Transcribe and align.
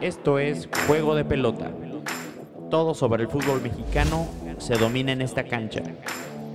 Esto 0.00 0.38
es 0.38 0.68
Juego 0.86 1.14
de 1.14 1.24
Pelota. 1.24 1.70
Todo 2.70 2.94
sobre 2.94 3.22
el 3.22 3.28
fútbol 3.28 3.62
mexicano 3.62 4.26
se 4.58 4.74
domina 4.76 5.12
en 5.12 5.22
esta 5.22 5.44
cancha. 5.44 5.82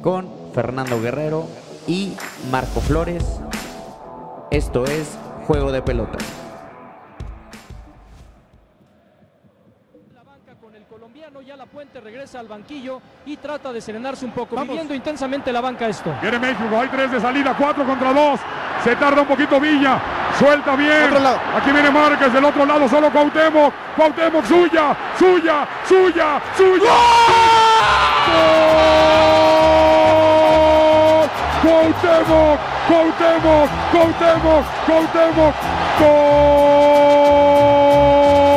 Con 0.02 0.28
Fernando 0.54 1.02
Guerrero 1.02 1.48
y 1.88 2.14
Marco 2.52 2.82
Flores. 2.82 3.40
Esto 4.52 4.86
es 4.86 5.18
Juego 5.48 5.72
de 5.72 5.82
Pelota. 5.82 6.18
La 10.14 10.24
banca 10.24 10.56
con 10.62 10.76
el 10.76 10.84
colombiano, 10.84 11.42
ya 11.42 11.56
la 11.56 11.66
puente 11.66 12.00
regresa 12.02 12.40
al 12.40 12.48
banquillo 12.48 13.02
y 13.26 13.38
trata 13.38 13.72
de 13.72 13.82
serenarse 13.82 14.26
un 14.26 14.32
poco, 14.32 14.56
Vamos. 14.56 14.70
viviendo 14.70 14.94
intensamente 14.94 15.52
la 15.52 15.62
banca 15.62 15.88
esto. 15.88 16.14
Viene 16.22 16.40
México, 16.40 16.76
hay 16.80 16.90
tres 16.90 17.12
de 17.12 17.20
salida, 17.20 17.56
cuatro 17.58 17.86
contra 17.86 18.14
dos. 18.14 18.40
Se 18.84 18.96
tarda 18.96 19.22
un 19.22 19.28
poquito 19.28 19.60
Villa, 19.60 20.02
suelta 20.40 20.76
bien. 20.76 21.14
Aquí 21.56 21.72
viene 21.72 21.92
Márquez, 21.92 22.34
del 22.34 22.46
otro 22.46 22.66
lado 22.66 22.88
solo 22.88 23.12
Cuauhtémoc. 23.12 23.74
Cuauhtémoc, 23.96 24.46
suya, 24.46 24.96
suya, 25.20 25.68
suya, 25.88 26.42
suya. 26.58 26.92
¡Gol! 31.12 31.30
Cuauhtémoc, 31.62 32.60
Cuauhtémoc, 32.88 33.70
Cuauhtémoc, 33.92 34.66
Cuauhtémoc. 34.88 35.56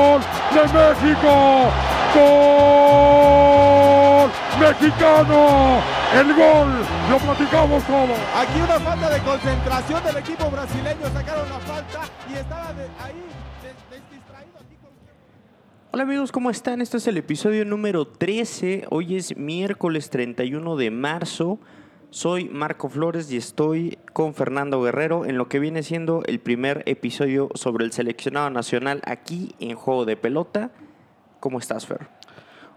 ¡Gol 0.03 0.21
de 0.55 0.63
México! 0.79 1.33
¡Gol 2.15 2.63
mexicano! 4.61 5.41
El 6.15 6.29
gol, 6.35 6.82
lo 7.11 7.19
platicamos 7.19 7.85
todo. 7.85 8.15
Aquí 8.37 8.59
una 8.63 8.81
falta 8.81 9.11
de 9.11 9.21
concentración 9.21 10.05
del 10.05 10.17
equipo 10.19 10.51
brasileño. 10.51 11.07
Sacaron 11.13 11.49
la 11.49 11.59
falta 11.61 12.01
y 12.31 12.35
estaba 12.35 12.73
de- 12.73 12.85
ahí 13.03 13.23
distraído. 14.11 14.59
Aquí 14.59 14.77
con- 14.81 14.91
Hola 15.93 16.03
amigos, 16.05 16.33
¿cómo 16.33 16.51
están? 16.51 16.81
Este 16.81 16.97
es 16.97 17.07
el 17.07 17.17
episodio 17.19 17.65
número 17.65 18.07
13. 18.07 18.87
Hoy 18.91 19.17
es 19.17 19.37
miércoles 19.37 20.11
31 20.11 20.77
de 20.77 20.91
marzo. 20.91 21.59
Soy 22.11 22.49
Marco 22.51 22.89
Flores 22.91 23.31
y 23.33 23.37
estoy 23.39 23.99
con 24.13 24.35
Fernando 24.35 24.83
Guerrero 24.83 25.25
en 25.25 25.39
lo 25.39 25.49
que 25.49 25.59
viene 25.59 25.83
siendo 25.83 26.23
el 26.27 26.41
primer 26.41 26.83
episodio 26.87 27.49
sobre 27.55 27.85
el 27.87 27.93
seleccionado 27.93 28.51
nacional 28.51 29.01
aquí 29.07 29.55
en 29.61 29.77
Juego 29.77 30.05
de 30.05 30.17
Pelota. 30.17 30.71
¿Cómo 31.41 31.59
estás, 31.59 31.87
Fer? 31.87 32.09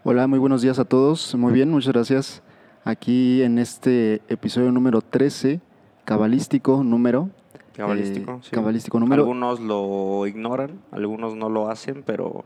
Hola, 0.05 0.27
muy 0.27 0.39
buenos 0.39 0.61
días 0.61 0.79
a 0.79 0.85
todos. 0.85 1.35
Muy 1.35 1.51
bien, 1.51 1.69
muchas 1.69 1.91
gracias. 1.93 2.41
Aquí 2.87 3.41
en 3.41 3.57
este 3.57 4.21
episodio 4.29 4.71
número 4.71 5.01
13, 5.01 5.59
cabalístico 6.03 6.83
número. 6.83 7.31
Cabalístico, 7.75 8.33
eh, 8.33 8.39
sí. 8.43 8.51
Cabalístico 8.51 8.99
número. 8.99 9.23
Algunos 9.23 9.59
lo 9.59 10.27
ignoran, 10.27 10.79
algunos 10.91 11.35
no 11.35 11.49
lo 11.49 11.67
hacen, 11.71 12.03
pero 12.05 12.45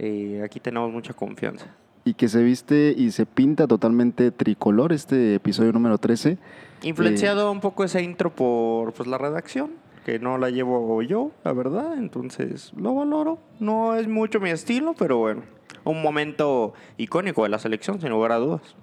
eh, 0.00 0.42
aquí 0.44 0.58
tenemos 0.58 0.92
mucha 0.92 1.14
confianza. 1.14 1.66
Y 2.04 2.14
que 2.14 2.26
se 2.26 2.42
viste 2.42 2.92
y 2.98 3.12
se 3.12 3.24
pinta 3.24 3.68
totalmente 3.68 4.32
tricolor 4.32 4.92
este 4.92 5.36
episodio 5.36 5.70
número 5.70 5.96
13. 5.96 6.38
Influenciado 6.82 7.52
un 7.52 7.60
poco 7.60 7.84
esa 7.84 8.00
intro 8.00 8.34
por 8.34 8.92
pues, 8.94 9.08
la 9.08 9.16
redacción, 9.16 9.70
que 10.04 10.18
no 10.18 10.38
la 10.38 10.50
llevo 10.50 11.00
yo, 11.02 11.30
la 11.44 11.52
verdad, 11.52 11.96
entonces 11.98 12.72
lo 12.76 12.96
valoro. 12.96 13.38
No 13.60 13.94
es 13.94 14.08
mucho 14.08 14.40
mi 14.40 14.50
estilo, 14.50 14.96
pero 14.98 15.18
bueno, 15.18 15.42
un 15.84 16.02
momento 16.02 16.74
icónico 16.96 17.44
de 17.44 17.50
la 17.50 17.60
selección, 17.60 18.00
sin 18.00 18.10
lugar 18.10 18.32
a 18.32 18.38
dudas. 18.38 18.74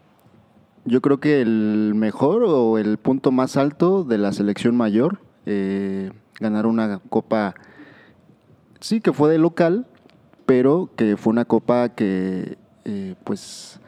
Yo 0.90 1.02
creo 1.02 1.20
que 1.20 1.40
el 1.42 1.94
mejor 1.96 2.44
o 2.44 2.80
el 2.80 2.98
punto 2.98 3.32
más 3.32 3.58
alto 3.58 4.04
de 4.04 4.18
la 4.18 4.34
selección 4.34 4.76
mayor, 4.76 5.20
eh, 5.46 6.12
ganar 6.40 6.66
una 6.66 6.98
copa, 7.10 7.54
sí 8.80 9.00
que 9.00 9.14
fue 9.14 9.30
de 9.30 9.38
local, 9.38 9.86
pero 10.48 10.90
que 10.96 11.16
fue 11.16 11.30
una 11.32 11.46
copa 11.46 11.90
que 11.90 12.58
eh, 12.86 13.14
pues 13.24 13.80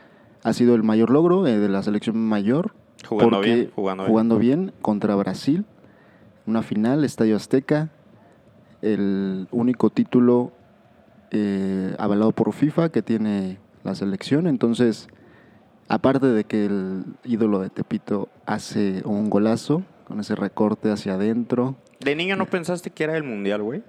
ha 0.44 0.54
sido 0.54 0.76
el 0.76 0.84
mayor 0.84 1.10
logro 1.10 1.48
eh, 1.48 1.58
de 1.58 1.70
la 1.70 1.82
selección 1.82 2.18
mayor. 2.24 2.76
Jugando 3.08 3.38
porque- 3.38 3.56
bien, 3.56 3.72
jugando 3.76 4.04
bien. 4.04 4.12
jugando 4.12 4.38
bien 4.38 4.74
contra 4.84 5.16
Brasil, 5.16 5.66
una 6.46 6.62
final, 6.62 7.04
Estadio 7.04 7.36
Azteca, 7.36 7.90
el 8.84 9.48
único 9.50 9.90
título 9.90 10.52
eh, 11.32 11.96
avalado 11.98 12.32
por 12.32 12.54
FIFA 12.54 12.90
que 12.90 13.02
tiene 13.02 13.58
la 13.84 13.96
selección, 13.96 14.46
entonces 14.46 15.08
aparte 15.94 16.28
de 16.28 16.44
que 16.46 16.66
el 16.66 17.04
ídolo 17.26 17.60
de 17.60 17.70
Tepito 17.70 18.30
hace 18.46 19.02
un 19.06 19.30
golazo 19.30 19.84
con 20.08 20.20
ese 20.20 20.36
recorte 20.36 20.92
hacia 20.92 21.14
adentro, 21.16 21.76
¿De 22.00 22.16
niño 22.16 22.36
no 22.36 22.48
pensaste 22.48 22.90
que 22.90 23.04
era 23.04 23.16
el 23.18 23.24
mundial, 23.24 23.62
güey? 23.62 23.84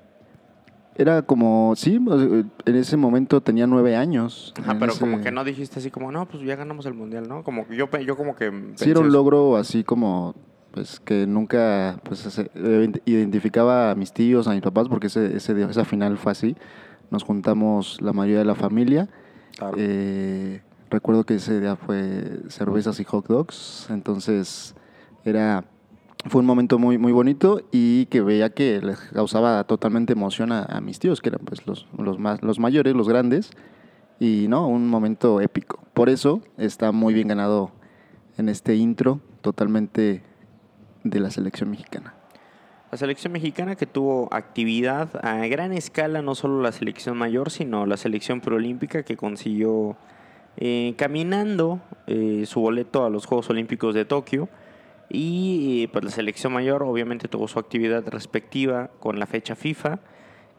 era 0.94 1.22
como, 1.22 1.72
sí, 1.74 1.94
en 1.96 2.76
ese 2.76 2.98
momento 2.98 3.40
tenía 3.40 3.66
nueve 3.66 3.96
años. 3.96 4.52
Ajá, 4.60 4.76
pero 4.78 4.92
ese- 4.92 5.00
como 5.00 5.22
que 5.22 5.30
no 5.30 5.42
dijiste 5.44 5.78
así 5.78 5.90
como, 5.90 6.12
no, 6.12 6.26
pues 6.28 6.42
ya 6.42 6.54
ganamos 6.56 6.84
el 6.84 6.92
mundial, 6.92 7.26
¿no? 7.28 7.42
Como 7.42 7.66
yo, 7.70 7.88
yo 8.04 8.16
como 8.16 8.36
que 8.36 8.50
Sí, 8.50 8.52
pensé 8.66 8.90
era 8.90 9.00
un 9.00 9.10
logro 9.10 9.56
así 9.56 9.84
como, 9.84 10.34
pues 10.72 11.00
que 11.00 11.26
nunca 11.26 11.98
pues, 12.04 12.38
eh, 12.54 12.92
identificaba 13.06 13.92
a 13.92 13.94
mis 13.94 14.12
tíos, 14.12 14.46
a 14.48 14.52
mis 14.52 14.60
papás, 14.60 14.88
porque 14.88 15.06
ese, 15.06 15.34
ese 15.34 15.62
esa 15.62 15.86
final 15.86 16.18
fue 16.18 16.32
así. 16.32 16.56
Nos 17.10 17.22
juntamos 17.24 17.98
la 18.02 18.12
mayoría 18.12 18.40
de 18.40 18.44
la 18.44 18.54
familia. 18.54 19.08
Claro. 19.56 19.76
Eh, 19.78 20.60
recuerdo 20.92 21.24
que 21.24 21.34
ese 21.34 21.60
día 21.60 21.76
fue 21.76 22.40
cervezas 22.48 23.00
y 23.00 23.04
hot 23.04 23.26
dogs, 23.26 23.88
entonces 23.90 24.74
era 25.24 25.64
fue 26.26 26.40
un 26.40 26.46
momento 26.46 26.78
muy 26.78 26.98
muy 26.98 27.10
bonito 27.10 27.62
y 27.72 28.06
que 28.06 28.20
veía 28.20 28.50
que 28.50 28.80
les 28.80 28.98
causaba 28.98 29.64
totalmente 29.64 30.12
emoción 30.12 30.52
a, 30.52 30.80
mis 30.80 31.00
tíos, 31.00 31.20
que 31.20 31.30
eran 31.30 31.40
pues 31.44 31.66
los, 31.66 31.88
los 31.98 32.18
más 32.18 32.42
los 32.42 32.60
mayores, 32.60 32.94
los 32.94 33.08
grandes 33.08 33.50
y 34.20 34.46
no, 34.48 34.68
un 34.68 34.88
momento 34.88 35.40
épico. 35.40 35.82
Por 35.94 36.08
eso 36.08 36.42
está 36.56 36.92
muy 36.92 37.12
bien 37.12 37.26
ganado 37.26 37.72
en 38.38 38.48
este 38.48 38.76
intro 38.76 39.20
totalmente 39.40 40.22
de 41.02 41.20
la 41.20 41.30
selección 41.30 41.70
mexicana. 41.70 42.14
La 42.92 42.98
selección 42.98 43.32
mexicana 43.32 43.74
que 43.74 43.86
tuvo 43.86 44.28
actividad 44.32 45.08
a 45.24 45.46
gran 45.46 45.72
escala, 45.72 46.20
no 46.22 46.34
solo 46.34 46.60
la 46.60 46.72
selección 46.72 47.16
mayor, 47.16 47.50
sino 47.50 47.86
la 47.86 47.96
selección 47.96 48.40
preolímpica 48.42 49.02
que 49.02 49.16
consiguió 49.16 49.96
eh, 50.56 50.94
caminando 50.96 51.80
eh, 52.06 52.44
su 52.46 52.60
boleto 52.60 53.04
a 53.04 53.10
los 53.10 53.26
Juegos 53.26 53.50
Olímpicos 53.50 53.94
de 53.94 54.04
Tokio. 54.04 54.48
Y 55.08 55.82
eh, 55.82 55.88
pues 55.88 56.04
la 56.04 56.10
selección 56.10 56.52
mayor 56.54 56.82
obviamente 56.82 57.28
tuvo 57.28 57.46
su 57.46 57.58
actividad 57.58 58.06
respectiva 58.08 58.90
con 58.98 59.18
la 59.18 59.26
fecha 59.26 59.54
FIFA. 59.54 59.98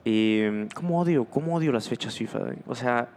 Eh, 0.06 0.68
¿Cómo 0.76 1.02
odio? 1.02 1.26
¿Cómo 1.26 1.56
odio 1.56 1.72
las 1.72 1.90
fechas 1.90 2.16
FIFA? 2.16 2.40
O 2.68 2.76
sea, 2.76 3.10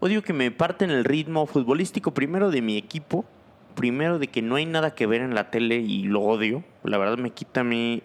odio 0.00 0.22
que 0.22 0.32
me 0.32 0.50
parten 0.50 0.90
el 0.90 1.04
ritmo 1.04 1.46
futbolístico 1.46 2.12
primero 2.12 2.50
de 2.50 2.62
mi 2.62 2.76
equipo, 2.76 3.24
primero 3.76 4.18
de 4.18 4.26
que 4.26 4.42
no 4.42 4.56
hay 4.56 4.66
nada 4.66 4.94
que 4.94 5.06
ver 5.06 5.20
en 5.20 5.34
la 5.34 5.50
tele 5.50 5.76
y 5.76 6.02
lo 6.02 6.22
odio. 6.22 6.64
La 6.82 6.98
verdad 6.98 7.18
me 7.18 7.30
quita 7.30 7.60
a 7.60 7.64
mí 7.64 8.02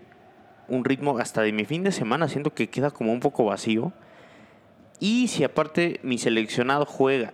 un 0.67 0.85
ritmo 0.85 1.17
hasta 1.17 1.41
de 1.41 1.51
mi 1.51 1.65
fin 1.65 1.83
de 1.83 1.91
semana, 1.91 2.27
siento 2.27 2.53
que 2.53 2.69
queda 2.69 2.91
como 2.91 3.11
un 3.11 3.21
poco 3.21 3.45
vacío. 3.45 3.91
Y 4.99 5.27
si 5.27 5.43
aparte 5.43 5.99
mi 6.03 6.17
seleccionado 6.17 6.85
juega 6.85 7.33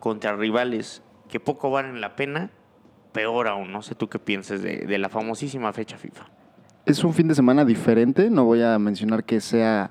contra 0.00 0.36
rivales 0.36 1.02
que 1.28 1.40
poco 1.40 1.70
valen 1.70 2.00
la 2.00 2.16
pena, 2.16 2.50
peor 3.12 3.48
aún. 3.48 3.72
No 3.72 3.82
sé 3.82 3.94
tú 3.94 4.08
qué 4.08 4.18
pienses 4.18 4.62
de, 4.62 4.78
de 4.78 4.98
la 4.98 5.08
famosísima 5.08 5.72
fecha 5.72 5.96
FIFA. 5.98 6.26
Es 6.86 7.04
un 7.04 7.12
fin 7.12 7.28
de 7.28 7.34
semana 7.34 7.64
diferente, 7.64 8.30
no 8.30 8.44
voy 8.44 8.62
a 8.62 8.78
mencionar 8.78 9.24
que 9.24 9.40
sea 9.40 9.90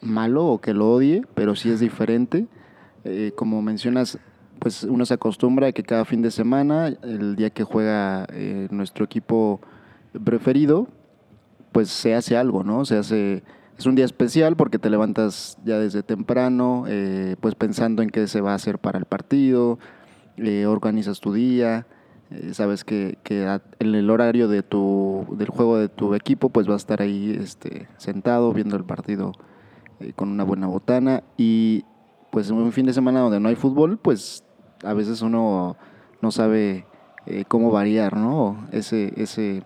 malo 0.00 0.46
o 0.46 0.60
que 0.60 0.74
lo 0.74 0.92
odie, 0.92 1.22
pero 1.34 1.56
sí 1.56 1.70
es 1.70 1.80
diferente. 1.80 2.46
Eh, 3.04 3.32
como 3.36 3.62
mencionas, 3.62 4.18
pues 4.58 4.82
uno 4.82 5.06
se 5.06 5.14
acostumbra 5.14 5.68
a 5.68 5.72
que 5.72 5.82
cada 5.82 6.04
fin 6.04 6.22
de 6.22 6.30
semana, 6.30 6.88
el 6.88 7.36
día 7.36 7.50
que 7.50 7.64
juega 7.64 8.26
eh, 8.32 8.68
nuestro 8.70 9.04
equipo 9.04 9.60
preferido, 10.24 10.88
pues 11.72 11.88
se 11.88 12.14
hace 12.14 12.36
algo, 12.36 12.64
¿no? 12.64 12.84
Se 12.84 12.96
hace, 12.96 13.42
es 13.78 13.86
un 13.86 13.94
día 13.94 14.04
especial 14.04 14.56
porque 14.56 14.78
te 14.78 14.90
levantas 14.90 15.58
ya 15.64 15.78
desde 15.78 16.02
temprano, 16.02 16.84
eh, 16.88 17.36
pues 17.40 17.54
pensando 17.54 18.02
en 18.02 18.10
qué 18.10 18.26
se 18.26 18.40
va 18.40 18.52
a 18.52 18.54
hacer 18.54 18.78
para 18.78 18.98
el 18.98 19.04
partido, 19.04 19.78
eh, 20.38 20.66
organizas 20.66 21.20
tu 21.20 21.32
día, 21.32 21.86
eh, 22.30 22.52
sabes 22.52 22.84
que, 22.84 23.18
en 23.78 23.94
el 23.94 24.10
horario 24.10 24.48
de 24.48 24.62
tu, 24.62 25.26
del 25.30 25.48
juego 25.48 25.78
de 25.78 25.88
tu 25.88 26.14
equipo, 26.14 26.50
pues 26.50 26.68
va 26.68 26.74
a 26.74 26.76
estar 26.76 27.00
ahí 27.00 27.34
este, 27.40 27.88
sentado 27.96 28.52
viendo 28.52 28.76
el 28.76 28.84
partido 28.84 29.32
eh, 30.00 30.12
con 30.14 30.28
una 30.28 30.44
buena 30.44 30.66
botana 30.66 31.22
y 31.38 31.84
pues 32.30 32.50
un 32.50 32.70
fin 32.72 32.84
de 32.84 32.92
semana 32.92 33.20
donde 33.20 33.40
no 33.40 33.48
hay 33.48 33.54
fútbol, 33.54 33.96
pues 33.96 34.44
a 34.84 34.92
veces 34.92 35.22
uno 35.22 35.76
no 36.20 36.30
sabe 36.30 36.86
cómo 37.48 37.72
variar, 37.72 38.16
¿no? 38.16 38.68
Ese, 38.70 39.12
ese, 39.16 39.64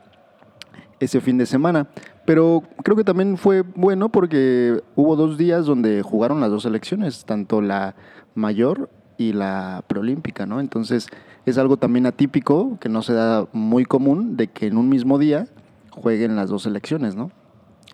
ese 1.00 1.20
fin 1.20 1.38
de 1.38 1.46
semana. 1.46 1.88
Pero 2.24 2.62
creo 2.84 2.96
que 2.96 3.04
también 3.04 3.36
fue 3.36 3.62
bueno 3.62 4.10
porque 4.10 4.80
hubo 4.94 5.16
dos 5.16 5.36
días 5.36 5.66
donde 5.66 6.02
jugaron 6.02 6.40
las 6.40 6.50
dos 6.50 6.62
selecciones, 6.62 7.24
tanto 7.24 7.60
la 7.60 7.96
mayor 8.34 8.90
y 9.18 9.32
la 9.32 9.82
preolímpica, 9.86 10.46
¿no? 10.46 10.60
Entonces 10.60 11.08
es 11.46 11.58
algo 11.58 11.76
también 11.76 12.06
atípico, 12.06 12.78
que 12.80 12.88
no 12.88 13.02
se 13.02 13.14
da 13.14 13.46
muy 13.52 13.84
común, 13.84 14.36
de 14.36 14.48
que 14.48 14.66
en 14.66 14.76
un 14.76 14.88
mismo 14.88 15.18
día 15.18 15.46
jueguen 15.90 16.36
las 16.36 16.50
dos 16.50 16.62
selecciones, 16.62 17.16
¿no? 17.16 17.30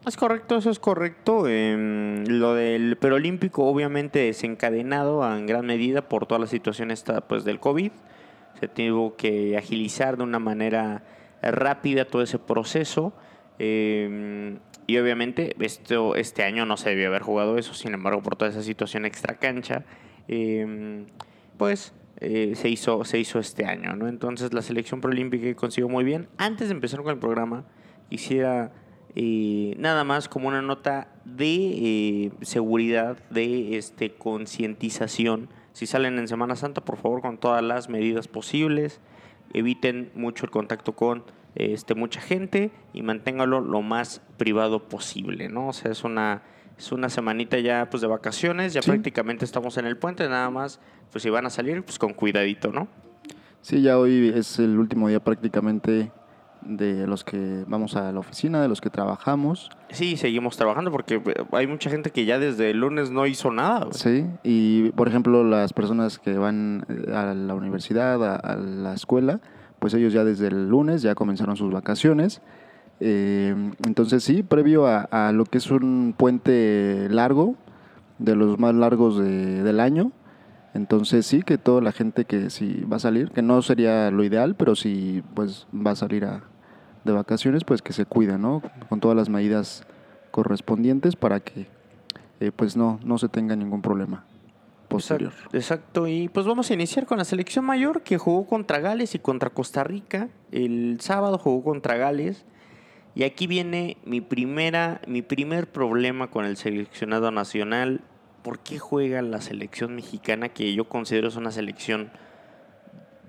Es 0.06 0.16
correcto, 0.16 0.56
eso 0.56 0.70
es 0.70 0.78
correcto. 0.78 1.48
Em, 1.48 2.24
lo 2.26 2.54
del 2.54 2.96
perolímpico 2.96 3.64
obviamente 3.64 4.20
desencadenado 4.20 5.28
en 5.36 5.46
gran 5.46 5.66
medida 5.66 6.02
por 6.08 6.26
toda 6.26 6.38
la 6.38 6.46
situación 6.46 6.92
esta, 6.92 7.22
pues, 7.22 7.44
del 7.44 7.58
COVID. 7.58 7.90
Se 8.60 8.68
tuvo 8.68 9.16
que 9.16 9.56
agilizar 9.56 10.16
de 10.16 10.22
una 10.22 10.38
manera 10.38 11.02
rápida 11.42 12.06
todo 12.06 12.22
ese 12.22 12.38
proceso. 12.38 13.12
Em, 13.58 14.58
y 14.86 14.98
obviamente 14.98 15.56
esto, 15.58 16.14
este 16.14 16.44
año 16.44 16.66
no 16.66 16.76
se 16.76 16.90
debió 16.90 17.08
haber 17.08 17.22
jugado 17.22 17.58
eso, 17.58 17.74
sin 17.74 17.94
embargo 17.94 18.22
por 18.22 18.36
toda 18.36 18.50
esa 18.50 18.62
situación 18.62 19.04
extra 19.04 19.34
cancha, 19.36 19.84
em, 20.28 21.06
pues 21.56 21.92
eh, 22.20 22.52
se, 22.54 22.68
hizo, 22.68 23.04
se 23.04 23.18
hizo 23.18 23.38
este 23.38 23.66
año. 23.66 23.94
¿no? 23.96 24.08
Entonces 24.08 24.52
la 24.52 24.62
selección 24.62 25.00
proolímpica 25.00 25.54
consiguió 25.54 25.88
muy 25.88 26.04
bien. 26.04 26.28
Antes 26.38 26.68
de 26.68 26.74
empezar 26.74 27.02
con 27.02 27.12
el 27.12 27.18
programa, 27.18 27.64
quisiera 28.08 28.72
eh, 29.14 29.74
nada 29.78 30.04
más 30.04 30.28
como 30.28 30.48
una 30.48 30.62
nota 30.62 31.08
de 31.24 31.46
eh, 31.46 32.32
seguridad, 32.42 33.18
de 33.30 33.76
este, 33.76 34.14
concientización. 34.14 35.48
Si 35.72 35.86
salen 35.86 36.18
en 36.18 36.28
Semana 36.28 36.56
Santa, 36.56 36.82
por 36.82 36.96
favor, 36.96 37.20
con 37.20 37.38
todas 37.38 37.62
las 37.62 37.88
medidas 37.88 38.28
posibles. 38.28 39.00
Eviten 39.52 40.10
mucho 40.14 40.44
el 40.44 40.50
contacto 40.50 40.92
con 40.94 41.24
este, 41.54 41.94
mucha 41.94 42.20
gente 42.20 42.70
y 42.92 43.02
manténgalo 43.02 43.60
lo 43.60 43.80
más 43.82 44.20
privado 44.36 44.88
posible, 44.88 45.48
¿no? 45.48 45.68
O 45.68 45.72
sea, 45.72 45.90
es 45.90 46.04
una, 46.04 46.42
es 46.78 46.92
una 46.92 47.08
semanita 47.08 47.58
ya 47.58 47.88
pues 47.90 48.02
de 48.02 48.06
vacaciones, 48.06 48.74
ya 48.74 48.82
Sí. 48.82 48.90
prácticamente 48.90 49.44
estamos 49.44 49.78
en 49.78 49.86
el 49.86 49.96
puente, 49.96 50.28
nada 50.28 50.50
más, 50.50 50.80
pues 51.10 51.22
si 51.22 51.30
van 51.30 51.46
a 51.46 51.50
salir, 51.50 51.82
pues 51.82 51.98
con 51.98 52.12
cuidadito, 52.12 52.70
¿no? 52.72 52.88
Sí, 53.62 53.80
ya 53.82 53.98
hoy 53.98 54.32
es 54.34 54.58
el 54.58 54.78
último 54.78 55.08
día 55.08 55.18
prácticamente 55.20 56.12
de 56.66 57.06
los 57.06 57.24
que 57.24 57.64
vamos 57.68 57.96
a 57.96 58.10
la 58.12 58.18
oficina, 58.20 58.60
de 58.60 58.68
los 58.68 58.80
que 58.80 58.90
trabajamos. 58.90 59.70
Sí, 59.90 60.16
seguimos 60.16 60.56
trabajando 60.56 60.90
porque 60.90 61.16
eh, 61.24 61.34
hay 61.52 61.66
mucha 61.66 61.88
gente 61.90 62.10
que 62.10 62.24
ya 62.24 62.38
desde 62.38 62.70
el 62.70 62.78
lunes 62.80 63.10
no 63.10 63.26
hizo 63.26 63.50
nada. 63.50 63.86
Sí, 63.92 64.26
y 64.42 64.90
por 64.90 65.08
ejemplo 65.08 65.44
las 65.44 65.72
personas 65.72 66.18
que 66.18 66.36
van 66.38 66.84
eh, 66.88 67.12
a 67.14 67.34
la 67.34 67.54
universidad, 67.54 68.22
a, 68.24 68.36
a 68.36 68.56
la 68.56 68.94
escuela, 68.94 69.40
pues 69.78 69.94
ellos 69.94 70.12
ya 70.12 70.24
desde 70.24 70.48
el 70.48 70.68
lunes 70.68 71.02
ya 71.02 71.14
comenzaron 71.14 71.56
sus 71.56 71.72
vacaciones. 71.72 72.42
Eh, 73.00 73.54
entonces 73.86 74.24
sí, 74.24 74.42
previo 74.42 74.86
a, 74.86 75.02
a 75.02 75.32
lo 75.32 75.44
que 75.44 75.58
es 75.58 75.70
un 75.70 76.14
puente 76.16 77.08
largo, 77.10 77.54
de 78.18 78.34
los 78.34 78.58
más 78.58 78.74
largos 78.74 79.18
de- 79.18 79.62
del 79.62 79.78
año, 79.80 80.12
entonces 80.72 81.26
sí, 81.26 81.42
que 81.42 81.58
toda 81.58 81.80
la 81.82 81.92
gente 81.92 82.24
que 82.24 82.48
sí 82.50 82.82
va 82.90 82.96
a 82.96 83.00
salir, 83.00 83.30
que 83.30 83.42
no 83.42 83.60
sería 83.62 84.10
lo 84.10 84.24
ideal, 84.24 84.54
pero 84.56 84.74
si 84.74 85.22
pues 85.34 85.66
va 85.74 85.90
a 85.90 85.96
salir 85.96 86.24
a- 86.24 86.42
de 87.06 87.12
vacaciones, 87.12 87.64
pues 87.64 87.82
que 87.82 87.92
se 87.92 88.04
cuide, 88.04 88.38
¿no? 88.38 88.62
Con 88.88 89.00
todas 89.00 89.16
las 89.16 89.28
medidas 89.28 89.84
correspondientes 90.30 91.16
para 91.16 91.40
que 91.40 91.66
eh, 92.40 92.52
pues 92.54 92.76
no, 92.76 93.00
no 93.04 93.16
se 93.18 93.28
tenga 93.28 93.56
ningún 93.56 93.80
problema 93.80 94.24
posterior. 94.88 95.32
Exacto, 95.32 95.56
exacto, 95.56 96.06
y 96.08 96.28
pues 96.28 96.46
vamos 96.46 96.70
a 96.70 96.74
iniciar 96.74 97.06
con 97.06 97.18
la 97.18 97.24
selección 97.24 97.64
mayor 97.64 98.02
que 98.02 98.18
jugó 98.18 98.46
contra 98.46 98.80
Gales 98.80 99.14
y 99.14 99.18
contra 99.18 99.50
Costa 99.50 99.84
Rica. 99.84 100.28
El 100.52 100.98
sábado 101.00 101.38
jugó 101.38 101.64
contra 101.64 101.96
Gales. 101.96 102.44
Y 103.14 103.24
aquí 103.24 103.46
viene 103.46 103.96
mi 104.04 104.20
primera, 104.20 105.00
mi 105.06 105.22
primer 105.22 105.72
problema 105.72 106.28
con 106.28 106.44
el 106.44 106.58
seleccionado 106.58 107.30
nacional. 107.30 108.02
¿Por 108.42 108.58
qué 108.58 108.78
juega 108.78 109.22
la 109.22 109.40
selección 109.40 109.94
mexicana 109.94 110.50
que 110.50 110.74
yo 110.74 110.86
considero 110.88 111.28
es 111.28 111.36
una 111.36 111.50
selección 111.50 112.10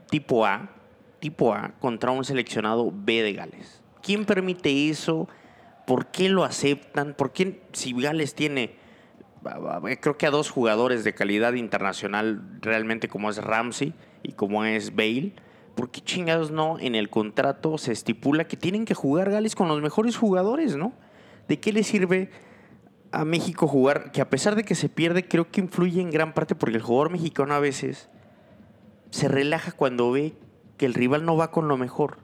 tipo 0.10 0.46
A, 0.46 0.70
tipo 1.20 1.54
A 1.54 1.74
contra 1.80 2.12
un 2.12 2.24
seleccionado 2.24 2.92
B 2.94 3.22
de 3.22 3.34
Gales? 3.34 3.82
¿Quién 4.02 4.26
permite 4.26 4.90
eso? 4.90 5.28
¿Por 5.86 6.08
qué 6.08 6.30
lo 6.30 6.44
aceptan? 6.44 7.14
¿Por 7.14 7.32
qué 7.32 7.62
si 7.74 7.94
Gales 7.94 8.36
tiene 8.36 8.76
creo 10.02 10.18
que 10.18 10.26
a 10.26 10.32
dos 10.32 10.50
jugadores 10.50 11.04
de 11.04 11.14
calidad 11.14 11.54
internacional 11.54 12.42
realmente 12.62 13.08
como 13.08 13.30
es 13.30 13.38
Ramsey 13.38 13.94
y 14.24 14.34
como 14.34 14.66
es 14.66 14.96
Bale. 14.96 15.34
¿Por 15.76 15.92
qué 15.92 16.02
chingados 16.02 16.52
no 16.52 16.80
en 16.80 16.96
el 16.96 17.10
contrato 17.10 17.78
se 17.78 17.92
estipula 17.92 18.48
que 18.48 18.58
tienen 18.58 18.86
que 18.86 18.96
jugar 18.96 19.32
Gales 19.32 19.56
con 19.56 19.68
los 19.68 19.82
mejores 19.82 20.18
jugadores, 20.18 20.76
no? 20.76 20.94
¿De 21.48 21.60
qué 21.60 21.72
le 21.72 21.84
sirve 21.84 22.32
a 23.12 23.26
México 23.26 23.68
jugar? 23.68 24.12
Que 24.12 24.22
a 24.22 24.30
pesar 24.30 24.56
de 24.56 24.64
que 24.64 24.76
se 24.76 24.90
pierde, 24.90 25.28
creo 25.28 25.52
que 25.52 25.62
influye 25.62 26.02
en 26.02 26.10
gran 26.10 26.34
parte 26.34 26.56
porque 26.56 26.78
el 26.78 26.82
jugador 26.82 27.12
mexicano 27.12 27.54
a 27.54 27.60
veces 27.60 28.10
se 29.12 29.28
relaja 29.28 29.72
cuando 29.72 30.12
ve 30.12 30.34
que 30.78 30.86
el 30.86 30.94
rival 30.94 31.26
no 31.26 31.36
va 31.36 31.52
con 31.52 31.68
lo 31.68 31.78
mejor, 31.78 32.18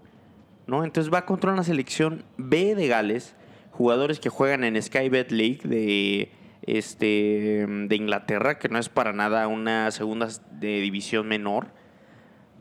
¿no? 0.67 0.83
Entonces 0.83 1.13
va 1.13 1.25
contra 1.25 1.51
una 1.51 1.63
selección 1.63 2.23
B 2.37 2.75
de 2.75 2.87
Gales, 2.87 3.35
jugadores 3.71 4.19
que 4.19 4.29
juegan 4.29 4.63
en 4.63 4.81
Sky 4.81 5.09
Bet 5.09 5.31
League 5.31 5.61
de 5.63 6.31
este 6.61 7.65
de 7.67 7.95
Inglaterra, 7.95 8.57
que 8.57 8.69
no 8.69 8.79
es 8.79 8.89
para 8.89 9.11
nada 9.11 9.47
una 9.47 9.91
segunda 9.91 10.27
división 10.59 11.27
menor. 11.27 11.67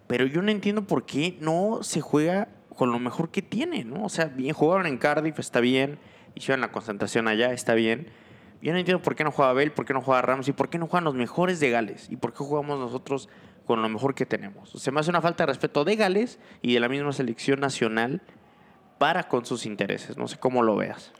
Pero 0.07 0.27
yo 0.27 0.43
no 0.43 0.51
entiendo 0.51 0.87
por 0.87 1.07
qué 1.07 1.37
no 1.41 1.79
se 1.83 2.01
juega 2.01 2.49
con 2.77 2.91
lo 2.91 2.99
mejor 2.99 3.31
que 3.31 3.43
tiene, 3.43 3.85
¿no? 3.85 4.05
O 4.05 4.09
sea, 4.09 4.27
bien 4.27 4.55
en 4.87 4.99
Cardiff, 4.99 5.39
está 5.39 5.61
bien, 5.61 5.99
hicieron 6.35 6.61
la 6.61 6.73
concentración 6.73 7.29
allá, 7.29 7.53
está 7.53 7.75
bien. 7.75 8.09
Yo 8.61 8.73
no 8.73 8.79
entiendo 8.79 9.03
por 9.03 9.15
qué 9.15 9.25
no 9.25 9.33
juega 9.33 9.53
Bell, 9.53 9.73
por 9.73 9.85
qué 9.85 9.93
no 9.93 10.01
juega 10.01 10.23
Ramsey, 10.23 10.55
por 10.55 10.69
qué 10.69 10.79
no 10.79 10.87
juegan 10.87 11.05
los 11.05 11.15
mejores 11.15 11.61
de 11.61 11.71
Gales 11.71 12.09
y 12.11 12.17
por 12.17 12.33
qué 12.33 12.39
jugamos 12.39 12.79
nosotros 12.79 13.29
con 13.67 13.83
lo 13.83 13.89
mejor 13.89 14.15
que 14.15 14.27
tenemos. 14.27 14.71
Se 14.71 14.91
me 14.91 15.01
hace 15.01 15.11
una 15.11 15.21
falta 15.21 15.45
de 15.45 15.49
respeto 15.49 15.85
de 15.85 15.97
Gales 15.97 16.39
y 16.63 16.75
de 16.75 16.81
la 16.81 16.89
misma 16.89 17.13
selección 17.13 17.61
nacional 17.61 18.23
para 18.99 19.25
con 19.25 19.45
sus 19.45 19.67
intereses. 19.67 20.17
No 20.17 20.29
sé 20.29 20.39
cómo 20.39 20.63
lo 20.63 20.77
veas. 20.77 21.13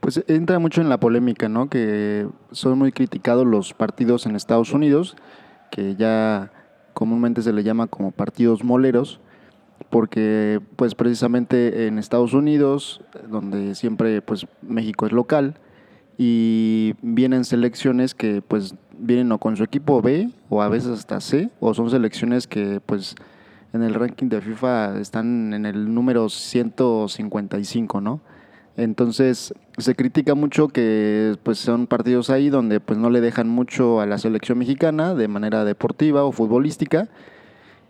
Pues 0.00 0.22
entra 0.28 0.58
mucho 0.58 0.80
en 0.80 0.88
la 0.88 1.00
polémica, 1.00 1.48
¿no? 1.48 1.68
Que 1.68 2.28
son 2.52 2.78
muy 2.78 2.92
criticados 2.92 3.46
los 3.46 3.74
partidos 3.74 4.26
en 4.26 4.36
Estados 4.36 4.72
Unidos, 4.72 5.16
que 5.70 5.96
ya 5.96 6.52
comúnmente 6.94 7.42
se 7.42 7.52
le 7.52 7.62
llama 7.64 7.88
como 7.88 8.12
partidos 8.12 8.64
moleros, 8.64 9.20
porque 9.90 10.60
pues 10.76 10.94
precisamente 10.94 11.86
en 11.86 11.98
Estados 11.98 12.32
Unidos, 12.32 13.02
donde 13.28 13.74
siempre 13.74 14.22
pues 14.22 14.46
México 14.62 15.06
es 15.06 15.12
local, 15.12 15.54
y 16.16 16.94
vienen 17.00 17.44
selecciones 17.44 18.14
que 18.14 18.42
pues 18.42 18.74
vienen 18.98 19.32
o 19.32 19.38
con 19.38 19.56
su 19.56 19.64
equipo 19.64 20.02
B 20.02 20.30
o 20.48 20.62
a 20.62 20.68
veces 20.68 20.90
hasta 20.90 21.20
C, 21.20 21.50
o 21.60 21.74
son 21.74 21.90
selecciones 21.90 22.46
que 22.46 22.80
pues 22.84 23.14
en 23.72 23.82
el 23.82 23.94
ranking 23.94 24.28
de 24.28 24.40
FIFA 24.40 24.98
están 25.00 25.52
en 25.52 25.66
el 25.66 25.92
número 25.94 26.28
155, 26.28 28.00
¿no? 28.00 28.20
Entonces 28.76 29.52
se 29.76 29.94
critica 29.94 30.34
mucho 30.34 30.68
que 30.68 31.36
pues 31.42 31.58
son 31.58 31.86
partidos 31.86 32.30
ahí 32.30 32.48
donde 32.48 32.78
pues 32.78 32.98
no 32.98 33.10
le 33.10 33.20
dejan 33.20 33.48
mucho 33.48 34.00
a 34.00 34.06
la 34.06 34.18
selección 34.18 34.58
mexicana 34.58 35.14
de 35.14 35.26
manera 35.26 35.64
deportiva 35.64 36.24
o 36.24 36.32
futbolística. 36.32 37.08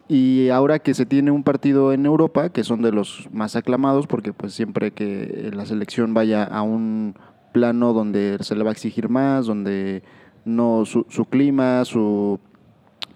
Y 0.08 0.48
ahora 0.48 0.78
que 0.78 0.94
se 0.94 1.04
tiene 1.04 1.30
un 1.30 1.42
partido 1.42 1.92
en 1.92 2.06
Europa, 2.06 2.48
que 2.48 2.64
son 2.64 2.80
de 2.80 2.92
los 2.92 3.28
más 3.30 3.54
aclamados, 3.56 4.06
porque 4.06 4.32
pues 4.32 4.54
siempre 4.54 4.92
que 4.92 5.50
la 5.52 5.66
selección 5.66 6.14
vaya 6.14 6.44
a 6.44 6.62
un 6.62 7.14
plano 7.52 7.92
donde 7.92 8.38
se 8.40 8.56
le 8.56 8.64
va 8.64 8.70
a 8.70 8.72
exigir 8.72 9.10
más, 9.10 9.44
donde 9.44 10.02
no 10.44 10.84
su, 10.84 11.04
clima, 11.26 11.84
su 11.84 12.38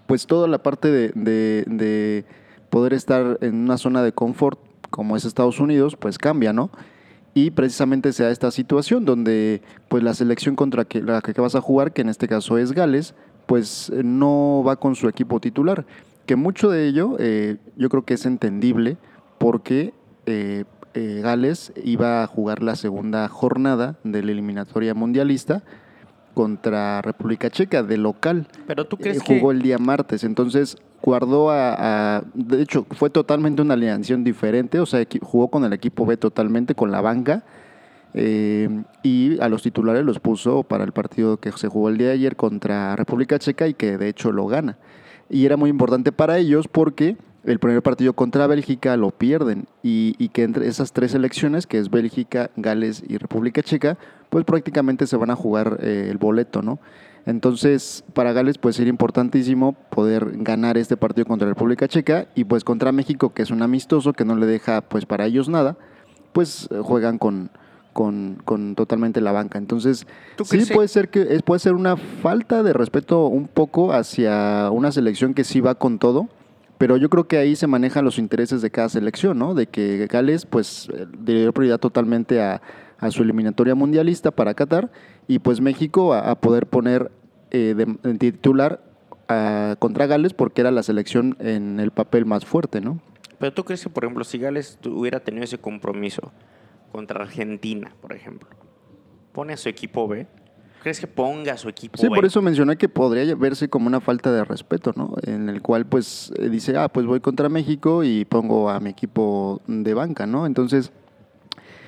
pues 0.07 0.27
toda 0.27 0.47
la 0.47 0.61
parte 0.61 0.89
de, 0.91 1.09
de- 1.15 1.63
de 1.67 2.25
poder 2.69 2.93
estar 2.93 3.37
en 3.41 3.55
una 3.55 3.77
zona 3.77 4.01
de 4.03 4.11
confort 4.11 4.59
como 4.89 5.15
es 5.15 5.25
Estados 5.25 5.59
Unidos, 5.59 5.95
pues 5.95 6.17
cambia, 6.17 6.53
¿no? 6.53 6.69
Y 7.33 7.49
precisamente 7.51 8.13
se 8.13 8.23
da 8.23 8.29
esta 8.29 8.51
situación 8.51 9.05
donde 9.05 9.61
pues 9.87 10.03
la 10.03 10.13
selección 10.13 10.55
contra 10.55 10.85
que, 10.85 11.01
la 11.01 11.21
que 11.21 11.39
vas 11.41 11.55
a 11.55 11.61
jugar, 11.61 11.91
que 11.93 12.01
en 12.01 12.09
este 12.09 12.27
caso 12.27 12.57
es 12.59 12.73
Gales, 12.73 13.15
pues 13.47 13.89
eh, 13.89 14.01
no 14.03 14.63
va 14.65 14.75
con 14.75 14.95
su 14.95 15.07
equipo 15.07 15.39
titular. 15.39 15.85
Que 16.27 16.35
mucho 16.35 16.69
de 16.69 16.87
ello 16.87 17.15
eh, 17.19 17.57
yo 17.75 17.89
creo 17.89 18.03
que 18.05 18.13
es 18.13 18.25
entendible 18.27 18.97
porque 19.39 19.93
eh, 20.27 20.65
eh, 20.93 21.21
Gales 21.23 21.73
iba 21.83 22.23
a 22.23 22.27
jugar 22.27 22.61
la 22.61 22.75
segunda 22.75 23.27
jornada 23.29 23.97
de 24.03 24.21
la 24.21 24.31
eliminatoria 24.31 24.93
mundialista 24.93 25.63
contra 26.33 27.01
República 27.01 27.49
Checa 27.49 27.83
de 27.83 27.97
local. 27.97 28.47
Pero 28.67 28.85
tú 28.85 28.95
Eh, 28.97 29.03
crees 29.03 29.21
jugó 29.23 29.49
que 29.49 29.55
el 29.57 29.61
día 29.61 29.77
martes, 29.77 30.23
entonces 30.23 30.77
guardó 31.01 31.49
a, 31.51 32.17
a- 32.17 32.23
de 32.33 32.61
hecho 32.61 32.85
fue 32.91 33.09
totalmente 33.09 33.61
una 33.61 33.73
alineación 33.73 34.23
diferente, 34.23 34.79
o 34.79 34.85
sea, 34.85 35.05
jugó 35.21 35.49
con 35.49 35.63
el 35.65 35.73
equipo 35.73 36.05
B 36.05 36.17
totalmente, 36.17 36.75
con 36.75 36.91
la 36.91 37.01
banca, 37.01 37.43
eh, 38.13 38.69
y 39.01 39.39
a 39.41 39.49
los 39.49 39.63
titulares 39.63 40.03
los 40.05 40.19
puso 40.19 40.63
para 40.63 40.83
el 40.83 40.91
partido 40.91 41.37
que 41.37 41.51
se 41.51 41.67
jugó 41.67 41.89
el 41.89 41.97
día 41.97 42.07
de 42.07 42.13
ayer 42.13 42.35
contra 42.35 42.95
República 42.95 43.39
Checa 43.39 43.67
y 43.67 43.73
que 43.73 43.97
de 43.97 44.07
hecho 44.09 44.31
lo 44.31 44.45
gana. 44.47 44.77
Y 45.29 45.45
era 45.45 45.57
muy 45.57 45.69
importante 45.69 46.11
para 46.11 46.37
ellos 46.37 46.67
porque 46.67 47.17
el 47.43 47.59
primer 47.59 47.81
partido 47.81 48.13
contra 48.13 48.45
Bélgica 48.47 48.95
lo 48.97 49.09
pierden 49.11 49.65
y, 49.81 50.15
y 50.19 50.29
que 50.29 50.43
entre 50.43 50.67
esas 50.67 50.93
tres 50.93 51.11
selecciones, 51.11 51.65
que 51.67 51.79
es 51.79 51.89
Bélgica, 51.89 52.51
Gales 52.55 53.03
y 53.05 53.17
República 53.17 53.61
Checa, 53.63 53.97
pues 54.33 54.45
prácticamente 54.45 55.05
se 55.05 55.15
van 55.15 55.29
a 55.29 55.35
jugar 55.35 55.77
eh, 55.83 56.07
el 56.09 56.17
boleto, 56.17 56.63
¿no? 56.63 56.79
Entonces, 57.27 58.03
para 58.13 58.33
Gales 58.33 58.57
pues 58.57 58.75
sería 58.75 58.89
importantísimo 58.89 59.73
poder 59.91 60.27
ganar 60.37 60.75
este 60.75 60.97
partido 60.97 61.27
contra 61.27 61.47
República 61.47 61.87
Checa 61.87 62.25
y 62.33 62.45
pues 62.45 62.63
contra 62.63 62.91
México, 62.91 63.31
que 63.35 63.43
es 63.43 63.51
un 63.51 63.61
amistoso 63.61 64.13
que 64.13 64.25
no 64.25 64.35
le 64.35 64.47
deja 64.47 64.81
pues 64.81 65.05
para 65.05 65.27
ellos 65.27 65.49
nada, 65.49 65.77
pues 66.31 66.67
juegan 66.81 67.19
con, 67.19 67.51
con, 67.93 68.41
con 68.43 68.73
totalmente 68.73 69.21
la 69.21 69.33
banca. 69.33 69.59
Entonces, 69.59 70.07
¿Tú 70.35 70.45
sí 70.45 70.65
puede 70.73 70.87
ser 70.87 71.09
que 71.09 71.39
puede 71.45 71.59
ser 71.59 71.73
una 71.73 71.95
falta 71.95 72.63
de 72.63 72.73
respeto 72.73 73.27
un 73.27 73.47
poco 73.47 73.93
hacia 73.93 74.71
una 74.71 74.91
selección 74.91 75.35
que 75.35 75.43
sí 75.43 75.61
va 75.61 75.75
con 75.75 75.99
todo, 75.99 76.27
pero 76.79 76.97
yo 76.97 77.07
creo 77.11 77.27
que 77.27 77.37
ahí 77.37 77.55
se 77.55 77.67
manejan 77.67 78.03
los 78.03 78.17
intereses 78.17 78.63
de 78.63 78.71
cada 78.71 78.89
selección, 78.89 79.37
¿no? 79.37 79.53
De 79.53 79.67
que 79.67 80.07
Gales, 80.07 80.47
pues, 80.47 80.89
eh, 80.91 81.05
le 81.23 81.41
dio 81.41 81.53
prioridad 81.53 81.77
totalmente 81.77 82.41
a, 82.41 82.63
a 83.05 83.11
su 83.11 83.23
eliminatoria 83.23 83.75
mundialista 83.75 84.31
para 84.31 84.53
Qatar 84.53 84.91
y 85.27 85.39
pues 85.39 85.61
México 85.61 86.13
a, 86.13 86.31
a 86.31 86.35
poder 86.35 86.67
poner 86.67 87.11
eh, 87.51 87.73
de, 87.75 87.85
de 88.09 88.17
titular 88.17 88.81
a- 89.27 89.75
contra 89.79 90.05
Gales 90.07 90.33
porque 90.33 90.61
era 90.61 90.71
la 90.71 90.83
selección 90.83 91.35
en 91.39 91.79
el 91.79 91.91
papel 91.91 92.25
más 92.25 92.45
fuerte, 92.45 92.81
¿no? 92.81 92.99
Pero 93.39 93.53
tú 93.53 93.63
crees 93.65 93.83
que, 93.83 93.89
por 93.89 94.03
ejemplo, 94.05 94.23
si 94.23 94.37
Gales 94.37 94.79
hubiera 94.85 95.19
tenido 95.19 95.43
ese 95.43 95.57
compromiso 95.57 96.31
contra 96.91 97.21
Argentina, 97.23 97.93
por 98.01 98.13
ejemplo, 98.13 98.47
pone 99.33 99.53
a 99.53 99.57
su 99.57 99.67
equipo 99.67 100.07
B, 100.07 100.27
¿crees 100.81 100.99
que 100.99 101.07
ponga 101.07 101.53
a 101.53 101.57
su 101.57 101.67
equipo 101.67 101.97
Sí, 101.97 102.07
B? 102.07 102.15
por 102.15 102.23
eso 102.25 102.41
mencioné 102.41 102.77
que 102.77 102.87
podría 102.87 103.35
verse 103.35 103.67
como 103.69 103.87
una 103.87 103.99
falta 103.99 104.31
de 104.31 104.43
respeto, 104.45 104.93
¿no? 104.95 105.15
En 105.23 105.49
el 105.49 105.61
cual, 105.61 105.85
pues, 105.85 106.31
eh, 106.37 106.49
dice, 106.49 106.77
ah, 106.77 106.87
pues 106.87 107.05
voy 107.05 107.19
contra 107.19 107.49
México 107.49 108.03
y 108.03 108.25
pongo 108.25 108.69
a 108.69 108.79
mi 108.79 108.91
equipo 108.91 109.61
de 109.67 109.93
banca, 109.93 110.25
¿no? 110.27 110.45
Entonces, 110.45 110.91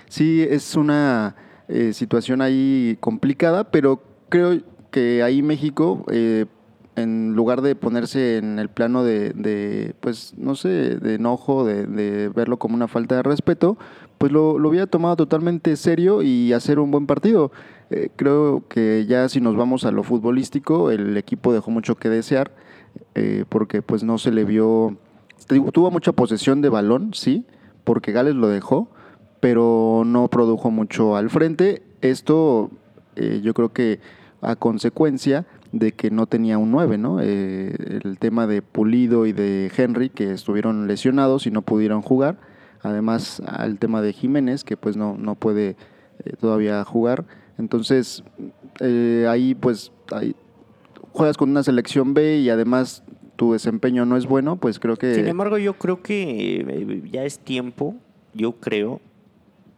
sí, 0.07 0.45
es 0.49 0.75
una 0.75 1.35
eh, 1.67 1.93
situación 1.93 2.41
ahí 2.41 2.97
complicada, 2.99 3.71
pero 3.71 4.01
creo 4.29 4.61
que 4.91 5.23
ahí 5.23 5.41
México, 5.41 6.05
eh, 6.11 6.45
en 6.95 7.33
lugar 7.33 7.61
de 7.61 7.75
ponerse 7.75 8.37
en 8.37 8.59
el 8.59 8.69
plano 8.69 9.03
de, 9.03 9.31
de, 9.31 9.93
pues, 9.99 10.33
no 10.37 10.55
sé, 10.55 10.69
de 10.69 11.15
enojo, 11.15 11.65
de, 11.65 12.29
verlo 12.29 12.57
como 12.57 12.75
una 12.75 12.87
falta 12.87 13.15
de 13.15 13.23
respeto, 13.23 13.77
pues 14.17 14.31
lo, 14.31 14.57
lo 14.59 14.69
hubiera 14.69 14.87
tomado 14.87 15.17
totalmente 15.17 15.75
serio 15.75 16.21
y 16.21 16.53
hacer 16.53 16.79
un 16.79 16.91
buen 16.91 17.05
partido. 17.05 17.51
Eh, 17.91 18.09
creo 18.15 18.63
que 18.67 19.05
ya 19.07 19.29
si 19.29 19.41
nos 19.41 19.55
vamos 19.55 19.85
a 19.85 19.91
lo 19.91 20.03
futbolístico, 20.03 20.89
el 20.89 21.17
equipo 21.17 21.53
dejó 21.53 21.69
mucho 21.71 21.95
que 21.95 22.09
desear, 22.09 22.51
eh, 23.13 23.45
porque 23.49 23.81
pues 23.81 24.03
no 24.03 24.17
se 24.17 24.31
le 24.31 24.43
vio, 24.43 24.97
tuvo 25.47 25.91
mucha 25.91 26.11
posesión 26.11 26.61
de 26.61 26.69
balón, 26.69 27.13
sí, 27.13 27.45
porque 27.83 28.11
Gales 28.11 28.35
lo 28.35 28.47
dejó, 28.47 28.89
pero 29.39 30.03
no 30.05 30.27
produjo 30.27 30.71
mucho 30.71 31.15
al 31.15 31.29
frente. 31.29 31.83
Esto 32.01 32.71
eh, 33.15 33.41
yo 33.43 33.53
creo 33.53 33.73
que 33.73 33.99
a 34.41 34.55
consecuencia 34.55 35.45
de 35.71 35.91
que 35.91 36.09
no 36.09 36.25
tenía 36.25 36.57
un 36.57 36.71
9, 36.71 36.97
¿no? 36.97 37.19
Eh, 37.21 37.99
el 38.03 38.17
tema 38.17 38.47
de 38.47 38.61
Pulido 38.61 39.25
y 39.25 39.33
de 39.33 39.71
Henry 39.75 40.09
que 40.09 40.31
estuvieron 40.31 40.87
lesionados 40.87 41.47
y 41.47 41.51
no 41.51 41.63
pudieron 41.63 42.01
jugar. 42.01 42.37
Además, 42.81 43.41
al 43.45 43.79
tema 43.79 44.01
de 44.01 44.13
Jiménez, 44.13 44.63
que 44.63 44.77
pues 44.77 44.95
no, 44.95 45.17
no 45.17 45.35
puede 45.35 45.75
eh, 46.23 46.33
todavía 46.39 46.83
jugar. 46.85 47.25
Entonces, 47.57 48.23
eh, 48.79 49.25
ahí 49.29 49.55
pues 49.55 49.91
ahí 50.13 50.35
juegas 51.11 51.35
con 51.35 51.49
una 51.49 51.63
selección 51.63 52.13
B 52.13 52.37
y 52.37 52.49
además 52.49 53.03
tu 53.35 53.53
desempeño 53.53 54.05
no 54.05 54.15
es 54.15 54.27
bueno, 54.27 54.55
pues 54.57 54.79
creo 54.79 54.95
que... 54.95 55.15
Sin 55.15 55.27
embargo, 55.27 55.57
yo 55.57 55.73
creo 55.73 56.01
que 56.01 57.01
ya 57.11 57.23
es 57.23 57.39
tiempo, 57.39 57.95
yo 58.33 58.53
creo, 58.53 59.01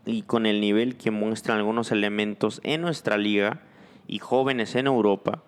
y 0.08 0.22
con 0.22 0.46
el 0.46 0.62
nivel 0.62 0.96
que 0.96 1.12
muestran 1.12 1.58
algunos 1.58 1.92
elementos 1.92 2.62
en 2.64 2.82
nuestra 2.82 3.18
liga 3.18 3.62
y 4.08 4.20
jóvenes 4.20 4.76
en 4.76 4.88
Europa, 4.88 5.44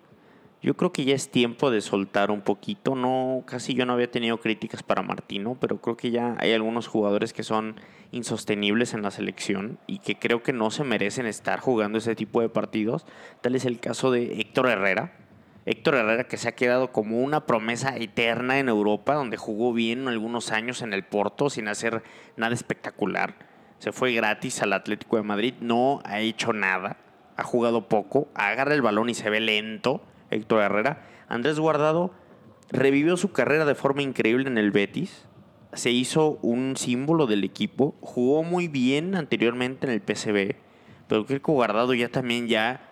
yo 0.62 0.76
creo 0.76 0.92
que 0.92 1.06
ya 1.06 1.14
es 1.14 1.30
tiempo 1.30 1.70
de 1.70 1.80
soltar 1.80 2.30
un 2.30 2.42
poquito. 2.42 2.94
No, 2.94 3.42
casi 3.46 3.72
yo 3.72 3.86
no 3.86 3.94
había 3.94 4.10
tenido 4.10 4.38
críticas 4.40 4.82
para 4.82 5.00
Martino, 5.00 5.56
pero 5.58 5.80
creo 5.80 5.96
que 5.96 6.10
ya 6.10 6.36
hay 6.38 6.52
algunos 6.52 6.86
jugadores 6.86 7.32
que 7.32 7.42
son 7.42 7.76
insostenibles 8.12 8.92
en 8.92 9.00
la 9.00 9.10
selección 9.10 9.78
y 9.86 10.00
que 10.00 10.18
creo 10.18 10.42
que 10.42 10.52
no 10.52 10.70
se 10.70 10.84
merecen 10.84 11.24
estar 11.24 11.60
jugando 11.60 11.96
ese 11.96 12.14
tipo 12.14 12.42
de 12.42 12.50
partidos. 12.50 13.06
Tal 13.40 13.54
es 13.54 13.64
el 13.64 13.80
caso 13.80 14.10
de 14.10 14.40
Héctor 14.40 14.68
Herrera. 14.68 15.16
Héctor 15.64 15.94
Herrera 15.94 16.24
que 16.24 16.36
se 16.36 16.48
ha 16.48 16.54
quedado 16.54 16.92
como 16.92 17.20
una 17.20 17.46
promesa 17.46 17.96
eterna 17.96 18.58
en 18.58 18.68
Europa, 18.68 19.14
donde 19.14 19.38
jugó 19.38 19.72
bien 19.72 20.08
algunos 20.08 20.52
años 20.52 20.82
en 20.82 20.92
el 20.92 21.04
Porto 21.04 21.48
sin 21.48 21.68
hacer 21.68 22.02
nada 22.36 22.52
espectacular. 22.52 23.49
Se 23.80 23.90
fue 23.90 24.12
gratis 24.12 24.62
al 24.62 24.72
Atlético 24.72 25.16
de 25.16 25.24
Madrid, 25.24 25.54
no 25.60 26.00
ha 26.04 26.20
hecho 26.20 26.52
nada, 26.52 26.98
ha 27.36 27.42
jugado 27.42 27.88
poco, 27.88 28.28
agarra 28.34 28.74
el 28.74 28.82
balón 28.82 29.08
y 29.08 29.14
se 29.14 29.30
ve 29.30 29.40
lento. 29.40 30.02
Héctor 30.30 30.62
Herrera. 30.62 31.06
Andrés 31.28 31.58
Guardado 31.58 32.12
revivió 32.70 33.16
su 33.16 33.32
carrera 33.32 33.64
de 33.64 33.74
forma 33.74 34.02
increíble 34.02 34.48
en 34.48 34.58
el 34.58 34.70
Betis. 34.70 35.26
Se 35.72 35.90
hizo 35.90 36.38
un 36.42 36.76
símbolo 36.76 37.26
del 37.26 37.44
equipo. 37.44 37.96
Jugó 38.00 38.42
muy 38.42 38.68
bien 38.68 39.14
anteriormente 39.14 39.86
en 39.86 39.92
el 39.92 40.00
PCB. 40.00 40.56
Pero 41.08 41.26
creo 41.26 41.42
que 41.42 41.52
Guardado 41.52 41.94
ya 41.94 42.08
también 42.08 42.48
ya 42.48 42.86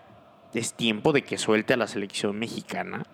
es 0.54 0.74
tiempo 0.74 1.12
de 1.12 1.22
que 1.22 1.38
suelte 1.38 1.74
a 1.74 1.76
la 1.76 1.86
selección 1.86 2.38
mexicana. 2.38 3.04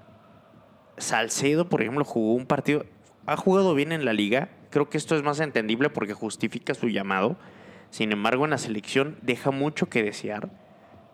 Salcedo, 0.96 1.68
por 1.68 1.82
ejemplo, 1.82 2.04
jugó 2.04 2.34
un 2.34 2.46
partido. 2.46 2.86
Ha 3.26 3.36
jugado 3.36 3.74
bien 3.74 3.92
en 3.92 4.04
la 4.04 4.12
liga. 4.12 4.50
Creo 4.70 4.88
que 4.88 4.98
esto 4.98 5.16
es 5.16 5.22
más 5.22 5.40
entendible 5.40 5.90
porque 5.90 6.14
justifica 6.14 6.74
su 6.74 6.88
llamado. 6.88 7.36
Sin 7.94 8.10
embargo, 8.10 8.42
en 8.44 8.50
la 8.50 8.58
selección 8.58 9.18
deja 9.22 9.52
mucho 9.52 9.88
que 9.88 10.02
desear. 10.02 10.50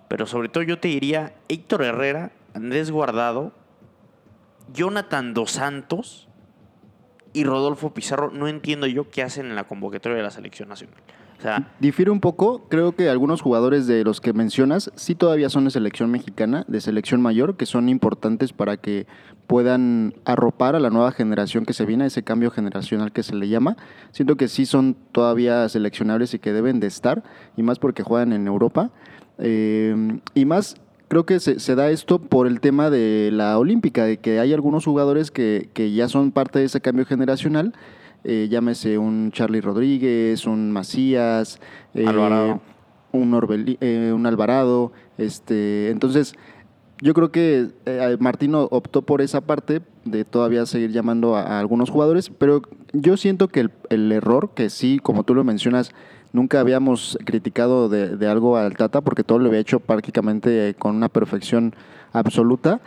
Pero 0.08 0.24
sobre 0.24 0.48
todo 0.48 0.62
yo 0.62 0.78
te 0.78 0.88
diría 0.88 1.34
Héctor 1.50 1.82
Herrera, 1.82 2.32
Andrés 2.54 2.90
Guardado, 2.90 3.52
Jonathan 4.72 5.34
Dos 5.34 5.50
Santos 5.50 6.26
y 7.34 7.44
Rodolfo 7.44 7.92
Pizarro. 7.92 8.30
No 8.30 8.48
entiendo 8.48 8.86
yo 8.86 9.10
qué 9.10 9.22
hacen 9.22 9.44
en 9.44 9.56
la 9.56 9.64
convocatoria 9.64 10.16
de 10.16 10.22
la 10.22 10.30
selección 10.30 10.70
nacional. 10.70 10.96
Difiere 11.78 12.10
un 12.10 12.20
poco, 12.20 12.66
creo 12.68 12.92
que 12.92 13.08
algunos 13.08 13.40
jugadores 13.40 13.86
de 13.86 14.04
los 14.04 14.20
que 14.20 14.32
mencionas 14.32 14.90
sí 14.94 15.14
todavía 15.14 15.48
son 15.48 15.64
de 15.64 15.70
selección 15.70 16.10
mexicana, 16.10 16.64
de 16.68 16.80
selección 16.80 17.22
mayor, 17.22 17.56
que 17.56 17.66
son 17.66 17.88
importantes 17.88 18.52
para 18.52 18.76
que 18.76 19.06
puedan 19.46 20.14
arropar 20.24 20.76
a 20.76 20.80
la 20.80 20.90
nueva 20.90 21.12
generación 21.12 21.64
que 21.64 21.72
se 21.72 21.84
viene, 21.84 22.06
ese 22.06 22.22
cambio 22.22 22.50
generacional 22.50 23.12
que 23.12 23.22
se 23.22 23.34
le 23.34 23.48
llama. 23.48 23.76
Siento 24.12 24.36
que 24.36 24.48
sí 24.48 24.66
son 24.66 24.96
todavía 25.12 25.68
seleccionables 25.68 26.34
y 26.34 26.38
que 26.38 26.52
deben 26.52 26.78
de 26.78 26.86
estar, 26.86 27.24
y 27.56 27.62
más 27.62 27.78
porque 27.78 28.02
juegan 28.02 28.32
en 28.32 28.46
Europa. 28.46 28.90
Eh, 29.38 30.20
y 30.34 30.44
más, 30.44 30.76
creo 31.08 31.26
que 31.26 31.40
se, 31.40 31.58
se 31.58 31.74
da 31.74 31.90
esto 31.90 32.20
por 32.20 32.46
el 32.46 32.60
tema 32.60 32.90
de 32.90 33.30
la 33.32 33.58
olímpica, 33.58 34.04
de 34.04 34.18
que 34.18 34.38
hay 34.38 34.52
algunos 34.52 34.84
jugadores 34.84 35.30
que, 35.30 35.68
que 35.72 35.92
ya 35.92 36.08
son 36.08 36.30
parte 36.30 36.58
de 36.58 36.66
ese 36.66 36.80
cambio 36.80 37.06
generacional. 37.06 37.74
Eh, 38.24 38.48
llámese 38.50 38.98
un 38.98 39.30
Charlie 39.32 39.60
Rodríguez, 39.60 40.46
un 40.46 40.70
Macías, 40.72 41.58
eh, 41.94 42.06
Alvarado. 42.06 42.60
un, 43.12 43.32
Orbeli- 43.32 43.78
eh, 43.80 44.12
un 44.14 44.26
Alvarado. 44.26 44.92
Este, 45.18 45.90
entonces, 45.90 46.34
yo 47.00 47.14
creo 47.14 47.30
que 47.30 47.68
eh, 47.86 48.16
Martino 48.20 48.68
optó 48.70 49.02
por 49.02 49.20
esa 49.22 49.40
parte 49.40 49.80
de 50.04 50.24
todavía 50.24 50.66
seguir 50.66 50.92
llamando 50.92 51.36
a, 51.36 51.42
a 51.42 51.60
algunos 51.60 51.90
jugadores, 51.90 52.30
pero 52.30 52.62
yo 52.92 53.16
siento 53.16 53.48
que 53.48 53.60
el, 53.60 53.70
el 53.88 54.12
error, 54.12 54.50
que 54.54 54.70
sí, 54.70 54.98
como 55.02 55.24
tú 55.24 55.34
lo 55.34 55.44
mencionas, 55.44 55.92
nunca 56.32 56.60
habíamos 56.60 57.18
criticado 57.24 57.88
de, 57.88 58.16
de 58.16 58.26
algo 58.26 58.56
al 58.56 58.76
Tata, 58.76 59.00
porque 59.00 59.24
todo 59.24 59.38
lo 59.38 59.48
había 59.48 59.60
hecho 59.60 59.80
prácticamente 59.80 60.74
con 60.78 60.94
una 60.96 61.08
perfección 61.08 61.74
absoluta. 62.12 62.80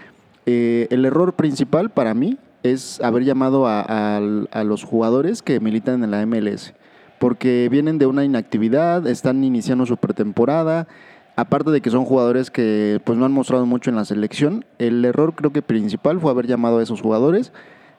El 0.46 1.06
error 1.06 1.34
principal 1.34 1.90
para 1.90 2.14
mí 2.14 2.38
es 2.64 3.02
haber 3.02 3.26
llamado 3.26 3.66
a, 3.68 4.20
los 4.64 4.84
jugadores 4.84 5.42
que 5.42 5.60
militan 5.60 6.04
en 6.04 6.12
la 6.12 6.26
MLS, 6.26 6.74
porque 7.20 7.68
vienen 7.70 7.98
de 7.98 8.06
una 8.06 8.24
inactividad, 8.24 9.06
están 9.06 9.44
iniciando 9.44 9.86
su 9.86 9.98
pretemporada, 9.98 10.88
aparte 11.36 11.72
de 11.72 11.82
que 11.82 11.90
son 11.90 12.06
jugadores 12.06 12.50
que 12.50 13.02
pues 13.04 13.18
no 13.18 13.26
han 13.26 13.34
mostrado 13.34 13.66
mucho 13.66 13.90
en 13.90 13.98
la 13.98 14.06
selección, 14.06 14.66
el 14.80 15.04
error 15.04 15.36
creo 15.36 15.52
que 15.52 15.62
principal 15.62 16.20
fue 16.20 16.32
haber 16.32 16.48
llamado 16.48 16.80
a 16.80 16.84
esos 16.84 17.02
jugadores. 17.02 17.52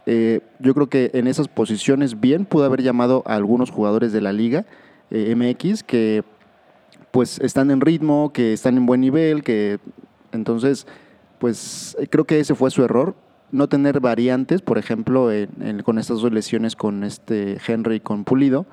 Eh, 0.07 0.41
yo 0.59 0.75
creo 0.75 0.89
que 0.89 1.11
en 1.15 1.27
esas 1.27 1.49
posiciones 1.49 2.21
bien 2.21 2.45
pudo 2.45 2.65
haber 2.65 2.83
llamado 2.83 3.23
a 3.27 3.37
algunos 3.37 3.71
jugadores 3.71 4.13
de 4.13 4.21
la 4.21 4.35
liga 4.35 4.67
eh, 5.11 5.35
MX 5.35 5.83
que 5.83 6.25
pues 7.11 7.39
están 7.41 7.71
en 7.71 7.81
ritmo, 7.81 8.33
que 8.33 8.53
están 8.53 8.77
en 8.77 8.87
buen 8.87 9.01
nivel, 9.01 9.43
que 9.43 9.79
entonces 10.33 10.87
pues 11.39 11.97
creo 12.11 12.25
que 12.25 12.41
ese 12.41 12.55
fue 12.55 12.71
su 12.71 12.83
error, 12.83 13.15
no 13.55 13.69
tener 13.69 14.01
variantes, 14.01 14.61
por 14.63 14.79
ejemplo, 14.79 15.31
en- 15.33 15.49
en- 15.61 15.83
con 15.83 15.99
estas 15.99 16.21
dos 16.21 16.33
lesiones 16.33 16.77
con 16.77 17.05
este 17.05 17.59
Henry 17.67 17.97
y 17.97 18.01
con 18.01 18.25
Pulido. 18.25 18.67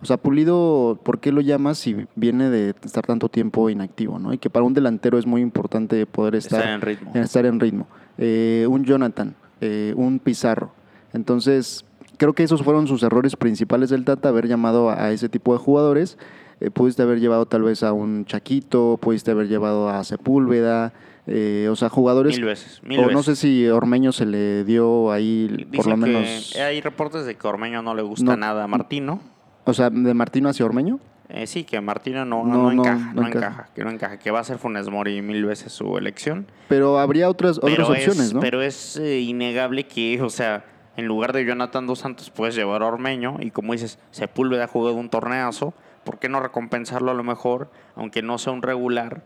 O 0.00 0.06
sea, 0.06 0.16
Pulido, 0.16 0.98
¿por 1.02 1.18
qué 1.18 1.32
lo 1.32 1.40
llamas 1.40 1.76
si 1.78 2.06
viene 2.14 2.48
de 2.50 2.74
estar 2.84 3.04
tanto 3.04 3.28
tiempo 3.28 3.68
inactivo? 3.68 4.18
¿no? 4.20 4.32
Y 4.32 4.38
que 4.38 4.48
para 4.48 4.64
un 4.64 4.72
delantero 4.74 5.18
es 5.18 5.26
muy 5.26 5.40
importante 5.42 6.06
poder 6.06 6.36
estar, 6.36 6.60
Estar 6.60 6.74
en 6.74 6.80
ritmo. 6.80 7.10
estar 7.14 7.46
en 7.46 7.58
ritmo. 7.60 7.86
Eh, 8.16 8.66
un 8.70 8.84
Jonathan, 8.84 9.34
eh, 9.60 9.92
un 9.96 10.20
Pizarro. 10.20 10.70
Entonces, 11.12 11.84
creo 12.16 12.32
que 12.32 12.44
esos 12.44 12.62
fueron 12.62 12.86
sus 12.86 13.02
errores 13.02 13.34
principales 13.34 13.90
del 13.90 14.04
Tata, 14.04 14.28
haber 14.28 14.46
llamado 14.46 14.88
a, 14.90 15.02
a 15.04 15.10
ese 15.10 15.28
tipo 15.28 15.52
de 15.52 15.58
jugadores. 15.58 16.16
Eh, 16.60 16.70
pudiste 16.70 17.02
haber 17.02 17.18
llevado 17.20 17.46
tal 17.46 17.62
vez 17.62 17.82
a 17.82 17.92
un 17.92 18.24
Chaquito, 18.24 18.98
pudiste 19.00 19.30
haber 19.32 19.48
llevado 19.48 19.88
a 19.88 20.02
Sepúlveda, 20.04 20.92
eh, 21.28 21.68
o 21.70 21.76
sea, 21.76 21.88
jugadores... 21.88 22.36
mil 22.36 22.44
veces. 22.46 22.80
Mil 22.82 22.98
o 22.98 23.02
veces. 23.02 23.14
no 23.14 23.22
sé 23.22 23.36
si 23.36 23.68
Ormeño 23.68 24.12
se 24.12 24.26
le 24.26 24.64
dio 24.64 25.12
ahí, 25.12 25.48
por 25.48 25.70
Dicen 25.70 25.90
lo 25.90 25.96
menos... 25.96 26.50
que 26.54 26.62
hay 26.62 26.80
reportes 26.80 27.24
de 27.26 27.36
que 27.36 27.46
Ormeño 27.46 27.82
no 27.82 27.94
le 27.94 28.02
gusta 28.02 28.24
No. 28.24 28.36
nada 28.36 28.64
a 28.64 28.66
Martino. 28.66 29.20
O 29.64 29.74
sea, 29.74 29.90
de 29.90 30.14
Martino 30.14 30.48
hacia 30.48 30.64
Ormeño. 30.64 30.98
Eh, 31.28 31.46
sí, 31.46 31.64
que 31.64 31.78
Martino 31.82 32.24
no, 32.24 32.42
No, 32.44 32.54
no, 32.54 32.62
no, 32.62 32.72
encaja, 32.72 33.12
no, 33.12 33.26
encaja. 33.26 33.46
encaja. 33.46 33.68
que 33.74 33.84
no 33.84 33.90
encaja, 33.90 34.18
que 34.18 34.30
va 34.30 34.40
a 34.40 34.44
ser 34.44 34.56
Funes 34.56 34.88
Mori 34.88 35.20
mil 35.20 35.44
veces 35.44 35.72
su 35.72 35.98
elección. 35.98 36.46
Pero 36.68 36.98
habría 36.98 37.28
otras, 37.28 37.58
otras 37.58 37.74
pero 37.76 37.88
opciones, 37.88 38.18
es, 38.20 38.34
¿no? 38.34 38.40
Pero 38.40 38.62
es 38.62 38.96
eh, 38.96 39.20
innegable 39.20 39.86
que, 39.86 40.22
o 40.22 40.30
sea, 40.30 40.64
en 40.96 41.04
lugar 41.04 41.34
de 41.34 41.44
Jonathan 41.44 41.86
Dos 41.86 41.98
Santos 41.98 42.30
puedes 42.30 42.54
llevar 42.54 42.82
a 42.82 42.86
Ormeño 42.86 43.36
y 43.40 43.50
como 43.50 43.74
dices, 43.74 43.98
Sepúlveda 44.10 44.64
ha 44.64 44.68
jugado 44.68 44.96
un 44.96 45.10
torneazo, 45.10 45.74
¿por 46.02 46.18
qué 46.18 46.30
no 46.30 46.40
recompensarlo 46.40 47.10
a 47.10 47.14
lo 47.14 47.22
mejor, 47.24 47.70
aunque 47.94 48.22
no 48.22 48.38
sea 48.38 48.54
un 48.54 48.62
regular? 48.62 49.22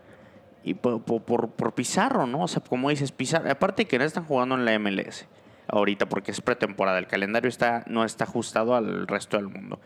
Y 0.63 0.75
por, 0.75 1.01
por, 1.01 1.49
por- 1.49 1.73
Pizarro, 1.73 2.25
¿no? 2.25 2.43
O 2.43 2.47
sea, 2.47 2.61
como 2.63 2.89
dices, 2.89 3.11
Pizarro, 3.11 3.49
aparte 3.51 3.85
que 3.85 3.97
no 3.97 4.05
están 4.05 4.23
jugando 4.25 4.55
en 4.55 4.65
la 4.65 4.77
MLS 4.79 5.27
ahorita 5.67 6.07
porque 6.07 6.31
es 6.31 6.39
pretemporada, 6.41 6.99
el 6.99 7.07
calendario 7.07 7.49
está, 7.49 7.83
no 7.87 8.03
está 8.05 8.23
ajustado 8.25 8.75
al 8.75 9.07
resto 9.07 9.37
del 9.37 9.47
mundo. 9.47 9.79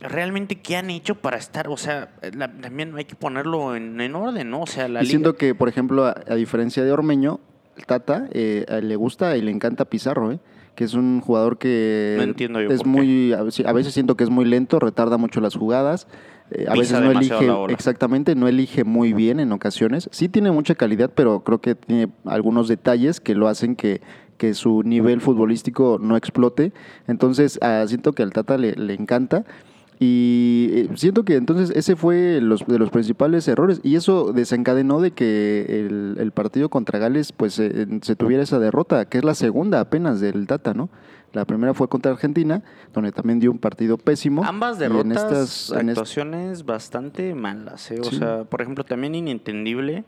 Realmente, 0.00 0.56
¿qué 0.56 0.76
han 0.76 0.90
hecho 0.90 1.14
para 1.14 1.36
estar? 1.36 1.68
O 1.68 1.76
sea, 1.76 2.10
la- 2.34 2.50
también 2.50 2.94
hay 2.96 3.04
que 3.04 3.14
ponerlo 3.14 3.76
en, 3.76 4.00
en 4.00 4.16
orden, 4.16 4.50
¿no? 4.50 4.62
O 4.62 4.66
sea, 4.66 4.88
la 4.88 5.00
y 5.00 5.04
liga- 5.04 5.10
siento 5.10 5.36
que, 5.36 5.54
por 5.54 5.68
ejemplo, 5.68 6.06
a, 6.06 6.16
a 6.28 6.34
diferencia 6.34 6.82
de 6.82 6.90
Ormeño, 6.90 7.38
Tata 7.86 8.28
eh, 8.32 8.66
le 8.82 8.96
gusta 8.96 9.36
y 9.36 9.42
le 9.42 9.50
encanta 9.52 9.84
Pizarro, 9.84 10.32
¿eh? 10.32 10.40
que 10.74 10.84
es 10.84 10.94
un 10.94 11.20
jugador 11.20 11.58
que 11.58 12.14
No 12.16 12.22
entiendo 12.24 12.60
yo 12.60 12.70
es 12.70 12.84
muy, 12.84 13.32
a 13.34 13.42
veces 13.72 13.92
siento 13.94 14.16
que 14.16 14.24
es 14.24 14.30
muy 14.30 14.44
lento, 14.46 14.78
retarda 14.80 15.18
mucho 15.18 15.40
las 15.40 15.54
jugadas, 15.54 16.08
eh, 16.54 16.66
a 16.68 16.74
veces 16.74 17.00
no 17.00 17.10
elige, 17.10 17.50
exactamente, 17.68 18.34
no 18.34 18.48
elige 18.48 18.84
muy 18.84 19.12
bien 19.12 19.40
en 19.40 19.52
ocasiones. 19.52 20.08
Sí 20.12 20.28
tiene 20.28 20.50
mucha 20.50 20.74
calidad, 20.74 21.10
pero 21.14 21.40
creo 21.40 21.60
que 21.60 21.74
tiene 21.74 22.08
algunos 22.24 22.68
detalles 22.68 23.20
que 23.20 23.34
lo 23.34 23.48
hacen 23.48 23.76
que, 23.76 24.00
que 24.36 24.54
su 24.54 24.82
nivel 24.82 25.20
futbolístico 25.20 25.98
no 26.00 26.16
explote. 26.16 26.72
Entonces, 27.06 27.58
ah, 27.62 27.84
siento 27.86 28.12
que 28.12 28.22
al 28.22 28.32
Tata 28.32 28.58
le, 28.58 28.74
le 28.74 28.94
encanta. 28.94 29.44
Y 30.04 30.68
eh, 30.72 30.88
siento 30.96 31.24
que 31.24 31.36
entonces 31.36 31.70
ese 31.76 31.94
fue 31.94 32.40
los, 32.40 32.66
de 32.66 32.76
los 32.76 32.90
principales 32.90 33.46
errores 33.46 33.80
y 33.84 33.94
eso 33.94 34.32
desencadenó 34.32 35.00
de 35.00 35.12
que 35.12 35.64
el, 35.68 36.16
el 36.18 36.32
partido 36.32 36.70
contra 36.70 36.98
Gales 36.98 37.30
pues 37.30 37.56
eh, 37.60 37.86
se 38.00 38.16
tuviera 38.16 38.42
esa 38.42 38.58
derrota, 38.58 39.04
que 39.04 39.18
es 39.18 39.24
la 39.24 39.36
segunda 39.36 39.78
apenas 39.78 40.20
del 40.20 40.48
Tata, 40.48 40.74
¿no? 40.74 40.88
La 41.32 41.44
primera 41.46 41.72
fue 41.72 41.88
contra 41.88 42.12
Argentina, 42.12 42.62
donde 42.92 43.10
también 43.12 43.40
dio 43.40 43.50
un 43.50 43.58
partido 43.58 43.96
pésimo. 43.96 44.44
Ambas 44.44 44.74
en 44.74 44.92
derrotas, 44.92 45.16
estas- 45.22 45.70
en 45.80 45.88
est- 45.88 45.98
actuaciones 45.98 46.64
bastante 46.66 47.34
malas. 47.34 47.90
¿eh? 47.90 48.00
O 48.00 48.04
Sí. 48.04 48.16
sea, 48.18 48.44
por 48.44 48.60
ejemplo, 48.60 48.84
también 48.84 49.14
inentendible 49.14 50.04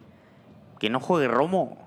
que 0.78 0.90
no 0.90 1.00
juegue 1.00 1.28
Romo. 1.28 1.78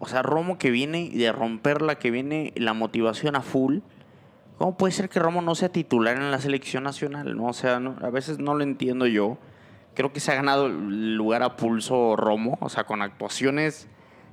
O 0.00 0.06
sea, 0.06 0.22
Romo 0.22 0.58
que 0.58 0.70
viene 0.70 1.08
de 1.10 1.30
romperla, 1.30 1.94
que 2.00 2.10
viene 2.10 2.52
la 2.56 2.72
motivación 2.74 3.36
a 3.36 3.42
full. 3.42 3.78
¿Cómo 4.58 4.76
puede 4.76 4.92
ser 4.92 5.08
que 5.08 5.20
Romo 5.20 5.40
no 5.40 5.54
sea 5.54 5.68
titular 5.68 6.16
en 6.16 6.30
la 6.32 6.38
selección 6.40 6.82
nacional? 6.84 7.36
¿no? 7.36 7.46
O 7.46 7.52
sea, 7.52 7.78
no- 7.80 7.96
a 8.02 8.10
veces 8.10 8.38
no 8.40 8.54
lo 8.54 8.64
entiendo 8.64 9.06
yo. 9.06 9.38
Creo 9.94 10.12
que 10.12 10.18
se 10.18 10.32
ha 10.32 10.34
ganado 10.34 10.66
el 10.66 11.14
lugar 11.14 11.44
a 11.44 11.56
pulso 11.56 12.16
Romo, 12.16 12.58
o 12.60 12.68
sea, 12.68 12.84
con 12.84 13.02
actuaciones 13.02 13.86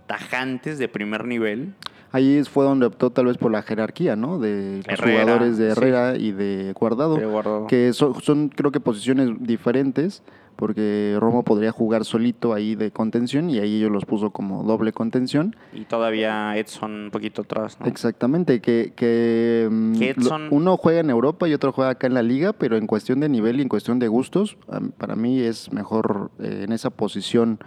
tajantes 0.08 0.80
de 0.80 0.88
primer 0.88 1.26
nivel. 1.26 1.76
Ahí 2.12 2.44
fue 2.44 2.66
donde 2.66 2.86
optó 2.86 3.10
tal 3.12 3.28
vez 3.28 3.38
por 3.38 3.52
la 3.52 3.62
jerarquía, 3.62 4.16
¿no? 4.16 4.38
De 4.40 4.78
los 4.78 4.88
Herrera, 5.00 5.22
jugadores 5.24 5.58
de 5.58 5.66
sí. 5.66 5.72
Herrera 5.72 6.18
y 6.18 6.32
de 6.32 6.74
Guardado. 6.78 7.16
De 7.16 7.26
Guardado. 7.26 7.68
Que 7.68 7.94
son, 7.94 8.22
son, 8.22 8.50
creo 8.50 8.72
que 8.72 8.80
posiciones 8.82 9.30
diferentes, 9.40 10.22
porque 10.58 11.16
Romo 11.20 11.44
podría 11.44 11.72
jugar 11.72 12.04
solito 12.04 12.54
ahí 12.54 12.76
de 12.76 12.92
contención 12.92 13.50
y 13.50 13.60
ahí 13.60 13.78
ellos 13.78 13.92
los 13.92 14.04
puso 14.06 14.32
como 14.32 14.64
doble 14.64 14.92
contención. 14.92 15.56
Y 15.74 15.86
todavía 15.86 16.56
Edson 16.58 16.92
un 17.06 17.12
poquito 17.12 17.44
atrás, 17.44 17.78
¿no? 17.80 17.86
Exactamente, 17.88 18.60
que, 18.60 18.92
que, 18.96 19.70
mm, 19.72 19.94
Que 19.98 20.16
Edson- 20.16 20.50
uno 20.52 20.76
juega 20.78 21.00
en 21.00 21.10
Europa 21.10 21.48
y 21.48 21.54
otro 21.54 21.72
juega 21.72 21.92
acá 21.92 22.08
en 22.08 22.14
la 22.14 22.24
liga, 22.24 22.52
pero 22.54 22.76
en 22.78 22.88
cuestión 22.88 23.22
de 23.22 23.30
nivel 23.30 23.60
y 23.60 23.62
en 23.64 23.70
cuestión 23.70 24.00
de 24.00 24.10
gustos, 24.10 24.58
para 24.98 25.16
mí 25.16 25.40
es 25.40 25.72
mejor 25.72 26.30
eh, 26.40 26.64
en 26.66 26.74
esa 26.74 26.90
posición 26.90 27.58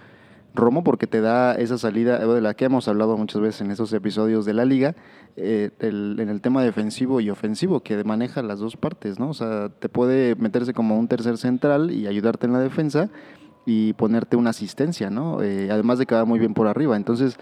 Romo 0.54 0.84
porque 0.84 1.06
te 1.06 1.20
da 1.20 1.54
esa 1.54 1.78
salida 1.78 2.18
eh, 2.22 2.26
de 2.26 2.40
la 2.40 2.54
que 2.54 2.66
hemos 2.66 2.86
hablado 2.88 3.16
muchas 3.16 3.40
veces 3.42 3.60
en 3.62 3.70
esos 3.72 3.92
episodios 3.92 4.44
de 4.44 4.54
la 4.54 4.64
liga, 4.64 4.94
eh, 5.36 5.70
el- 5.80 6.16
en 6.20 6.28
el 6.28 6.40
tema 6.40 6.62
defensivo 6.62 7.20
y 7.20 7.28
ofensivo, 7.30 7.80
que 7.80 8.02
maneja 8.04 8.40
las 8.42 8.60
dos 8.60 8.76
partes, 8.76 9.18
¿no? 9.18 9.30
O 9.30 9.34
sea, 9.34 9.68
te 9.68 9.88
puede 9.88 10.36
meterse 10.36 10.72
como 10.72 10.96
un 10.98 11.08
tercer 11.08 11.38
central 11.38 11.90
y 11.90 12.06
ayudarte 12.06 12.46
en 12.46 12.52
la 12.52 12.60
defensa 12.60 13.10
y 13.66 13.94
ponerte 13.94 14.36
una 14.36 14.50
asistencia, 14.50 15.10
¿no? 15.10 15.42
Eh, 15.42 15.70
además 15.72 15.98
de 15.98 16.06
que 16.06 16.14
va 16.14 16.24
muy 16.24 16.38
bien 16.38 16.54
por 16.54 16.68
arriba, 16.68 16.96
entonces... 16.96 17.36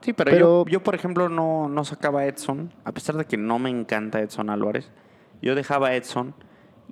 Sí, 0.00 0.12
pero, 0.12 0.30
Pero- 0.30 0.64
yo, 0.66 0.70
yo, 0.72 0.82
por 0.82 0.94
ejemplo, 0.94 1.28
no, 1.28 1.68
no 1.68 1.84
sacaba 1.84 2.20
a 2.20 2.26
Edson, 2.26 2.72
a 2.84 2.92
pesar 2.92 3.16
de 3.16 3.24
que 3.24 3.36
no 3.38 3.58
me 3.58 3.70
encanta 3.70 4.20
Edson 4.20 4.50
Álvarez. 4.50 4.90
Yo 5.42 5.54
dejaba 5.54 5.88
a 5.88 5.96
Edson 5.96 6.34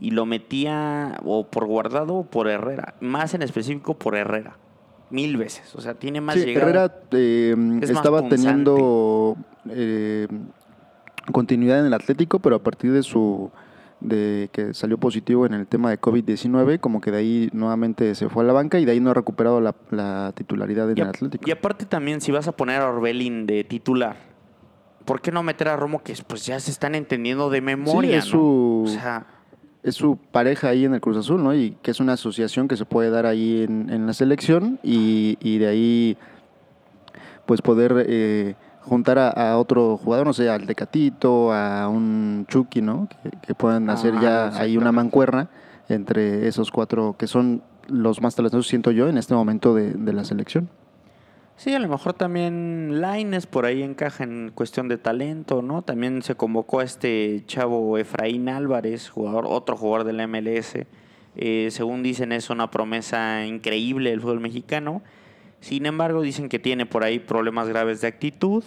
y 0.01 0.11
lo 0.13 0.25
metía 0.27 1.19
o 1.25 1.47
por 1.51 1.67
guardado 1.67 2.15
o 2.15 2.25
por 2.25 2.49
Herrera. 2.49 2.95
Más 3.01 3.35
en 3.35 3.43
específico 3.43 3.99
por 3.99 4.17
Herrera. 4.17 4.57
Mil 5.13 5.37
veces. 5.37 5.73
O 5.77 5.81
sea, 5.81 5.95
tiene 5.95 6.21
más 6.21 6.35
Sí, 6.35 6.45
llegada. 6.47 6.67
Herrera 6.67 6.95
eh, 7.13 7.55
Es 7.83 7.91
estaba 7.91 8.29
teniendo 8.29 9.37
eh, 9.71 10.27
continuidad 11.31 11.79
en 11.81 11.87
el 11.87 11.95
Atlético, 11.95 12.39
pero 12.41 12.57
a 12.57 12.63
partir 12.63 12.93
de 12.93 13.03
su 13.03 13.51
de 14.01 14.49
que 14.53 14.75
salió 14.75 14.99
positivo 14.99 15.47
en 15.47 15.55
el 15.55 15.69
tema 15.69 15.89
de 15.91 16.01
COVID-19, 16.01 16.81
como 16.81 17.01
que 17.01 17.13
de 17.13 17.19
ahí 17.19 17.49
nuevamente 17.53 18.17
se 18.17 18.29
fue 18.29 18.43
a 18.43 18.47
la 18.49 18.53
banca 18.53 18.81
y 18.81 18.85
de 18.85 18.91
ahí 18.91 18.99
no 18.99 19.11
ha 19.11 19.15
recuperado 19.15 19.61
la, 19.61 19.77
la 19.93 20.33
titularidad 20.35 20.91
en 20.91 20.99
y, 20.99 21.01
el 21.03 21.07
a- 21.07 21.11
Atlético. 21.11 21.45
y 21.47 21.53
aparte 21.53 21.85
también, 21.87 22.21
si 22.21 22.33
vas 22.33 22.49
a 22.49 22.53
poner 22.53 22.81
a 22.81 22.89
Orbelín 22.89 23.47
de 23.47 23.63
titular, 23.63 24.17
¿por 25.05 25.21
qué 25.21 25.31
no 25.31 25.45
meter 25.45 25.69
a 25.69 25.77
Romo 25.77 26.03
que 26.03 26.15
pues 26.27 26.45
ya 26.45 26.59
se 26.59 26.73
están 26.73 26.97
entendiendo 26.97 27.49
de 27.49 27.61
memoria? 27.61 28.17
es 28.19 28.25
¿no? 28.27 28.31
su- 28.33 28.83
O 28.87 28.89
sea, 28.89 29.25
es 29.83 29.95
su 29.97 30.17
pareja 30.17 30.69
ahí 30.69 30.85
en 30.85 30.95
el 30.95 31.01
Cruz 31.01 31.17
Azul, 31.17 31.43
¿no? 31.43 31.55
Y 31.55 31.77
que 31.83 31.91
es 31.91 32.01
una 32.01 32.13
asociación 32.13 32.69
que 32.69 32.77
se 32.77 32.85
puede 32.85 33.11
dar 33.11 33.27
ahí 33.27 33.63
en, 33.63 33.91
en 33.91 34.07
la 34.07 34.13
selección 34.13 34.79
y, 34.83 35.37
y 35.41 35.59
de 35.59 35.67
ahí 35.67 36.17
pues 37.47 37.63
poder 37.63 38.05
eh, 38.09 38.55
juntar 38.83 39.19
a, 39.19 39.31
a 39.31 39.59
otro 39.59 39.97
jugador, 39.97 40.27
no 40.27 40.33
sé, 40.33 40.49
al 40.49 40.67
Tecatito, 40.67 41.53
a 41.53 41.89
un 41.89 42.47
Chucky, 42.49 42.81
¿no? 42.81 43.09
Que, 43.09 43.31
que 43.39 43.55
puedan 43.55 43.91
hacer 43.91 44.15
Ah, 44.17 44.21
ya 44.23 44.49
ahí 44.61 44.77
una 44.77 44.93
mancuerna 44.93 45.49
entre 45.89 46.47
esos 46.47 46.71
cuatro 46.71 47.17
que 47.19 47.27
son 47.27 47.63
los 47.89 48.23
más 48.23 48.37
talentosos, 48.37 48.69
siento 48.69 48.93
yo, 48.93 49.09
en 49.09 49.19
este 49.19 49.35
momento 49.35 49.75
de, 49.75 49.93
de 49.95 50.13
la 50.13 50.25
selección. 50.25 50.69
Sí, 51.57 51.75
a 51.75 51.79
lo 51.79 51.89
mejor 51.89 52.15
también 52.15 53.01
Laines 53.01 53.47
por 53.47 53.67
ahí 53.67 53.83
encaja 53.83 54.25
en 54.25 54.51
cuestión 54.55 54.89
de 54.89 54.99
talento, 54.99 55.63
¿no? 55.63 55.83
También 55.83 56.23
se 56.23 56.35
convocó 56.35 56.81
a 56.81 56.85
este 56.85 57.45
chavo 57.47 57.99
Efraín 57.99 58.49
Álvarez, 58.49 59.09
jugador, 59.09 59.47
otro 59.47 59.77
jugador 59.77 60.05
de 60.05 60.13
la 60.13 60.27
MLS. 60.27 60.87
Eh, 61.37 61.69
según 61.71 62.03
dicen, 62.03 62.33
es 62.33 62.51
una 62.51 62.71
promesa 62.71 63.47
increíble 63.47 64.11
del 64.11 64.21
fútbol 64.21 64.41
mexicano. 64.41 65.03
Sin 65.61 65.87
embargo, 65.87 66.23
dicen 66.23 66.49
que 66.49 66.59
tiene 66.59 66.87
por 66.87 67.05
ahí 67.05 67.21
problemas 67.21 67.69
graves 67.69 68.01
de 68.01 68.09
actitud. 68.09 68.65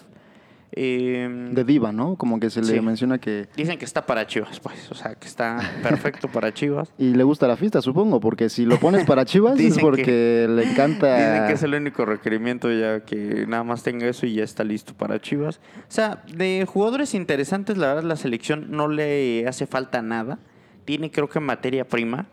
Eh, 0.78 1.50
De 1.52 1.64
diva, 1.64 1.94
¿no? 1.94 2.18
Como 2.18 2.38
que 2.40 2.50
se 2.50 2.60
le 2.62 2.68
Sí. 2.68 2.82
menciona 2.82 3.18
que... 3.18 3.48
Dicen 3.56 3.78
que 3.80 3.86
está 3.86 4.06
para 4.06 4.28
Chivas, 4.28 4.60
pues. 4.60 4.92
O 4.92 4.96
sea, 4.96 5.16
que 5.16 5.26
está 5.26 5.58
perfecto 5.82 6.28
para 6.28 6.54
Chivas. 6.54 6.92
Y 6.98 7.14
le 7.14 7.24
gusta 7.24 7.48
la 7.48 7.56
fiesta, 7.56 7.82
supongo, 7.82 8.20
porque 8.20 8.50
si 8.50 8.66
lo 8.66 8.78
pones 8.78 9.06
para 9.06 9.24
Chivas 9.24 9.58
es 9.60 9.76
que- 9.76 9.82
porque 9.82 10.48
le 10.50 10.70
encanta... 10.70 11.16
Dicen 11.16 11.48
que 11.48 11.54
es 11.54 11.64
el 11.64 11.74
único 11.76 12.06
requerimiento 12.06 12.70
ya 12.72 13.00
que 13.06 13.46
nada 13.48 13.64
más 13.64 13.84
tenga 13.84 14.06
eso 14.08 14.26
y 14.26 14.34
ya 14.34 14.44
está 14.44 14.66
listo 14.66 14.94
para 14.94 15.20
Chivas. 15.22 15.62
O 15.78 15.84
sea, 15.92 16.24
de 16.36 16.66
jugadores 16.68 17.14
interesantes, 17.14 17.78
la 17.78 17.88
verdad 17.88 18.04
la 18.04 18.16
selección 18.18 18.72
no 18.72 18.90
le 18.90 19.48
hace 19.48 19.68
falta 19.68 20.02
nada. 20.02 20.40
Tiene 20.84 21.10
creo 21.10 21.30
que 21.30 21.40
materia 21.40 21.88
prima. 21.88 22.28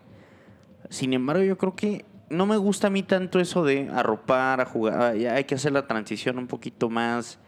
Sin 0.90 1.12
embargo, 1.12 1.42
yo 1.44 1.56
creo 1.56 1.74
que 1.76 2.04
no 2.28 2.46
me 2.46 2.56
gusta 2.56 2.88
a 2.88 2.90
mí 2.90 3.02
tanto 3.02 3.38
eso 3.40 3.64
de 3.64 3.88
arropar, 3.92 4.60
a 4.60 4.64
jugar. 4.66 5.14
Hay 5.14 5.44
que 5.44 5.54
hacer 5.54 5.72
la 5.72 5.86
transición 5.86 6.38
un 6.38 6.48
poquito 6.48 6.90
más. 6.90 7.38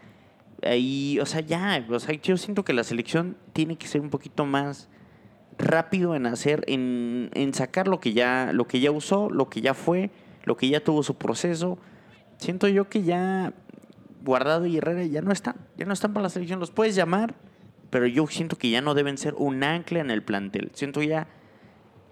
Ahí, 0.65 1.19
o 1.19 1.25
sea, 1.25 1.41
ya, 1.41 1.85
o 1.89 1.99
sea, 1.99 2.15
yo 2.15 2.37
siento 2.37 2.65
que 2.65 2.73
la 2.73 2.83
selección 2.83 3.37
tiene 3.53 3.77
que 3.77 3.87
ser 3.87 4.01
un 4.01 4.09
poquito 4.09 4.45
más 4.45 4.89
rápido 5.57 6.15
en 6.15 6.25
hacer, 6.25 6.63
en, 6.67 7.29
en 7.33 7.53
sacar 7.53 7.87
lo 7.87 7.99
que 7.99 8.13
ya, 8.13 8.51
lo 8.51 8.67
que 8.67 8.79
ya 8.79 8.91
usó, 8.91 9.29
lo 9.29 9.49
que 9.49 9.61
ya 9.61 9.73
fue, 9.73 10.09
lo 10.43 10.57
que 10.57 10.69
ya 10.69 10.83
tuvo 10.83 11.03
su 11.03 11.15
proceso. 11.15 11.77
Siento 12.37 12.67
yo 12.67 12.89
que 12.89 13.03
ya 13.03 13.53
Guardado 14.25 14.65
y 14.65 14.77
Herrera 14.77 15.03
ya 15.03 15.21
no 15.21 15.31
están, 15.31 15.55
ya 15.77 15.85
no 15.85 15.93
están 15.93 16.13
para 16.13 16.23
la 16.23 16.29
selección. 16.29 16.59
Los 16.59 16.71
puedes 16.71 16.95
llamar, 16.95 17.35
pero 17.91 18.07
yo 18.07 18.25
siento 18.25 18.57
que 18.57 18.71
ya 18.71 18.81
no 18.81 18.95
deben 18.95 19.19
ser 19.19 19.35
un 19.37 19.63
ancla 19.63 19.99
en 19.99 20.09
el 20.09 20.23
plantel. 20.23 20.71
Siento 20.73 21.03
ya 21.03 21.27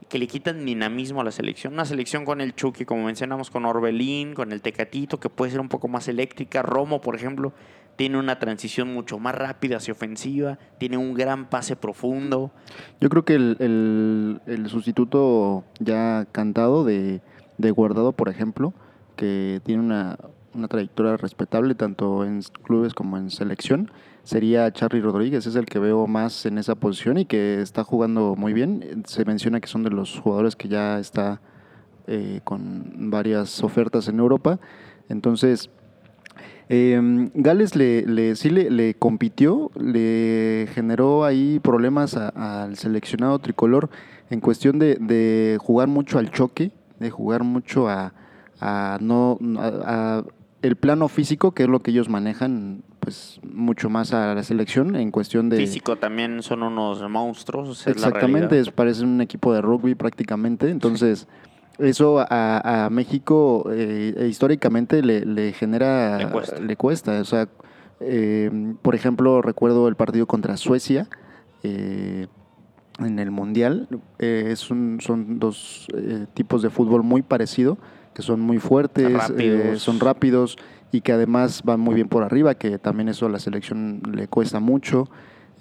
que 0.10 0.20
le 0.20 0.28
quitan 0.28 0.64
dinamismo 0.64 1.22
a 1.22 1.24
la 1.24 1.32
selección. 1.32 1.74
Una 1.74 1.86
selección 1.86 2.24
con 2.24 2.40
el 2.40 2.54
Chucky, 2.54 2.86
como 2.86 3.06
mencionamos, 3.06 3.50
con 3.50 3.66
Orbelín, 3.66 4.36
con 4.36 4.52
el 4.52 4.62
Tecatito, 4.62 5.20
que 5.20 5.30
puede 5.30 5.52
ser 5.52 5.60
un 5.60 5.70
poco 5.70 5.88
más 5.88 6.08
eléctrica. 6.08 6.62
Romo, 6.62 7.02
por 7.02 7.16
ejemplo, 7.16 7.52
tiene 7.96 8.18
una 8.18 8.40
transición 8.40 8.94
mucho 8.94 9.20
más 9.20 9.36
rápida 9.36 9.78
hacia 9.78 9.92
ofensiva, 9.94 10.58
tiene 10.80 10.98
un 10.98 11.14
gran 11.14 11.50
pase 11.50 11.76
profundo. 11.76 12.52
Yo 13.00 13.10
creo 13.10 13.24
que 13.26 13.36
el, 13.36 14.42
el- 14.48 14.68
sustituto 14.70 15.64
ya 15.80 16.26
cantado 16.32 16.84
de, 16.84 17.22
de 17.58 17.72
Guardado, 17.72 18.12
por 18.12 18.30
ejemplo, 18.30 18.74
que 19.16 19.62
tiene 19.64 19.84
una, 19.84 20.18
una 20.54 20.68
trayectoria 20.68 21.18
respetable 21.18 21.76
tanto 21.76 22.26
en 22.26 22.42
clubes 22.64 22.94
como 22.94 23.18
en 23.18 23.30
selección, 23.30 23.92
sería 24.24 24.72
Charlie 24.72 25.02
Rodríguez, 25.02 25.46
es 25.46 25.56
el 25.56 25.66
que 25.66 25.80
veo 25.80 26.08
más 26.08 26.46
en 26.46 26.58
esa 26.58 26.76
posición 26.76 27.18
y 27.18 27.26
que 27.26 27.62
está 27.62 27.84
jugando 27.84 28.36
muy 28.36 28.54
bien. 28.54 29.04
Se 29.06 29.26
menciona 29.26 29.60
que 29.60 29.68
son 29.68 29.84
de 29.84 29.90
los 29.92 30.20
jugadores 30.20 30.56
que 30.56 30.68
ya 30.70 30.98
está 30.98 31.42
eh, 32.08 32.40
con 32.44 33.12
varias 33.12 33.64
ofertas 33.64 34.08
en 34.08 34.20
Europa. 34.20 34.60
Entonces, 35.10 35.70
eh, 36.70 37.30
Gales 37.34 37.76
le, 37.76 38.04
le- 38.06 38.36
sí 38.36 38.50
le, 38.50 38.70
le 38.70 38.94
compitió, 38.96 39.72
le 39.80 40.68
generó 40.74 41.26
ahí 41.26 41.60
problemas 41.60 42.16
a- 42.18 42.64
al 42.64 42.78
seleccionado 42.78 43.40
tricolor 43.40 43.90
en 44.30 44.40
cuestión 44.40 44.80
de, 44.80 44.96
de 44.96 45.58
jugar 45.62 45.88
mucho 45.88 46.20
al 46.20 46.32
choque, 46.32 46.72
de 47.00 47.10
jugar 47.10 47.44
mucho 47.44 47.88
a, 47.90 48.14
a 48.62 48.98
no 49.02 49.38
a- 49.60 50.18
a 50.20 50.24
el 50.62 50.78
plano 50.78 51.10
físico, 51.10 51.52
que 51.52 51.64
es 51.64 51.70
lo 51.70 51.82
que 51.82 51.92
ellos 51.92 52.08
manejan, 52.08 52.84
pues 53.02 53.42
mucho 53.44 53.90
más 53.90 54.14
a 54.14 54.34
la 54.34 54.44
selección 54.44 54.96
en 54.96 55.12
cuestión 55.12 55.50
de 55.50 55.58
Físico 55.58 55.98
también 55.98 56.42
son 56.42 56.64
unos 56.64 57.02
monstruos. 57.10 57.86
Exactamente, 57.86 58.58
es- 58.60 58.72
parece 58.72 59.04
un 59.04 59.20
equipo 59.20 59.54
de 59.54 59.62
rugby 59.62 59.94
prácticamente. 59.96 60.70
Entonces, 60.70 61.28
eso 61.80 62.20
a, 62.20 62.86
a 62.86 62.90
México 62.90 63.70
eh, 63.72 64.14
eh, 64.18 64.28
históricamente 64.28 65.02
le, 65.02 65.26
le 65.26 65.54
genera. 65.54 66.18
Le 66.18 66.30
cuesta. 66.30 66.60
le 66.60 66.76
cuesta. 66.76 67.22
O 67.22 67.26
sea, 67.26 67.48
eh, 68.00 68.52
por 68.82 68.96
ejemplo, 68.96 69.42
recuerdo 69.42 69.88
el 69.88 69.96
partido 69.96 70.26
contra 70.28 70.58
Suecia. 70.58 71.08
eh, 71.64 72.28
en 73.00 73.18
el 73.18 73.32
Mundial 73.32 73.88
Eh, 74.20 74.50
es 74.52 74.70
un- 74.70 75.00
son 75.02 75.40
dos 75.40 75.88
eh, 75.96 76.28
tipos 76.36 76.62
de 76.62 76.70
fútbol 76.70 77.02
muy 77.02 77.24
parecido, 77.24 77.78
que 78.14 78.22
son 78.22 78.40
muy 78.40 78.60
fuertes, 78.60 79.08
eh, 79.08 79.18
Rápidos. 79.18 79.82
son 79.82 80.00
rápidos 80.00 80.58
y 80.92 81.02
que 81.02 81.12
además 81.12 81.64
van 81.64 81.80
muy 81.80 81.96
bien 81.96 82.08
por 82.08 82.22
arriba, 82.24 82.54
que 82.54 82.78
también 82.78 83.10
eso 83.10 83.26
a 83.26 83.30
la 83.30 83.40
selección 83.40 84.02
le 84.14 84.28
cuesta 84.28 84.60
mucho. 84.60 85.10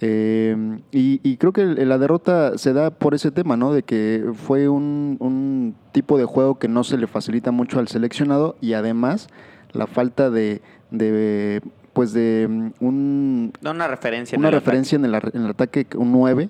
Eh, 0.04 0.56
y, 0.90 1.20
y 1.22 1.36
creo 1.36 1.52
que 1.52 1.64
la 1.64 1.96
derrota 1.96 2.58
se 2.58 2.72
da 2.72 2.90
por 2.90 3.14
ese 3.14 3.30
tema, 3.30 3.56
¿no? 3.56 3.72
De 3.72 3.84
que 3.84 4.24
fue 4.34 4.68
un, 4.68 5.16
un 5.20 5.76
tipo 5.92 6.18
de 6.18 6.24
juego 6.24 6.58
que 6.58 6.66
no 6.66 6.82
se 6.82 6.98
le 6.98 7.06
facilita 7.06 7.52
mucho 7.52 7.78
al 7.78 7.86
seleccionado 7.86 8.56
y 8.60 8.72
además 8.72 9.28
la 9.72 9.86
falta 9.86 10.28
de, 10.28 10.60
de 10.90 11.62
pues 11.92 12.12
de 12.12 12.48
mm, 12.50 12.70
un, 12.84 13.52
una 13.64 13.86
referencia. 13.86 14.34
en 14.34 14.40
una 14.40 14.48
el 14.48 14.54
referencia 14.54 14.96
en 14.96 15.04
el, 15.04 15.14
ar- 15.14 15.30
en 15.34 15.42
el 15.44 15.50
ataque, 15.50 15.86
un 15.96 16.10
9. 16.10 16.48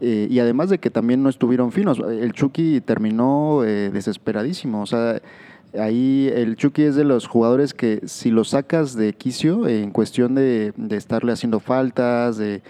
eh, 0.00 0.26
y 0.28 0.40
además 0.40 0.68
de 0.68 0.78
que 0.78 0.90
también 0.90 1.22
no 1.22 1.28
estuvieron 1.28 1.70
finos. 1.70 2.00
El 2.00 2.32
Chucky 2.32 2.80
terminó 2.80 3.62
eh, 3.64 3.90
desesperadísimo. 3.92 4.82
O 4.82 4.86
sea, 4.86 5.20
ahí 5.78 6.30
el 6.34 6.56
Chucky 6.56 6.82
es 6.82 6.96
de 6.96 7.04
los 7.04 7.26
jugadores 7.26 7.74
que 7.74 8.00
si 8.06 8.30
lo 8.30 8.44
sacas 8.44 8.94
de 8.94 9.12
quicio 9.12 9.66
en 9.68 9.90
cuestión 9.90 10.34
de, 10.34 10.72
de 10.76 10.96
estarle 10.96 11.32
haciendo 11.32 11.60
faltas, 11.60 12.36
de, 12.36 12.62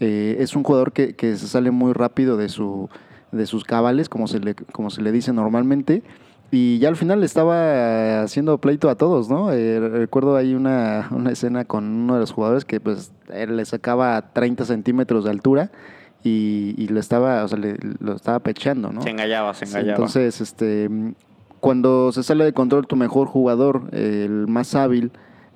eh, 0.00 0.36
es 0.38 0.54
un 0.56 0.62
jugador 0.62 0.92
que, 0.92 1.14
que 1.14 1.36
se 1.36 1.46
sale 1.46 1.70
muy 1.70 1.92
rápido 1.92 2.36
de, 2.36 2.48
su, 2.48 2.88
de 3.32 3.46
sus 3.46 3.64
cabales, 3.64 4.08
como 4.08 4.26
se, 4.28 4.40
le, 4.40 4.54
como 4.54 4.90
se 4.90 5.02
le 5.02 5.12
dice 5.12 5.32
normalmente. 5.32 6.02
Y 6.50 6.78
ya 6.78 6.88
al 6.88 6.96
final 6.96 7.18
le 7.20 7.26
estaba 7.26 8.22
haciendo 8.22 8.58
pleito 8.58 8.88
a 8.88 8.94
todos, 8.94 9.28
¿no? 9.28 9.50
Eh, 9.52 9.80
recuerdo 9.80 10.36
ahí 10.36 10.54
una, 10.54 11.08
una 11.10 11.32
escena 11.32 11.64
con 11.64 11.84
uno 11.84 12.14
de 12.14 12.20
los 12.20 12.30
jugadores 12.32 12.64
que 12.64 12.78
pues 12.78 13.10
él 13.32 13.56
le 13.56 13.64
sacaba 13.64 14.32
30 14.32 14.64
centímetros 14.64 15.24
de 15.24 15.30
altura 15.30 15.72
y, 16.22 16.74
y 16.78 16.86
le 16.88 17.00
estaba, 17.00 17.42
o 17.42 17.48
sea, 17.48 17.58
le- 17.58 17.76
lo 17.98 18.14
estaba 18.14 18.38
pecheando, 18.38 18.92
¿no? 18.92 19.02
Se 19.02 19.10
engallaba, 19.10 19.52
se 19.54 19.64
engallaba. 19.64 19.92
Entonces, 19.96 20.40
este, 20.40 20.88
cuando 21.64 22.12
se 22.12 22.22
sale 22.22 22.44
de 22.44 22.52
control 22.52 22.86
tu 22.86 22.94
mejor 22.94 23.26
jugador, 23.26 23.88
el 23.92 24.46
más 24.48 24.74
hábil, 24.74 25.12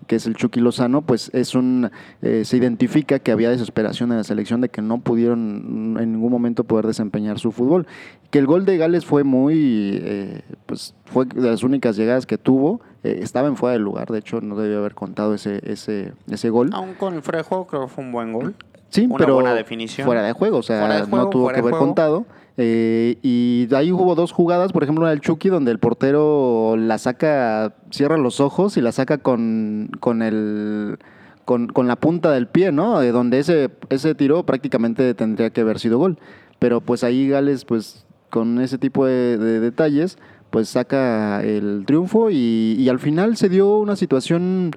que 0.07 0.17
es 0.17 0.27
el 0.27 0.37
Chucky 0.37 0.59
Lozano, 0.59 1.03
pues 1.03 1.31
es 1.35 1.55
un, 1.55 1.91
eh, 2.23 2.47
se 2.47 2.57
identifica 2.57 3.19
que 3.19 3.31
había 3.31 3.51
desesperación 3.51 4.11
en 4.13 4.17
la 4.17 4.25
selección 4.25 4.63
de 4.63 4.71
que 4.71 4.81
no 4.81 5.01
pudieron 5.03 5.99
en 6.01 6.13
ningún 6.13 6.33
momento 6.33 6.65
poder 6.65 6.87
desempeñar 6.87 7.39
su 7.39 7.53
fútbol. 7.53 7.87
Que 8.31 8.39
el 8.39 8.47
gol 8.47 8.65
de 8.65 8.79
Gales 8.79 9.05
fue 9.05 9.23
muy, 9.23 10.01
eh, 10.03 10.41
pues 10.65 10.95
fue 11.11 11.25
de 11.27 11.51
las 11.51 11.63
únicas 11.63 11.97
llegadas 11.97 12.27
que 12.27 12.39
tuvo, 12.39 12.81
eh, 13.03 13.21
estaba 13.23 13.49
en 13.49 13.57
fuera 13.57 13.73
de 13.73 13.79
lugar, 13.79 14.09
de 14.09 14.19
hecho 14.19 14.41
no 14.41 14.57
debió 14.57 14.79
haber 14.79 14.95
contado 14.95 15.35
ese, 15.35 15.61
ese, 15.65 16.13
ese 16.31 16.51
gol. 16.51 16.71
Aún 16.73 16.95
con 16.95 17.15
el 17.15 17.23
fuera 17.23 17.39
de 17.39 17.45
juego 17.45 17.67
creo 17.67 17.83
que 17.83 17.89
fue 17.89 18.05
un 18.05 18.13
buen 18.13 18.33
gol. 18.33 18.55
Sí, 18.91 19.07
Una 19.07 19.19
pero 19.19 19.35
buena 19.35 19.55
definición. 19.55 20.07
fuera 20.07 20.23
de 20.23 20.33
juego, 20.33 20.59
o 20.59 20.63
sea, 20.63 21.05
juego, 21.05 21.17
no 21.17 21.31
tuvo 21.31 21.49
que 21.49 21.59
haber 21.59 21.75
contado. 21.75 22.25
Eh, 22.57 23.19
y 23.23 23.67
de 23.67 23.77
ahí 23.77 23.93
hubo 23.93 24.15
dos 24.15 24.33
jugadas, 24.33 24.73
por 24.73 24.83
ejemplo, 24.83 25.05
la 25.05 25.11
del 25.11 25.21
Chucky, 25.21 25.49
donde 25.49 25.71
el 25.71 25.79
portero 25.79 26.75
la 26.77 26.99
saca, 26.99 27.75
cierra 27.91 28.17
los 28.17 28.41
ojos 28.41 28.77
y 28.77 28.81
la 28.81 28.91
saca 28.91 29.19
con, 29.19 29.91
con 30.01 30.23
el 30.23 30.99
con, 31.45 31.69
con 31.69 31.87
la 31.87 31.97
punta 31.97 32.31
del 32.33 32.47
pie, 32.49 32.73
¿no? 32.73 33.01
Eh, 33.01 33.13
donde 33.13 33.39
ese, 33.39 33.71
ese 33.91 34.15
tiro 34.15 34.45
prácticamente 34.45 35.15
tendría 35.15 35.51
que 35.51 35.61
haber 35.61 35.79
sido 35.79 35.99
gol. 35.99 36.19
Pero 36.59 36.81
pues 36.81 37.05
ahí 37.05 37.29
Gales, 37.29 37.65
pues 37.65 38.05
con 38.29 38.61
ese 38.61 38.77
tipo 38.77 39.07
de, 39.07 39.39
de 39.39 39.61
detalles, 39.61 40.19
pues 40.51 40.69
saca 40.71 41.43
el 41.43 41.85
triunfo 41.87 42.31
y, 42.31 42.89
al 42.89 42.99
final 42.99 43.37
se 43.37 43.49
dio 43.49 43.79
una 43.79 43.97
situación 43.97 44.71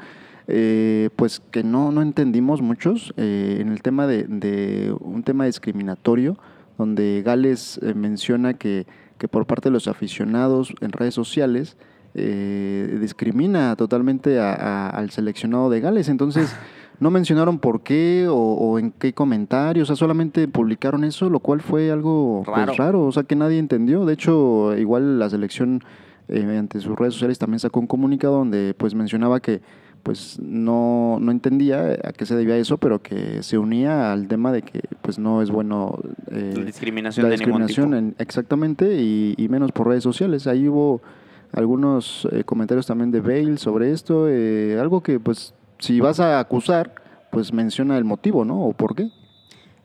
eh, 0.48 1.10
pues 1.16 1.42
que 1.52 1.64
no, 1.64 1.92
no 1.92 2.02
entendimos 2.02 2.62
muchos 2.62 3.14
eh, 3.18 3.58
en 3.62 3.70
el 3.70 3.82
tema 3.82 4.08
de, 4.08 4.94
un 5.00 5.24
tema 5.24 5.46
discriminatorio, 5.46 6.38
donde 6.78 7.22
Gales 7.26 7.80
eh, 7.82 7.94
menciona 7.94 8.54
que, 8.56 8.86
que 9.18 9.28
por 9.28 9.46
parte 9.46 9.70
de 9.70 9.74
los 9.74 9.88
aficionados 9.88 10.74
en 10.82 10.92
redes 10.92 11.14
sociales 11.14 11.78
eh, 12.16 12.98
discrimina 13.00 13.76
totalmente 13.78 14.40
a- 14.40 14.90
al 14.90 15.12
seleccionado 15.12 15.70
de 15.70 15.80
Gales. 15.80 16.10
Entonces, 16.10 16.54
no 17.02 17.12
mencionaron 17.12 17.60
por 17.60 17.82
qué 17.82 18.28
o, 18.30 18.36
o 18.36 18.80
en 18.80 18.92
qué 18.92 19.12
comentarios, 19.14 19.90
o 19.90 19.94
sea, 19.94 20.00
solamente 20.00 20.48
publicaron 20.48 21.04
eso, 21.04 21.30
lo 21.30 21.40
cual 21.42 21.60
fue 21.60 21.92
algo 21.92 22.44
pues, 22.46 22.78
Raro. 22.78 23.04
o 23.06 23.12
sea, 23.12 23.24
que 23.24 23.36
nadie 23.36 23.60
entendió. 23.60 24.06
De 24.06 24.14
hecho, 24.14 24.74
igual 24.78 25.20
la 25.20 25.30
selección 25.30 25.82
eh, 26.30 26.44
mediante 26.46 26.80
sus 26.80 26.98
redes 26.98 27.16
sociales 27.16 27.38
también 27.40 27.60
sacó 27.60 27.80
un 27.82 27.88
comunicado 27.88 28.36
donde 28.38 28.74
pues 28.78 28.96
mencionaba 28.96 29.42
que 29.42 29.62
pues 30.04 30.40
no, 30.42 31.18
no 31.22 31.32
entendía 31.32 31.92
a 32.04 32.12
qué 32.14 32.26
se 32.26 32.36
debía 32.36 32.58
eso, 32.58 32.78
pero 32.80 33.02
que 33.04 33.44
se 33.44 33.58
unía 33.60 34.12
al 34.12 34.28
tema 34.28 34.52
de 34.52 34.62
que 34.64 34.82
pues 35.04 35.20
no 35.20 35.42
es 35.44 35.52
bueno 35.52 36.00
eh, 36.32 36.54
La 36.58 36.64
discriminación 36.66 37.26
la 37.26 37.30
de 37.30 37.38
ningún 37.38 37.62
discriminación 37.68 37.86
tipo. 37.90 37.98
en- 37.98 38.16
exactamente 38.18 38.96
y, 39.02 39.36
y 39.38 39.48
menos 39.50 39.72
por 39.72 39.88
redes 39.88 40.04
sociales. 40.04 40.48
Ahí 40.48 40.68
hubo 40.68 41.02
algunos 41.54 42.28
eh, 42.32 42.44
comentarios 42.44 42.88
también 42.88 43.12
de 43.12 43.22
Bale 43.22 43.58
sobre 43.58 43.92
esto, 43.92 44.28
eh, 44.30 44.78
algo 44.80 45.02
que 45.02 45.20
pues 45.20 45.54
si 45.82 46.00
vas 46.00 46.20
a 46.20 46.40
acusar, 46.40 46.96
pues 47.32 47.52
menciona 47.52 47.98
el 47.98 48.06
motivo, 48.06 48.46
¿no? 48.46 48.62
O 48.62 48.74
por 48.74 48.96
qué. 48.96 49.10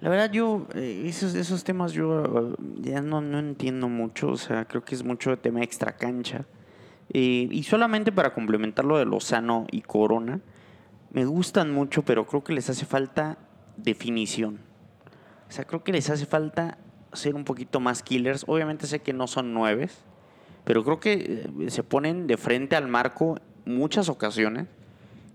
La 0.01 0.11
verdad, 0.11 0.31
yo, 0.31 0.67
eh, 0.75 1.05
esos, 1.07 1.35
esos 1.35 1.65
temas 1.65 1.93
yo 1.93 2.23
eh, 2.25 2.55
ya 2.83 3.01
no, 3.01 3.21
no 3.21 3.39
entiendo 3.39 3.89
mucho. 3.89 4.29
O 4.29 4.37
sea, 4.37 4.67
creo 4.67 4.85
que 4.85 4.95
es 4.95 5.03
mucho 5.03 5.37
tema 5.39 5.63
extra 5.63 5.97
cancha. 5.97 6.45
Eh, 7.13 7.49
y 7.51 7.63
solamente 7.63 8.13
para 8.13 8.35
complementar 8.35 8.85
lo 8.85 8.99
de 8.99 9.07
Lozano 9.07 9.67
y 9.71 9.81
Corona, 9.81 10.41
me 11.11 11.25
gustan 11.25 11.73
mucho, 11.73 12.03
pero 12.03 12.27
creo 12.27 12.45
que 12.45 12.53
les 12.53 12.69
hace 12.69 12.85
falta 12.85 13.39
definición. 13.77 14.61
O 15.49 15.53
sea, 15.53 15.65
creo 15.65 15.83
que 15.83 15.93
les 15.93 16.11
hace 16.11 16.27
falta 16.27 16.79
ser 17.13 17.35
un 17.35 17.45
poquito 17.45 17.81
más 17.81 18.03
killers. 18.03 18.45
Obviamente 18.47 18.87
sé 18.87 19.01
que 19.01 19.13
no 19.13 19.27
son 19.27 19.55
nueves, 19.55 19.99
pero 20.65 20.85
creo 20.85 21.01
que 21.01 21.49
eh, 21.61 21.71
se 21.71 21.83
ponen 21.83 22.27
de 22.27 22.37
frente 22.37 22.77
al 22.77 22.89
marco 22.89 23.39
muchas 23.65 24.09
ocasiones. 24.09 24.67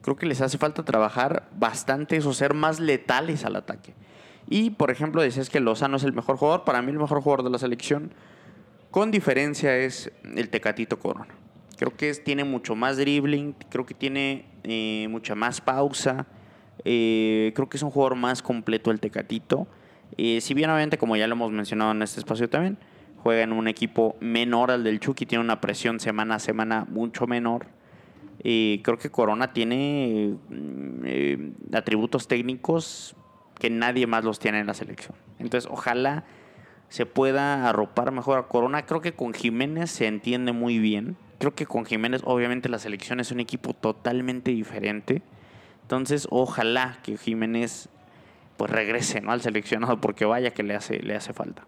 Creo 0.02 0.16
que 0.16 0.26
les 0.26 0.42
hace 0.42 0.58
falta 0.58 0.84
trabajar 0.84 1.48
bastante 1.56 2.18
eso, 2.18 2.34
ser 2.34 2.54
más 2.54 2.80
letales 2.80 3.46
al 3.46 3.56
ataque. 3.56 3.94
Y, 4.48 4.72
por 4.72 4.92
ejemplo, 4.92 5.22
decías 5.22 5.50
que 5.50 5.60
Lozano 5.60 5.98
es 5.98 6.04
el 6.04 6.14
mejor 6.14 6.38
jugador. 6.38 6.64
Para 6.64 6.82
mí 6.82 6.92
el 6.92 7.00
mejor 7.00 7.22
jugador 7.22 7.44
de 7.44 7.52
la 7.52 7.58
selección, 7.58 8.14
con 8.90 9.12
diferencia, 9.12 9.78
es 9.78 10.12
el 10.36 10.50
Tecatito 10.50 11.00
Corona. 11.00 11.34
Creo 11.78 11.96
que 11.96 12.14
tiene 12.16 12.44
mucho 12.44 12.76
más 12.76 12.98
dribbling, 12.98 13.56
creo 13.70 13.86
que 13.86 13.94
tiene 13.94 14.46
eh, 14.64 15.08
mucha 15.10 15.36
más 15.36 15.62
pausa. 15.62 16.28
eh, 16.84 17.52
creo 17.56 17.70
que 17.70 17.78
es 17.78 17.84
un 17.84 17.92
jugador 17.92 18.16
más 18.16 18.42
completo 18.42 18.92
el 18.92 19.00
Tecatito. 19.00 19.68
Eh, 20.18 20.42
si 20.42 20.54
bien, 20.54 20.70
obviamente, 20.70 20.98
como 20.98 21.16
ya 21.16 21.28
lo 21.28 21.34
hemos 21.34 21.52
mencionado 21.52 21.92
en 21.92 22.02
este 22.02 22.20
espacio 22.20 22.50
también, 22.50 22.78
juega 23.18 23.44
en 23.44 23.54
un 23.54 23.68
equipo 23.68 24.16
menor 24.20 24.72
al 24.72 24.84
del 24.84 25.00
Chucky, 25.00 25.26
tiene 25.26 25.44
una 25.44 25.62
presión 25.62 26.00
semana 26.00 26.36
a 26.36 26.40
semana 26.40 26.86
mucho 26.90 27.28
menor. 27.28 27.68
Eh, 28.44 28.82
creo 28.84 28.98
que 28.98 29.10
Corona 29.10 29.54
tiene 29.54 30.36
mm, 30.50 31.04
eh, 31.06 31.52
atributos 31.74 32.28
técnicos 32.28 33.16
que 33.60 33.70
nadie 33.70 34.08
más 34.08 34.24
los 34.24 34.40
tiene 34.40 34.60
en 34.60 34.68
la 34.68 34.74
selección. 34.74 35.16
Entonces, 35.38 35.70
ojalá 35.72 36.24
se 36.90 37.06
pueda 37.06 37.70
arropar 37.70 38.12
mejor 38.12 38.40
a 38.40 38.48
Corona. 38.48 38.86
Creo 38.86 39.02
que 39.02 39.14
con 39.14 39.34
Jiménez 39.34 39.92
se 39.92 40.08
entiende 40.08 40.52
muy 40.52 40.80
bien. 40.80 41.16
Creo 41.38 41.54
que 41.54 41.66
con 41.66 41.86
Jiménez, 41.86 42.22
obviamente, 42.26 42.70
la 42.70 42.80
selección 42.80 43.20
es 43.20 43.32
un 43.32 43.40
equipo 43.40 43.74
totalmente 43.74 44.52
diferente. 44.52 45.22
Entonces, 45.84 46.28
ojalá 46.32 47.00
que 47.04 47.18
Jiménez 47.18 47.90
pues 48.58 48.72
regrese 48.72 49.22
¿no? 49.22 49.32
al 49.32 49.42
seleccionado, 49.42 50.02
porque 50.02 50.26
vaya 50.26 50.52
que 50.52 50.64
le 50.64 50.76
hace, 50.76 51.00
le 51.00 51.16
hace 51.16 51.34
falta. 51.34 51.66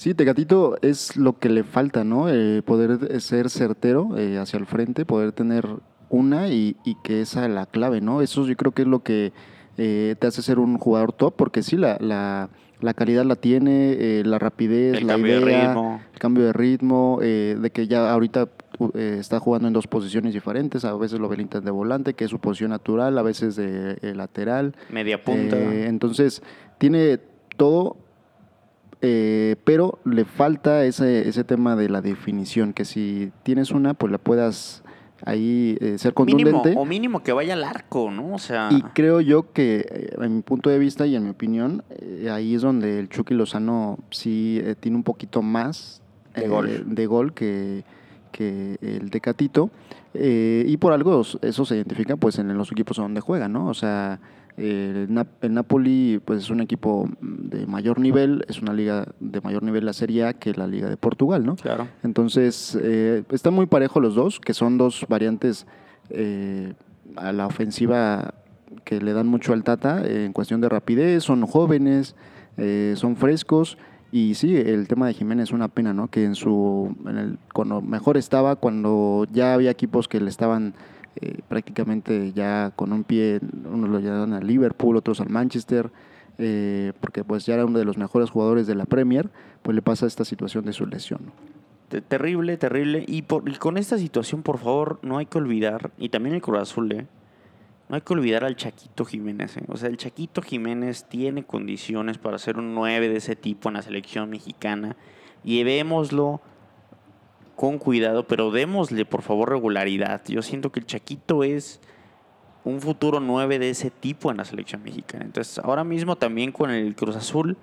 Sí, 0.00 0.14
Tecatito 0.14 0.78
es 0.80 1.14
lo 1.18 1.38
que 1.38 1.50
le 1.50 1.62
falta, 1.62 2.04
¿no? 2.04 2.30
Eh, 2.30 2.62
poder 2.64 3.20
ser 3.20 3.50
certero 3.50 4.16
eh, 4.16 4.38
hacia 4.38 4.58
el 4.58 4.64
frente, 4.64 5.04
poder 5.04 5.32
tener 5.32 5.66
una 6.08 6.48
y, 6.48 6.78
y 6.86 6.94
que 7.02 7.20
esa 7.20 7.44
es 7.44 7.50
la 7.52 7.66
clave, 7.66 8.00
¿no? 8.00 8.22
Eso 8.22 8.46
yo 8.46 8.56
creo 8.56 8.72
que 8.72 8.80
es 8.80 8.88
lo 8.88 9.02
que 9.02 9.34
eh, 9.76 10.14
te 10.18 10.26
hace 10.26 10.40
ser 10.40 10.58
un 10.58 10.78
jugador 10.78 11.12
top, 11.12 11.34
porque 11.36 11.62
sí, 11.62 11.76
la, 11.76 11.98
la, 12.00 12.48
la 12.80 12.94
calidad 12.94 13.26
la 13.26 13.36
tiene, 13.36 13.92
eh, 13.92 14.22
la 14.24 14.38
rapidez, 14.38 14.96
El 14.96 15.06
la 15.06 15.12
cambio 15.12 15.34
de 15.38 15.42
idea, 15.42 15.66
ritmo. 15.68 16.00
el 16.14 16.18
cambio 16.18 16.44
de 16.44 16.52
ritmo, 16.54 17.18
eh, 17.20 17.58
de 17.60 17.70
que 17.70 17.86
ya 17.86 18.10
ahorita 18.10 18.48
eh, 18.94 19.18
está 19.20 19.38
jugando 19.38 19.68
en 19.68 19.74
dos 19.74 19.86
posiciones 19.86 20.32
diferentes, 20.32 20.82
a 20.86 20.94
veces 20.96 21.20
lo 21.20 21.26
habilitas 21.26 21.62
de 21.62 21.70
volante, 21.72 22.14
que 22.14 22.24
es 22.24 22.30
su 22.30 22.38
posición 22.38 22.70
natural, 22.70 23.18
a 23.18 23.22
veces 23.22 23.54
de 23.54 24.14
lateral. 24.14 24.74
Media 24.90 25.22
punta. 25.22 25.58
Entonces, 25.58 26.42
tiene 26.78 27.18
todo, 27.58 27.98
eh, 29.02 29.56
pero 29.64 29.98
le 30.04 30.24
falta 30.24 30.84
ese, 30.84 31.28
ese 31.28 31.44
tema 31.44 31.76
de 31.76 31.88
la 31.88 32.00
definición, 32.00 32.72
que 32.72 32.84
si 32.84 33.32
tienes 33.42 33.70
una, 33.70 33.94
pues 33.94 34.12
la 34.12 34.18
puedas 34.18 34.82
ahí 35.24 35.76
eh, 35.80 35.98
ser 35.98 36.14
mínimo, 36.18 36.50
contundente. 36.50 36.80
o 36.80 36.84
mínimo 36.84 37.22
que 37.22 37.32
vaya 37.32 37.54
al 37.54 37.64
arco, 37.64 38.10
¿no? 38.10 38.34
O 38.34 38.38
sea, 38.38 38.68
Y 38.70 38.82
creo 38.82 39.20
yo 39.20 39.52
que, 39.52 39.86
eh, 39.88 40.16
en 40.20 40.36
mi 40.36 40.42
punto 40.42 40.70
de 40.70 40.78
vista 40.78 41.06
y 41.06 41.16
en 41.16 41.24
mi 41.24 41.30
opinión, 41.30 41.82
eh, 41.90 42.28
ahí 42.30 42.54
es 42.54 42.62
donde 42.62 42.98
el 42.98 43.08
Chucky 43.08 43.34
Lozano 43.34 43.98
sí 44.10 44.60
eh, 44.62 44.74
tiene 44.78 44.96
un 44.96 45.02
poquito 45.02 45.42
más 45.42 46.02
De 46.34 46.48
gol. 46.48 46.94
de 46.94 47.06
gol 47.06 47.34
que, 47.34 47.84
que 48.30 48.78
el 48.80 49.10
Tecatito. 49.10 49.70
Eh, 50.14 50.64
y 50.66 50.76
por 50.76 50.92
algo 50.92 51.22
eso 51.42 51.64
se 51.64 51.76
identifica 51.76 52.16
pues 52.16 52.38
en 52.38 52.56
los 52.56 52.72
equipos 52.72 52.96
donde 52.96 53.20
juega, 53.20 53.48
¿no? 53.48 53.68
O 53.68 53.74
sea, 53.74 54.18
el, 54.56 55.08
Nap- 55.08 55.28
el 55.42 55.54
Napoli 55.54 56.20
pues 56.24 56.40
es 56.42 56.50
un 56.50 56.60
equipo 56.60 57.08
de 57.20 57.66
mayor 57.66 58.00
nivel, 58.00 58.44
es 58.48 58.60
una 58.60 58.72
liga 58.72 59.06
de 59.20 59.40
mayor 59.40 59.62
nivel 59.62 59.84
la 59.86 59.92
Serie 59.92 60.24
A 60.26 60.32
que 60.34 60.52
la 60.52 60.66
Liga 60.66 60.88
de 60.88 60.96
Portugal, 60.96 61.46
¿no? 61.46 61.54
claro. 61.56 61.86
Entonces, 62.02 62.76
eh, 62.82 63.22
están 63.30 63.54
muy 63.54 63.66
parejos 63.66 64.02
los 64.02 64.14
dos, 64.16 64.40
que 64.40 64.52
son 64.52 64.78
dos 64.78 65.06
variantes 65.08 65.66
eh, 66.10 66.74
a 67.16 67.32
la 67.32 67.46
ofensiva 67.46 68.34
que 68.84 69.00
le 69.00 69.12
dan 69.12 69.28
mucho 69.28 69.52
al 69.52 69.62
Tata 69.62 70.04
en 70.04 70.32
cuestión 70.32 70.60
de 70.60 70.68
rapidez, 70.68 71.22
son 71.22 71.46
jóvenes, 71.46 72.16
eh, 72.56 72.94
son 72.96 73.16
frescos. 73.16 73.78
Y 74.12 74.34
sí, 74.34 74.56
el 74.56 74.88
tema 74.88 75.06
de 75.06 75.14
Jiménez 75.14 75.44
es 75.44 75.52
una 75.52 75.68
pena, 75.68 75.94
¿no? 75.94 76.08
Que 76.08 76.24
en 76.24 76.34
su. 76.34 76.94
En 77.06 77.16
el, 77.16 77.38
cuando 77.54 77.80
mejor 77.80 78.16
estaba, 78.16 78.56
cuando 78.56 79.26
ya 79.32 79.54
había 79.54 79.70
equipos 79.70 80.08
que 80.08 80.20
le 80.20 80.28
estaban 80.28 80.74
eh, 81.20 81.38
prácticamente 81.48 82.32
ya 82.32 82.72
con 82.74 82.92
un 82.92 83.04
pie, 83.04 83.40
unos 83.72 83.88
lo 83.88 84.00
llevaban 84.00 84.32
al 84.32 84.46
Liverpool, 84.46 84.96
otros 84.96 85.20
al 85.20 85.28
Manchester, 85.28 85.90
eh, 86.38 86.92
porque 87.00 87.22
pues 87.22 87.46
ya 87.46 87.54
era 87.54 87.64
uno 87.66 87.78
de 87.78 87.84
los 87.84 87.98
mejores 87.98 88.30
jugadores 88.30 88.66
de 88.66 88.74
la 88.74 88.84
Premier, 88.86 89.28
pues 89.62 89.74
le 89.76 89.82
pasa 89.82 90.06
esta 90.06 90.24
situación 90.24 90.64
de 90.64 90.72
su 90.72 90.86
lesión. 90.86 91.20
¿no? 91.26 91.32
Te- 91.88 92.00
Terrible, 92.00 92.56
terrible. 92.56 93.04
Y, 93.06 93.22
por, 93.22 93.48
y 93.48 93.54
con 93.56 93.76
esta 93.76 93.96
situación, 93.98 94.42
por 94.42 94.58
favor, 94.58 94.98
no 95.02 95.18
hay 95.18 95.26
que 95.26 95.38
olvidar, 95.38 95.90
y 95.98 96.08
también 96.08 96.34
el 96.34 96.42
Cruz 96.42 96.58
Azul, 96.58 96.90
¿eh? 96.92 97.06
No 97.90 97.96
hay 97.96 98.02
que 98.02 98.12
olvidar 98.12 98.44
al 98.44 98.54
Chaquito 98.54 99.04
Jiménez. 99.04 99.56
¿eh? 99.56 99.64
O 99.66 99.76
sea, 99.76 99.88
el 99.88 99.96
Chaquito 99.96 100.42
Jiménez 100.42 101.06
tiene 101.08 101.42
condiciones 101.42 102.18
para 102.18 102.38
ser 102.38 102.56
un 102.56 102.72
9 102.72 103.08
de 103.08 103.16
ese 103.16 103.34
tipo 103.34 103.68
en 103.68 103.74
la 103.74 103.82
selección 103.82 104.30
mexicana. 104.30 104.94
Llevémoslo 105.42 106.40
con 107.56 107.78
cuidado, 107.78 108.28
pero 108.28 108.52
démosle, 108.52 109.04
por 109.06 109.22
favor, 109.22 109.50
regularidad. 109.50 110.22
Yo 110.28 110.40
siento 110.40 110.70
que 110.70 110.78
el 110.78 110.86
Chaquito 110.86 111.42
es 111.42 111.80
un 112.62 112.80
futuro 112.80 113.18
9 113.18 113.58
de 113.58 113.70
ese 113.70 113.90
tipo 113.90 114.30
en 114.30 114.36
la 114.36 114.44
selección 114.44 114.84
mexicana. 114.84 115.24
Entonces, 115.24 115.58
ahora 115.58 115.82
mismo 115.82 116.14
también 116.14 116.52
con 116.52 116.70
el 116.70 116.94
Cruz 116.94 117.16
Azul 117.16 117.56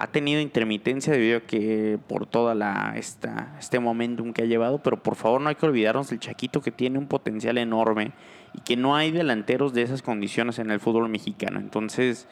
ha 0.00 0.08
tenido 0.08 0.40
intermitencia 0.40 1.12
debido 1.12 1.38
a 1.38 1.40
que 1.42 1.96
por 2.08 2.26
toda 2.26 2.56
la 2.56 2.94
esta, 2.96 3.54
este 3.60 3.78
momentum 3.78 4.32
que 4.32 4.42
ha 4.42 4.46
llevado, 4.46 4.82
pero 4.82 5.00
por 5.00 5.14
favor 5.14 5.40
no 5.40 5.48
hay 5.48 5.54
que 5.54 5.66
olvidarnos 5.66 6.10
del 6.10 6.18
Chaquito 6.18 6.60
que 6.60 6.72
tiene 6.72 6.98
un 6.98 7.06
potencial 7.06 7.56
enorme 7.56 8.12
y 8.54 8.60
que 8.60 8.76
no 8.76 8.96
hay 8.96 9.10
delanteros 9.10 9.72
de 9.72 9.82
esas 9.82 10.02
condiciones 10.02 10.58
en 10.58 10.70
el 10.70 10.80
fútbol 10.80 11.08
mexicano. 11.08 11.60
Entonces, 11.60 12.26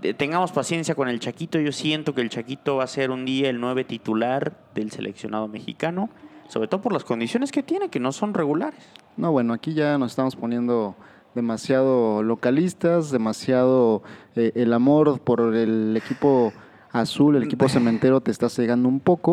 de- 0.00 0.14
tengamos 0.14 0.52
paciencia 0.52 0.94
con 0.94 1.08
el 1.08 1.20
Chaquito. 1.20 1.58
Yo 1.60 1.72
siento 1.72 2.14
que 2.14 2.20
el 2.20 2.28
Chaquito 2.30 2.76
va 2.76 2.84
a 2.84 2.88
ser 2.88 3.10
un 3.10 3.24
día 3.24 3.48
el 3.50 3.60
9 3.60 3.84
titular 3.84 4.52
del 4.74 4.90
seleccionado 4.90 5.48
mexicano, 5.48 6.10
sobre 6.48 6.68
todo 6.68 6.80
por 6.82 6.92
las 6.92 7.04
condiciones 7.04 7.52
que 7.52 7.62
tiene, 7.62 7.88
que 7.88 8.00
no 8.00 8.12
son 8.12 8.34
regulares. 8.34 8.80
No, 9.16 9.32
bueno, 9.32 9.52
aquí 9.54 9.74
ya 9.74 9.96
nos 9.98 10.12
estamos 10.12 10.36
poniendo 10.36 10.96
demasiado 11.34 12.22
localistas, 12.22 13.10
demasiado 13.10 14.02
eh, 14.36 14.52
el 14.54 14.72
amor 14.74 15.20
por 15.20 15.54
el 15.54 15.96
equipo 15.96 16.52
azul, 16.92 17.36
el 17.36 17.44
equipo 17.44 17.68
cementero 17.70 18.20
te 18.20 18.30
está 18.30 18.48
cegando 18.48 18.88
un 18.88 19.00
poco, 19.00 19.32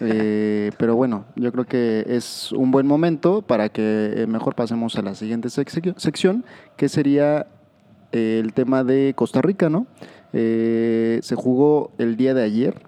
eh, 0.00 0.70
pero 0.78 0.94
bueno, 0.96 1.24
yo 1.36 1.50
creo 1.52 1.64
que 1.64 2.04
es 2.08 2.52
un 2.52 2.70
buen 2.70 2.86
momento 2.86 3.42
para 3.42 3.68
que 3.70 4.12
eh, 4.16 4.26
mejor 4.26 4.54
pasemos 4.54 4.96
a 4.96 5.02
la 5.02 5.14
siguiente 5.14 5.48
sec- 5.48 5.96
sección, 5.96 6.44
que 6.76 6.88
sería 6.88 7.46
eh, 8.12 8.40
el 8.42 8.52
tema 8.52 8.84
de 8.84 9.12
Costa 9.16 9.40
Rica, 9.42 9.68
¿no? 9.68 9.86
Eh, 10.32 11.20
se 11.22 11.34
jugó 11.34 11.90
el 11.98 12.16
día 12.16 12.34
de 12.34 12.42
ayer 12.42 12.82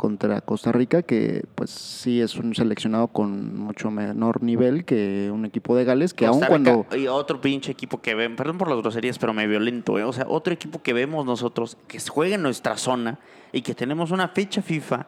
contra 0.00 0.40
Costa 0.40 0.72
Rica, 0.72 1.02
que 1.02 1.44
pues 1.54 1.68
sí 1.68 2.22
es 2.22 2.36
un 2.36 2.54
seleccionado 2.54 3.08
con 3.08 3.54
mucho 3.54 3.90
menor 3.90 4.42
nivel 4.42 4.86
que 4.86 5.30
un 5.30 5.44
equipo 5.44 5.76
de 5.76 5.84
Gales, 5.84 6.14
que 6.14 6.24
aun 6.24 6.40
Costa 6.40 6.56
Rica, 6.56 6.72
cuando... 6.72 6.96
Y 6.96 7.06
otro 7.06 7.38
pinche 7.42 7.70
equipo 7.70 8.00
que 8.00 8.14
ven, 8.14 8.34
perdón 8.34 8.56
por 8.56 8.70
las 8.70 8.78
groserías, 8.78 9.18
pero 9.18 9.34
me 9.34 9.46
violento, 9.46 9.98
¿eh? 9.98 10.04
O 10.04 10.12
sea, 10.14 10.24
otro 10.26 10.54
equipo 10.54 10.82
que 10.82 10.94
vemos 10.94 11.26
nosotros, 11.26 11.76
que 11.86 12.00
juega 12.00 12.36
en 12.36 12.42
nuestra 12.42 12.78
zona 12.78 13.18
y 13.52 13.60
que 13.60 13.74
tenemos 13.74 14.10
una 14.10 14.28
fecha 14.28 14.62
FIFA 14.62 15.06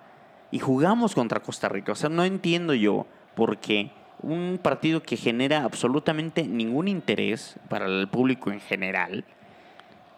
y 0.50 0.58
jugamos 0.58 1.14
contra 1.14 1.40
Costa 1.40 1.70
Rica. 1.70 1.92
O 1.92 1.94
sea, 1.94 2.10
no 2.10 2.22
entiendo 2.22 2.74
yo 2.74 3.06
por 3.34 3.56
qué 3.56 3.92
un 4.20 4.60
partido 4.62 5.02
que 5.02 5.16
genera 5.16 5.64
absolutamente 5.64 6.46
ningún 6.46 6.86
interés 6.86 7.56
para 7.70 7.86
el 7.86 8.08
público 8.08 8.52
en 8.52 8.60
general. 8.60 9.24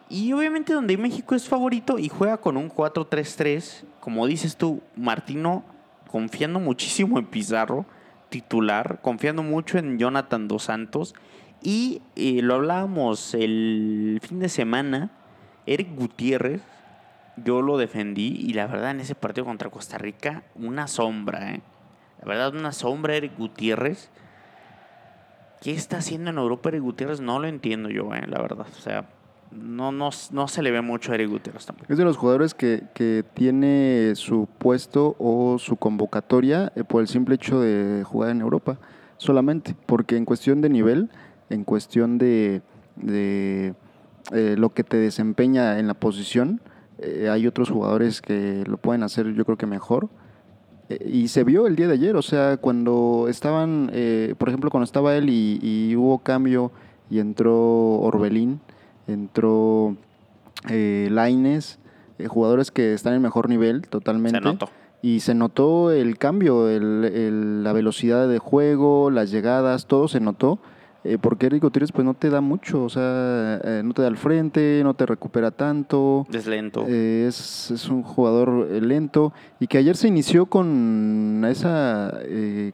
Y 0.09 0.33
obviamente 0.33 0.73
donde 0.73 0.97
México 0.97 1.33
es 1.35 1.47
favorito 1.47 1.97
y 1.97 2.09
juega 2.09 2.37
con 2.37 2.57
un 2.57 2.69
4-3-3, 2.69 3.85
como 3.99 4.27
dices 4.27 4.55
tú, 4.55 4.81
Martino 4.95 5.63
confiando 6.09 6.59
muchísimo 6.59 7.17
en 7.17 7.25
Pizarro, 7.25 7.85
titular, 8.29 8.99
confiando 9.01 9.41
mucho 9.41 9.77
en 9.77 9.97
Jonathan 9.97 10.47
Dos 10.47 10.63
Santos. 10.63 11.15
Y 11.63 12.01
eh, 12.15 12.41
lo 12.43 12.55
hablábamos 12.55 13.33
el 13.33 14.19
fin 14.21 14.39
de 14.39 14.49
semana, 14.49 15.09
Eric 15.65 15.95
Gutiérrez, 15.95 16.61
yo 17.37 17.61
lo 17.61 17.77
defendí 17.77 18.37
y 18.39 18.53
la 18.53 18.67
verdad 18.67 18.91
en 18.91 18.99
ese 18.99 19.15
partido 19.15 19.45
contra 19.45 19.69
Costa 19.69 19.97
Rica, 19.97 20.43
una 20.55 20.87
sombra, 20.87 21.53
¿eh? 21.53 21.61
La 22.21 22.29
verdad, 22.29 22.55
una 22.55 22.71
sombra 22.71 23.15
Eric 23.15 23.37
Gutiérrez. 23.37 24.09
¿Qué 25.61 25.71
está 25.71 25.97
haciendo 25.97 26.29
en 26.29 26.37
Europa 26.37 26.69
Eric 26.69 26.81
Gutiérrez? 26.81 27.19
No 27.19 27.39
lo 27.39 27.47
entiendo 27.47 27.89
yo, 27.89 28.13
¿eh? 28.13 28.23
la 28.27 28.39
verdad. 28.41 28.67
O 28.71 28.81
sea, 28.81 29.09
no, 29.51 29.91
no, 29.91 30.09
no 30.31 30.47
se 30.47 30.61
le 30.61 30.71
ve 30.71 30.81
mucho 30.81 31.11
a 31.11 31.15
Eric 31.15 31.29
Gutiérrez 31.29 31.65
tampoco. 31.65 31.91
Es 31.91 31.97
de 31.97 32.03
los 32.03 32.17
jugadores 32.17 32.53
que, 32.53 32.83
que 32.93 33.23
tiene 33.33 34.13
su 34.15 34.47
puesto 34.57 35.15
o 35.19 35.57
su 35.59 35.77
convocatoria 35.77 36.71
eh, 36.75 36.83
por 36.83 37.01
el 37.01 37.07
simple 37.07 37.35
hecho 37.35 37.59
de 37.59 38.03
jugar 38.03 38.31
en 38.31 38.41
Europa, 38.41 38.77
solamente, 39.17 39.75
porque 39.85 40.17
en 40.17 40.25
cuestión 40.25 40.61
de 40.61 40.69
nivel, 40.69 41.09
en 41.49 41.63
cuestión 41.63 42.17
de, 42.17 42.61
de, 42.95 43.73
eh, 44.33 44.55
lo 44.57 44.73
que 44.73 44.83
te 44.83 44.97
desempeña 44.97 45.79
en 45.79 45.87
la 45.87 45.93
posición, 45.93 46.61
eh, 46.99 47.29
hay 47.29 47.47
otros 47.47 47.69
jugadores 47.69 48.21
que 48.21 48.63
lo 48.67 48.77
pueden 48.77 49.03
hacer 49.03 49.33
yo 49.33 49.45
creo 49.45 49.57
que 49.57 49.67
mejor. 49.67 50.09
Y 51.03 51.29
se 51.29 51.43
vio 51.43 51.65
el 51.65 51.75
día 51.75 51.87
de 51.87 51.95
ayer, 51.95 52.15
o 52.15 52.21
sea, 52.21 52.57
cuando 52.57 53.25
estaban, 53.27 53.87
por 54.37 54.49
ejemplo, 54.49 54.69
cuando 54.69 54.83
estaba 54.83 55.15
él 55.15 55.31
y 55.31 55.95
hubo 55.95 56.19
cambio 56.19 56.71
y 57.09 57.17
entró 57.17 57.55
Orbelín, 58.01 58.61
entró 59.07 59.95
eh, 60.69 61.09
Laines, 61.11 61.79
eh, 62.19 62.27
jugadores 62.27 62.71
que 62.71 62.93
están 62.93 63.13
en 63.13 63.21
mejor 63.21 63.49
nivel 63.49 63.87
totalmente. 63.87 64.39
Se 64.39 64.43
notó. 64.43 64.69
Y 65.01 65.19
se 65.19 65.35
notó 65.35 65.91
el 65.91 66.17
cambio, 66.17 66.67
el- 66.69 67.05
el- 67.13 67.63
la 67.63 67.73
velocidad 67.73 68.27
de 68.27 68.39
juego, 68.39 69.11
las 69.11 69.29
llegadas, 69.31 69.85
todo 69.87 70.07
se 70.07 70.19
notó. 70.19 70.59
eh, 71.07 71.19
porque 71.21 71.45
Eric 71.45 71.61
Gutiérrez 71.61 71.91
pues 71.91 72.03
no 72.03 72.15
te 72.15 72.31
da 72.31 72.41
mucho, 72.41 72.83
o 72.85 72.89
sea, 72.89 73.61
eh, 73.63 73.83
no 73.85 73.93
te 73.93 74.01
da 74.01 74.07
al 74.07 74.17
frente, 74.17 74.81
no 74.83 74.95
te 74.95 75.05
recupera 75.05 75.51
tanto. 75.51 76.25
Es 76.33 76.47
lento. 76.47 76.83
Eh, 76.87 77.25
es, 77.27 77.69
es 77.69 77.89
un 77.89 78.01
jugador 78.01 78.49
lento 78.81 79.31
y 79.59 79.67
que 79.67 79.77
ayer 79.77 79.95
se 79.97 80.07
inició 80.07 80.47
con 80.47 81.45
esa 81.47 82.11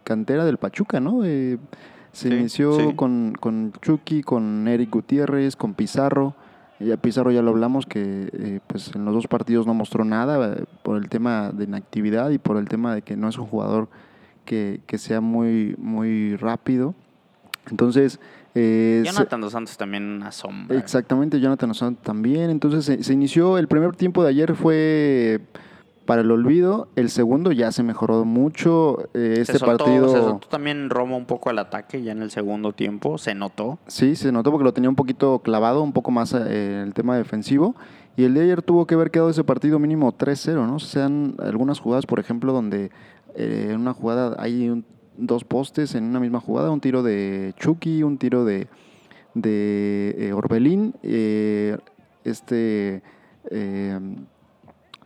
cantera 0.05 0.45
del 0.45 0.55
Pachuca, 0.59 1.01
¿no? 1.01 1.25
Se 2.13 2.29
Sí, 2.29 2.35
inició 2.35 2.75
sí. 2.77 2.93
con, 2.95 3.33
con 3.39 3.71
Chucky, 3.81 4.21
con 4.23 4.67
Eric 4.67 4.89
Gutiérrez, 4.91 5.55
con 5.55 5.73
Pizarro. 5.73 6.35
Y 6.79 6.91
a 6.91 6.97
Pizarro 6.97 7.31
ya 7.31 7.41
lo 7.43 7.51
hablamos 7.51 7.85
que 7.85 8.29
eh, 8.33 8.59
pues 8.67 8.91
en 8.95 9.05
los 9.05 9.13
dos 9.13 9.27
partidos 9.27 9.67
no 9.67 9.73
mostró 9.75 10.03
nada 10.03 10.55
eh, 10.57 10.63
por 10.83 10.97
el 10.97 11.09
tema 11.09 11.51
de 11.53 11.65
inactividad 11.65 12.31
y 12.31 12.37
por 12.39 12.57
el 12.57 12.67
tema 12.67 12.95
de 12.95 13.01
que 13.03 13.15
no 13.15 13.29
es 13.29 13.37
un 13.37 13.45
jugador 13.45 13.87
que, 14.45 14.81
que 14.87 14.97
sea 14.97 15.21
muy, 15.21 15.75
muy 15.77 16.35
rápido. 16.37 16.95
Entonces, 17.69 18.19
eh, 18.55 19.03
se- 19.05 19.11
Jonathan 19.13 19.41
Dos 19.41 19.51
Santos 19.53 19.77
también 19.77 20.03
una 20.03 20.31
sombra. 20.31 20.75
Exactamente, 20.77 21.39
Jonathan 21.39 21.69
Dos 21.69 21.77
Santos 21.77 22.03
también. 22.03 22.49
Entonces 22.49 22.83
se, 22.83 23.03
se 23.03 23.13
inició, 23.13 23.59
el 23.59 23.67
primer 23.67 23.95
tiempo 23.95 24.23
de 24.23 24.29
ayer 24.29 24.55
fue 24.55 25.39
para 26.05 26.21
el 26.21 26.31
olvido. 26.31 26.87
El 26.95 27.09
segundo 27.09 27.51
ya 27.51 27.71
se 27.71 27.83
mejoró 27.83 28.25
mucho. 28.25 28.97
Eh, 29.13 29.35
este 29.39 29.53
se 29.53 29.59
soltó, 29.59 29.77
partido. 29.85 30.09
se 30.09 30.17
soltó 30.17 30.47
también 30.47 30.89
Romo 30.89 31.15
un 31.17 31.25
poco 31.25 31.49
al 31.49 31.59
ataque 31.59 32.01
ya 32.01 32.11
en 32.11 32.21
el 32.21 32.31
segundo 32.31 32.73
tiempo, 32.73 33.17
se 33.17 33.35
notó. 33.35 33.79
Sí, 33.87 34.15
se 34.15 34.31
notó 34.31 34.51
porque 34.51 34.63
lo 34.63 34.73
tenía 34.73 34.89
un 34.89 34.95
poquito 34.95 35.39
clavado, 35.39 35.81
un 35.83 35.93
poco 35.93 36.11
más 36.11 36.33
eh, 36.33 36.81
el 36.83 36.93
tema 36.93 37.15
defensivo. 37.17 37.75
Y 38.17 38.25
el 38.25 38.33
de 38.33 38.41
ayer 38.41 38.61
tuvo 38.61 38.85
que 38.87 38.95
haber 38.95 39.09
quedado 39.11 39.29
ese 39.29 39.43
partido 39.43 39.79
mínimo 39.79 40.11
3-0, 40.17 40.67
¿no? 40.67 40.75
O 40.75 40.79
sean 40.79 41.35
algunas 41.39 41.79
jugadas, 41.79 42.05
por 42.05 42.19
ejemplo, 42.19 42.51
donde 42.51 42.91
eh, 43.35 43.69
en 43.71 43.79
una 43.79 43.93
jugada 43.93 44.35
hay 44.37 44.69
un- 44.69 44.85
dos 45.17 45.43
postes 45.45 45.95
en 45.95 46.03
una 46.05 46.19
misma 46.19 46.39
jugada, 46.39 46.71
un 46.71 46.81
tiro 46.81 47.03
de 47.03 47.53
Chucky, 47.57 48.01
un 48.03 48.17
tiro 48.17 48.43
de, 48.43 48.67
de 49.33 50.15
eh, 50.17 50.33
Orbelín, 50.33 50.93
este... 52.23 53.01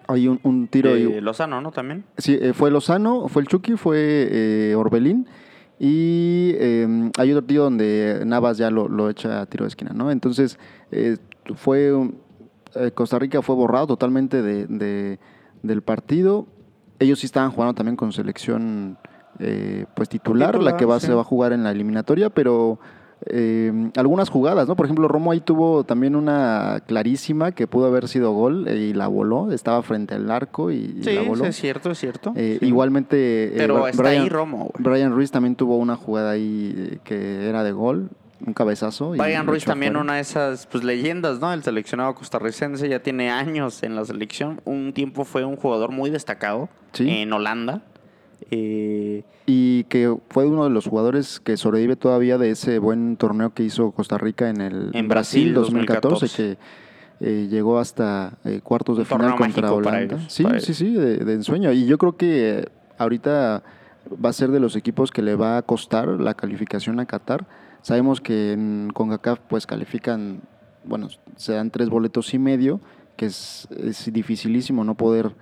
hay 0.08 0.28
un, 0.28 0.40
un 0.44 0.68
tiro... 0.68 0.96
Lozano, 1.22 1.62
¿no? 1.62 1.72
También. 1.72 2.04
Sí, 2.18 2.38
eh, 2.42 2.54
fue 2.54 2.72
Lozano, 2.72 3.28
fue 3.28 3.42
el 3.42 3.48
Chucky, 3.48 3.74
fue 3.78 4.28
eh, 4.32 4.76
Orbelín. 4.76 5.28
Y 5.80 6.52
eh, 6.56 7.12
hay 7.18 7.32
otro 7.34 7.46
tiro 7.46 7.64
donde 7.64 8.24
Navas 8.26 8.58
ya 8.58 8.70
lo, 8.72 8.88
lo 8.88 9.10
echa 9.10 9.42
a 9.42 9.46
tiro 9.46 9.66
de 9.66 9.70
esquina, 9.70 9.92
¿no? 9.94 10.10
Entonces, 10.12 10.58
eh, 10.92 11.18
fue. 11.56 11.92
Costa 12.94 13.18
Rica 13.20 13.42
fue 13.42 13.56
borrado 13.56 13.88
totalmente 13.88 14.42
de, 14.42 14.68
de- 14.68 15.18
del 15.64 15.82
partido. 15.82 16.46
Ellos 17.00 17.20
sí 17.20 17.26
estaban 17.26 17.52
jugando 17.52 17.74
también 17.74 17.96
con 17.96 18.12
selección 18.12 18.98
eh, 19.40 19.86
pues 19.96 20.10
titular, 20.10 20.62
la 20.62 20.76
que 20.76 20.84
va, 20.86 21.00
sí. 21.00 21.08
se 21.08 21.14
va 21.14 21.22
a 21.22 21.24
jugar 21.26 21.54
en 21.54 21.64
la 21.64 21.72
eliminatoria, 21.72 22.30
pero 22.30 22.78
eh, 23.28 23.92
algunas 23.96 24.30
jugadas, 24.30 24.68
¿no? 24.68 24.76
Por 24.76 24.86
ejemplo, 24.86 25.08
Romo 25.08 25.32
ahí 25.32 25.40
tuvo 25.40 25.84
también 25.84 26.16
una 26.16 26.82
clarísima 26.86 27.52
que 27.54 27.66
pudo 27.68 27.88
haber 27.88 28.08
sido 28.08 28.32
gol 28.34 28.68
eh, 28.68 28.78
y 28.78 28.94
la 28.94 29.08
voló, 29.08 29.52
estaba 29.52 29.82
frente 29.84 30.16
al 30.16 30.30
arco 30.30 30.72
y, 30.72 30.96
y 31.00 31.04
Sí, 31.04 31.14
la 31.14 31.22
voló. 31.22 31.44
sí, 31.44 31.50
es 31.50 31.56
cierto, 31.56 31.92
es 31.92 32.00
cierto. 32.00 32.34
Eh, 32.36 32.58
Sí. 32.60 32.68
Igualmente, 32.68 33.46
eh, 33.46 33.54
Pero 33.58 33.88
está 33.88 34.04
Brian, 34.04 34.24
ahí 34.24 34.30
Romo. 34.30 34.72
Brian 34.78 35.12
Ruiz 35.14 35.32
también 35.32 35.56
tuvo 35.56 35.78
una 35.78 35.96
jugada 35.96 36.32
ahí 36.32 37.00
que 37.04 37.48
era 37.48 37.64
de 37.64 37.72
gol, 37.72 38.10
un 38.46 38.54
cabezazo. 38.54 39.12
Brian 39.12 39.48
Ruiz 39.48 39.66
también 39.66 39.96
una 39.96 40.16
de 40.16 40.22
esas 40.22 40.68
pues, 40.68 40.84
leyendas, 40.84 41.40
¿no? 41.40 41.52
El 41.54 41.64
seleccionado 41.64 42.14
costarricense 42.16 42.88
ya 42.90 43.00
tiene 43.00 43.32
años 43.32 43.82
en 43.84 43.96
la 43.96 44.06
selección. 44.06 44.62
Un 44.66 44.94
tiempo 44.94 45.24
fue 45.24 45.44
un 45.46 45.56
jugador 45.56 45.92
muy 45.92 46.10
destacado 46.10 46.70
Sí. 46.92 47.10
en 47.10 47.34
Holanda. 47.34 47.82
Eh, 48.52 49.24
Y 49.48 49.84
que 49.86 50.16
fue 50.30 50.46
uno 50.46 50.64
de 50.64 50.70
los 50.70 50.88
jugadores 50.88 51.40
que 51.40 51.58
sobrevive 51.58 51.96
todavía 51.96 52.38
de 52.38 52.52
ese 52.52 52.80
buen 52.80 53.18
torneo 53.18 53.54
que 53.54 53.64
hizo 53.64 53.92
Costa 53.92 54.18
Rica 54.18 54.50
en 54.50 54.62
el 54.62 54.92
En 54.94 55.08
Brasil, 55.08 55.54
2014, 55.54 56.10
2014. 56.10 56.58
que 56.58 56.58
eh, 57.22 57.48
llegó 57.50 57.80
hasta 57.80 58.38
eh, 58.44 58.60
cuartos 58.64 58.98
de 58.98 59.02
Un 59.04 59.08
final 59.08 59.36
contra 59.36 59.72
Holanda. 59.72 60.16
ellos, 60.16 60.26
sí, 60.34 60.46
sí, 60.60 60.74
sí, 60.74 60.94
de, 60.94 61.18
de 61.18 61.34
ensueño. 61.34 61.72
Y 61.72 61.86
yo 61.86 61.98
creo 61.98 62.18
que 62.18 62.60
eh, 62.60 62.66
ahorita 62.98 63.64
va 64.24 64.30
a 64.30 64.34
ser 64.34 64.52
de 64.52 64.60
los 64.60 64.76
equipos 64.76 65.12
que 65.12 65.22
le 65.22 65.36
va 65.36 65.58
a 65.58 65.62
costar 65.62 66.08
la 66.08 66.34
calificación 66.34 67.00
a 67.00 67.06
Qatar. 67.06 67.46
Sabemos 67.82 68.20
que 68.22 68.54
en 68.54 68.92
CONCACAF 68.94 69.40
pues 69.48 69.66
califican, 69.68 70.42
bueno, 70.84 71.08
se 71.36 71.54
dan 71.54 71.72
tres 71.72 71.90
boletos 71.90 72.34
y 72.34 72.40
medio, 72.40 72.82
que 73.16 73.28
es, 73.28 73.68
es 73.78 74.12
dificilísimo 74.12 74.84
no 74.84 74.96
poder 74.96 75.34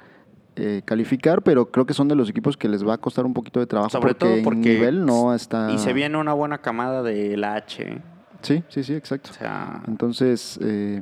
eh, 0.55 0.81
calificar, 0.85 1.41
pero 1.41 1.71
creo 1.71 1.85
que 1.85 1.93
son 1.93 2.07
de 2.07 2.15
los 2.15 2.29
equipos 2.29 2.57
que 2.57 2.69
les 2.69 2.87
va 2.87 2.95
a 2.95 2.97
costar 2.97 3.25
un 3.25 3.33
poquito 3.33 3.59
de 3.59 3.67
trabajo 3.67 3.89
sobre 3.89 4.09
porque, 4.09 4.25
todo 4.25 4.35
en 4.35 4.43
porque 4.43 4.59
nivel 4.59 5.05
no 5.05 5.33
está... 5.33 5.71
Y 5.71 5.77
se 5.77 5.93
viene 5.93 6.17
una 6.17 6.33
buena 6.33 6.59
camada 6.59 7.01
de 7.03 7.37
la 7.37 7.55
H. 7.55 8.01
Sí, 8.41 8.63
sí, 8.69 8.83
sí, 8.83 8.93
exacto. 8.93 9.31
O 9.31 9.33
sea, 9.33 9.81
Entonces, 9.87 10.59
eh, 10.61 11.01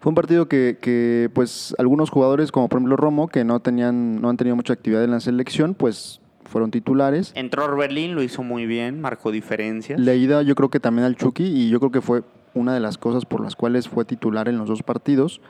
fue 0.00 0.10
un 0.10 0.14
partido 0.14 0.48
que, 0.48 0.78
que, 0.80 1.30
pues, 1.34 1.74
algunos 1.78 2.10
jugadores, 2.10 2.52
como 2.52 2.68
por 2.68 2.78
ejemplo 2.78 2.96
Romo, 2.96 3.28
que 3.28 3.44
no 3.44 3.60
tenían, 3.60 4.20
no 4.20 4.30
han 4.30 4.36
tenido 4.36 4.56
mucha 4.56 4.72
actividad 4.72 5.04
en 5.04 5.10
la 5.10 5.20
selección, 5.20 5.74
pues 5.74 6.20
fueron 6.44 6.70
titulares. 6.70 7.32
entró 7.34 7.64
Orbelín, 7.64 8.14
lo 8.14 8.22
hizo 8.22 8.42
muy 8.42 8.66
bien, 8.66 9.00
marcó 9.00 9.30
diferencias. 9.30 10.00
Leída 10.00 10.42
yo 10.42 10.54
creo 10.54 10.70
que 10.70 10.80
también 10.80 11.04
al 11.04 11.16
Chucky, 11.16 11.44
y 11.44 11.68
yo 11.68 11.78
creo 11.78 11.92
que 11.92 12.00
fue 12.00 12.22
una 12.54 12.74
de 12.74 12.80
las 12.80 12.98
cosas 12.98 13.24
por 13.24 13.40
las 13.40 13.54
cuales 13.54 13.88
fue 13.88 14.04
titular 14.04 14.48
en 14.48 14.58
los 14.58 14.68
dos 14.68 14.82
partidos, 14.82 15.40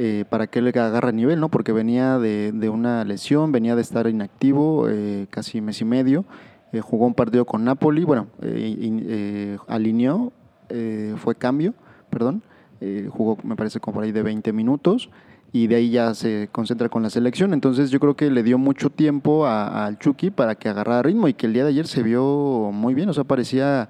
eh, 0.00 0.24
para 0.30 0.46
que 0.46 0.60
él 0.60 0.68
agarre 0.68 1.12
nivel, 1.12 1.40
¿no? 1.40 1.48
Porque 1.48 1.72
venía 1.72 2.18
de, 2.18 2.52
de 2.52 2.68
una 2.68 3.04
lesión, 3.04 3.50
venía 3.50 3.74
de 3.74 3.82
estar 3.82 4.06
inactivo 4.08 4.88
eh, 4.88 5.26
casi 5.28 5.60
mes 5.60 5.80
y 5.80 5.84
medio, 5.84 6.24
eh, 6.72 6.80
jugó 6.80 7.06
un 7.06 7.14
partido 7.14 7.44
con 7.44 7.64
Napoli, 7.64 8.04
bueno, 8.04 8.28
in- 8.42 9.58
alineó, 9.66 10.32
fue 11.16 11.34
cambio, 11.34 11.74
perdón, 12.10 12.42
jugó 13.10 13.36
me 13.42 13.56
parece 13.56 13.80
como 13.80 13.96
por 13.96 14.04
ahí 14.04 14.12
de 14.12 14.22
20 14.22 14.52
minutos 14.52 15.10
y 15.50 15.66
de 15.66 15.76
ahí 15.76 15.90
ya 15.90 16.14
se 16.14 16.48
concentra 16.52 16.88
con 16.88 17.02
la 17.02 17.10
selección. 17.10 17.52
Entonces 17.52 17.90
yo 17.90 17.98
creo 17.98 18.14
que 18.14 18.30
le 18.30 18.42
dio 18.44 18.56
mucho 18.58 18.90
tiempo 18.90 19.46
al 19.46 19.98
Chucky 19.98 20.30
para 20.30 20.54
que 20.54 20.68
agarrara 20.68 21.02
ritmo 21.02 21.26
y 21.26 21.34
que 21.34 21.46
el 21.46 21.54
día 21.54 21.64
de 21.64 21.70
ayer 21.70 21.86
se 21.88 22.04
vio 22.04 22.70
muy 22.72 22.94
bien, 22.94 23.08
o 23.08 23.14
sea, 23.14 23.24
parecía 23.24 23.88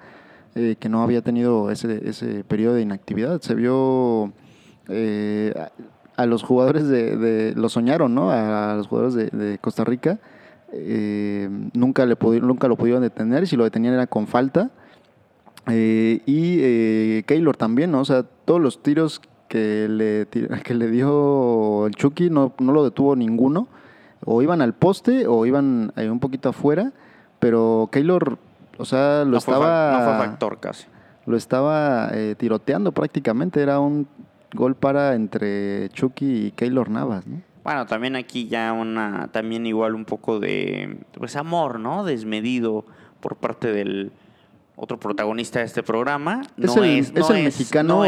que 0.55 0.89
no 0.89 1.03
había 1.03 1.21
tenido 1.21 1.71
ese, 1.71 2.09
ese 2.09 2.45
periodo 2.45 2.75
de 2.77 2.83
inactividad. 2.83 3.41
Se 3.43 3.55
vio 3.55 4.33
a, 6.19 6.27
los 6.27 6.43
jugadores 6.43 6.89
de, 6.89 7.17
de- 7.17 7.55
lo 7.55 7.69
soñaron, 7.69 8.15
¿no? 8.15 8.31
A, 8.31 8.75
los 8.77 8.87
jugadores 8.89 9.15
de, 9.15 9.27
de 9.31 9.59
Costa 9.59 9.85
Rica. 9.85 10.19
eh, 10.73 11.49
nunca, 11.73 12.05
le 12.05 12.17
nunca 12.43 12.69
lo 12.69 12.77
pudieron 12.77 13.03
detener 13.03 13.45
y 13.45 13.47
si 13.47 13.57
lo 13.57 13.65
detenían 13.65 13.95
era 13.95 14.07
con 14.07 14.27
falta. 14.27 14.71
Eh, 15.71 16.21
y 16.27 16.59
eh, 16.61 17.25
Keylor 17.27 17.57
también, 17.57 17.91
¿no? 17.91 18.01
O 18.01 18.05
sea, 18.05 18.23
todos 18.45 18.61
los 18.61 18.83
tiros 18.83 19.21
que 19.49 19.87
le, 19.89 20.27
que 20.65 20.75
le 20.75 20.91
dio 20.91 21.87
el 21.87 21.95
Chucky 21.95 22.31
no, 22.31 22.53
no 22.59 22.73
lo 22.73 22.85
detuvo 22.85 23.17
ninguno. 23.17 23.69
O 24.25 24.43
iban 24.43 24.61
al 24.63 24.75
poste 24.75 25.27
o 25.27 25.47
iban 25.47 25.93
un 25.97 26.21
poquito 26.21 26.49
afuera. 26.49 26.93
Pero 27.39 27.89
Keylor, 27.93 28.39
o 28.79 28.85
sea, 28.85 29.25
lo 29.25 29.31
no, 29.33 29.39
estaba 29.39 29.93
no 29.93 30.05
fue 30.05 30.27
factor 30.27 30.59
casi. 30.59 30.87
lo 31.27 31.37
estaba 31.37 32.11
eh, 32.13 32.35
tiroteando 32.37 32.91
prácticamente. 32.93 33.63
Era 33.63 33.79
un 33.79 34.09
gol 34.55 34.75
para 34.77 35.15
entre 35.15 35.89
Chucky 35.91 36.47
y 36.47 36.51
Keylor 36.53 36.91
Navas, 36.91 37.27
¿no? 37.27 37.43
Bueno, 37.65 37.87
también 37.87 38.17
aquí 38.17 38.49
ya 38.49 38.73
una, 38.73 39.29
también 39.31 39.67
igual 39.67 39.95
un 39.95 40.05
poco 40.07 40.41
de, 40.41 40.99
pues 41.13 41.37
amor, 41.37 41.79
¿no? 41.81 42.05
Desmedido 42.05 42.87
por 43.21 43.37
parte 43.37 43.71
del 43.73 44.11
otro 44.75 44.99
protagonista 44.99 45.59
de 45.59 45.67
este 45.67 45.83
programa. 45.83 46.43
Es 46.57 46.75
No 46.77 46.85
el- 46.85 46.99
es, 46.99 47.09
es 47.09 47.15
no 47.29 47.35
el 47.35 47.45
mexicano 47.45 48.03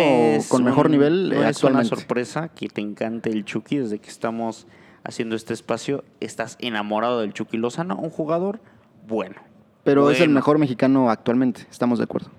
con 0.49 0.65
mejor 0.65 0.89
nivel, 0.89 1.29
No 1.31 1.43
es 1.45 1.63
una 1.65 1.85
sorpresa 1.85 2.49
que 2.49 2.69
te 2.69 2.81
encante 2.81 3.31
el 3.31 3.45
Chucky 3.45 3.79
desde 3.79 3.99
que 3.99 4.09
estamos 4.09 4.67
haciendo 5.05 5.37
este 5.37 5.53
espacio. 5.53 6.05
Estás 6.21 6.57
enamorado 6.61 7.21
del 7.21 7.35
Chucky 7.35 7.57
Lozano, 7.59 7.97
un 7.97 8.11
jugador 8.11 8.61
bueno. 9.07 9.35
Pero 9.83 10.11
es 10.11 10.21
el 10.21 10.31
mejor 10.31 10.59
mexicano 10.59 11.11
actualmente, 11.11 11.67
estamos 11.71 11.99
de 11.99 12.05
acuerdo. 12.05 12.31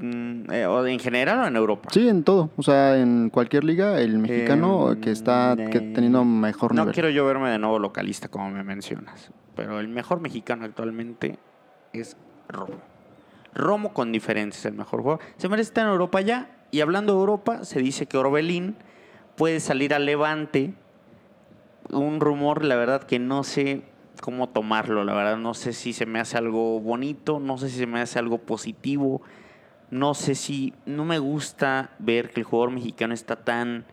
Mm, 0.00 0.50
eh, 0.50 0.66
¿o 0.66 0.86
¿En 0.86 0.98
general 0.98 1.40
o 1.40 1.46
en 1.46 1.56
Europa? 1.56 1.90
Sí, 1.92 2.08
en 2.08 2.24
todo. 2.24 2.50
O 2.56 2.62
sea, 2.62 2.96
en 2.98 3.28
cualquier 3.30 3.64
liga, 3.64 4.00
el 4.00 4.18
mexicano 4.18 4.92
Em, 4.92 5.00
que 5.00 5.10
está 5.10 5.54
que 5.56 5.80
teniendo 5.80 6.24
mejor 6.24 6.74
No 6.74 6.82
nivel. 6.82 6.94
quiero 6.94 7.10
yo 7.10 7.26
verme 7.26 7.50
de 7.50 7.58
nuevo 7.58 7.78
localista 7.78 8.28
como 8.28 8.50
me 8.50 8.64
mencionas, 8.64 9.30
pero 9.54 9.78
el 9.78 9.88
mejor 9.88 10.20
mexicano 10.20 10.64
actualmente 10.64 11.38
es 11.92 12.16
Romo. 12.48 12.78
Romo 13.54 13.92
con 13.92 14.10
diferencia 14.12 14.58
es 14.60 14.64
el 14.66 14.74
mejor 14.74 15.02
jugador. 15.02 15.20
Se 15.36 15.48
merece 15.48 15.68
estar 15.68 15.84
en 15.84 15.90
Europa 15.92 16.20
ya. 16.20 16.56
Y 16.70 16.80
hablando 16.80 17.12
de 17.14 17.18
Europa, 17.20 17.64
se 17.64 17.80
dice 17.80 18.06
que 18.06 18.16
Orbelín 18.16 18.76
puede 19.36 19.60
salir 19.60 19.92
al 19.92 20.06
Levante. 20.06 20.72
Un 21.90 22.20
rumor, 22.20 22.64
la 22.64 22.76
verdad, 22.76 23.02
que 23.02 23.18
no 23.18 23.42
sé 23.42 23.82
cómo 24.22 24.48
tomarlo. 24.48 25.02
La 25.04 25.14
verdad, 25.14 25.36
no 25.36 25.54
sé 25.54 25.72
si 25.72 25.92
se 25.92 26.06
me 26.06 26.20
hace 26.20 26.38
algo 26.38 26.78
bonito, 26.80 27.40
no 27.40 27.58
sé 27.58 27.68
si 27.68 27.78
se 27.78 27.86
me 27.86 28.00
hace 28.00 28.18
algo 28.20 28.38
positivo. 28.38 29.20
No 29.90 30.14
sé 30.14 30.34
si. 30.34 30.72
No 30.86 31.04
me 31.04 31.18
gusta 31.18 31.90
ver 31.98 32.30
que 32.30 32.40
el 32.40 32.44
jugador 32.44 32.70
mexicano 32.72 33.14
está 33.14 33.36
tan 33.36 33.84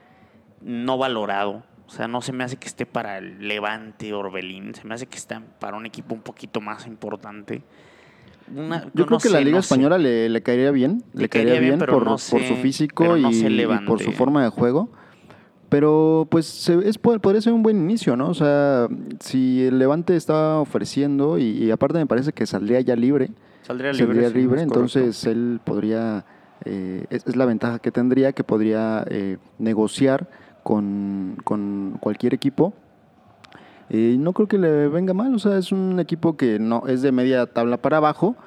no 0.62 0.98
valorado. 0.98 1.64
O 1.88 1.90
sea, 1.90 2.08
no 2.08 2.22
se 2.22 2.34
me 2.34 2.44
hace 2.44 2.58
que 2.58 2.68
esté 2.68 2.86
para 2.86 3.18
el 3.18 3.48
Levante 3.48 4.14
Orbelín. 4.14 4.76
Se 4.76 4.86
me 4.86 4.94
hace 4.94 5.08
que 5.08 5.18
está 5.18 5.42
para 5.60 5.78
un 5.78 5.86
equipo 5.86 6.14
un 6.14 6.22
poquito 6.22 6.60
más 6.62 6.86
importante. 6.86 7.62
Una- 8.54 8.84
Yo 8.94 9.06
creo 9.06 9.08
no 9.12 9.18
que 9.20 9.30
la 9.30 9.40
Liga 9.40 9.56
no. 9.56 9.60
Española 9.60 9.98
le, 9.98 10.30
le 10.30 10.42
caería 10.44 10.72
bien, 10.72 11.04
Le 11.14 11.24
le, 11.24 11.30
caería 11.30 11.54
caería 11.54 11.76
bien, 11.76 11.80
por, 11.80 12.04
no 12.04 12.12
por 12.12 12.20
sé- 12.20 12.48
su 12.48 12.56
físico 12.56 13.18
y, 13.18 13.24
por 13.86 14.02
su 14.02 14.12
forma 14.12 14.44
de 14.44 14.50
juego. 14.50 14.90
Pero 15.70 16.28
pues 16.32 16.46
se- 16.46 16.88
es, 16.88 16.98
po- 16.98 17.20
podría 17.20 17.42
ser 17.42 17.52
un 17.54 17.62
buen 17.64 17.78
inicio, 17.78 18.16
¿no? 18.16 18.30
O 18.30 18.34
sea, 18.34 18.88
si 19.20 19.66
el 19.66 19.80
Levante 19.80 20.16
está 20.16 20.60
ofreciendo 20.60 21.38
y, 21.38 21.44
y 21.44 21.72
aparte 21.72 21.98
me 21.98 22.06
parece 22.06 22.32
que 22.32 22.46
saldría 22.46 22.80
ya 22.82 22.96
libre, 22.96 23.32
Saldría 23.68 23.92
libre. 23.92 24.06
saldría 24.06 24.30
libre, 24.30 24.62
entonces 24.62 25.26
él 25.26 25.60
podría, 25.62 26.24
eh, 26.64 27.06
es, 27.10 27.28
es 27.28 27.36
la 27.36 27.46
ventaja 27.46 27.80
que 27.80 27.92
tendría, 27.92 28.32
que 28.32 28.46
podría 28.46 29.04
eh, 29.10 29.40
negociar 29.60 30.30
con, 30.64 31.38
con 31.44 31.98
cualquier 32.00 32.34
equipo. 32.34 32.74
Eh, 33.90 34.16
no 34.18 34.32
creo 34.32 34.48
que 34.48 34.58
le 34.58 34.88
venga 34.88 35.14
mal, 35.14 35.36
o 35.36 35.40
sea, 35.40 35.58
es 35.58 35.74
un 35.74 36.00
equipo 36.00 36.38
que 36.38 36.60
no 36.60 36.88
es 36.88 37.02
de 37.02 37.12
media 37.12 37.46
tabla 37.46 37.76
para 37.76 37.98
abajo, 37.98 38.38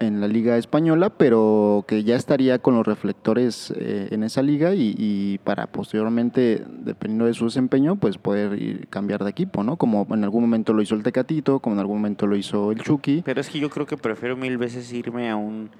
en 0.00 0.20
la 0.20 0.28
liga 0.28 0.56
española, 0.56 1.10
pero 1.10 1.84
que 1.86 2.04
ya 2.04 2.16
estaría 2.16 2.58
con 2.58 2.74
los 2.74 2.86
reflectores 2.86 3.72
eh, 3.76 4.08
en 4.10 4.24
esa 4.24 4.42
liga 4.42 4.74
y, 4.74 4.94
y 4.98 5.38
para 5.38 5.66
posteriormente, 5.66 6.64
dependiendo 6.68 7.26
de 7.26 7.34
su 7.34 7.44
desempeño, 7.46 7.96
pues 7.96 8.18
poder 8.18 8.60
ir, 8.60 8.88
cambiar 8.88 9.24
de 9.24 9.30
equipo, 9.30 9.62
¿no? 9.62 9.76
Como 9.76 10.06
en 10.10 10.24
algún 10.24 10.42
momento 10.42 10.72
lo 10.72 10.82
hizo 10.82 10.94
el 10.94 11.02
Tecatito, 11.02 11.60
como 11.60 11.76
en 11.76 11.80
algún 11.80 11.98
momento 11.98 12.26
lo 12.26 12.36
hizo 12.36 12.72
el 12.72 12.82
Chucky. 12.82 13.22
Pero 13.24 13.40
es 13.40 13.48
que 13.48 13.60
yo 13.60 13.70
creo 13.70 13.86
que 13.86 13.96
prefiero 13.96 14.36
mil 14.36 14.58
veces 14.58 14.92
irme 14.92 15.30
a 15.30 15.36
un... 15.36 15.70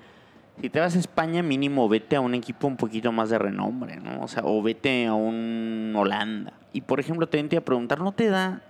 Si 0.61 0.69
te 0.69 0.81
vas 0.81 0.95
a 0.95 0.99
España, 0.99 1.43
mínimo 1.43 1.89
vete 1.89 2.15
a 2.17 2.21
un 2.21 2.35
equipo 2.35 2.67
un 2.67 2.77
poquito 2.77 3.11
más 3.11 3.31
de 3.31 3.39
renombre, 3.39 3.97
¿no? 3.97 4.23
O 4.23 4.29
sea, 4.29 4.43
o 4.45 4.63
vete 4.63 5.07
a 5.07 5.15
un 5.15 5.93
Holanda. 5.97 6.53
Y 6.73 6.83
por 6.83 7.01
ejemplo, 7.01 7.27
te 7.27 7.43
voy 7.43 7.57
a 7.57 7.65
preguntar, 7.65 8.01
¿no 8.01 8.13
te 8.13 8.29
da 8.29 8.63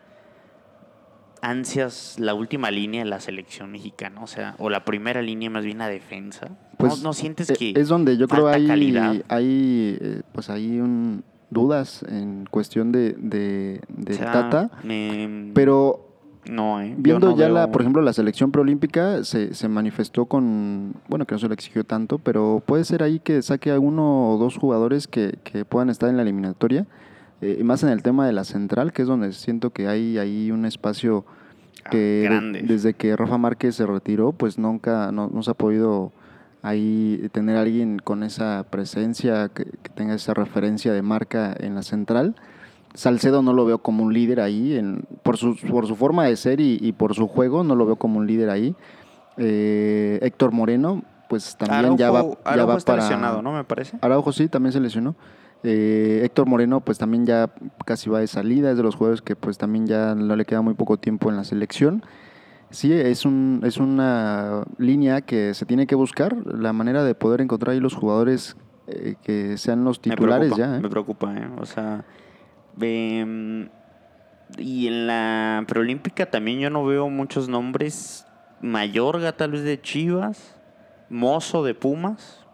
ansias 1.43 2.17
la 2.19 2.33
última 2.35 2.71
línea 2.71 3.05
de 3.05 3.11
la 3.11 3.21
selección 3.21 3.71
mexicana? 3.71 4.23
O 4.23 4.27
sea, 4.27 4.55
o 4.59 4.71
la 4.71 4.85
primera 4.85 5.21
línea 5.21 5.51
más 5.51 5.65
bien 5.65 5.79
la 5.79 5.89
defensa. 5.89 6.49
¿No- 6.49 6.57
Pues, 6.79 7.03
¿No, 7.03 7.13
sientes 7.13 7.51
Eh, 7.51 7.55
que 7.59 7.73
es 7.77 7.89
donde 7.89 8.17
yo 8.17 8.27
creo 8.29 8.49
hay, 8.49 8.67
calidad? 8.67 9.15
hay 9.29 9.99
eh, 10.01 10.23
pues 10.33 10.49
hay 10.51 10.81
un, 10.81 11.23
dudas 11.51 12.03
en 12.09 12.47
cuestión 12.51 12.91
de, 12.93 13.13
de, 13.19 13.81
O 14.09 14.13
sea, 14.15 14.33
Tata, 14.33 14.71
me- 14.83 15.51
pero 15.55 16.09
no, 16.51 16.81
eh, 16.81 16.95
Viendo 16.97 17.31
no 17.31 17.37
ya, 17.37 17.45
veo- 17.47 17.55
la, 17.55 17.71
por 17.71 17.83
ejemplo, 17.83 18.03
la 18.03 18.13
selección 18.13 18.51
preolímpica 18.51 19.23
se, 19.23 19.55
se 19.55 19.69
manifestó 19.69 20.25
con, 20.27 20.95
bueno, 21.09 21.25
que 21.27 21.35
no 21.35 21.39
se 21.39 21.47
le 21.49 21.55
exigió 21.55 21.85
tanto, 21.85 22.19
pero 22.19 22.63
puede 22.67 22.85
ser 22.85 23.03
ahí 23.05 23.21
que 23.21 23.43
saque 23.43 23.71
a 23.71 23.79
uno 23.79 24.33
o 24.33 24.39
dos 24.39 24.57
jugadores 24.57 25.07
que, 25.07 25.39
que 25.45 25.65
puedan 25.65 25.89
estar 25.91 26.09
en 26.09 26.17
la 26.17 26.23
eliminatoria, 26.23 26.87
eh, 27.43 27.59
y 27.61 27.65
más 27.65 27.83
en 27.83 27.91
el 27.91 28.03
tema 28.03 28.27
de 28.27 28.33
la 28.33 28.45
central, 28.45 28.93
que 28.93 29.03
es 29.03 29.09
donde 29.09 29.33
siento 29.33 29.71
que 29.71 29.89
hay 29.89 30.17
ahí 30.19 30.51
un 30.51 30.65
espacio 30.65 31.25
que 31.91 31.97
de- 31.99 32.23
grande. 32.25 32.63
desde 32.63 32.95
que 32.95 33.15
Rafa 33.17 33.37
Márquez 33.39 33.75
se 33.75 33.85
retiró, 33.87 34.33
pues 34.33 34.57
nunca, 34.59 35.13
no, 35.13 35.29
no 35.29 35.43
se 35.43 35.51
ha 35.51 35.55
podido 35.55 36.13
ahí 36.63 37.29
tener 37.33 37.57
a 37.57 37.63
alguien 37.63 37.99
con 37.99 38.23
esa 38.23 38.65
presencia, 38.71 39.49
que, 39.49 39.65
que 39.65 39.89
tenga 39.95 40.15
esa 40.15 40.33
referencia 40.33 40.93
de 40.93 41.03
marca 41.03 41.55
en 41.59 41.75
la 41.75 41.83
central. 41.83 42.37
Salcedo 42.95 43.43
no 43.43 43.53
lo 43.53 43.65
veo 43.65 43.79
como 43.79 44.05
un 44.05 44.13
líder 44.15 44.39
ahí, 44.41 44.77
en, 44.77 45.05
por, 45.23 45.39
su, 45.39 45.57
por 45.57 45.87
su 45.87 45.97
forma 45.97 46.25
de 46.27 46.37
ser 46.37 46.61
y, 46.61 46.79
y 46.81 46.93
por 46.93 47.15
su 47.15 47.27
juego, 47.27 47.65
no 47.65 47.75
lo 47.75 47.85
veo 47.87 47.97
como 47.97 48.19
un 48.19 48.27
líder 48.27 48.49
ahí. 48.51 48.77
Eh, 49.39 50.19
Héctor 50.23 50.53
Moreno, 50.53 51.03
pues 51.29 51.57
también 51.57 51.97
ya 51.97 52.11
va, 52.11 52.23
ya 52.23 52.37
Araujo 52.45 52.73
va 52.73 52.79
está 52.79 52.93
para... 52.93 53.03
lesionado, 53.03 53.41
¿no? 53.43 53.53
Me 53.55 53.65
parece. 53.65 53.97
Araujo 54.03 54.31
sí, 54.33 54.47
también 54.49 54.73
se 54.73 54.81
lesionó. 54.81 55.15
Eh, 55.65 56.23
Héctor 56.25 56.47
Moreno, 56.47 56.81
pues 56.81 56.99
también 56.99 57.25
ya 57.25 57.53
casi 57.85 58.11
va 58.11 58.21
de 58.21 58.27
salida, 58.27 58.73
es 58.73 58.77
de 58.77 58.83
los 58.83 58.97
jugadores 58.97 59.23
que 59.23 59.37
pues 59.37 59.59
también 59.59 59.87
ya 59.87 60.15
no 60.15 60.35
le 60.35 60.45
queda 60.45 60.61
muy 60.61 60.75
poco 60.75 60.99
tiempo 60.99 61.31
en 61.31 61.37
la 61.37 61.45
selección. 61.45 62.05
Sí, 62.71 62.91
es, 62.93 63.27
un, 63.27 63.61
es 63.65 63.77
una 63.77 64.65
línea 64.79 65.21
que 65.21 65.53
se 65.53 65.67
tiene 65.67 65.87
que 65.87 65.95
buscar, 65.95 66.35
la 66.47 66.73
manera 66.73 67.05
de 67.05 67.15
poder 67.15 67.43
encontrar 67.43 67.75
ahí 67.75 67.81
los 67.81 67.95
jugadores 67.95 68.57
eh, 68.87 69.15
que 69.23 69.59
sean 69.59 69.85
los 69.85 69.99
Me 69.99 70.15
titulares 70.15 70.53
preocupa, 70.53 70.71
ya. 70.71 70.77
¿eh? 70.77 70.81
Me 70.81 70.89
preocupa, 70.89 71.35
¿eh? 71.37 71.51
O 71.59 71.67
sea, 71.67 72.05
em, 72.81 73.69
y 74.59 74.87
en 74.89 75.07
la 75.07 75.65
preolímpica 75.69 76.31
también 76.31 76.61
yo 76.61 76.71
no 76.71 76.85
veo 76.85 77.09
muchos 77.09 77.49
nombres. 77.49 78.27
Mayorga 78.63 79.33
tal 79.33 79.53
vez 79.53 79.65
de 79.65 79.81
Chivas, 79.81 80.57
Mozo 81.11 81.63
de 81.65 81.75
Pumas. 81.75 82.47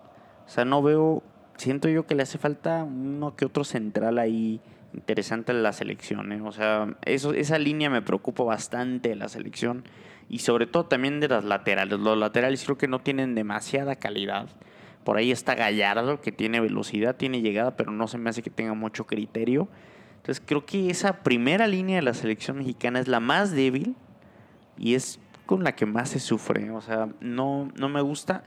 O 0.46 0.50
sea, 0.50 0.64
no 0.64 0.82
veo, 0.82 1.22
siento 1.58 1.88
yo 1.88 2.06
que 2.06 2.14
le 2.14 2.22
hace 2.22 2.38
falta 2.38 2.84
uno 2.84 3.36
que 3.36 3.44
otro 3.44 3.64
central 3.64 4.18
ahí 4.18 4.60
interesante 4.94 5.52
en 5.52 5.62
la 5.62 5.72
selección. 5.72 6.32
¿eh? 6.32 6.40
O 6.42 6.52
sea, 6.52 6.96
eso, 7.04 7.34
esa 7.34 7.58
línea 7.58 7.90
me 7.90 8.02
preocupa 8.02 8.42
bastante 8.44 9.10
de 9.10 9.16
la 9.16 9.28
selección. 9.28 9.84
Y 10.30 10.40
sobre 10.40 10.66
todo 10.66 10.86
también 10.86 11.20
de 11.20 11.28
las 11.28 11.44
laterales. 11.44 11.98
Los 11.98 12.16
laterales 12.18 12.64
creo 12.64 12.78
que 12.78 12.88
no 12.88 13.00
tienen 13.00 13.34
demasiada 13.34 13.96
calidad. 13.96 14.48
Por 15.04 15.16
ahí 15.16 15.32
está 15.32 15.54
Gallardo, 15.54 16.20
que 16.20 16.32
tiene 16.32 16.60
velocidad, 16.60 17.16
tiene 17.16 17.40
llegada, 17.40 17.76
pero 17.76 17.92
no 17.92 18.08
se 18.08 18.18
me 18.18 18.28
hace 18.28 18.42
que 18.42 18.50
tenga 18.50 18.74
mucho 18.74 19.06
criterio. 19.06 19.68
Entonces 20.16 20.42
creo 20.44 20.66
que 20.66 20.90
esa 20.90 21.22
primera 21.22 21.66
línea 21.66 21.96
de 21.96 22.02
la 22.02 22.12
selección 22.12 22.58
mexicana 22.58 23.00
es 23.00 23.08
la 23.08 23.20
más 23.20 23.52
débil 23.52 23.96
y 24.76 24.94
es 24.94 25.18
con 25.46 25.64
la 25.64 25.74
que 25.74 25.86
más 25.86 26.10
se 26.10 26.20
sufre. 26.20 26.70
O 26.72 26.82
sea, 26.82 27.08
no, 27.20 27.70
no 27.76 27.88
me 27.88 28.02
gusta. 28.02 28.44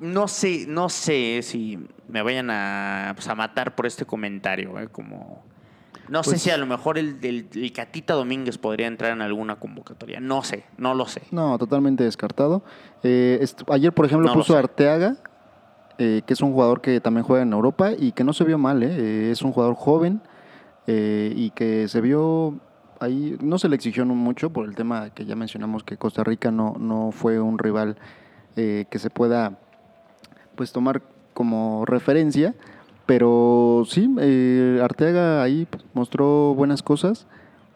No 0.00 0.28
sé, 0.28 0.64
no 0.66 0.88
sé 0.88 1.40
si 1.42 1.78
me 2.08 2.22
vayan 2.22 2.50
a, 2.50 3.12
pues, 3.14 3.28
a 3.28 3.34
matar 3.34 3.74
por 3.74 3.86
este 3.86 4.04
comentario. 4.06 4.78
¿eh? 4.78 4.88
Como, 4.88 5.42
no 6.08 6.22
sé 6.22 6.30
Pues- 6.30 6.42
si 6.42 6.50
a 6.50 6.56
lo 6.56 6.66
mejor 6.66 6.96
el, 6.98 7.18
el, 7.22 7.48
el 7.54 7.72
Catita 7.72 8.14
Domínguez 8.14 8.58
podría 8.58 8.86
entrar 8.86 9.12
en 9.12 9.20
alguna 9.22 9.56
convocatoria. 9.56 10.18
No 10.20 10.42
sé, 10.42 10.64
no 10.78 10.94
lo 10.94 11.06
sé. 11.06 11.22
No, 11.30 11.56
totalmente 11.58 12.02
descartado. 12.04 12.62
Eh, 13.02 13.44
ayer, 13.68 13.92
por 13.92 14.06
ejemplo, 14.06 14.26
No 14.28 14.34
puso. 14.34 14.56
Arteaga, 14.56 15.16
eh, 15.98 16.22
que 16.26 16.32
es 16.32 16.40
un 16.40 16.52
jugador 16.52 16.80
que 16.80 17.00
también 17.00 17.24
juega 17.24 17.42
en 17.42 17.52
Europa 17.52 17.90
y 17.96 18.12
que 18.12 18.24
no 18.24 18.32
se 18.32 18.44
vio 18.44 18.56
mal. 18.58 18.82
¿eh? 18.82 18.88
Eh, 18.90 19.30
es 19.30 19.42
un 19.42 19.52
jugador 19.52 19.74
joven 19.74 20.22
eh, 20.86 21.32
y 21.36 21.50
que 21.50 21.88
se 21.88 22.00
vio 22.00 22.58
ahí, 23.00 23.36
no 23.42 23.58
se 23.58 23.68
le 23.68 23.76
exigió 23.76 24.04
mucho 24.06 24.50
por 24.50 24.66
el 24.66 24.74
tema 24.74 25.10
que 25.10 25.24
ya 25.26 25.36
mencionamos 25.36 25.84
que 25.84 25.96
Costa 25.98 26.24
Rica 26.24 26.50
no, 26.50 26.74
no 26.78 27.12
fue 27.12 27.38
un 27.38 27.58
rival 27.58 27.96
eh, 28.56 28.86
que 28.90 28.98
se 28.98 29.10
pueda 29.10 29.58
pues 30.60 30.72
tomar 30.72 31.00
como 31.32 31.86
referencia. 31.86 32.54
Pero 33.06 33.84
sí, 33.88 34.14
eh, 34.20 34.78
Arteaga 34.82 35.42
ahí 35.42 35.66
mostró 35.94 36.54
buenas 36.54 36.82
cosas. 36.82 37.26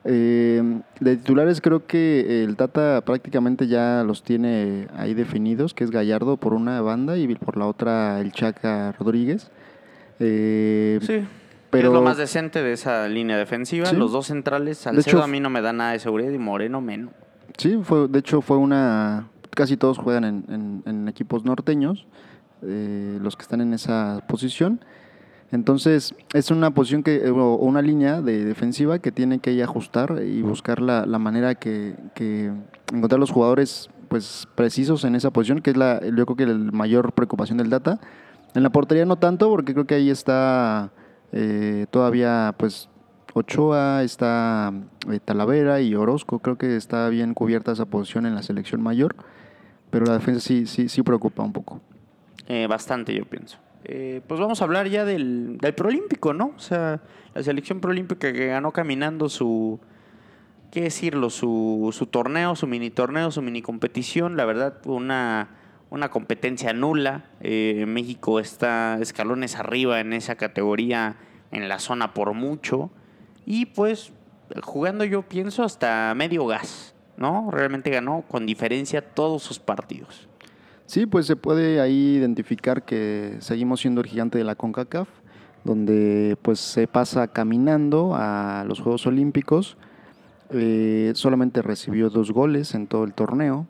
Eh, 0.04 0.62
de 1.00 1.16
titulares 1.16 1.62
creo 1.62 1.86
que 1.86 2.44
el 2.44 2.56
Tata 2.56 3.00
prácticamente 3.06 3.66
ya 3.68 4.04
los 4.06 4.22
tiene 4.22 4.86
ahí 4.98 5.14
definidos, 5.14 5.72
que 5.72 5.82
es 5.84 5.90
Gallardo 5.90 6.36
por 6.36 6.52
una 6.52 6.82
banda 6.82 7.16
y 7.16 7.34
por 7.36 7.56
la 7.56 7.66
otra 7.66 8.20
el 8.20 8.32
Chaca 8.32 8.92
Rodríguez. 8.98 9.50
Eh, 10.20 10.98
Sí. 11.00 11.24
pero 11.70 11.88
es 11.88 11.94
lo 11.94 12.02
más 12.02 12.18
decente 12.18 12.62
de 12.62 12.74
esa 12.74 13.08
línea 13.08 13.38
defensiva. 13.38 13.86
Sí. 13.86 13.96
Los 13.96 14.12
dos 14.12 14.26
centrales, 14.26 14.76
Salcedo 14.76 15.16
hecho, 15.16 15.24
a 15.24 15.26
mí 15.26 15.40
no 15.40 15.48
me 15.48 15.62
da 15.62 15.72
nada 15.72 15.92
de 15.92 16.00
seguridad 16.00 16.30
y 16.32 16.38
Moreno 16.38 16.82
menos. 16.82 17.14
sí, 17.56 17.78
fue, 17.82 18.08
de 18.08 18.18
hecho 18.18 18.42
fue 18.42 18.58
una, 18.58 19.28
casi 19.56 19.78
todos 19.78 19.96
juegan 19.96 20.24
en, 20.24 20.44
en- 20.50 20.82
en 20.84 21.08
equipos 21.08 21.44
norteños, 21.46 22.06
eh, 22.66 23.18
los 23.20 23.36
que 23.36 23.42
están 23.42 23.60
en 23.60 23.74
esa 23.74 24.24
posición. 24.28 24.80
Entonces, 25.50 26.14
es 26.32 26.50
una 26.50 26.72
posición 26.72 27.02
que, 27.02 27.30
o 27.30 27.54
o 27.54 27.64
una 27.64 27.82
línea 27.82 28.20
de 28.20 28.44
defensiva 28.44 28.98
que 28.98 29.12
tiene 29.12 29.38
que 29.38 29.62
ajustar 29.62 30.22
y 30.24 30.42
buscar 30.42 30.80
la, 30.80 31.06
la 31.06 31.18
manera 31.18 31.54
que, 31.54 31.94
que 32.14 32.50
encontrar 32.92 33.20
los 33.20 33.30
jugadores 33.30 33.88
pues 34.08 34.48
precisos 34.54 35.04
en 35.04 35.14
esa 35.14 35.30
posición, 35.30 35.60
que 35.60 35.70
es 35.70 35.76
la, 35.76 36.00
yo 36.00 36.26
creo 36.26 36.36
que 36.36 36.46
la 36.46 36.72
mayor 36.72 37.12
preocupación 37.12 37.58
del 37.58 37.70
Data. 37.70 38.00
En 38.54 38.62
la 38.62 38.70
portería 38.70 39.04
no 39.04 39.16
tanto, 39.16 39.48
porque 39.48 39.72
creo 39.74 39.86
que 39.86 39.94
ahí 39.94 40.10
está 40.10 40.92
eh, 41.32 41.86
todavía 41.90 42.54
pues 42.56 42.88
Ochoa, 43.34 44.04
está 44.04 44.72
eh, 45.10 45.18
Talavera 45.24 45.80
y 45.80 45.94
Orozco, 45.96 46.38
creo 46.38 46.56
que 46.56 46.76
está 46.76 47.08
bien 47.08 47.34
cubierta 47.34 47.72
esa 47.72 47.84
posición 47.84 48.26
en 48.26 48.36
la 48.36 48.42
selección 48.44 48.80
mayor, 48.80 49.16
pero 49.90 50.06
la 50.06 50.14
defensa 50.14 50.40
sí, 50.40 50.66
sí, 50.66 50.88
sí 50.88 51.02
preocupa 51.02 51.42
un 51.42 51.52
poco. 51.52 51.80
Eh, 52.46 52.66
bastante, 52.66 53.14
yo 53.14 53.24
pienso. 53.24 53.58
Eh, 53.84 54.22
pues 54.26 54.40
vamos 54.40 54.60
a 54.60 54.64
hablar 54.64 54.88
ya 54.88 55.04
del, 55.04 55.58
del 55.58 55.74
proolímpico, 55.74 56.32
¿no? 56.32 56.52
O 56.56 56.58
sea, 56.58 57.00
la 57.34 57.42
selección 57.42 57.80
proolímpica 57.80 58.32
que 58.32 58.46
ganó 58.46 58.72
caminando 58.72 59.28
su, 59.28 59.78
¿qué 60.70 60.82
decirlo? 60.82 61.30
Su, 61.30 61.90
su 61.92 62.06
torneo, 62.06 62.56
su 62.56 62.66
mini 62.66 62.90
torneo, 62.90 63.30
su 63.30 63.42
mini 63.42 63.62
competición. 63.62 64.36
La 64.36 64.44
verdad, 64.44 64.78
una, 64.86 65.50
una 65.90 66.10
competencia 66.10 66.72
nula. 66.72 67.26
Eh, 67.40 67.84
México 67.86 68.40
está 68.40 68.98
escalones 69.00 69.56
arriba 69.56 70.00
en 70.00 70.12
esa 70.12 70.36
categoría, 70.36 71.16
en 71.50 71.68
la 71.68 71.78
zona 71.78 72.14
por 72.14 72.32
mucho. 72.32 72.90
Y 73.46 73.66
pues, 73.66 74.12
jugando 74.62 75.04
yo 75.04 75.22
pienso 75.22 75.62
hasta 75.62 76.14
medio 76.14 76.46
gas, 76.46 76.94
¿no? 77.16 77.50
Realmente 77.50 77.90
ganó 77.90 78.24
con 78.28 78.46
diferencia 78.46 79.02
todos 79.02 79.42
sus 79.42 79.58
partidos. 79.58 80.28
Sí, 80.86 81.06
pues 81.06 81.26
se 81.26 81.36
puede 81.36 81.80
ahí 81.80 82.16
identificar 82.16 82.84
que 82.84 83.36
seguimos 83.40 83.80
siendo 83.80 84.00
el 84.00 84.06
gigante 84.06 84.38
de 84.38 84.44
la 84.44 84.54
CONCACAF, 84.54 85.08
donde 85.64 86.36
pues 86.42 86.60
se 86.60 86.86
pasa 86.86 87.28
caminando 87.28 88.12
a 88.14 88.64
los 88.68 88.80
Juegos 88.80 89.06
Olímpicos. 89.06 89.76
Eh, 90.50 91.12
solamente 91.14 91.62
recibió 91.62 92.10
dos 92.10 92.30
goles 92.32 92.74
en 92.74 92.86
todo 92.86 93.04
el 93.04 93.14
torneo. 93.14 93.66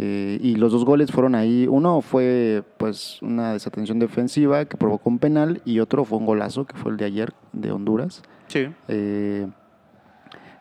eh, 0.00 0.38
y 0.40 0.54
los 0.54 0.70
dos 0.70 0.84
goles 0.84 1.10
fueron 1.10 1.34
ahí. 1.34 1.66
Uno 1.68 2.00
fue 2.02 2.62
pues 2.78 3.20
una 3.20 3.52
desatención 3.54 3.98
defensiva 3.98 4.64
que 4.64 4.76
provocó 4.76 5.10
un 5.10 5.18
penal 5.18 5.60
y 5.64 5.80
otro 5.80 6.04
fue 6.04 6.18
un 6.18 6.26
golazo 6.26 6.66
que 6.66 6.76
fue 6.76 6.92
el 6.92 6.96
de 6.98 7.04
ayer 7.06 7.32
de 7.52 7.72
Honduras. 7.72 8.22
Sí. 8.46 8.68
Eh, 8.86 9.48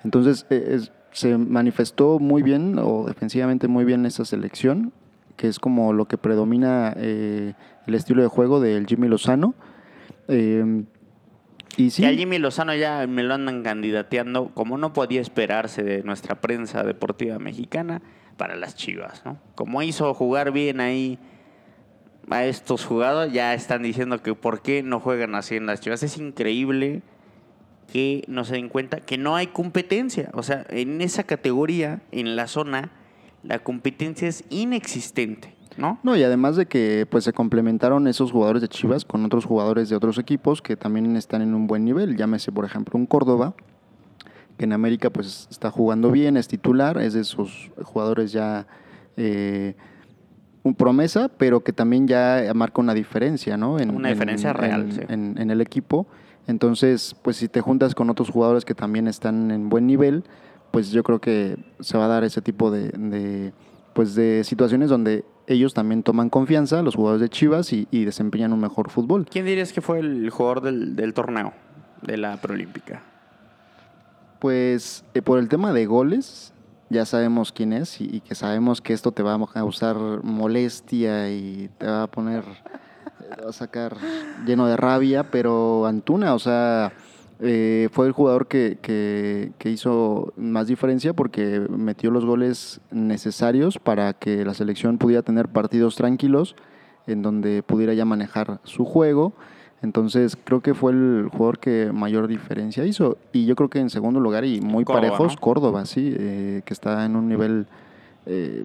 entonces 0.03 0.47
eh, 0.49 0.69
es- 0.71 0.91
se 1.11 1.37
manifestó 1.37 2.17
muy 2.19 2.41
bien 2.41 2.77
o 2.79 3.05
defensivamente 3.07 3.67
muy 3.67 3.85
bien 3.85 4.05
esa 4.07 4.25
selección, 4.25 4.91
que 5.37 5.47
es 5.47 5.59
como 5.59 5.93
lo 5.93 6.05
que 6.05 6.17
predomina 6.17 6.93
eh, 6.97 7.53
el 7.85 7.95
estilo 7.95 8.21
de 8.21 8.27
juego 8.27 8.59
del 8.59 8.85
Jimmy 8.85 9.07
Lozano. 9.07 9.55
Eh, 10.27 10.83
Y 11.77 11.91
sí, 11.91 12.01
Que 12.01 12.07
a 12.09 12.13
Jimmy 12.13 12.39
Lozano 12.39 12.73
ya 12.73 13.05
me 13.07 13.23
lo 13.23 13.35
andan 13.35 13.61
candidateando, 13.61 14.49
como 14.53 14.77
no 14.79 14.93
podía 14.93 15.21
esperarse 15.21 15.83
de 15.83 16.01
nuestra 16.03 16.41
prensa 16.41 16.83
deportiva 16.83 17.37
mexicana, 17.37 18.01
para 18.35 18.55
las 18.55 18.75
Chivas, 18.75 19.23
¿no? 19.25 19.37
Como 19.55 19.81
hizo 19.83 20.13
jugar 20.13 20.51
bien 20.51 20.79
ahí 20.79 21.19
a 22.29 22.45
estos 22.45 22.85
jugadores, 22.85 23.31
ya 23.31 23.53
están 23.53 23.83
diciendo 23.83 24.21
que 24.21 24.33
por 24.33 24.61
qué 24.61 24.83
no 24.83 24.99
juegan 24.99 25.35
así 25.35 25.55
en 25.55 25.65
las 25.65 25.81
Chivas. 25.81 26.03
Es 26.03 26.17
increíble 26.17 27.03
que 27.91 28.23
no 28.27 28.43
se 28.43 28.55
den 28.55 28.69
cuenta 28.69 28.99
que 28.99 29.17
no 29.17 29.35
hay 29.35 29.47
competencia. 29.47 30.29
O 30.33 30.43
sea, 30.43 30.65
en 30.69 31.01
esa 31.01 31.23
categoría, 31.23 32.01
en 32.11 32.35
la 32.35 32.47
zona, 32.47 32.91
la 33.47 33.59
competencia 33.59 34.27
es 34.27 34.43
inexistente, 34.49 35.53
¿no? 35.77 35.99
No, 36.03 36.15
y 36.15 36.23
además 36.23 36.55
de 36.55 36.65
que 36.65 37.05
pues 37.09 37.23
se 37.23 37.33
complementaron 37.33 38.07
esos 38.07 38.31
jugadores 38.31 38.61
de 38.61 38.67
Chivas 38.67 39.05
con 39.05 39.23
otros 39.25 39.45
jugadores 39.45 39.89
de 39.89 39.95
otros 39.95 40.17
equipos 40.17 40.61
que 40.61 40.75
también 40.75 41.15
están 41.15 41.41
en 41.41 41.53
un 41.53 41.67
buen 41.67 41.85
nivel. 41.85 42.17
Llámese, 42.17 42.51
por 42.51 42.65
ejemplo, 42.65 42.97
un 42.97 43.05
Córdoba, 43.05 43.53
que 44.57 44.65
en 44.65 44.73
América 44.73 45.09
pues 45.09 45.47
está 45.51 45.69
jugando 45.71 46.11
bien, 46.11 46.35
es 46.35 46.47
titular, 46.47 46.97
es 46.97 47.13
de 47.13 47.21
esos 47.21 47.71
jugadores 47.83 48.31
ya 48.31 48.67
eh, 49.15 49.75
un 50.63 50.75
promesa, 50.75 51.29
pero 51.29 51.61
que 51.63 51.71
también 51.73 52.07
ya 52.07 52.51
marca 52.53 52.81
una 52.81 52.93
diferencia, 52.93 53.55
¿no? 53.55 53.73
Una 53.75 54.09
diferencia 54.09 54.51
real, 54.53 54.81
en- 54.81 54.91
sí. 54.91 55.01
en- 55.07 55.37
en 55.37 55.49
el 55.51 55.61
equipo. 55.61 56.07
Entonces, 56.47 57.15
pues 57.21 57.37
si 57.37 57.47
te 57.47 57.61
juntas 57.61 57.93
con 57.95 58.09
otros 58.09 58.29
jugadores 58.29 58.65
que 58.65 58.73
también 58.73 59.07
están 59.07 59.51
en 59.51 59.69
buen 59.69 59.85
nivel, 59.85 60.23
pues 60.77 60.91
yo 60.91 61.01
creo 61.01 61.17
que 61.17 61.57
se 61.79 61.97
va 61.97 62.05
a 62.05 62.07
dar 62.07 62.23
ese 62.23 62.39
tipo 62.39 62.69
de, 62.69 62.89
de, 62.89 63.51
pues 63.93 64.13
de 64.13 64.43
situaciones 64.43 64.91
donde 64.91 65.25
ellos 65.47 65.73
también 65.73 66.03
toman 66.03 66.29
confianza, 66.29 66.83
los 66.83 66.93
jugadores 66.93 67.19
de 67.19 67.29
Chivas, 67.29 67.73
y, 67.73 67.87
y 67.89 68.05
desempeñan 68.05 68.53
un 68.53 68.59
mejor 68.59 68.91
fútbol. 68.91 69.25
¿Quién 69.27 69.47
dirías 69.47 69.73
que 69.73 69.81
fue 69.81 69.97
el 69.97 70.29
jugador 70.29 70.61
del, 70.61 70.95
del 70.95 71.15
torneo, 71.15 71.51
de 72.03 72.17
la 72.17 72.37
preolímpica? 72.39 73.01
Pues 74.37 75.03
eh, 75.15 75.23
por 75.23 75.39
el 75.39 75.49
tema 75.49 75.73
de 75.73 75.87
goles, 75.87 76.53
ya 76.91 77.07
sabemos 77.07 77.51
quién 77.51 77.73
es 77.73 77.99
y, 77.99 78.17
y 78.17 78.19
que 78.19 78.35
sabemos 78.35 78.79
que 78.79 78.93
esto 78.93 79.11
te 79.11 79.23
va 79.23 79.33
a 79.33 79.47
causar 79.47 79.97
molestia 80.21 81.31
y 81.31 81.71
te 81.79 81.87
va 81.87 82.03
a 82.03 82.07
poner, 82.07 82.43
te 83.35 83.41
va 83.41 83.49
a 83.49 83.51
sacar 83.51 83.97
lleno 84.45 84.67
de 84.67 84.77
rabia, 84.77 85.31
pero 85.31 85.87
Antuna, 85.87 86.35
o 86.35 86.39
sea, 86.39 86.93
eh, 87.39 87.89
fue 87.91 88.07
el 88.07 88.11
jugador 88.13 88.47
que, 88.47 88.77
que- 88.81 89.51
que 89.59 89.69
hizo 89.69 90.33
más 90.37 90.67
diferencia 90.67 91.13
porque 91.13 91.61
metió 91.69 92.09
los 92.11 92.25
goles 92.25 92.81
necesarios 92.91 93.77
para 93.77 94.13
que 94.13 94.43
la 94.45 94.53
selección 94.53 94.97
pudiera 94.97 95.21
tener 95.21 95.47
partidos 95.47 95.95
tranquilos 95.95 96.55
en 97.05 97.21
donde 97.21 97.63
pudiera 97.63 97.93
ya 97.93 98.05
manejar 98.05 98.59
su 98.63 98.85
juego. 98.85 99.33
Entonces 99.83 100.35
creo 100.43 100.61
que 100.61 100.73
fue 100.73 100.91
el 100.91 101.29
jugador 101.31 101.59
que 101.59 101.91
mayor 101.93 102.27
diferencia 102.27 102.83
hizo. 102.85 103.17
Y 103.31 103.45
yo 103.45 103.55
creo 103.55 103.69
que 103.69 103.79
en 103.79 103.91
segundo 103.91 104.19
lugar 104.19 104.43
y 104.43 104.59
muy 104.59 104.83
Córdoba, 104.83 105.01
parejos, 105.01 105.33
¿no? 105.35 105.39
Córdoba, 105.39 105.85
sí, 105.85 106.13
eh, 106.17 106.61
que 106.65 106.73
está 106.73 107.05
en 107.05 107.15
un 107.15 107.29
nivel 107.29 107.67
eh, 108.25 108.63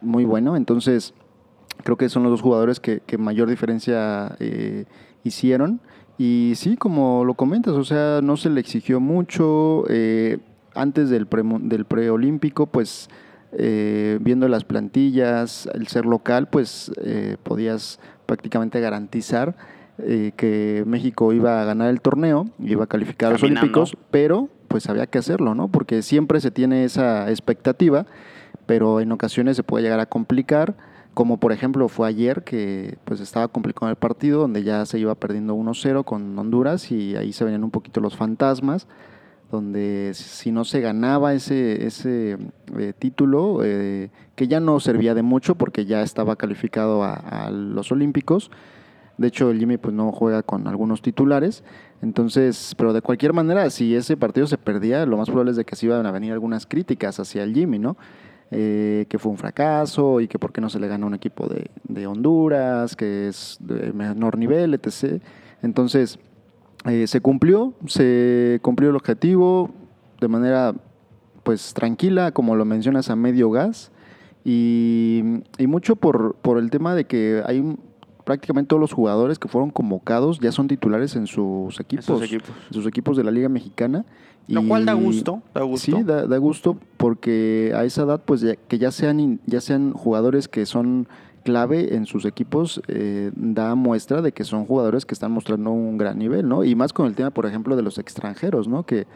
muy 0.00 0.24
bueno. 0.24 0.56
Entonces 0.56 1.14
creo 1.84 1.96
que 1.96 2.08
son 2.08 2.24
los 2.24 2.32
dos 2.32 2.42
jugadores 2.42 2.80
que, 2.80 3.00
que 3.06 3.16
mayor 3.18 3.48
diferencia 3.48 4.34
eh, 4.40 4.86
hicieron. 5.22 5.80
Y 6.18 6.52
sí, 6.56 6.76
como 6.76 7.24
lo 7.24 7.34
comentas, 7.34 7.74
o 7.74 7.84
sea, 7.84 8.20
no 8.22 8.36
se 8.36 8.50
le 8.50 8.60
exigió 8.60 9.00
mucho. 9.00 9.84
eh, 9.88 10.38
antes 10.74 11.10
del, 11.10 11.26
pre, 11.26 11.42
del 11.44 11.84
preolímpico, 11.84 12.66
pues 12.66 13.08
eh, 13.52 14.18
viendo 14.20 14.48
las 14.48 14.64
plantillas, 14.64 15.68
el 15.72 15.86
ser 15.86 16.06
local, 16.06 16.48
pues 16.48 16.90
eh, 17.02 17.36
podías 17.42 18.00
prácticamente 18.26 18.80
garantizar 18.80 19.54
eh, 19.98 20.32
que 20.36 20.82
México 20.86 21.32
iba 21.32 21.62
a 21.62 21.64
ganar 21.64 21.90
el 21.90 22.00
torneo, 22.00 22.48
iba 22.58 22.84
a 22.84 22.86
calificar 22.86 23.28
a 23.28 23.32
los. 23.32 23.42
Olímpicos, 23.42 23.96
pero 24.10 24.48
pues 24.68 24.88
había 24.88 25.06
que 25.06 25.18
hacerlo, 25.18 25.54
¿no? 25.54 25.68
Porque 25.68 26.02
siempre 26.02 26.40
se 26.40 26.50
tiene 26.50 26.84
esa 26.84 27.30
expectativa, 27.30 28.06
pero 28.66 29.00
en 29.00 29.12
ocasiones 29.12 29.56
se 29.56 29.62
puede 29.62 29.84
llegar 29.84 30.00
a 30.00 30.06
complicar, 30.06 30.74
como 31.14 31.38
por 31.38 31.52
ejemplo 31.52 31.88
fue 31.88 32.08
ayer 32.08 32.42
que 32.42 32.98
pues 33.04 33.20
estaba 33.20 33.48
complicado 33.48 33.88
el 33.90 33.96
partido, 33.96 34.40
donde 34.40 34.62
ya 34.64 34.84
se 34.84 34.98
iba 34.98 35.14
perdiendo 35.14 35.54
1-0 35.54 36.04
con 36.04 36.38
Honduras 36.38 36.90
y 36.90 37.16
ahí 37.16 37.32
se 37.32 37.44
venían 37.44 37.64
un 37.64 37.70
poquito 37.70 38.00
los 38.00 38.16
fantasmas, 38.16 38.86
donde 39.50 40.10
si 40.14 40.50
no 40.50 40.64
se 40.64 40.80
ganaba 40.80 41.32
ese, 41.32 41.86
ese 41.86 42.36
eh, 42.76 42.92
título, 42.98 43.60
eh, 43.62 44.10
que 44.34 44.48
ya 44.48 44.60
no 44.60 44.80
servía 44.80 45.14
de 45.14 45.22
mucho 45.22 45.54
porque 45.54 45.86
ya 45.86 46.02
estaba 46.02 46.36
calificado 46.36 47.04
a, 47.04 47.50
los 47.50 47.92
Olímpicos, 47.92 48.50
de 49.16 49.28
hecho, 49.28 49.50
el 49.50 49.60
Jimmy 49.60 49.76
pues 49.76 49.94
no 49.94 50.10
juega 50.10 50.42
con 50.42 50.66
algunos 50.66 51.00
titulares. 51.00 51.62
Entonces, 52.02 52.74
pero 52.76 52.92
de 52.92 53.00
cualquier 53.00 53.32
manera, 53.32 53.70
si 53.70 53.94
ese 53.94 54.16
partido 54.16 54.48
se 54.48 54.58
perdía, 54.58 55.06
lo 55.06 55.16
más 55.16 55.28
probable 55.28 55.52
es 55.52 55.56
de 55.56 55.64
que 55.64 55.76
se 55.76 55.86
iban 55.86 56.04
a 56.04 56.10
venir 56.10 56.32
algunas 56.32 56.66
críticas 56.66 57.20
hacia 57.20 57.44
el 57.44 57.54
Jimmy, 57.54 57.78
¿no? 57.78 57.96
Eh, 58.56 59.06
que 59.08 59.18
fue 59.18 59.32
un 59.32 59.38
fracaso 59.38 60.20
y 60.20 60.28
que 60.28 60.38
por 60.38 60.52
qué 60.52 60.60
no 60.60 60.70
se 60.70 60.78
le 60.78 60.86
ganó 60.86 61.06
a 61.06 61.08
un 61.08 61.14
equipo 61.14 61.48
de, 61.48 61.72
de 61.82 62.06
Honduras, 62.06 62.94
que 62.94 63.26
es 63.26 63.56
de 63.58 63.92
menor 63.92 64.38
nivel, 64.38 64.74
etc. 64.74 65.20
Entonces, 65.60 66.20
eh, 66.84 67.08
se 67.08 67.20
cumplió, 67.20 67.74
se 67.88 68.60
cumplió 68.62 68.90
el 68.90 68.96
objetivo 68.96 69.70
de 70.20 70.28
manera 70.28 70.72
pues 71.42 71.74
tranquila, 71.74 72.30
como 72.30 72.54
lo 72.54 72.64
mencionas, 72.64 73.10
a 73.10 73.16
medio 73.16 73.50
gas. 73.50 73.90
Y, 74.44 75.24
y 75.58 75.66
mucho 75.66 75.96
por, 75.96 76.36
por 76.36 76.58
el 76.58 76.70
tema 76.70 76.94
de 76.94 77.06
que 77.06 77.42
hay 77.44 77.76
prácticamente 78.24 78.68
todos 78.68 78.80
los 78.80 78.92
jugadores 78.92 79.38
que 79.38 79.48
fueron 79.48 79.70
convocados 79.70 80.40
ya 80.40 80.50
son 80.52 80.66
titulares 80.68 81.14
en 81.16 81.26
sus 81.26 81.78
equipos, 81.80 82.22
equipos. 82.22 82.50
en 82.68 82.74
sus 82.74 82.86
equipos 82.86 83.16
de 83.16 83.24
la 83.24 83.30
Liga 83.30 83.48
Mexicana. 83.48 84.04
Lo 84.46 84.62
cual 84.66 84.84
da 84.84 84.92
gusto, 84.92 85.42
da 85.54 85.62
gusto. 85.62 85.96
Sí, 85.96 86.02
da, 86.02 86.26
da 86.26 86.36
gusto 86.36 86.76
porque 86.98 87.72
a 87.74 87.84
esa 87.84 88.02
edad, 88.02 88.20
pues 88.24 88.42
ya- 88.42 88.56
que 88.56 88.78
ya 88.78 88.90
sean, 88.90 89.40
ya 89.46 89.60
sean 89.62 89.92
jugadores 89.92 90.48
que 90.48 90.66
son 90.66 91.08
clave 91.44 91.94
en 91.94 92.04
sus 92.06 92.24
equipos, 92.26 92.82
eh, 92.88 93.30
da 93.36 93.74
muestra 93.74 94.20
de 94.22 94.32
que 94.32 94.44
son 94.44 94.66
jugadores 94.66 95.06
que 95.06 95.14
están 95.14 95.32
mostrando 95.32 95.70
un 95.70 95.96
gran 95.98 96.18
nivel, 96.18 96.46
¿no? 96.48 96.62
Y 96.64 96.74
más 96.74 96.92
con 96.92 97.06
el 97.06 97.14
tema, 97.14 97.30
por 97.30 97.46
ejemplo, 97.46 97.74
de 97.76 97.82
los 97.82 97.98
extranjeros, 97.98 98.68
¿no? 98.68 98.84
Que 98.84 99.06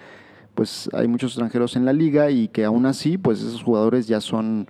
pues 0.54 0.90
hay 0.92 1.08
muchos 1.08 1.32
extranjeros 1.32 1.76
en 1.76 1.84
la 1.84 1.92
liga 1.92 2.30
y 2.30 2.48
que 2.48 2.64
aún 2.64 2.84
así, 2.86 3.16
pues 3.16 3.40
esos 3.40 3.62
jugadores 3.62 4.08
ya 4.08 4.20
son 4.20 4.66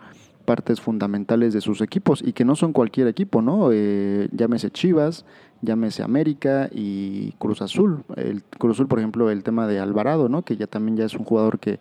partes 0.49 0.80
fundamentales 0.80 1.53
de 1.53 1.61
sus 1.61 1.82
equipos 1.82 2.22
y 2.26 2.32
que 2.32 2.46
no 2.46 2.57
son 2.57 2.72
cualquier 2.72 3.07
equipo, 3.07 3.42
¿no? 3.42 3.68
Eh, 3.70 4.30
llámese 4.32 4.70
Chivas, 4.70 5.26
llámese 5.61 6.03
América 6.03 6.70
y 6.72 7.32
Cruz 7.32 7.61
Azul. 7.61 8.03
El 8.16 8.42
Cruz 8.59 8.76
Azul, 8.76 8.88
por 8.88 8.99
ejemplo, 8.99 9.28
el 9.28 9.42
tema 9.42 9.66
de 9.66 9.78
Alvarado, 9.78 10.30
¿no? 10.30 10.40
Que 10.46 10.57
ya 10.57 10.66
también 10.66 10.96
ya 10.96 11.05
es 11.05 11.14
un 11.14 11.26
jugador 11.26 11.59
que 11.59 11.80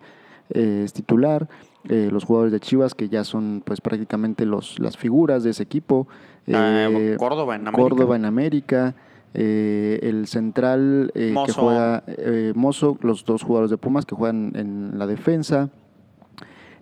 eh, 0.50 0.82
es 0.84 0.92
titular. 0.92 1.48
Eh, 1.88 2.10
los 2.12 2.24
jugadores 2.24 2.52
de 2.52 2.60
Chivas 2.60 2.94
que 2.94 3.08
ya 3.08 3.24
son 3.24 3.62
pues 3.64 3.80
prácticamente 3.80 4.44
los, 4.44 4.78
las 4.78 4.98
figuras 4.98 5.44
de 5.44 5.50
ese 5.50 5.62
equipo. 5.62 6.06
Ah, 6.52 6.88
Córdoba 7.16 7.56
en 7.56 7.68
América. 7.68 7.82
Córdoba 7.82 8.16
en 8.16 8.24
América. 8.26 8.94
eh, 9.32 9.98
el 10.02 10.26
central 10.26 11.10
eh, 11.14 11.34
que 11.46 11.52
juega 11.52 12.02
eh, 12.06 12.52
Mozo, 12.54 12.98
los 13.00 13.24
dos 13.24 13.42
jugadores 13.42 13.70
de 13.70 13.78
Pumas 13.78 14.04
que 14.04 14.14
juegan 14.14 14.52
en 14.56 14.98
la 14.98 15.06
defensa. 15.06 15.70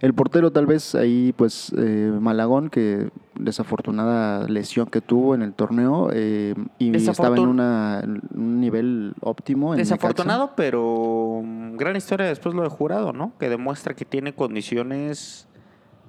El 0.00 0.12
portero 0.14 0.50
tal 0.50 0.66
vez 0.66 0.94
ahí 0.94 1.32
pues 1.36 1.72
eh, 1.76 2.12
Malagón 2.20 2.68
que 2.68 3.08
desafortunada 3.38 4.46
lesión 4.48 4.86
que 4.88 5.00
tuvo 5.00 5.34
en 5.34 5.42
el 5.42 5.54
torneo 5.54 6.10
eh, 6.12 6.54
y 6.78 6.90
estaba 6.96 7.28
en, 7.28 7.48
una- 7.48 8.00
en 8.04 8.22
un 8.34 8.60
nivel 8.60 9.14
óptimo. 9.20 9.72
En 9.72 9.78
Desafortunado, 9.78 10.52
pero 10.56 11.40
mm, 11.42 11.76
gran 11.76 11.96
historia 11.96 12.26
después 12.26 12.54
lo 12.54 12.62
de 12.62 12.68
jurado, 12.68 13.12
¿no? 13.12 13.32
Que 13.38 13.48
demuestra 13.48 13.94
que 13.94 14.04
tiene 14.04 14.34
condiciones 14.34 15.48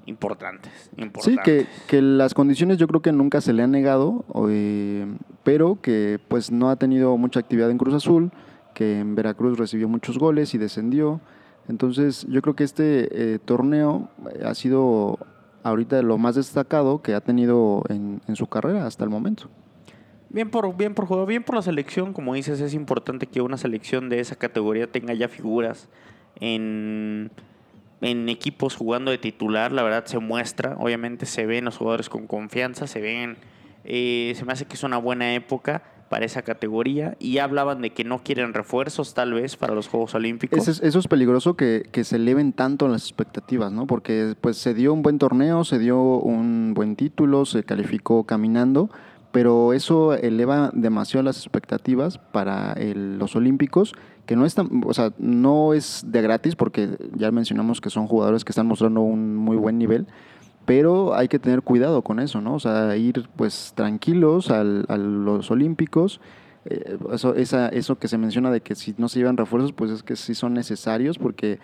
importantes. 0.06 0.72
Sí, 1.22 1.36
que, 1.44 1.66
que 1.88 2.02
las 2.02 2.34
condiciones 2.34 2.78
yo 2.78 2.88
creo 2.88 3.02
que 3.02 3.12
nunca 3.12 3.42
se 3.42 3.54
le 3.54 3.64
han 3.64 3.72
negado, 3.72 4.26
eh, 4.50 5.06
pero 5.44 5.80
que 5.82 6.20
pues 6.28 6.52
no 6.52 6.70
ha 6.70 6.76
tenido 6.78 7.16
mucha 7.18 7.40
actividad 7.40 7.70
en 7.72 7.78
Cruz 7.78 7.94
Azul, 7.94 8.32
que 8.74 9.00
en 9.00 9.16
Veracruz 9.16 9.58
recibió 9.58 9.88
muchos 9.88 10.18
goles 10.18 10.54
y 10.54 10.58
descendió. 10.58 11.20
Entonces 11.68 12.26
yo 12.30 12.42
creo 12.42 12.56
que 12.56 12.64
este 12.64 13.34
eh, 13.34 13.40
torneo 13.40 14.10
eh, 14.34 14.44
ha 14.46 14.56
sido 14.56 15.20
ahorita 15.64 16.02
lo 16.02 16.18
más 16.18 16.36
destacado 16.36 17.02
que 17.02 17.14
ha 17.14 17.22
tenido 17.22 17.84
en, 17.90 18.22
su 18.36 18.48
carrera 18.48 18.86
hasta 18.86 19.04
el 19.04 19.10
momento. 19.10 19.50
Bien 20.30 20.50
por, 20.50 20.76
bien 20.76 20.94
por 20.94 21.06
juego, 21.06 21.26
bien 21.26 21.44
por 21.44 21.56
la 21.56 21.62
selección, 21.62 22.14
como 22.14 22.34
dices, 22.34 22.60
es 22.62 22.74
importante 22.74 23.28
que 23.28 23.42
una 23.42 23.58
selección 23.58 24.10
de 24.10 24.20
esa 24.20 24.36
categoría 24.36 24.92
tenga 24.92 25.14
ya 25.14 25.28
figuras 25.28 25.90
en, 26.40 27.32
en 28.02 28.30
equipos 28.30 28.76
jugando 28.76 29.12
de 29.12 29.18
titular, 29.18 29.72
la 29.72 29.84
verdad 29.84 30.06
se 30.06 30.20
muestra, 30.20 30.76
obviamente 30.80 31.26
se 31.26 31.46
ven 31.46 31.66
los 31.66 31.78
jugadores 31.78 32.10
con 32.10 32.28
confianza, 32.28 32.88
se 32.88 33.02
ven, 33.02 33.38
eh, 33.86 34.34
se 34.36 34.46
me 34.46 34.54
hace 34.54 34.66
que 34.66 34.76
es 34.76 34.84
una 34.84 34.98
buena 34.98 35.34
época 35.34 35.84
para 36.10 36.26
esa 36.26 36.42
categoría 36.42 37.16
y 37.20 37.38
hablaban 37.40 37.82
de 37.82 37.90
que 37.92 38.04
no 38.04 38.20
quieren 38.24 38.54
refuerzos 38.54 39.14
tal 39.14 39.34
vez 39.34 39.56
para 39.58 39.74
los 39.76 39.88
Juegos 39.88 40.16
Olímpicos. 40.16 40.58
Eso 40.60 40.72
es, 40.72 40.82
eso 40.82 41.00
es 41.00 41.08
peligroso 41.08 41.56
que, 41.56 41.88
que 41.92 42.04
se 42.04 42.16
eleven 42.16 42.54
tanto 42.54 42.88
las 42.88 43.04
expectativas, 43.04 43.72
¿no? 43.72 43.88
Porque 43.88 44.36
pues 44.40 44.58
se 44.58 44.74
dio 44.74 44.94
un 44.94 45.02
buen 45.02 45.20
torneo, 45.20 45.64
se 45.64 45.80
dio 45.80 46.00
un 46.02 46.74
buen 46.74 46.96
título, 46.96 47.46
se 47.46 47.64
calificó 47.64 48.24
caminando, 48.26 48.90
pero 49.32 49.74
eso 49.74 50.14
eleva 50.14 50.72
demasiado 50.74 51.24
las 51.24 51.38
expectativas 51.38 52.18
para 52.18 52.74
el- 52.74 53.18
los 53.20 53.36
Olímpicos, 53.36 53.94
que 54.26 54.36
no 54.36 54.46
es, 54.46 54.56
tan- 54.56 54.82
o 54.86 54.94
sea, 54.94 55.12
no 55.18 55.74
es 55.74 56.04
de 56.08 56.22
gratis, 56.22 56.56
porque 56.56 56.90
ya 57.16 57.32
mencionamos 57.32 57.80
que 57.82 57.90
son 57.90 58.08
jugadores 58.08 58.44
que 58.46 58.52
están 58.52 58.68
mostrando 58.68 59.02
un 59.02 59.36
muy 59.36 59.56
buen 59.58 59.78
nivel, 59.78 60.08
pero 60.68 61.16
hay 61.16 61.28
que 61.30 61.40
tener 61.40 61.62
cuidado 61.64 62.04
con 62.04 62.20
eso, 62.20 62.42
¿no? 62.42 62.54
O 62.56 62.60
sea, 62.60 62.96
ir 62.98 63.28
pues 63.36 63.72
tranquilos 63.74 64.52
al- 64.52 64.86
a 64.90 64.98
los 64.98 65.50
Olímpicos. 65.50 66.20
eh, 66.70 66.98
eso, 67.14 67.34
esa, 67.34 67.70
eso 67.70 67.98
que 67.98 68.10
se 68.10 68.18
menciona 68.18 68.52
de 68.52 68.60
que 68.60 68.76
si 68.76 68.94
no 68.98 69.08
se 69.08 69.20
llevan 69.20 69.38
refuerzos, 69.38 69.72
pues 69.72 69.90
es 69.90 70.04
que 70.04 70.18
sí 70.18 70.36
son 70.36 70.54
necesarios, 70.54 71.18
porque 71.18 71.60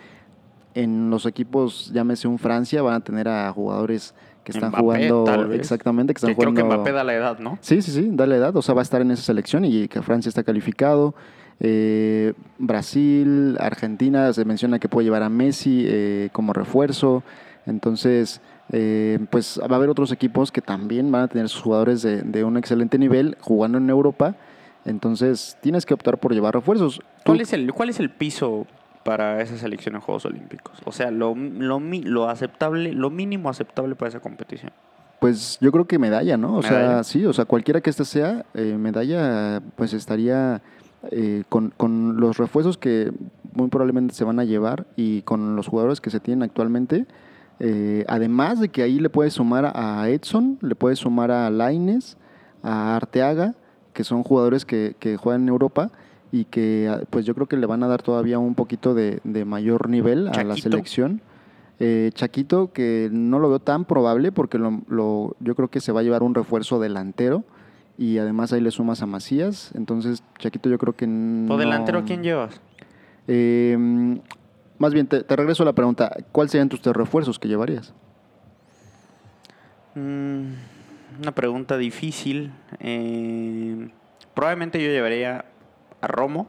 en 0.74 1.10
los 1.10 1.26
equipos, 1.26 1.90
llámese 1.92 2.26
un 2.26 2.38
Francia, 2.38 2.80
van 2.80 2.94
a 2.94 3.00
tener 3.00 3.28
a 3.28 3.52
jugadores 3.52 4.14
que 4.44 4.52
están 4.52 4.70
Mbappé, 4.70 4.82
jugando 4.82 5.24
tal 5.24 5.46
vez. 5.48 5.60
exactamente, 5.60 6.14
que 6.14 6.18
están 6.18 6.30
Que 6.30 6.36
creo 6.36 6.48
jugando 6.50 6.62
que 6.70 6.74
Mbappé 6.76 6.92
da 6.92 7.04
la 7.04 7.14
edad, 7.14 7.38
¿no? 7.38 7.58
Sí, 7.60 7.82
sí, 7.82 7.90
sí, 7.92 8.08
da 8.12 8.26
la 8.26 8.36
edad, 8.36 8.56
o 8.56 8.62
sea, 8.62 8.74
va 8.74 8.80
a 8.80 8.82
estar 8.82 9.02
en 9.02 9.10
esa 9.10 9.22
selección 9.22 9.66
y 9.66 9.88
que 9.88 10.00
Francia 10.00 10.30
está 10.30 10.42
calificado. 10.42 11.14
Eh, 11.60 12.32
Brasil, 12.58 13.56
Argentina, 13.60 14.32
se 14.32 14.44
menciona 14.46 14.78
que 14.78 14.88
puede 14.88 15.04
llevar 15.04 15.22
a 15.22 15.28
Messi 15.28 15.84
eh, 15.86 16.30
como 16.32 16.52
refuerzo. 16.54 17.22
Entonces, 17.66 18.40
eh, 18.72 19.18
pues 19.30 19.60
va 19.60 19.74
a 19.74 19.76
haber 19.76 19.88
otros 19.88 20.12
equipos 20.12 20.50
que 20.50 20.60
también 20.60 21.10
van 21.12 21.22
a 21.22 21.28
tener 21.28 21.48
sus 21.48 21.62
jugadores 21.62 22.02
de, 22.02 22.22
de 22.22 22.44
un 22.44 22.56
excelente 22.56 22.98
nivel 22.98 23.36
jugando 23.40 23.78
en 23.78 23.90
Europa. 23.90 24.36
Entonces, 24.84 25.56
tienes 25.60 25.86
que 25.86 25.94
optar 25.94 26.18
por 26.18 26.34
llevar 26.34 26.54
refuerzos. 26.54 27.00
¿Cuál 27.24 27.40
es 27.40 27.52
el, 27.52 27.72
cuál 27.72 27.88
es 27.88 28.00
el 28.00 28.10
piso 28.10 28.66
para 29.02 29.40
esa 29.40 29.56
selección 29.56 29.94
en 29.94 30.00
Juegos 30.00 30.26
Olímpicos? 30.26 30.78
O 30.84 30.92
sea, 30.92 31.10
lo, 31.10 31.34
lo, 31.34 31.80
lo 31.80 32.28
aceptable, 32.28 32.92
lo 32.92 33.10
mínimo 33.10 33.48
aceptable 33.48 33.94
para 33.94 34.10
esa 34.10 34.20
competición. 34.20 34.72
Pues 35.20 35.56
yo 35.60 35.72
creo 35.72 35.86
que 35.86 35.98
medalla, 35.98 36.36
¿no? 36.36 36.56
O 36.56 36.62
sea, 36.62 37.02
sí, 37.02 37.24
o 37.24 37.32
sea, 37.32 37.46
cualquiera 37.46 37.80
que 37.80 37.88
ésta 37.88 38.04
sea, 38.04 38.44
eh, 38.52 38.76
medalla, 38.78 39.62
pues 39.74 39.94
estaría 39.94 40.60
eh, 41.10 41.44
con, 41.48 41.70
con 41.70 42.20
los 42.20 42.36
refuerzos 42.36 42.76
que 42.76 43.10
muy 43.54 43.68
probablemente 43.68 44.14
se 44.14 44.24
van 44.24 44.38
a 44.38 44.44
llevar 44.44 44.86
y 44.96 45.22
con 45.22 45.56
los 45.56 45.66
jugadores 45.66 46.02
que 46.02 46.10
se 46.10 46.20
tienen 46.20 46.42
actualmente. 46.42 47.06
Eh, 47.60 48.04
además 48.08 48.60
de 48.60 48.68
que 48.68 48.82
ahí 48.82 48.98
le 48.98 49.10
puedes 49.10 49.34
sumar 49.34 49.72
a 49.74 50.08
Edson, 50.08 50.58
le 50.60 50.74
puedes 50.74 50.98
sumar 50.98 51.30
a 51.30 51.48
Laines, 51.50 52.16
a 52.62 52.96
Arteaga, 52.96 53.54
que 53.92 54.04
son 54.04 54.22
jugadores 54.22 54.64
que, 54.64 54.96
que 54.98 55.16
juegan 55.16 55.42
en 55.42 55.48
Europa 55.48 55.90
y 56.32 56.46
que 56.46 56.88
ah, 56.90 57.02
pues 57.10 57.24
yo 57.24 57.34
creo 57.34 57.46
que 57.46 57.56
le 57.56 57.66
van 57.66 57.82
a 57.82 57.86
dar 57.88 58.02
todavía 58.02 58.38
un 58.38 58.54
poquito 58.56 58.92
de, 58.94 59.20
de 59.24 59.44
mayor 59.44 59.88
nivel 59.88 60.28
a 60.28 60.32
la 60.44 60.54
selección. 60.70 61.20
Eh, 61.80 62.10
Chaquito, 62.14 62.72
que 62.72 63.08
no 63.12 63.38
lo 63.38 63.48
veo 63.48 63.58
tan 63.60 63.84
probable 63.84 64.30
porque 64.32 64.58
lo, 64.58 64.82
lo- 64.88 65.36
yo 65.40 65.54
creo 65.54 65.68
que 65.68 65.80
se 65.80 65.92
va 65.92 66.00
a 66.00 66.02
llevar 66.02 66.22
un 66.22 66.34
refuerzo 66.34 66.78
delantero 66.80 67.44
y 67.98 68.18
además 68.18 68.52
ahí 68.52 68.60
le 68.60 68.70
sumas 68.70 69.02
a 69.02 69.06
Macías. 69.06 69.70
Entonces, 69.74 70.22
Chaquito 70.38 70.68
yo 70.68 70.78
creo 70.78 70.94
que 70.94 71.06
no... 71.06 71.48
¿Por 71.48 71.58
delantero 71.60 72.04
quién 72.04 72.22
llevas? 72.22 72.60
Eh, 73.28 74.18
más 74.78 74.92
bien, 74.92 75.06
te, 75.06 75.22
regreso 75.36 75.62
a 75.62 75.66
la 75.66 75.72
pregunta. 75.72 76.16
¿Cuáles 76.32 76.52
serían 76.52 76.68
tus 76.68 76.82
refuerzos 76.82 77.38
que 77.38 77.48
llevarías? 77.48 77.94
Mm, 79.94 80.54
una 81.20 81.32
pregunta 81.32 81.78
difícil. 81.78 82.52
Eh, 82.80 83.90
probablemente 84.34 84.82
yo 84.82 84.90
llevaría 84.90 85.44
a 86.00 86.06
Romo. 86.06 86.48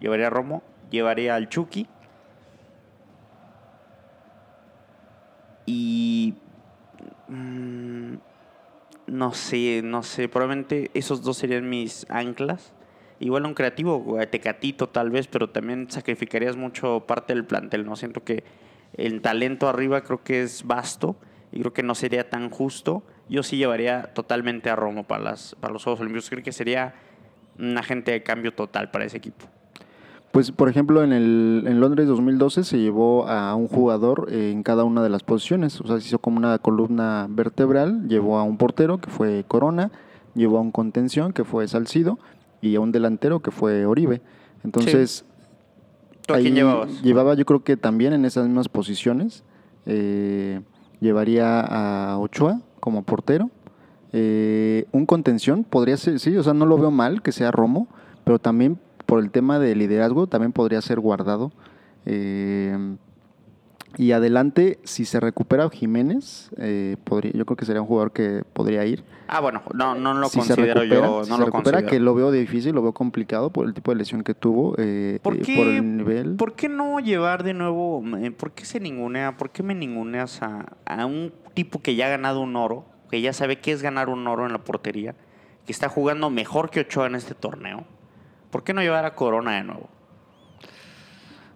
Llevaría 0.00 0.28
a 0.28 0.30
Romo. 0.30 0.62
Llevaría 0.90 1.34
al 1.34 1.48
Chucky. 1.48 1.88
Y... 5.66 6.34
mm, 7.28 8.14
no 9.08 9.34
sé, 9.34 9.82
no 9.82 10.02
sé. 10.02 10.28
Probablemente 10.28 10.90
esos 10.94 11.22
dos 11.22 11.38
serían 11.38 11.68
mis 11.68 12.06
anclas. 12.08 12.72
Igual 13.20 13.46
un 13.46 13.54
creativo, 13.54 14.16
Tecatito 14.30 14.88
tal 14.88 15.10
vez, 15.10 15.28
pero 15.28 15.48
también 15.50 15.90
sacrificarías 15.90 16.56
mucho 16.56 17.04
parte 17.06 17.32
del 17.32 17.44
plantel, 17.44 17.86
¿no? 17.86 17.96
Siento 17.96 18.24
que 18.24 18.44
el 18.96 19.20
talento 19.20 19.68
arriba 19.68 20.02
creo 20.02 20.22
que 20.22 20.42
es 20.42 20.64
vasto 20.64 21.16
y 21.52 21.60
creo 21.60 21.72
que 21.72 21.82
no 21.82 21.94
sería 21.94 22.28
tan 22.28 22.50
justo. 22.50 23.02
Yo 23.28 23.42
sí 23.42 23.56
llevaría 23.56 24.14
totalmente 24.14 24.70
a 24.70 24.76
Romo 24.76 25.04
para, 25.04 25.22
las, 25.22 25.54
para 25.60 25.72
los 25.72 25.84
Juegos 25.84 26.00
Olímpicos. 26.00 26.28
Creo 26.28 26.42
que 26.42 26.52
sería 26.52 26.94
un 27.58 27.78
agente 27.78 28.10
de 28.10 28.22
cambio 28.22 28.52
total 28.52 28.90
para 28.90 29.04
ese 29.04 29.16
equipo. 29.16 29.46
Pues, 30.32 30.50
por 30.50 30.68
ejemplo, 30.68 31.04
en, 31.04 31.12
el, 31.12 31.62
en 31.66 31.78
Londres 31.78 32.08
2012 32.08 32.64
se 32.64 32.78
llevó 32.78 33.28
a 33.28 33.54
un 33.54 33.68
jugador 33.68 34.26
eh, 34.32 34.50
en 34.50 34.64
cada 34.64 34.82
una 34.82 35.00
de 35.00 35.08
las 35.08 35.22
posiciones. 35.22 35.80
O 35.80 35.86
sea, 35.86 36.00
se 36.00 36.08
hizo 36.08 36.18
como 36.18 36.38
una 36.38 36.58
columna 36.58 37.28
vertebral. 37.30 38.08
Llevó 38.08 38.38
a 38.38 38.42
un 38.42 38.56
portero, 38.58 38.98
que 38.98 39.10
fue 39.10 39.44
Corona. 39.46 39.92
Llevó 40.34 40.58
a 40.58 40.60
un 40.60 40.72
contención, 40.72 41.32
que 41.32 41.44
fue 41.44 41.68
Salcido. 41.68 42.18
Y 42.64 42.76
a 42.76 42.80
un 42.80 42.92
delantero, 42.92 43.40
que 43.40 43.50
fue 43.50 43.84
Oribe. 43.84 44.22
Entonces, 44.64 45.24
¿Tú 46.26 46.34
a 46.34 46.38
quién 46.38 46.54
llevabas? 46.54 47.02
Llevaba, 47.02 47.34
yo 47.34 47.44
creo 47.44 47.62
que 47.62 47.76
también 47.76 48.14
en 48.14 48.24
esas 48.24 48.46
mismas 48.46 48.68
posiciones. 48.68 49.44
eh, 49.86 50.62
llevaría 51.00 51.60
a 51.60 52.18
Ochoa 52.18 52.62
como 52.80 53.02
portero. 53.02 53.50
Eh, 54.12 54.86
un 54.92 55.04
contención 55.04 55.64
podría 55.64 55.98
ser, 55.98 56.18
sí, 56.18 56.34
o 56.36 56.42
sea, 56.42 56.54
no 56.54 56.64
lo 56.64 56.78
veo 56.78 56.90
mal 56.90 57.20
que 57.20 57.32
sea 57.32 57.50
Romo, 57.50 57.88
pero 58.24 58.38
también 58.38 58.78
por 59.04 59.18
el 59.20 59.30
tema 59.30 59.58
de 59.58 59.74
liderazgo 59.74 60.26
también 60.26 60.52
podría 60.52 60.80
ser 60.80 61.00
guardado. 61.00 61.52
Eh, 62.06 62.96
y 63.96 64.12
adelante, 64.12 64.78
si 64.84 65.04
se 65.04 65.20
recupera 65.20 65.68
Jiménez, 65.70 66.50
eh, 66.58 66.96
podría, 67.04 67.32
yo 67.32 67.46
creo 67.46 67.56
que 67.56 67.64
sería 67.64 67.82
un 67.82 67.88
jugador 67.88 68.12
que 68.12 68.42
podría 68.52 68.84
ir. 68.84 69.04
Ah, 69.28 69.40
bueno, 69.40 69.62
no, 69.72 69.94
no 69.94 70.14
lo 70.14 70.28
si 70.28 70.38
considero 70.38 70.74
recupera, 70.80 71.06
yo. 71.06 71.24
si 71.24 71.30
se 71.30 71.38
lo 71.38 71.44
recupera, 71.46 71.78
considero. 71.78 71.90
que 71.90 72.00
lo 72.00 72.14
veo 72.14 72.30
difícil, 72.30 72.74
lo 72.74 72.82
veo 72.82 72.92
complicado 72.92 73.50
por 73.50 73.66
el 73.66 73.74
tipo 73.74 73.90
de 73.90 73.96
lesión 73.96 74.22
que 74.22 74.34
tuvo, 74.34 74.74
eh, 74.78 75.18
¿Por 75.22 75.36
eh, 75.36 75.40
qué, 75.40 75.56
por 75.56 75.66
el 75.66 75.96
nivel. 75.96 76.36
¿Por 76.36 76.54
qué 76.54 76.68
no 76.68 77.00
llevar 77.00 77.42
de 77.42 77.54
nuevo? 77.54 78.02
eh, 78.18 78.30
¿Por 78.30 78.52
qué 78.52 78.64
se 78.64 78.80
ningunea? 78.80 79.36
¿Por 79.36 79.50
qué 79.50 79.62
me 79.62 79.74
ninguneas 79.74 80.42
a, 80.42 80.66
a 80.86 81.06
un 81.06 81.32
tipo 81.54 81.80
que 81.80 81.94
ya 81.94 82.06
ha 82.06 82.10
ganado 82.10 82.40
un 82.40 82.56
oro? 82.56 82.84
Que 83.10 83.20
ya 83.20 83.32
sabe 83.32 83.60
qué 83.60 83.72
es 83.72 83.82
ganar 83.82 84.08
un 84.08 84.26
oro 84.26 84.46
en 84.46 84.52
la 84.52 84.58
portería. 84.58 85.14
Que 85.66 85.72
está 85.72 85.88
jugando 85.88 86.28
mejor 86.30 86.70
que 86.70 86.80
Ochoa 86.80 87.06
en 87.06 87.14
este 87.14 87.34
torneo. 87.34 87.84
¿Por 88.50 88.64
qué 88.64 88.74
no 88.74 88.82
llevar 88.82 89.04
a 89.04 89.14
Corona 89.14 89.56
de 89.56 89.64
nuevo? 89.64 89.88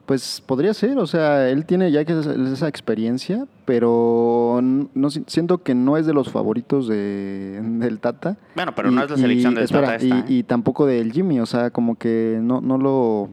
Pues 0.08 0.40
podría 0.40 0.72
ser, 0.72 0.96
o 0.96 1.06
sea, 1.06 1.50
él 1.50 1.66
tiene 1.66 1.92
ya 1.92 2.02
que 2.06 2.18
esa, 2.18 2.66
experiencia, 2.66 3.46
pero 3.66 4.58
no 4.62 5.10
si- 5.10 5.22
siento 5.26 5.58
que 5.62 5.74
no 5.74 5.98
es 5.98 6.06
de 6.06 6.14
los 6.14 6.30
favoritos 6.30 6.88
de, 6.88 7.60
del 7.62 8.00
Tata. 8.00 8.38
Bueno, 8.54 8.72
pero 8.74 8.90
Y- 8.90 8.94
no 8.94 9.02
es 9.04 9.10
la 9.10 9.16
y- 9.18 9.20
selección 9.20 9.54
de 9.54 9.64
espera, 9.64 9.88
Tata 9.98 10.04
y, 10.04 10.08
esta. 10.10 10.18
¿eh? 10.20 10.24
y 10.28 10.42
tampoco 10.44 10.86
del 10.86 11.12
Jimmy, 11.12 11.40
o 11.40 11.44
sea, 11.46 11.68
como 11.68 11.96
que 11.96 12.38
no, 12.42 12.62
no 12.62 12.78
lo 12.78 13.28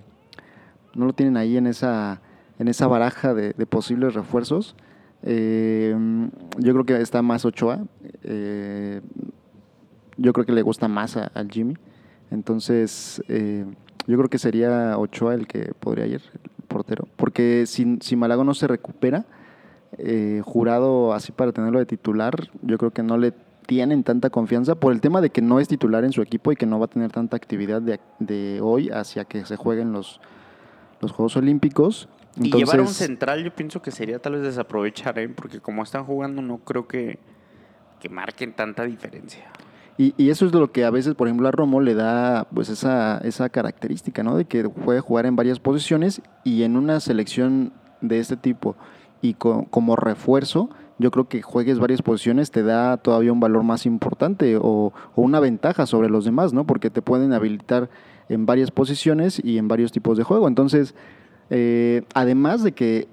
no 0.96 1.06
lo 1.06 1.14
tienen 1.14 1.38
ahí 1.38 1.56
en 1.56 1.66
esa 1.68 2.20
en 2.60 2.68
esa 2.68 2.88
baraja 2.88 3.34
de, 3.34 3.54
de 3.54 3.66
posibles 3.66 4.14
refuerzos. 4.14 4.76
Eh, 5.24 5.96
yo 6.60 6.74
creo 6.74 6.86
que 6.86 7.02
está 7.02 7.22
más 7.22 7.46
Ochoa. 7.46 7.86
eh, 8.24 9.00
yo 10.18 10.34
creo 10.34 10.46
que 10.46 10.52
le 10.52 10.62
gusta 10.62 10.90
más 10.90 11.16
a- 11.16 11.32
al 11.34 11.50
Jimmy. 11.50 11.76
Entonces, 12.32 13.24
eh, 13.30 13.66
yo 14.08 14.18
creo 14.18 14.30
que 14.30 14.38
sería 14.40 14.98
Ochoa 14.98 15.34
el 15.36 15.48
que 15.48 15.72
podría 15.80 16.06
ir, 16.06 16.22
portero. 16.66 17.08
Porque 17.16 17.66
si, 17.66 17.98
si 18.02 18.16
Malago 18.16 18.44
no 18.44 18.54
se 18.54 18.68
recupera, 18.68 19.26
eh, 19.98 20.42
jurado 20.44 21.14
así 21.14 21.32
para 21.32 21.52
tenerlo 21.52 21.80
de 21.80 21.86
titular, 21.86 22.50
yo 22.62 22.78
creo 22.78 22.92
que 22.92 23.04
no 23.04 23.18
le 23.18 23.34
tienen 23.66 24.04
tanta 24.04 24.30
confianza 24.30 24.76
por 24.76 24.94
el 24.94 25.02
tema 25.02 25.22
de 25.22 25.30
que 25.30 25.42
no 25.42 25.60
es 25.60 25.68
titular 25.68 26.04
en 26.04 26.12
su 26.12 26.22
equipo 26.22 26.52
y 26.52 26.56
que 26.56 26.66
no 26.66 26.80
va 26.80 26.86
a 26.86 26.90
tener 26.90 27.12
tanta 27.12 27.36
actividad 27.38 27.82
de, 27.82 28.00
de 28.20 28.60
hoy 28.62 28.90
hacia 28.90 29.26
que 29.26 29.46
se 29.46 29.56
jueguen 29.56 29.92
los, 29.92 30.20
los 31.02 31.12
Juegos 31.12 31.38
Olímpicos. 31.38 32.10
Y 32.38 32.52
llevar 32.52 32.80
a 32.80 32.82
un 32.82 32.88
central 32.90 33.44
yo 33.44 33.56
pienso 33.56 33.82
que 33.82 33.92
sería 33.92 34.20
tal 34.20 34.34
vez 34.34 34.44
desaprovechar, 34.44 35.18
¿eh? 35.20 35.30
Porque 35.30 35.62
como 35.62 35.84
están 35.84 36.04
jugando 36.04 36.42
no 36.42 36.58
creo 36.58 36.88
que, 36.88 37.20
que 38.00 38.10
marquen 38.10 38.54
tanta 38.54 38.84
diferencia. 38.84 39.46
Y, 39.98 40.14
y 40.18 40.30
eso 40.30 40.46
es 40.46 40.52
lo 40.54 40.72
que 40.72 40.84
a 40.84 40.90
veces, 40.90 41.16
por 41.16 41.28
ejemplo, 41.28 41.48
a 41.48 41.52
Romo 41.52 41.80
le 41.80 41.94
da 41.96 42.48
pues 42.54 42.70
esa, 42.70 43.18
esa 43.20 43.48
característica, 43.50 44.24
¿no? 44.24 44.36
De 44.36 44.46
que 44.46 44.68
puede 44.70 45.00
jugar 45.00 45.26
en 45.26 45.36
varias 45.38 45.60
posiciones 45.60 46.22
y 46.44 46.64
en 46.64 46.76
una 46.76 47.00
selección 47.00 47.72
de 48.02 48.20
este 48.20 48.36
tipo 48.36 48.76
y 49.22 49.36
co- 49.36 49.68
como 49.70 49.96
refuerzo, 49.96 50.70
yo 51.00 51.12
creo 51.12 51.28
que 51.30 51.42
juegues 51.42 51.80
varias 51.80 52.02
posiciones 52.02 52.52
te 52.52 52.64
da 52.64 52.98
todavía 52.98 53.32
un 53.32 53.40
valor 53.40 53.64
más 53.64 53.86
importante 53.86 54.58
o, 54.58 54.62
o 55.16 55.22
una 55.22 55.40
ventaja 55.40 55.86
sobre 55.86 56.10
los 56.10 56.26
demás, 56.26 56.52
¿no? 56.54 56.66
Porque 56.66 56.90
te 56.90 57.02
pueden 57.02 57.32
habilitar 57.34 57.90
en 58.28 58.46
varias 58.46 58.72
posiciones 58.72 59.42
y 59.44 59.58
en 59.58 59.68
varios 59.70 59.92
tipos 59.94 60.18
de 60.18 60.24
juego. 60.24 60.48
Entonces, 60.48 60.94
eh, 61.50 62.04
además 62.14 62.64
de 62.64 62.74
que 62.74 63.08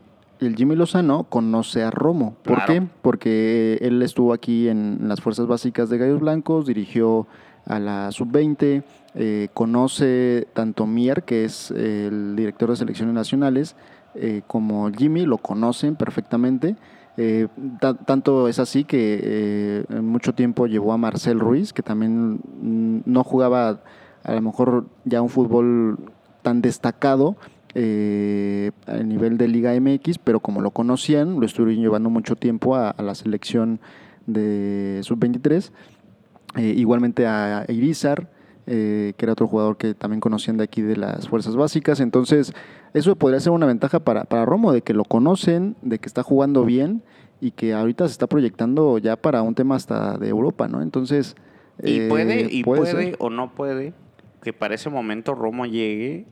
el 0.46 0.56
Jimmy 0.56 0.76
Lozano 0.76 1.24
conoce 1.24 1.82
a 1.82 1.90
Romo. 1.90 2.34
¿Por 2.42 2.56
Claro. 2.56 2.72
qué? 2.72 2.82
Porque 3.02 3.78
él 3.80 4.02
estuvo 4.02 4.32
aquí 4.32 4.68
en 4.68 4.98
las 5.08 5.20
Fuerzas 5.20 5.46
Básicas 5.46 5.88
de 5.90 5.98
Gallos 5.98 6.20
Blancos, 6.20 6.66
dirigió 6.66 7.26
a 7.66 7.78
la 7.78 8.10
Sub-20, 8.10 8.82
eh, 9.14 9.48
conoce 9.54 10.48
tanto 10.52 10.86
Mier, 10.86 11.22
que 11.22 11.44
es 11.44 11.70
el 11.70 12.34
director 12.36 12.70
de 12.70 12.76
selecciones 12.76 13.14
nacionales, 13.14 13.76
eh, 14.14 14.42
como 14.46 14.90
Jimmy, 14.90 15.24
lo 15.26 15.38
conocen 15.38 15.94
perfectamente. 15.96 16.76
Eh, 17.16 17.46
ta- 17.80 17.94
tanto 17.94 18.48
es 18.48 18.58
así 18.58 18.84
que 18.84 19.20
eh, 19.22 19.84
en 19.90 20.06
mucho 20.06 20.34
tiempo 20.34 20.66
llevó 20.66 20.92
a 20.92 20.96
Marcel 20.96 21.38
Ruiz, 21.40 21.72
que 21.72 21.82
también 21.82 22.40
mm, 22.60 23.02
no 23.04 23.22
jugaba 23.22 23.80
a 24.24 24.32
lo 24.34 24.40
mejor 24.40 24.86
ya 25.04 25.20
un 25.22 25.28
fútbol 25.28 25.98
tan 26.42 26.62
destacado 26.62 27.36
eh, 27.74 28.70
a 28.86 28.98
nivel 28.98 29.38
de 29.38 29.48
Liga 29.48 29.72
MX, 29.78 30.18
pero 30.18 30.40
como 30.40 30.60
lo 30.60 30.70
conocían, 30.70 31.40
lo 31.40 31.46
estuvieron 31.46 31.82
llevando 31.82 32.10
mucho 32.10 32.36
tiempo 32.36 32.76
a, 32.76 32.90
a 32.90 33.02
la 33.02 33.14
selección 33.14 33.80
de 34.26 35.00
Sub-23. 35.02 35.70
Eh, 36.56 36.74
igualmente 36.76 37.26
a 37.26 37.64
Irizar, 37.68 38.28
eh, 38.66 39.14
que 39.16 39.24
era 39.24 39.32
otro 39.32 39.48
jugador 39.48 39.76
que 39.76 39.94
también 39.94 40.20
conocían 40.20 40.58
de 40.58 40.64
aquí 40.64 40.82
de 40.82 40.96
las 40.96 41.28
fuerzas 41.28 41.56
básicas. 41.56 42.00
Entonces, 42.00 42.52
eso 42.92 43.16
podría 43.16 43.40
ser 43.40 43.52
una 43.52 43.66
ventaja 43.66 44.00
para, 44.00 44.24
para 44.24 44.44
Romo, 44.44 44.72
de 44.72 44.82
que 44.82 44.92
lo 44.92 45.04
conocen, 45.04 45.76
de 45.80 45.98
que 45.98 46.06
está 46.06 46.22
jugando 46.22 46.64
bien 46.64 47.02
y 47.40 47.52
que 47.52 47.72
ahorita 47.72 48.06
se 48.06 48.12
está 48.12 48.26
proyectando 48.26 48.98
ya 48.98 49.16
para 49.16 49.42
un 49.42 49.54
tema 49.54 49.76
hasta 49.76 50.18
de 50.18 50.28
Europa, 50.28 50.68
¿no? 50.68 50.82
Entonces. 50.82 51.34
Y 51.82 52.00
eh, 52.00 52.08
puede, 52.08 52.48
y 52.50 52.62
puede, 52.62 53.16
o 53.18 53.30
no 53.30 53.54
puede 53.54 53.94
que 54.42 54.52
para 54.52 54.74
ese 54.74 54.90
momento 54.90 55.34
Romo 55.34 55.64
llegue 55.66 56.26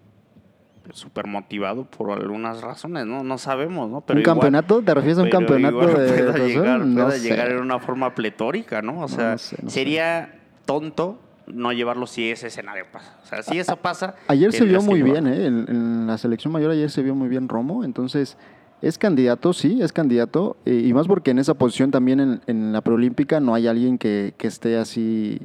súper 0.92 1.26
motivado 1.26 1.84
por 1.84 2.10
algunas 2.10 2.60
razones, 2.62 3.06
¿no? 3.06 3.22
No 3.22 3.38
sabemos, 3.38 3.88
¿no? 3.90 3.98
¿Un 3.98 4.04
igual- 4.18 4.22
campeonato? 4.24 4.82
¿Te 4.82 4.94
refieres 4.94 5.18
a 5.18 5.22
un 5.22 5.28
pero 5.30 5.38
campeonato 5.38 5.86
de 5.86 6.22
pueda 6.32 6.46
llegar, 6.46 6.80
No 6.80 7.04
pueda 7.04 7.18
llegar 7.18 7.50
en 7.50 7.58
una 7.58 7.78
forma 7.78 8.14
pletórica, 8.14 8.82
¿no? 8.82 9.00
O 9.02 9.08
sea, 9.08 9.38
sé, 9.38 9.56
no 9.62 9.68
sé. 9.70 9.74
sería 9.74 10.34
tonto 10.64 11.18
no 11.46 11.72
llevarlo 11.72 12.06
si 12.06 12.30
ese 12.30 12.46
escenario 12.46 12.84
pasa. 12.92 13.18
O 13.24 13.26
sea, 13.26 13.42
si 13.42 13.58
eso 13.58 13.76
pasa... 13.76 14.14
Ayer 14.28 14.52
se 14.52 14.64
vio 14.64 14.80
muy 14.82 15.02
bien. 15.02 15.26
¿eh? 15.26 15.46
En, 15.46 15.66
en 15.68 16.06
la 16.06 16.16
selección 16.16 16.52
mayor 16.52 16.70
ayer 16.70 16.90
se 16.90 17.02
vio 17.02 17.14
muy 17.14 17.28
bien 17.28 17.48
Romo, 17.48 17.82
entonces 17.84 18.36
es 18.80 18.96
candidato, 18.96 19.52
sí, 19.52 19.82
es 19.82 19.92
candidato, 19.92 20.56
eh, 20.64 20.82
y 20.86 20.92
más 20.94 21.06
porque 21.08 21.32
en 21.32 21.38
esa 21.40 21.54
posición 21.54 21.90
también 21.90 22.20
en, 22.20 22.40
en 22.46 22.72
la 22.72 22.80
preolímpica 22.82 23.38
no 23.40 23.52
hay 23.54 23.66
alguien 23.66 23.98
que, 23.98 24.32
que 24.38 24.46
esté 24.46 24.78
así, 24.78 25.40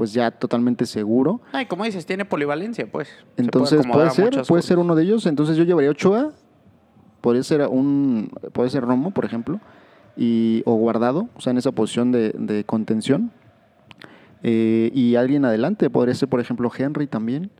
pues 0.00 0.12
ya 0.12 0.30
totalmente 0.30 0.84
seguro. 0.86 1.40
Ay, 1.52 1.66
como 1.66 1.84
dices, 1.84 2.04
tiene 2.06 2.24
polivalencia, 2.24 2.90
pues. 2.90 3.08
Se 3.08 3.14
puede 3.24 3.42
Entonces 3.44 3.86
puede 3.86 4.10
ser, 4.10 4.30
puede 4.30 4.44
cosas. 4.46 4.64
ser 4.64 4.78
uno 4.78 4.94
de 4.94 5.02
ellos. 5.04 5.26
Entonces 5.26 5.56
yo 5.56 5.64
llevaría 5.64 5.90
Ochoa, 5.90 6.32
podría 7.20 7.42
ser 7.42 7.66
un, 7.68 8.30
puede 8.52 8.70
ser 8.70 8.82
Romo, 8.84 9.10
por 9.12 9.24
ejemplo, 9.24 9.60
y 10.16 10.62
o 10.66 10.74
Guardado, 10.74 11.28
o 11.36 11.40
sea, 11.40 11.50
en 11.52 11.58
esa 11.58 11.70
posición 11.72 12.12
de, 12.12 12.30
de 12.36 12.64
contención. 12.64 13.30
Eh, 14.42 14.90
y 14.94 15.16
alguien 15.16 15.44
adelante, 15.44 15.90
podría 15.90 16.14
ser, 16.14 16.28
por 16.28 16.40
ejemplo, 16.40 16.70
Henry 16.76 17.06
también. 17.06 17.50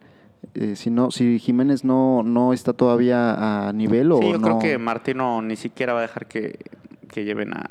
Eh, 0.55 0.75
si 0.77 0.91
no, 0.91 1.11
si 1.11 1.39
Jiménez 1.39 1.85
no, 1.85 2.23
no 2.23 2.55
está 2.55 2.73
todavía 2.73 3.69
a 3.69 3.73
nivel 3.75 4.11
o 4.13 4.19
Sí, 4.19 4.31
yo 4.33 4.39
no. 4.39 4.43
creo 4.43 4.59
que 4.59 4.79
Martino 4.79 5.43
ni 5.43 5.57
siquiera 5.57 5.93
va 5.93 5.99
a 5.99 6.03
dejar 6.03 6.27
que, 6.27 6.59
que 7.09 7.25
lleven 7.25 7.53
a, 7.53 7.67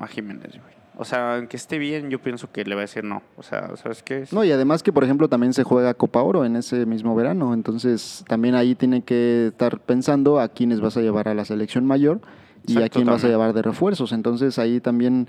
a 0.00 0.06
Jiménez, 0.08 0.50
güey. 0.60 0.74
O 0.96 1.04
sea, 1.04 1.36
aunque 1.36 1.56
esté 1.56 1.78
bien, 1.78 2.10
yo 2.10 2.20
pienso 2.20 2.50
que 2.52 2.64
le 2.64 2.74
va 2.74 2.82
a 2.82 2.82
decir 2.82 3.04
no. 3.04 3.22
O 3.36 3.42
sea, 3.42 3.74
¿sabes 3.76 4.02
qué? 4.02 4.24
No, 4.32 4.44
y 4.44 4.52
además 4.52 4.82
que, 4.82 4.92
por 4.92 5.04
ejemplo, 5.04 5.28
también 5.28 5.54
se 5.54 5.62
juega 5.62 5.94
Copa 5.94 6.22
Oro 6.22 6.44
en 6.44 6.56
ese 6.56 6.84
mismo 6.86 7.14
verano. 7.14 7.54
Entonces, 7.54 8.24
también 8.28 8.54
ahí 8.54 8.74
tiene 8.74 9.02
que 9.02 9.48
estar 9.48 9.78
pensando 9.80 10.40
a 10.40 10.48
quiénes 10.48 10.80
vas 10.80 10.96
a 10.96 11.00
llevar 11.00 11.28
a 11.28 11.34
la 11.34 11.44
selección 11.44 11.86
mayor 11.86 12.20
y 12.66 12.82
a 12.82 12.88
quién 12.88 13.06
vas 13.06 13.24
a 13.24 13.28
llevar 13.28 13.54
de 13.54 13.62
refuerzos. 13.62 14.12
Entonces, 14.12 14.58
ahí 14.58 14.80
también 14.80 15.28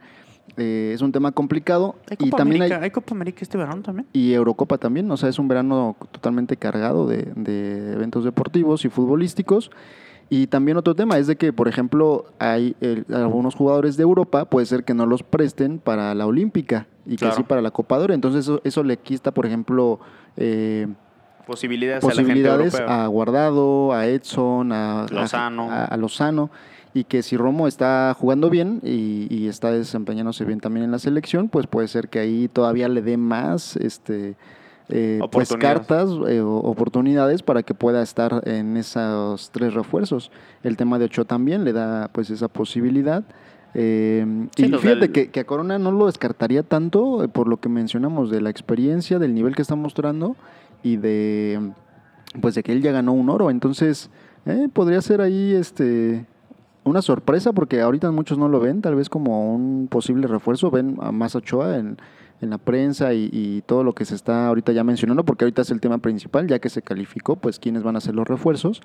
eh, 0.58 0.92
es 0.94 1.02
un 1.02 1.12
tema 1.12 1.32
complicado. 1.32 1.96
¿Hay 2.10 2.18
Y 2.20 2.30
también 2.32 2.62
América, 2.64 2.78
hay, 2.80 2.84
¿Hay 2.86 2.92
Copa 2.92 3.16
América 3.16 3.40
este 3.42 3.58
verano 3.58 3.82
también? 3.82 4.08
y 4.12 4.34
Eurocopa 4.34 4.78
también. 4.78 5.10
O 5.12 5.18
sea, 5.18 5.30
es 5.30 5.40
un 5.40 5.48
verano 5.48 5.96
totalmente 6.12 6.58
cargado 6.58 7.08
de, 7.08 7.32
de 7.36 7.94
eventos 7.94 8.24
deportivos 8.26 8.84
y 8.86 8.90
futbolísticos. 8.90 9.72
Y 10.34 10.48
también 10.48 10.78
otro 10.78 10.96
tema 10.96 11.18
es 11.18 11.28
de 11.28 11.36
que, 11.36 11.52
por 11.52 11.68
ejemplo, 11.68 12.24
hay 12.40 12.74
eh, 12.80 13.04
algunos 13.14 13.54
jugadores 13.54 13.98
de 13.98 14.04
Europa, 14.04 14.46
puede 14.46 14.66
ser 14.66 14.86
que 14.86 14.94
no 14.94 15.06
los 15.06 15.24
presten 15.24 15.78
para 15.78 16.16
la 16.16 16.26
Olímpica 16.26 16.88
y 17.06 17.12
que 17.12 17.18
Claro. 17.18 17.36
sí 17.36 17.44
para 17.44 17.62
la 17.62 17.72
Copa 17.72 17.98
de 17.98 18.06
Oro. 18.06 18.14
Entonces 18.14 18.46
eso, 18.46 18.62
eso 18.64 18.82
le 18.82 18.96
quita, 18.96 19.32
por 19.34 19.46
ejemplo, 19.46 20.00
eh, 20.38 20.88
Posibilidades, 21.46 22.02
posibilidades 22.02 22.76
a 22.76 22.86
la 22.86 23.04
a 23.04 23.08
Guardado, 23.08 23.92
a 23.92 24.08
Edson, 24.08 24.72
a 24.72 25.04
a- 25.04 25.08
Lozano. 25.12 25.70
a, 25.70 25.84
a 25.84 25.98
Lozano. 25.98 26.50
Y 26.94 27.04
que 27.04 27.24
si 27.24 27.36
Romo 27.36 27.68
está 27.68 28.16
jugando 28.18 28.50
bien 28.50 28.80
y, 28.84 29.28
y 29.30 29.48
está 29.50 29.72
desempeñándose 29.72 30.46
bien 30.46 30.62
también 30.62 30.86
en 30.86 30.92
la 30.92 31.00
selección, 31.00 31.50
pues 31.50 31.68
puede 31.68 31.90
ser 31.90 32.08
que 32.08 32.20
ahí 32.20 32.48
todavía 32.48 32.88
le 32.88 33.02
dé 33.02 33.18
más 33.18 33.76
este, 33.76 34.36
eh, 34.92 35.20
pues 35.32 35.54
cartas, 35.56 36.10
eh, 36.28 36.42
oportunidades 36.42 37.44
para 37.44 37.64
que 37.64 37.74
pueda 37.74 38.02
estar 38.02 38.42
en 38.48 38.78
esos 38.78 39.52
tres 39.52 39.74
refuerzos. 39.74 40.32
El 40.64 40.78
tema 40.78 41.00
de 41.00 41.06
Ocho 41.06 41.26
también 41.26 41.64
le 41.64 41.74
da 41.74 42.10
pues 42.14 42.30
esa 42.30 42.48
posibilidad. 42.48 43.24
Eh, 43.74 44.48
Sí, 44.56 44.66
y 44.66 44.74
fíjate 44.74 45.12
que 45.12 45.40
a 45.40 45.46
Corona 45.46 45.80
no 45.80 45.92
lo 45.92 46.08
descartaría 46.08 46.64
tanto 46.64 47.24
eh, 47.24 47.28
por 47.28 47.48
lo 47.48 47.58
que 47.58 47.70
mencionamos 47.70 48.30
de 48.30 48.42
la 48.42 48.50
experiencia, 48.50 49.18
del 49.18 49.34
nivel 49.34 49.56
que 49.56 49.62
está 49.62 49.76
mostrando 49.76 50.36
y 50.84 50.98
de 50.98 51.72
pues 52.42 52.56
de 52.56 52.64
que 52.64 52.72
él 52.72 52.82
ya 52.82 52.92
ganó 52.92 53.14
un 53.14 53.30
oro. 53.30 53.50
Entonces, 53.50 54.10
eh, 54.46 54.68
podría 54.72 55.02
ser 55.02 55.22
ahí 55.22 55.54
este 55.54 56.26
una 56.84 57.02
sorpresa 57.02 57.54
porque 57.54 57.80
ahorita 57.82 58.12
muchos 58.12 58.38
no 58.38 58.50
lo 58.50 58.60
ven, 58.60 58.82
tal 58.82 58.96
vez 58.96 59.10
como 59.10 59.54
un 59.54 59.88
posible 59.88 60.28
refuerzo, 60.28 60.72
ven 60.72 60.98
a 61.00 61.12
más 61.12 61.36
Ochoa 61.36 61.78
en, 61.78 61.98
en 62.42 62.50
la 62.50 62.58
prensa 62.58 63.14
y, 63.14 63.64
todo 63.66 63.84
lo 63.84 63.94
que 63.94 64.06
se 64.06 64.16
está 64.16 64.48
ahorita 64.48 64.72
ya 64.72 64.84
mencionando, 64.84 65.24
porque 65.24 65.46
ahorita 65.46 65.62
es 65.62 65.72
el 65.72 65.80
tema 65.80 66.00
principal, 66.00 66.48
ya 66.48 66.60
que 66.60 66.70
se 66.70 66.82
calificó, 66.82 67.36
pues 67.36 67.60
quiénes 67.60 67.84
van 67.84 67.96
a 67.96 68.02
ser 68.02 68.16
los 68.16 68.28
refuerzos. 68.28 68.82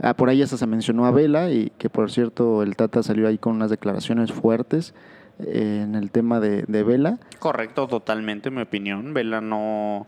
Ah, 0.00 0.14
por 0.14 0.28
ahí 0.28 0.40
hasta 0.40 0.56
se 0.56 0.66
mencionó 0.66 1.04
a 1.04 1.10
Vela 1.10 1.50
y 1.50 1.70
que 1.76 1.90
por 1.90 2.10
cierto 2.10 2.62
el 2.62 2.76
Tata 2.76 3.02
salió 3.02 3.28
ahí 3.28 3.36
con 3.36 3.56
unas 3.56 3.70
declaraciones 3.70 4.32
fuertes 4.32 4.94
eh, 5.40 5.82
en 5.84 5.94
el 5.94 6.10
tema 6.10 6.40
de, 6.40 6.64
Vela. 6.82 7.18
Correcto, 7.38 7.86
totalmente, 7.88 8.48
en 8.48 8.54
mi 8.54 8.62
opinión. 8.62 9.12
Vela 9.12 9.40
no. 9.40 10.06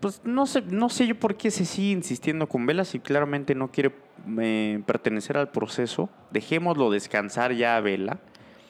Pues 0.00 0.22
no 0.24 0.46
sé, 0.46 0.62
no 0.62 0.88
sé 0.88 1.06
yo 1.06 1.18
por 1.18 1.36
qué 1.36 1.50
se 1.50 1.64
sigue 1.64 1.90
insistiendo 1.90 2.48
con 2.48 2.64
Vela 2.66 2.84
si 2.84 3.00
claramente 3.00 3.54
no 3.54 3.70
quiere 3.70 3.92
eh, 4.40 4.82
pertenecer 4.86 5.36
al 5.36 5.50
proceso. 5.50 6.08
Dejémoslo 6.30 6.90
descansar 6.90 7.52
ya 7.52 7.76
a 7.76 7.80
Vela. 7.80 8.20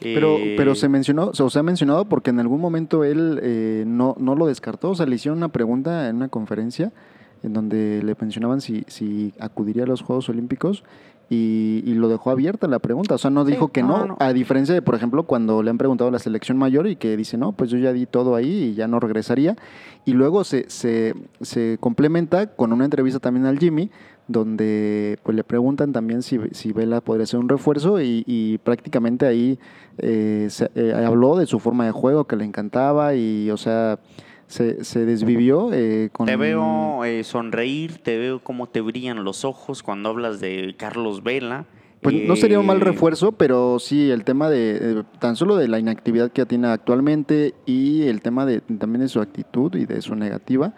Pero, 0.00 0.36
Eh, 0.38 0.54
pero 0.56 0.74
se 0.74 0.88
mencionó, 0.88 1.32
o 1.38 1.50
se 1.50 1.58
ha 1.58 1.62
mencionado 1.62 2.04
porque 2.04 2.30
en 2.30 2.40
algún 2.40 2.60
momento 2.60 3.02
él 3.04 3.40
eh, 3.42 3.84
no, 3.86 4.14
no 4.18 4.34
lo 4.34 4.46
descartó. 4.46 4.90
O 4.90 4.94
sea, 4.94 5.06
le 5.06 5.16
hicieron 5.16 5.38
una 5.38 5.48
pregunta 5.48 6.08
en 6.08 6.16
una 6.16 6.28
conferencia 6.28 6.92
en 7.42 7.52
donde 7.52 8.02
le 8.02 8.14
mencionaban 8.20 8.60
si, 8.60 8.84
si 8.88 9.32
acudiría 9.38 9.84
a 9.84 9.86
los 9.86 10.02
Juegos 10.02 10.28
Olímpicos 10.28 10.84
y, 11.28 11.82
y 11.84 11.94
lo 11.94 12.08
dejó 12.08 12.30
abierta 12.30 12.66
la 12.68 12.78
pregunta. 12.78 13.14
O 13.14 13.18
sea, 13.18 13.30
no 13.30 13.44
Sí, 13.44 13.52
dijo 13.52 13.68
que 13.68 13.82
no, 13.82 13.98
no, 13.98 14.06
no. 14.06 14.16
A 14.20 14.32
diferencia 14.32 14.74
de, 14.74 14.82
por 14.82 14.94
ejemplo, 14.94 15.24
cuando 15.24 15.62
le 15.62 15.70
han 15.70 15.78
preguntado 15.78 16.08
a 16.08 16.12
la 16.12 16.18
selección 16.18 16.56
mayor 16.58 16.86
y 16.86 16.96
que 16.96 17.16
dice, 17.16 17.36
no, 17.36 17.52
pues 17.52 17.70
yo 17.70 17.78
ya 17.78 17.92
di 17.92 18.06
todo 18.06 18.34
ahí 18.36 18.64
y 18.70 18.74
ya 18.74 18.86
no 18.88 19.00
regresaría. 19.00 19.56
Y 20.04 20.12
luego 20.12 20.44
se, 20.44 20.68
se, 20.68 21.14
se 21.40 21.78
complementa 21.80 22.46
con 22.54 22.72
una 22.72 22.84
entrevista 22.84 23.18
también 23.18 23.46
al 23.46 23.58
Jimmy 23.58 23.90
donde 24.28 25.18
pues 25.22 25.36
le 25.36 25.44
preguntan 25.44 25.92
también 25.92 26.22
si, 26.22 26.38
si 26.52 26.72
Vela 26.72 27.00
podría 27.00 27.26
ser 27.26 27.40
un 27.40 27.48
refuerzo 27.48 28.00
y, 28.00 28.24
y 28.26 28.58
prácticamente 28.58 29.26
ahí 29.26 29.58
eh, 29.98 30.48
se- 30.50 30.70
eh, 30.74 30.92
habló 30.92 31.36
de 31.36 31.46
su 31.46 31.58
forma 31.60 31.84
de 31.86 31.92
juego 31.92 32.24
que 32.26 32.36
le 32.36 32.44
encantaba 32.44 33.14
y 33.14 33.50
o 33.50 33.56
sea 33.56 33.98
se, 34.48 34.84
se 34.84 35.04
desvivió 35.04 35.72
eh, 35.72 36.08
con 36.12 36.26
Te 36.26 36.36
veo 36.36 37.04
eh, 37.04 37.24
sonreír, 37.24 37.98
te 37.98 38.16
veo 38.18 38.40
cómo 38.42 38.68
te 38.68 38.80
brillan 38.80 39.24
los 39.24 39.44
ojos 39.44 39.82
cuando 39.82 40.08
hablas 40.10 40.40
de 40.40 40.74
Carlos 40.78 41.22
Vela. 41.22 41.66
pues 42.00 42.14
no 42.26 42.36
sería 42.36 42.60
un 42.60 42.66
mal 42.66 42.80
refuerzo 42.80 43.32
pero 43.32 43.78
sí 43.78 44.10
el 44.10 44.24
tema 44.24 44.48
de 44.50 44.78
eh, 44.80 45.02
tan 45.20 45.34
solo 45.36 45.56
de 45.56 45.66
la 45.68 45.78
inactividad 45.78 46.30
que 46.30 46.44
tiene 46.46 46.68
actualmente 46.68 47.54
y 47.64 48.02
el 48.02 48.20
tema 48.22 48.44
de 48.46 48.60
también 48.60 49.00
de 49.02 49.08
su 49.08 49.20
actitud 49.20 49.74
y 49.76 49.86
de 49.86 50.00
su 50.02 50.14
negativa 50.14 50.74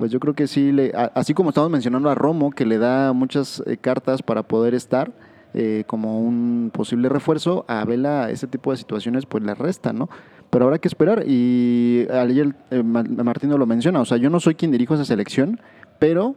pues 0.00 0.10
yo 0.10 0.18
creo 0.18 0.32
que 0.34 0.46
sí, 0.46 0.72
le, 0.72 0.92
a- 0.94 1.12
así 1.14 1.34
como 1.34 1.50
estamos 1.50 1.68
mencionando 1.70 2.08
a 2.08 2.14
Romo, 2.14 2.50
que 2.52 2.64
le 2.64 2.78
da 2.78 3.12
muchas 3.12 3.62
eh, 3.66 3.76
cartas 3.76 4.22
para 4.22 4.42
poder 4.42 4.72
estar 4.74 5.12
eh, 5.52 5.84
como 5.86 6.20
un 6.20 6.70
posible 6.72 7.10
refuerzo, 7.10 7.66
a 7.68 7.84
Vela 7.84 8.30
ese 8.30 8.46
tipo 8.46 8.70
de 8.70 8.78
situaciones 8.78 9.26
pues 9.26 9.44
le 9.44 9.54
resta, 9.54 9.92
¿no? 9.92 10.08
Pero 10.48 10.64
habrá 10.64 10.78
que 10.78 10.88
esperar 10.88 11.24
y 11.26 12.06
ayer 12.10 12.54
eh, 12.70 12.82
Ma- 12.82 13.02
Martino 13.02 13.58
lo 13.58 13.66
menciona, 13.66 14.00
o 14.00 14.04
sea, 14.06 14.16
yo 14.16 14.30
no 14.30 14.40
soy 14.40 14.54
quien 14.54 14.70
dirijo 14.70 14.94
esa 14.94 15.04
selección, 15.04 15.60
pero 15.98 16.34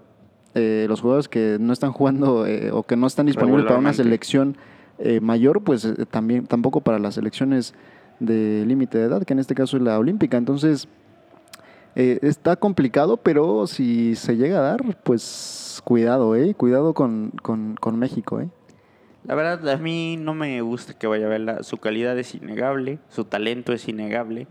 eh, 0.56 0.86
los 0.90 1.00
jugadores 1.00 1.30
que 1.30 1.56
no 1.60 1.72
están 1.72 1.94
jugando 1.94 2.46
eh, 2.46 2.70
o 2.72 2.84
que 2.84 2.96
no 2.98 3.08
están 3.08 3.28
disponibles 3.28 3.64
para 3.66 3.80
una 3.80 3.94
selección 3.94 4.58
eh, 5.00 5.22
mayor, 5.22 5.62
pues 5.64 5.88
también 6.12 6.48
tampoco 6.48 6.82
para 6.82 7.00
las 7.00 7.16
selecciones 7.16 7.74
de 8.20 8.66
límite 8.68 8.98
de 8.98 9.06
edad, 9.06 9.24
que 9.24 9.32
en 9.34 9.40
este 9.40 9.56
caso 9.56 9.78
es 9.78 9.84
la 9.84 9.98
olímpica, 9.98 10.36
entonces... 10.38 10.90
Eh, 11.96 12.20
está 12.24 12.56
complicado, 12.56 13.18
pero 13.18 13.68
si 13.68 14.16
se 14.16 14.36
llega 14.36 14.60
a 14.60 14.62
dar, 14.62 14.98
pues 15.04 15.82
cuidado, 15.84 16.36
¿eh? 16.36 16.56
Cuidado 16.56 16.94
con, 16.94 17.32
con, 17.42 17.76
con 17.76 18.00
México, 18.00 18.42
¿eh? 18.42 18.50
La 19.26 19.36
verdad, 19.36 19.70
a 19.70 19.78
mí 19.78 20.18
no 20.18 20.34
me 20.34 20.62
gusta 20.62 20.98
que 20.98 21.08
vaya 21.08 21.28
a 21.28 21.30
verla. 21.30 21.64
Su 21.64 21.78
calidad 21.78 22.18
es 22.18 22.36
innegable, 22.36 23.00
su 23.10 23.24
talento 23.24 23.72
es 23.72 23.88
innegable, 23.88 24.48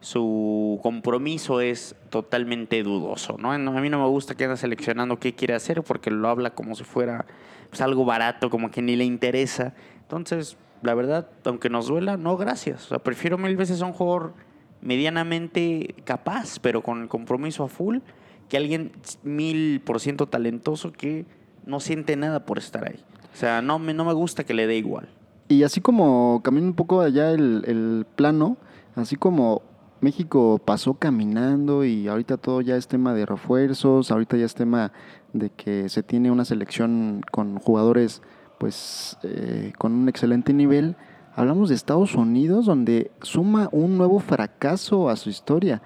su 0.00 0.80
compromiso 0.82 1.60
es 1.60 1.94
totalmente 2.10 2.82
dudoso, 2.82 3.36
¿no? 3.38 3.52
A 3.52 3.58
mí 3.58 3.88
no 3.88 4.00
me 4.00 4.08
gusta 4.08 4.34
que 4.34 4.44
anda 4.44 4.56
seleccionando 4.56 5.20
qué 5.20 5.34
quiere 5.34 5.54
hacer 5.54 5.82
porque 5.82 6.10
lo 6.10 6.28
habla 6.28 6.50
como 6.50 6.74
si 6.74 6.82
fuera 6.82 7.26
pues, 7.70 7.80
algo 7.80 8.04
barato, 8.04 8.50
como 8.50 8.70
que 8.70 8.82
ni 8.82 8.96
le 8.96 9.04
interesa. 9.04 9.74
Entonces, 10.00 10.56
la 10.82 10.94
verdad, 10.94 11.28
aunque 11.44 11.70
nos 11.70 11.86
duela, 11.86 12.16
no, 12.16 12.36
gracias. 12.36 12.88
Prefiero 13.04 13.38
mil 13.38 13.56
veces 13.56 13.80
a 13.80 13.86
un 13.86 13.92
jugador 13.92 14.32
medianamente 14.80 15.94
capaz, 16.04 16.58
pero 16.58 16.82
con 16.82 17.02
el 17.02 17.08
compromiso 17.08 17.64
a 17.64 17.68
full, 17.68 17.98
que 18.48 18.56
alguien 18.56 18.92
mil 19.22 19.80
por 19.80 20.00
ciento 20.00 20.26
talentoso 20.26 20.92
que 20.92 21.26
no 21.64 21.80
siente 21.80 22.16
nada 22.16 22.46
por 22.46 22.58
estar 22.58 22.86
ahí. 22.86 23.00
O 23.34 23.36
sea, 23.36 23.60
no 23.62 23.78
me, 23.78 23.92
no 23.92 24.04
me 24.04 24.12
gusta 24.12 24.44
que 24.44 24.54
le 24.54 24.66
dé 24.66 24.76
igual. 24.76 25.08
Y 25.48 25.62
así 25.62 25.80
como 25.80 26.40
camina 26.42 26.66
un 26.66 26.74
poco 26.74 27.00
allá 27.00 27.30
el, 27.30 27.64
el 27.66 28.06
plano, 28.16 28.56
así 28.94 29.16
como 29.16 29.62
México 30.00 30.60
pasó 30.64 30.94
caminando 30.94 31.84
y 31.84 32.08
ahorita 32.08 32.36
todo 32.36 32.60
ya 32.60 32.76
es 32.76 32.88
tema 32.88 33.14
de 33.14 33.26
refuerzos, 33.26 34.10
ahorita 34.10 34.36
ya 34.36 34.44
es 34.44 34.54
tema 34.54 34.92
de 35.32 35.50
que 35.50 35.88
se 35.88 36.02
tiene 36.02 36.30
una 36.30 36.44
selección 36.44 37.22
con 37.30 37.58
jugadores 37.58 38.22
pues 38.58 39.18
eh, 39.22 39.72
con 39.78 39.92
un 39.92 40.08
excelente 40.08 40.52
nivel. 40.52 40.96
Hablamos 41.36 41.68
de 41.68 41.74
Estados 41.74 42.14
Unidos 42.14 42.64
donde 42.64 43.10
suma 43.20 43.68
un 43.70 43.98
nuevo 43.98 44.20
fracaso 44.20 45.10
a 45.10 45.16
su 45.16 45.28
historia. 45.28 45.82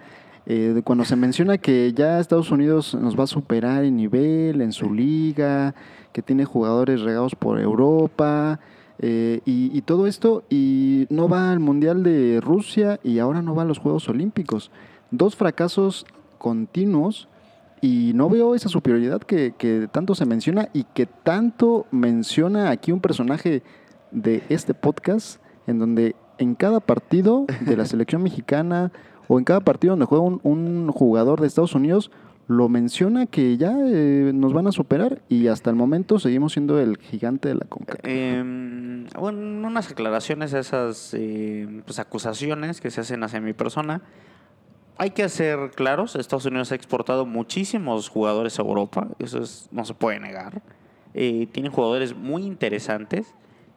Eh, 0.46 0.80
cuando 0.84 1.04
se 1.04 1.16
menciona 1.16 1.58
que 1.58 1.92
ya 1.92 2.20
Estados 2.20 2.52
Unidos 2.52 2.94
nos 2.94 3.18
va 3.18 3.24
a 3.24 3.26
superar 3.26 3.82
en 3.82 3.96
nivel, 3.96 4.60
en 4.60 4.70
su 4.70 4.94
liga, 4.94 5.74
que 6.12 6.22
tiene 6.22 6.44
jugadores 6.44 7.00
regados 7.00 7.34
por 7.34 7.58
Europa, 7.58 8.60
eh, 9.00 9.40
y, 9.44 9.80
todo 9.80 10.06
esto, 10.06 10.44
y 10.50 11.08
no 11.10 11.28
va 11.28 11.50
al 11.50 11.58
Mundial 11.58 12.04
de 12.04 12.40
Rusia 12.40 13.00
y 13.02 13.18
ahora 13.18 13.42
no 13.42 13.56
va 13.56 13.62
a 13.62 13.66
los 13.66 13.80
Juegos 13.80 14.08
Olímpicos. 14.08 14.70
Dos 15.10 15.34
fracasos 15.34 16.06
continuos 16.38 17.28
y 17.80 18.12
no 18.14 18.30
veo 18.30 18.54
esa 18.54 18.68
superioridad 18.68 19.22
que 19.22 19.88
tanto 19.90 20.14
se 20.14 20.26
menciona 20.26 20.68
y 20.72 20.84
que 20.84 21.06
tanto 21.06 21.86
menciona 21.90 22.70
aquí 22.70 22.92
un 22.92 23.00
personaje 23.00 23.64
de 24.10 24.42
este 24.48 24.74
podcast, 24.74 25.40
en 25.66 25.78
donde 25.78 26.16
en 26.38 26.54
cada 26.54 26.80
partido 26.80 27.46
de 27.60 27.76
la 27.76 27.84
selección 27.86 28.22
mexicana 28.22 28.92
o 29.28 29.38
en 29.38 29.44
cada 29.44 29.60
partido 29.60 29.92
donde 29.92 30.06
juega 30.06 30.24
un, 30.24 30.40
un 30.42 30.90
jugador 30.92 31.40
de 31.40 31.46
Estados 31.46 31.74
Unidos, 31.74 32.10
lo 32.50 32.68
menciona 32.68 33.26
que 33.26 33.56
ya 33.56 33.72
eh, 33.78 34.32
nos 34.34 34.52
van 34.52 34.66
a 34.66 34.72
superar 34.72 35.22
y 35.28 35.46
hasta 35.46 35.70
el 35.70 35.76
momento 35.76 36.18
seguimos 36.18 36.54
siendo 36.54 36.80
el 36.80 36.96
gigante 36.96 37.48
de 37.48 37.54
la 37.54 37.64
CONCACAF. 37.68 38.00
Eh, 38.02 39.06
bueno, 39.16 39.68
unas 39.68 39.88
aclaraciones 39.92 40.52
a 40.54 40.58
esas 40.58 41.14
eh, 41.14 41.82
pues, 41.86 42.00
acusaciones 42.00 42.80
que 42.80 42.90
se 42.90 43.02
hacen 43.02 43.22
hacia 43.22 43.40
mi 43.40 43.52
persona. 43.52 44.02
Hay 44.98 45.10
que 45.10 45.28
ser 45.28 45.70
claros, 45.76 46.16
Estados 46.16 46.44
Unidos 46.44 46.72
ha 46.72 46.74
exportado 46.74 47.24
muchísimos 47.24 48.08
jugadores 48.08 48.58
a 48.58 48.62
Europa, 48.62 49.06
eso 49.20 49.40
es, 49.40 49.68
no 49.70 49.84
se 49.84 49.94
puede 49.94 50.18
negar. 50.18 50.60
Eh, 51.14 51.46
tienen 51.52 51.70
jugadores 51.70 52.16
muy 52.16 52.42
interesantes. 52.42 53.32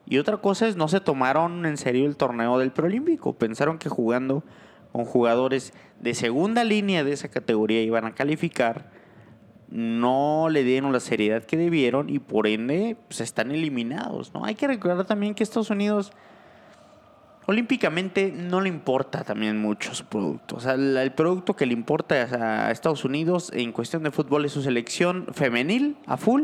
Y 0.05 0.17
otra 0.17 0.37
cosa 0.37 0.67
es, 0.67 0.75
no 0.75 0.87
se 0.87 0.99
tomaron 0.99 1.65
en 1.65 1.77
serio 1.77 2.05
el 2.05 2.17
torneo 2.17 2.59
del 2.59 2.71
preolímpico. 2.71 3.33
Pensaron 3.33 3.77
que 3.77 3.89
jugando 3.89 4.43
con 4.91 5.05
jugadores 5.05 5.73
de 5.99 6.13
segunda 6.13 6.63
línea 6.63 7.03
de 7.03 7.13
esa 7.13 7.29
categoría 7.29 7.81
iban 7.81 8.05
a 8.05 8.13
calificar. 8.13 8.91
No 9.69 10.49
le 10.49 10.63
dieron 10.63 10.91
la 10.91 10.99
seriedad 10.99 11.43
que 11.43 11.57
debieron 11.57 12.09
y 12.09 12.19
por 12.19 12.47
ende 12.47 12.97
pues, 13.07 13.21
están 13.21 13.51
eliminados. 13.51 14.33
¿no? 14.33 14.45
Hay 14.45 14.55
que 14.55 14.67
recordar 14.67 15.05
también 15.05 15.33
que 15.33 15.43
Estados 15.43 15.69
Unidos 15.69 16.11
olímpicamente 17.45 18.31
no 18.31 18.61
le 18.61 18.69
importa 18.69 19.23
también 19.23 19.59
mucho 19.59 19.95
su 19.95 20.05
producto. 20.05 20.57
O 20.57 20.59
sea, 20.59 20.73
el, 20.73 21.11
producto 21.13 21.55
que 21.55 21.65
le 21.65 21.73
importa 21.73 22.15
a 22.15 22.71
Estados 22.71 23.03
Unidos 23.03 23.51
en 23.53 23.71
cuestión 23.71 24.03
de 24.03 24.11
fútbol 24.11 24.45
es 24.45 24.51
su 24.51 24.61
selección 24.61 25.27
femenil 25.33 25.97
a 26.05 26.17
full 26.17 26.43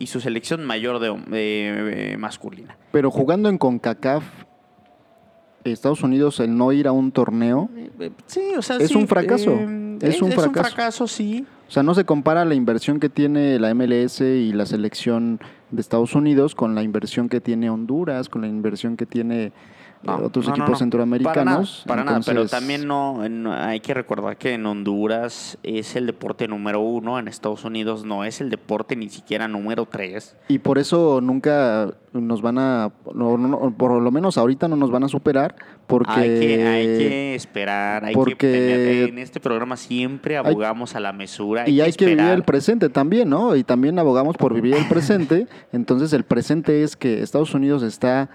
y 0.00 0.06
su 0.08 0.18
selección 0.20 0.64
mayor 0.64 0.98
de, 0.98 1.14
eh, 1.30 2.16
masculina. 2.16 2.76
Pero 2.90 3.10
jugando 3.12 3.48
en 3.48 3.58
CONCACAF, 3.58 4.24
Estados 5.62 6.02
Unidos, 6.02 6.40
el 6.40 6.56
no 6.56 6.72
ir 6.72 6.88
a 6.88 6.92
un 6.92 7.12
torneo, 7.12 7.68
Eh, 7.76 7.90
eh, 8.00 8.10
Sí, 8.26 8.40
o 8.56 8.62
sea, 8.62 8.76
Es 8.78 8.88
sí, 8.88 8.96
un 8.96 9.06
fracaso. 9.06 9.52
eh, 9.52 9.98
Es 10.00 10.22
un 10.22 10.32
fracaso. 10.32 10.70
fracaso, 10.74 11.06
sí. 11.06 11.44
o 11.68 11.70
sea, 11.70 11.82
no 11.82 11.94
se 11.94 12.04
compara 12.06 12.44
la 12.46 12.54
inversión 12.54 12.98
que 12.98 13.10
tiene 13.10 13.58
la 13.58 13.68
MLS 13.74 14.22
y 14.22 14.52
la 14.54 14.64
selección 14.64 15.38
de 15.70 15.80
Estados 15.82 16.14
Unidos 16.14 16.54
con 16.54 16.74
la 16.74 16.82
inversión 16.82 17.28
que 17.28 17.40
tiene 17.42 17.68
Honduras, 17.68 18.30
con 18.30 18.40
la 18.40 18.48
inversión 18.48 18.96
que 18.96 19.04
tiene 19.04 19.52
No, 20.02 20.16
otros 20.16 20.46
no, 20.46 20.52
equipos 20.52 20.70
no. 20.70 20.76
centroamericanos. 20.76 21.84
Para 21.86 22.04
nada, 22.04 22.04
para 22.04 22.04
nada, 22.04 22.20
pero 22.24 22.40
Entonces, 22.42 22.58
también 22.58 22.86
no, 22.86 23.20
hay 23.52 23.80
que 23.80 23.92
recordar 23.92 24.36
que 24.38 24.54
en 24.54 24.64
Honduras 24.64 25.58
es 25.62 25.94
el 25.94 26.06
deporte 26.06 26.48
número 26.48 26.80
uno, 26.80 27.18
en 27.18 27.28
Estados 27.28 27.64
Unidos 27.64 28.04
no 28.04 28.24
es 28.24 28.40
el 28.40 28.48
deporte 28.48 28.96
ni 28.96 29.10
siquiera 29.10 29.46
número 29.46 29.86
tres. 29.86 30.36
Y 30.48 30.58
por 30.58 30.78
eso 30.78 31.20
nunca 31.20 31.92
nos 32.12 32.40
van 32.40 32.58
a, 32.58 32.90
por 33.04 34.02
lo 34.02 34.10
menos 34.10 34.38
ahorita 34.38 34.68
no 34.68 34.76
nos 34.76 34.90
van 34.90 35.04
a 35.04 35.08
superar, 35.08 35.54
porque... 35.86 36.10
Hay, 36.12 36.40
que, 36.40 36.66
hay 36.66 36.86
que 36.86 37.34
esperar, 37.34 38.04
hay 38.04 38.14
porque- 38.14 38.36
que 38.36 38.52
tener, 38.52 39.08
en 39.10 39.18
este 39.18 39.38
programa 39.38 39.76
siempre 39.76 40.36
abogamos 40.38 40.94
a 40.96 41.00
la 41.00 41.12
mesura. 41.12 41.68
y 41.68 41.80
hay 41.82 41.92
que 41.92 42.06
vivir 42.06 42.24
el 42.24 42.42
presente 42.42 42.88
también, 42.88 43.28
¿no? 43.28 43.54
Y 43.54 43.64
también 43.64 43.98
abogamos 43.98 44.36
por 44.36 44.54
vivir 44.54 44.74
el 44.74 44.88
presente. 44.88 45.46
Entonces 45.72 46.12
el 46.14 46.24
presente 46.24 46.82
es 46.82 46.96
que 46.96 47.22
Estados 47.22 47.54
Unidos 47.54 47.82
está 47.82 48.30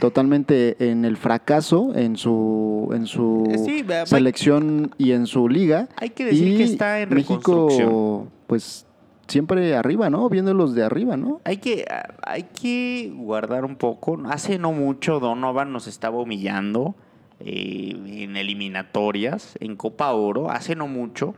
totalmente 0.00 0.90
en 0.90 1.04
el 1.04 1.16
fracaso 1.16 1.92
en 1.94 2.16
su 2.16 2.90
en 2.92 3.06
su 3.06 3.44
Eh, 3.50 3.58
sí, 3.58 3.84
selección 4.04 4.94
y 4.98 5.12
en 5.12 5.26
su 5.26 5.48
liga. 5.48 5.88
Hay 5.96 6.10
que 6.10 6.26
decir 6.26 6.48
y 6.48 6.56
que 6.56 6.64
está 6.64 7.00
en 7.00 7.10
México, 7.10 7.38
reconstrucción. 7.68 8.30
pues 8.46 8.86
siempre 9.26 9.74
arriba, 9.74 10.10
¿no? 10.10 10.28
Viéndolos 10.28 10.74
de 10.74 10.84
arriba, 10.84 11.16
¿no? 11.16 11.40
Hay 11.44 11.58
que, 11.58 11.84
hay 12.22 12.44
que 12.44 13.12
guardar 13.16 13.64
un 13.64 13.76
poco. 13.76 14.20
Hace 14.26 14.58
no 14.58 14.72
mucho 14.72 15.20
Donovan 15.20 15.72
nos 15.72 15.86
estaba 15.86 16.18
humillando 16.18 16.94
eh, 17.40 18.22
en 18.22 18.36
eliminatorias, 18.36 19.56
en 19.60 19.76
Copa 19.76 20.12
Oro, 20.12 20.50
hace 20.50 20.76
no 20.76 20.88
mucho. 20.88 21.34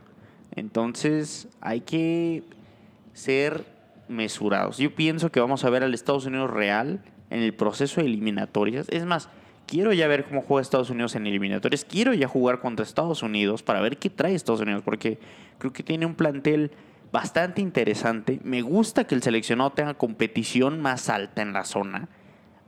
Entonces 0.55 1.47
hay 1.61 1.81
que 1.81 2.43
ser 3.13 3.65
mesurados. 4.07 4.77
Yo 4.77 4.93
pienso 4.95 5.31
que 5.31 5.39
vamos 5.39 5.63
a 5.65 5.69
ver 5.69 5.83
al 5.83 5.93
Estados 5.93 6.25
Unidos 6.25 6.49
real 6.49 7.01
en 7.29 7.41
el 7.41 7.53
proceso 7.53 8.01
de 8.01 8.07
eliminatorias. 8.07 8.87
Es 8.89 9.05
más, 9.05 9.29
quiero 9.67 9.93
ya 9.93 10.07
ver 10.07 10.25
cómo 10.25 10.41
juega 10.41 10.61
Estados 10.61 10.89
Unidos 10.89 11.15
en 11.15 11.27
eliminatorias. 11.27 11.85
Quiero 11.85 12.13
ya 12.13 12.27
jugar 12.27 12.59
contra 12.59 12.83
Estados 12.83 13.23
Unidos 13.23 13.63
para 13.63 13.81
ver 13.81 13.97
qué 13.97 14.09
trae 14.09 14.33
Estados 14.33 14.61
Unidos, 14.61 14.81
porque 14.83 15.19
creo 15.57 15.71
que 15.71 15.83
tiene 15.83 16.05
un 16.05 16.15
plantel 16.15 16.71
bastante 17.11 17.61
interesante. 17.61 18.39
Me 18.43 18.61
gusta 18.61 19.05
que 19.05 19.15
el 19.15 19.23
seleccionado 19.23 19.71
tenga 19.71 19.93
competición 19.93 20.81
más 20.81 21.09
alta 21.09 21.41
en 21.41 21.53
la 21.53 21.65
zona. 21.65 22.09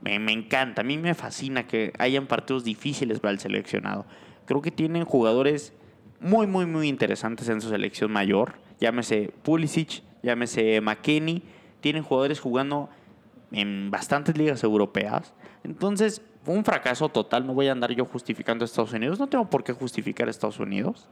Me, 0.00 0.16
encanta, 0.32 0.82
a 0.82 0.84
mí 0.84 0.98
me 0.98 1.14
fascina 1.14 1.66
que 1.66 1.92
hayan 1.98 2.26
partidos 2.26 2.64
difíciles 2.64 3.20
para 3.20 3.32
el 3.32 3.38
seleccionado. 3.38 4.04
Creo 4.46 4.60
que 4.60 4.72
tienen 4.72 5.04
jugadores 5.04 5.72
muy, 6.20 6.46
muy, 6.46 6.66
muy 6.66 6.88
interesantes 6.88 7.48
en 7.48 7.60
su 7.60 7.68
selección 7.68 8.10
mayor. 8.10 8.54
Llámese 8.80 9.32
Pulisic, 9.42 10.02
llámese 10.22 10.80
McKenny. 10.80 11.42
Tienen 11.80 12.02
jugadores 12.02 12.40
jugando 12.40 12.90
en 13.52 13.90
bastantes 13.90 14.36
ligas 14.36 14.62
europeas. 14.64 15.32
Entonces, 15.64 16.22
fue 16.44 16.54
un 16.54 16.64
fracaso 16.64 17.08
total. 17.08 17.46
No 17.46 17.54
voy 17.54 17.68
a 17.68 17.72
andar 17.72 17.92
yo 17.92 18.04
justificando 18.06 18.64
a 18.64 18.66
Estados 18.66 18.92
Unidos. 18.92 19.18
No 19.20 19.26
tengo 19.28 19.44
por 19.48 19.62
qué 19.62 19.72
justificar 19.72 20.26
a 20.28 20.30
Estados 20.30 20.58
Unidos. 20.58 21.08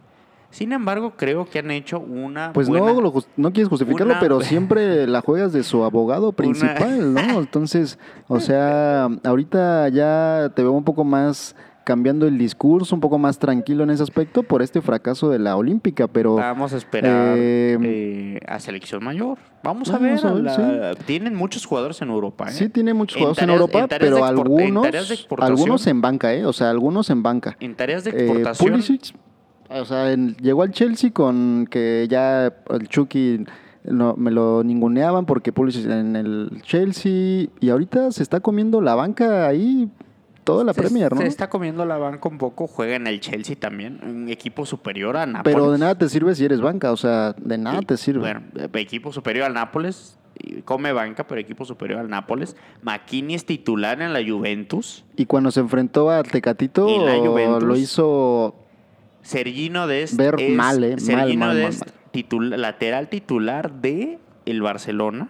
Sin 0.51 0.72
embargo, 0.72 1.12
creo 1.16 1.49
que 1.49 1.61
han 1.61 1.70
hecho 1.70 2.01
una. 2.01 2.53
Pues 2.53 2.68
buena- 2.68 2.93
no, 2.93 3.01
lo 3.01 3.14
no 3.36 3.53
quieres 3.53 3.68
justificarlo, 3.68 4.14
una- 4.14 4.20
pero 4.20 4.41
siempre 4.41 5.07
la 5.07 5.20
juegas 5.20 5.53
de 5.53 5.62
su 5.62 5.84
abogado 5.84 6.32
principal, 6.80 7.14
¿no? 7.14 7.20
Entonces, 7.38 8.01
o 8.26 8.41
sea, 8.41 9.09
ahorita 9.22 9.88
ya 9.91 10.51
te 10.57 10.62
veo 10.62 10.72
un 10.72 10.82
poco 10.82 11.05
más 11.05 11.55
cambiando 11.85 12.26
el 12.26 12.39
discurso, 12.39 12.95
un 12.95 13.01
poco 13.01 13.18
más 13.18 13.39
tranquilo 13.39 13.83
en 13.85 13.91
ese 13.91 14.03
aspecto 14.03 14.43
por 14.43 14.62
este 14.62 14.81
fracaso 14.81 15.31
de 15.31 15.39
la 15.39 15.57
olímpica, 15.57 16.07
pero 16.09 16.35
Vamos 16.37 16.72
a 16.72 16.76
esperar 16.76 17.37
eh, 17.39 17.78
eh, 17.83 18.41
a 18.47 18.61
selección 18.61 19.03
mayor. 19.03 19.39
Vamos, 19.62 19.89
a 19.91 19.99
vamos 19.99 20.22
ver. 20.22 20.31
a 20.31 20.35
ver, 20.35 20.43
la- 20.43 20.95
Tienen 21.07 21.35
muchos 21.35 21.64
jugadores 21.66 22.01
en 22.03 22.11
Europa. 22.11 22.47
¿eh? 22.49 22.53
sí 22.53 22.68
tiene 22.68 22.95
muchos 22.95 23.16
En 23.16 23.20
jugadores 23.22 23.43
en, 23.43 23.51
Europa, 23.51 23.78
en 23.81 23.89
pero 23.89 24.16
de 24.16 24.22
export- 24.22 24.28
en 24.61 24.66
algunos, 24.66 24.87
algunos 25.41 25.87
en 25.87 26.01
banca, 26.01 26.35
¿eh? 26.35 26.45
O 26.47 26.53
sea, 26.53 26.70
algunos 26.70 27.11
en 27.11 27.22
banca. 27.22 27.57
En 27.61 27.74
tareas 27.74 28.05
de 28.05 28.11
Eh, 28.11 28.14
exportación. 28.24 28.70
Pulisic, 28.72 29.14
o 29.70 29.85
sea, 29.85 30.12
en- 30.12 30.35
llegó 30.37 30.62
al 30.62 30.70
Chelsea 30.72 31.11
con 31.12 31.66
que 31.70 32.07
ya 32.11 32.53
el 32.70 32.89
Chucky 32.89 33.45
no, 33.85 34.14
me 34.16 34.31
lo 34.31 34.62
ninguneaban 34.62 35.24
porque 35.26 35.53
Pulisic 35.53 35.87
en 35.91 36.14
el 36.16 36.61
Chelsea 36.62 37.49
y 37.61 37.70
ahorita 37.70 38.12
se 38.12 38.22
está 38.22 38.41
comiendo 38.41 38.81
la 38.81 38.95
banca 38.95 39.47
ahí 39.47 39.89
toda 40.45 40.64
la 40.64 40.72
se, 40.74 40.80
Premier, 40.80 41.12
¿no? 41.14 41.20
se 41.20 41.26
está 41.26 41.49
comiendo 41.51 41.84
la 41.84 41.97
banca 41.99 42.28
un 42.28 42.38
poco. 42.38 42.66
Juega 42.66 42.97
en 42.97 43.07
el 43.07 43.20
Chelsea 43.20 43.57
también. 43.57 44.01
Un 44.03 44.28
equipo 44.28 44.66
superior 44.66 45.16
a 45.16 45.26
Nápoles. 45.26 45.55
Pero 45.55 45.70
de 45.72 45.78
nada 45.78 45.95
te 45.97 46.09
sirve 46.09 46.34
si 46.34 46.45
eres 46.45 46.61
banca, 46.61 46.93
o 46.93 46.97
sea, 46.97 47.34
de 47.38 47.59
nada 47.59 47.80
te 47.82 47.97
sirve. 47.97 48.20
Bueno, 48.20 48.43
eh, 48.57 48.68
equipo 48.74 49.12
superior 49.12 49.47
al 49.47 49.55
Nápoles. 49.55 50.18
y 50.38 50.62
Come 50.62 50.93
banca, 50.93 51.26
pero 51.26 51.41
equipo 51.41 51.64
superior 51.64 52.01
al 52.01 52.09
Nápoles. 52.09 52.57
Makini 52.82 53.34
es 53.34 53.45
titular 53.45 54.01
en 54.03 54.12
la 54.12 54.20
Juventus. 54.26 55.05
Y 55.16 55.26
cuando 55.26 55.51
se 55.51 55.61
enfrentó 55.61 56.11
a 56.11 56.22
Tecatito, 56.22 56.88
¿Y 56.88 56.99
la 57.05 57.16
Juventus? 57.18 57.62
lo 57.62 57.76
hizo 57.76 58.55
Sergino 59.22 59.86
Dest 59.86 60.16
Ver 60.16 60.36
es 60.38 60.51
mal, 60.57 60.82
eh, 60.82 60.99
Sergino 60.99 61.47
mal, 61.47 61.49
mal, 61.49 61.57
Dest, 61.57 61.80
mal. 61.84 61.95
titul- 62.12 62.57
lateral 62.57 63.09
titular 63.09 63.70
de 63.72 64.18
el 64.47 64.62
Barcelona. 64.62 65.28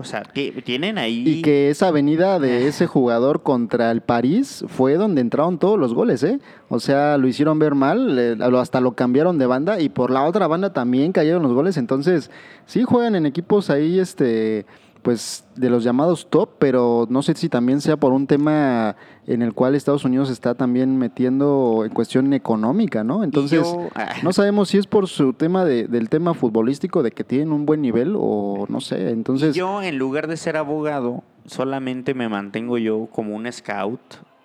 O 0.00 0.04
sea, 0.04 0.22
ti- 0.22 0.52
tienen 0.64 0.96
ahí... 0.96 1.24
Y 1.26 1.42
que 1.42 1.70
esa 1.70 1.88
avenida 1.88 2.38
de 2.38 2.68
ese 2.68 2.86
jugador 2.86 3.42
contra 3.42 3.90
el 3.90 4.00
París 4.00 4.64
fue 4.68 4.94
donde 4.94 5.20
entraron 5.20 5.58
todos 5.58 5.78
los 5.78 5.92
goles, 5.92 6.22
¿eh? 6.22 6.38
O 6.68 6.78
sea, 6.78 7.18
lo 7.18 7.26
hicieron 7.26 7.58
ver 7.58 7.74
mal, 7.74 8.40
hasta 8.56 8.80
lo 8.80 8.92
cambiaron 8.92 9.38
de 9.38 9.46
banda 9.46 9.80
y 9.80 9.88
por 9.88 10.10
la 10.12 10.24
otra 10.24 10.46
banda 10.46 10.72
también 10.72 11.10
cayeron 11.12 11.42
los 11.42 11.52
goles. 11.52 11.76
Entonces, 11.76 12.30
sí 12.64 12.84
juegan 12.84 13.16
en 13.16 13.26
equipos 13.26 13.70
ahí, 13.70 13.98
este, 13.98 14.66
pues 15.08 15.42
de 15.56 15.70
los 15.70 15.84
llamados 15.84 16.28
top, 16.28 16.50
pero 16.58 17.06
no 17.08 17.22
sé 17.22 17.32
si 17.34 17.48
también 17.48 17.80
sea 17.80 17.96
por 17.96 18.12
un 18.12 18.26
tema 18.26 18.94
en 19.26 19.40
el 19.40 19.54
cual 19.54 19.74
Estados 19.74 20.04
Unidos 20.04 20.28
está 20.28 20.54
también 20.54 20.98
metiendo 20.98 21.82
en 21.86 21.94
cuestión 21.94 22.30
económica, 22.34 23.04
¿no? 23.04 23.24
Entonces, 23.24 23.62
yo- 23.62 23.88
ah. 23.94 24.16
no 24.22 24.34
sabemos 24.34 24.68
si 24.68 24.76
es 24.76 24.86
por 24.86 25.08
su 25.08 25.32
tema 25.32 25.64
de- 25.64 25.88
del 25.88 26.10
tema 26.10 26.34
futbolístico, 26.34 27.02
de 27.02 27.10
que 27.12 27.24
tienen 27.24 27.52
un 27.52 27.64
buen 27.64 27.80
nivel 27.80 28.16
o 28.18 28.66
no 28.68 28.82
sé. 28.82 29.08
Entonces, 29.08 29.54
yo, 29.56 29.80
en 29.80 29.96
lugar 29.96 30.26
de 30.26 30.36
ser 30.36 30.58
abogado, 30.58 31.22
solamente 31.46 32.12
me 32.12 32.28
mantengo 32.28 32.76
yo 32.76 33.08
como 33.10 33.34
un 33.34 33.50
scout 33.50 33.98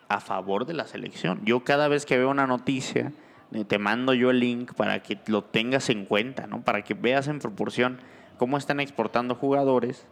a 0.08 0.22
favor 0.22 0.66
de 0.66 0.76
la 0.76 0.88
selección. 0.88 1.42
Yo 1.44 1.66
cada 1.66 1.90
vez 1.90 2.06
que 2.06 2.18
veo 2.18 2.30
una 2.32 2.48
noticia, 2.48 3.12
eh, 3.52 3.66
te 3.66 3.80
mando 3.80 4.14
yo 4.14 4.30
el 4.30 4.40
link 4.40 4.72
para 4.76 5.04
que 5.04 5.20
lo 5.28 5.44
tengas 5.44 5.90
en 5.90 6.06
cuenta, 6.06 6.48
¿no? 6.48 6.62
Para 6.62 6.84
que 6.86 6.94
veas 6.94 7.28
en 7.28 7.40
proporción 7.40 7.98
cómo 8.38 8.56
están 8.56 8.80
exportando 8.80 9.36
jugadores. 9.36 10.08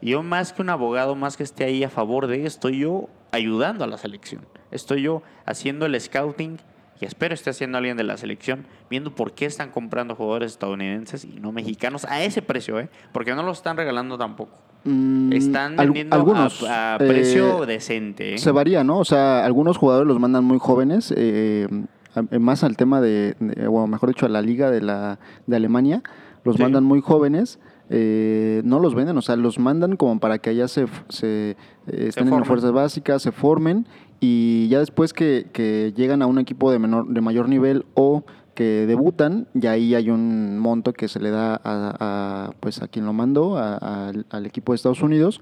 Yo 0.00 0.22
más 0.22 0.52
que 0.52 0.62
un 0.62 0.70
abogado, 0.70 1.14
más 1.16 1.36
que 1.36 1.42
esté 1.42 1.64
ahí 1.64 1.82
a 1.84 1.90
favor 1.90 2.26
de, 2.26 2.46
estoy 2.46 2.78
yo 2.80 3.08
ayudando 3.32 3.84
a 3.84 3.86
la 3.86 3.98
selección. 3.98 4.42
Estoy 4.70 5.02
yo 5.02 5.22
haciendo 5.44 5.86
el 5.86 6.00
scouting 6.00 6.58
y 7.00 7.04
espero 7.04 7.34
esté 7.34 7.50
haciendo 7.50 7.78
alguien 7.78 7.96
de 7.96 8.04
la 8.04 8.16
selección, 8.16 8.66
viendo 8.90 9.14
por 9.14 9.32
qué 9.32 9.46
están 9.46 9.70
comprando 9.70 10.14
jugadores 10.14 10.52
estadounidenses 10.52 11.24
y 11.24 11.40
no 11.40 11.52
mexicanos 11.52 12.04
a 12.04 12.22
ese 12.22 12.42
precio, 12.42 12.78
¿eh? 12.80 12.88
Porque 13.12 13.34
no 13.34 13.42
lo 13.42 13.52
están 13.52 13.76
regalando 13.76 14.18
tampoco. 14.18 14.52
Mm, 14.84 15.32
Están 15.32 15.76
vendiendo 15.76 16.14
a- 16.14 16.18
algunos, 16.18 16.62
a, 16.62 16.96
eh, 17.00 17.08
precio 17.08 17.66
decente. 17.66 18.34
¿eh? 18.34 18.38
Se 18.38 18.52
varía, 18.52 18.84
¿no? 18.84 18.98
O 18.98 19.04
sea, 19.04 19.44
algunos 19.44 19.76
jugadores 19.76 20.06
los 20.08 20.18
mandan 20.20 20.44
muy 20.44 20.58
jóvenes, 20.58 21.12
eh, 21.16 21.66
a- 22.14 22.38
más 22.38 22.62
al 22.64 22.76
tema 22.76 23.00
de, 23.00 23.34
de- 23.40 23.66
o 23.66 23.86
mejor 23.86 24.08
dicho, 24.10 24.26
a 24.26 24.28
la 24.28 24.40
liga 24.42 24.70
de, 24.70 24.80
la, 24.80 25.18
de 25.46 25.56
Alemania, 25.56 26.02
los 26.44 26.56
Sí. 26.56 26.62
mandan 26.62 26.84
muy 26.84 27.00
jóvenes, 27.00 27.58
eh, 27.90 28.62
no 28.64 28.80
los 28.80 28.94
venden, 28.94 29.16
o 29.18 29.22
sea, 29.22 29.36
los 29.36 29.58
mandan 29.58 29.96
como 29.96 30.20
para 30.20 30.38
que 30.38 30.50
allá 30.50 30.68
se, 30.68 30.86
se, 31.08 31.50
eh, 31.50 31.56
estén 31.86 32.24
en 32.24 32.30
formen. 32.30 32.44
fuerzas 32.46 32.72
básicas, 32.72 33.22
se 33.22 33.32
formen 33.32 33.86
y 34.20 34.68
ya 34.68 34.80
después 34.80 35.12
que, 35.12 35.46
que 35.52 35.92
llegan 35.96 36.22
a 36.22 36.26
un 36.26 36.38
equipo 36.38 36.70
de, 36.72 36.78
menor, 36.78 37.08
de 37.08 37.20
mayor 37.20 37.48
nivel 37.48 37.86
o 37.94 38.24
que 38.54 38.86
debutan, 38.86 39.46
ya 39.54 39.70
ahí 39.72 39.94
hay 39.94 40.10
un 40.10 40.58
monto 40.58 40.92
que 40.92 41.06
se 41.06 41.20
le 41.20 41.30
da 41.30 41.54
a, 41.54 41.60
a, 41.64 42.50
pues 42.58 42.82
a 42.82 42.88
quien 42.88 43.06
lo 43.06 43.12
mandó, 43.12 43.56
a- 43.56 43.76
a- 43.80 44.12
al 44.30 44.46
equipo 44.46 44.72
de 44.72 44.76
Estados 44.76 45.00
Unidos. 45.02 45.40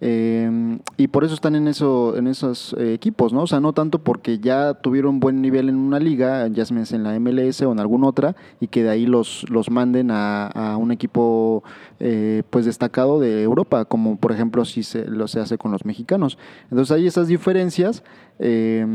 Eh, 0.00 0.78
y 0.98 1.08
por 1.08 1.24
eso 1.24 1.34
están 1.34 1.54
en 1.54 1.68
eso 1.68 2.16
en 2.16 2.26
esos 2.26 2.74
eh, 2.78 2.92
equipos, 2.92 3.32
¿no? 3.32 3.42
O 3.42 3.46
sea, 3.46 3.60
no 3.60 3.72
tanto 3.72 3.98
porque 3.98 4.38
ya 4.38 4.74
tuvieron 4.74 5.20
buen 5.20 5.40
nivel 5.40 5.68
en 5.68 5.76
una 5.76 5.98
liga, 5.98 6.46
ya 6.48 6.64
sea 6.66 6.76
en 6.92 7.02
la 7.02 7.18
MLS 7.18 7.62
o 7.62 7.72
en 7.72 7.80
alguna 7.80 8.08
otra, 8.08 8.36
y 8.60 8.68
que 8.68 8.82
de 8.82 8.90
ahí 8.90 9.06
los, 9.06 9.48
los 9.48 9.70
manden 9.70 10.10
a, 10.10 10.48
a 10.48 10.76
un 10.76 10.92
equipo 10.92 11.64
eh, 11.98 12.42
pues 12.50 12.66
destacado 12.66 13.20
de 13.20 13.42
Europa, 13.42 13.86
como 13.86 14.16
por 14.16 14.32
ejemplo 14.32 14.66
si 14.66 14.82
se, 14.82 15.06
lo 15.06 15.28
se 15.28 15.40
hace 15.40 15.56
con 15.56 15.72
los 15.72 15.84
mexicanos. 15.84 16.38
Entonces 16.70 16.94
hay 16.94 17.06
esas 17.06 17.28
diferencias, 17.28 18.02
eh, 18.38 18.86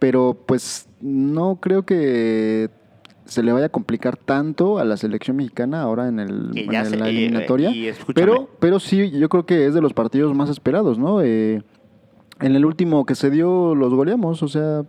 pero 0.00 0.36
pues 0.46 0.88
no 1.00 1.58
creo 1.60 1.84
que 1.84 2.70
se 3.30 3.44
le 3.44 3.52
vaya 3.52 3.66
a 3.66 3.68
complicar 3.68 4.16
tanto 4.16 4.78
a 4.80 4.84
la 4.84 4.96
selección 4.96 5.36
mexicana 5.36 5.82
ahora 5.82 6.08
en, 6.08 6.18
el, 6.18 6.50
en 6.56 6.66
la 6.66 7.10
y- 7.10 7.16
eliminatoria. 7.16 7.70
y 7.70 7.92
pero, 8.12 8.48
pero 8.58 8.80
sí, 8.80 9.10
yo 9.12 9.28
creo 9.28 9.46
que 9.46 9.66
es 9.66 9.74
de 9.74 9.80
los 9.80 9.92
partidos 9.92 10.34
más 10.34 10.50
esperados, 10.50 10.98
¿no? 10.98 11.22
Eh, 11.22 11.62
en 12.40 12.56
el 12.56 12.64
último 12.64 13.06
que 13.06 13.14
se 13.14 13.30
dio 13.30 13.76
los 13.76 13.94
goleamos, 13.94 14.42
o 14.42 14.48
sea, 14.48 14.82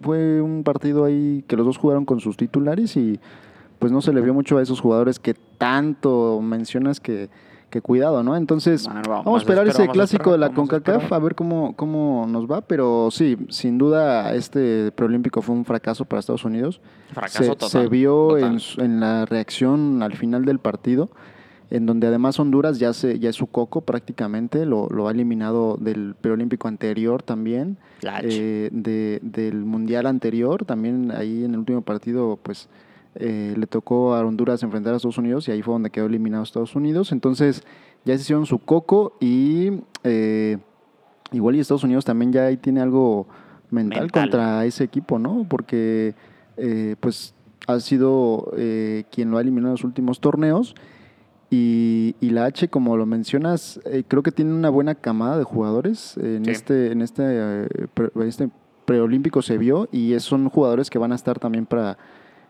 fue 0.00 0.40
un 0.40 0.62
partido 0.64 1.04
ahí 1.04 1.44
que 1.46 1.56
los 1.56 1.66
dos 1.66 1.76
jugaron 1.76 2.06
con 2.06 2.20
sus 2.20 2.36
titulares 2.38 2.96
y 2.96 3.20
pues 3.78 3.92
no 3.92 4.00
se 4.00 4.14
le 4.14 4.22
vio 4.22 4.32
mucho 4.32 4.56
a 4.56 4.62
esos 4.62 4.80
jugadores 4.80 5.18
que 5.18 5.34
tanto 5.58 6.40
mencionas 6.40 6.98
que, 6.98 7.28
que 7.76 7.82
cuidado, 7.82 8.22
¿no? 8.22 8.36
Entonces, 8.36 8.84
Bueno, 8.84 9.02
vamos, 9.06 9.24
vamos 9.26 9.40
a 9.40 9.42
esperar 9.42 9.64
ese 9.66 9.72
esperar, 9.72 9.92
clásico 9.92 10.32
de 10.32 10.38
la 10.38 10.46
a 10.46 10.54
CONCACAF, 10.54 11.12
a 11.12 11.18
ver 11.18 11.34
cómo, 11.34 11.74
cómo 11.76 12.26
nos 12.28 12.46
va, 12.50 12.62
pero 12.62 13.08
sí, 13.10 13.36
sin 13.50 13.76
duda 13.76 14.34
este 14.34 14.90
preolímpico 14.92 15.42
fue 15.42 15.54
un 15.54 15.64
fracaso 15.64 16.04
para 16.04 16.20
Estados 16.20 16.44
Unidos. 16.44 16.80
Fracaso 17.12 17.42
se, 17.42 17.48
total, 17.50 17.68
se 17.68 17.88
vio 17.88 18.28
total. 18.28 18.60
en, 18.78 18.84
en 18.84 19.00
la 19.00 19.26
reacción 19.26 20.02
al 20.02 20.14
final 20.14 20.44
del 20.44 20.58
partido, 20.58 21.10
en 21.68 21.84
donde 21.84 22.06
además 22.06 22.38
Honduras 22.38 22.78
ya, 22.78 22.92
se, 22.92 23.18
ya 23.18 23.28
es 23.30 23.36
su 23.36 23.48
coco 23.48 23.80
prácticamente, 23.80 24.64
lo, 24.66 24.88
lo 24.88 25.08
ha 25.08 25.10
eliminado 25.10 25.76
del 25.78 26.14
preolímpico 26.20 26.68
anterior 26.68 27.22
también, 27.22 27.76
eh, 28.22 28.68
de- 28.72 29.18
del 29.22 29.64
mundial 29.64 30.06
anterior, 30.06 30.64
también 30.64 31.10
ahí 31.10 31.44
en 31.44 31.52
el 31.54 31.58
último 31.58 31.82
partido 31.82 32.38
pues 32.42 32.68
eh, 33.18 33.54
le 33.56 33.66
tocó 33.66 34.14
a 34.14 34.24
Honduras 34.24 34.62
enfrentar 34.62 34.92
a 34.94 34.96
Estados 34.96 35.18
Unidos 35.18 35.48
y 35.48 35.52
ahí 35.52 35.62
fue 35.62 35.72
donde 35.74 35.90
quedó 35.90 36.06
eliminado 36.06 36.42
Estados 36.42 36.74
Unidos, 36.76 37.12
entonces 37.12 37.62
ya 38.04 38.14
se 38.16 38.22
hicieron 38.22 38.46
su 38.46 38.58
coco 38.58 39.16
y 39.20 39.80
eh, 40.04 40.58
igual 41.32 41.56
y 41.56 41.60
Estados 41.60 41.84
Unidos 41.84 42.04
también 42.04 42.32
ya 42.32 42.44
ahí 42.46 42.56
tiene 42.56 42.80
algo 42.80 43.26
mental, 43.70 44.02
Mental. 44.02 44.22
contra 44.22 44.64
ese 44.64 44.84
equipo, 44.84 45.18
¿no? 45.18 45.44
Porque 45.48 46.14
eh, 46.56 46.96
pues 47.00 47.34
ha 47.66 47.80
sido 47.80 48.52
eh, 48.56 49.04
quien 49.10 49.30
lo 49.30 49.38
ha 49.38 49.40
eliminado 49.40 49.70
en 49.70 49.74
los 49.74 49.84
últimos 49.84 50.20
torneos 50.20 50.74
y, 51.50 52.14
y 52.20 52.30
la 52.30 52.44
H, 52.46 52.68
como 52.68 52.96
lo 52.96 53.06
mencionas, 53.06 53.80
eh, 53.84 54.02
creo 54.06 54.22
que 54.22 54.32
tiene 54.32 54.52
una 54.52 54.68
buena 54.70 54.94
camada 54.94 55.38
de 55.38 55.44
jugadores. 55.44 56.16
En 56.16 56.44
Sí. 56.44 56.50
este 56.50 56.92
en 56.92 57.02
este, 57.02 57.68
pre- 57.94 58.10
este 58.26 58.50
preolímpico 58.84 59.42
se 59.42 59.58
vio 59.58 59.88
y 59.92 60.18
son 60.20 60.48
jugadores 60.48 60.90
que 60.90 60.98
van 60.98 61.12
a 61.12 61.16
estar 61.16 61.38
también 61.40 61.66
para 61.66 61.98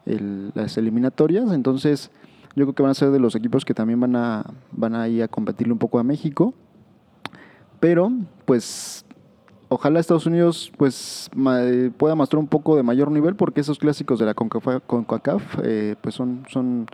el- 0.07 0.53
las 0.55 0.77
eliminatorias. 0.79 1.53
Entonces, 1.53 2.11
yo 2.55 2.65
creo 2.65 2.75
que 2.75 2.83
van 2.83 2.91
a 2.93 2.95
ser 2.95 3.11
de 3.11 3.19
los 3.21 3.35
equipos 3.35 3.65
que 3.65 3.75
también 3.75 4.01
van 4.01 4.17
a, 4.17 4.45
van 4.73 4.95
a 4.95 5.09
ir 5.09 5.23
a 5.23 5.29
competirle 5.29 5.73
un 5.73 5.79
poco 5.79 5.99
a 5.99 6.03
México. 6.05 6.55
Pero, 7.81 8.11
pues, 8.47 9.05
ojalá 9.69 10.01
Estados 10.01 10.27
Unidos 10.27 10.73
pues 10.77 11.29
ma- 11.35 11.63
eh, 11.63 11.91
pueda 11.97 12.15
mostrar 12.15 12.39
un 12.41 12.47
poco 12.47 12.77
de 12.77 12.83
mayor 12.83 13.11
nivel 13.11 13.35
porque 13.37 13.61
esos 13.61 13.79
clásicos 13.79 14.19
de 14.19 14.27
la 14.27 14.35
CONCACAF, 14.35 15.59
eh, 15.65 15.97
pues 16.01 16.15
son, 16.15 16.45
son, 16.49 16.87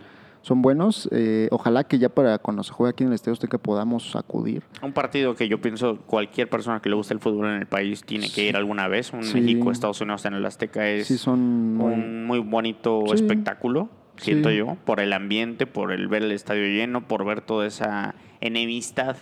son 0.43 0.61
buenos. 0.61 1.09
Eh, 1.11 1.47
ojalá 1.51 1.85
que 1.85 1.97
ya 1.97 2.09
para 2.09 2.37
cuando 2.37 2.61
se 2.63 2.71
juegue 2.71 2.91
aquí 2.91 3.03
en 3.03 3.09
el 3.09 3.15
Estadio 3.15 3.33
Azteca 3.33 3.57
podamos 3.57 4.15
acudir. 4.15 4.61
Un 4.83 4.93
partido 4.93 5.33
que 5.35 5.47
yo 5.47 5.59
pienso 5.59 5.97
cualquier 6.05 6.47
persona 6.49 6.79
que 6.81 6.89
le 6.89 6.95
guste 6.95 7.15
el 7.15 7.19
fútbol 7.19 7.47
en 7.47 7.55
el 7.61 7.65
país 7.65 8.03
tiene 8.03 8.29
que 8.29 8.47
ir 8.49 8.55
alguna 8.55 8.87
vez. 8.87 9.11
Un 9.11 9.23
Sí. 9.23 9.41
México-Estados 9.41 9.99
Unidos 10.01 10.25
en 10.25 10.35
el 10.35 10.45
Azteca 10.45 10.87
es 10.87 11.07
Sí, 11.07 11.17
son 11.17 11.75
muy- 11.75 11.93
un 11.93 12.25
muy 12.27 12.39
bonito 12.39 13.11
espectáculo, 13.13 13.89
siento 14.17 14.51
yo, 14.51 14.77
por 14.85 14.99
el 14.99 15.13
ambiente, 15.13 15.65
por 15.65 15.91
el 15.91 16.07
ver 16.07 16.21
el 16.23 16.31
estadio 16.31 16.67
lleno, 16.67 17.07
por 17.07 17.25
ver 17.25 17.41
toda 17.41 17.65
esa 17.65 18.13
enemistad 18.41 19.15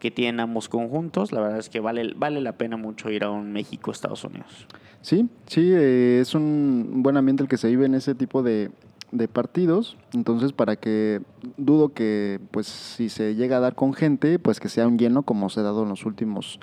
que 0.00 0.10
tienen 0.10 0.40
ambos 0.40 0.68
conjuntos. 0.68 1.32
La 1.32 1.40
verdad 1.40 1.58
es 1.58 1.70
que 1.70 1.80
vale, 1.80 2.12
vale 2.16 2.40
la 2.42 2.58
pena 2.58 2.76
mucho 2.76 3.10
ir 3.10 3.24
a 3.24 3.30
un 3.30 3.52
México-Estados 3.52 4.24
Unidos. 4.24 4.66
Sí, 5.00 5.28
sí, 5.46 5.70
eh, 5.72 6.18
es 6.20 6.34
un 6.34 7.02
buen 7.02 7.16
ambiente 7.16 7.42
el 7.42 7.48
que 7.48 7.56
se 7.56 7.68
vive 7.68 7.86
en 7.86 7.94
ese 7.94 8.14
tipo 8.14 8.42
de, 8.42 8.70
de 9.14 9.28
partidos. 9.28 9.96
Entonces, 10.12 10.52
para 10.52 10.76
que 10.76 11.22
dudo 11.56 11.94
que, 11.94 12.40
pues, 12.50 12.66
si 12.66 13.08
se 13.08 13.34
llega 13.34 13.56
a 13.56 13.60
dar 13.60 13.74
con 13.74 13.94
gente, 13.94 14.38
pues 14.38 14.60
que 14.60 14.68
sea 14.68 14.86
un 14.86 14.98
lleno 14.98 15.22
como 15.22 15.48
se 15.48 15.60
ha 15.60 15.62
dado 15.62 15.84
en 15.84 15.88
los 15.88 16.04
últimos, 16.04 16.60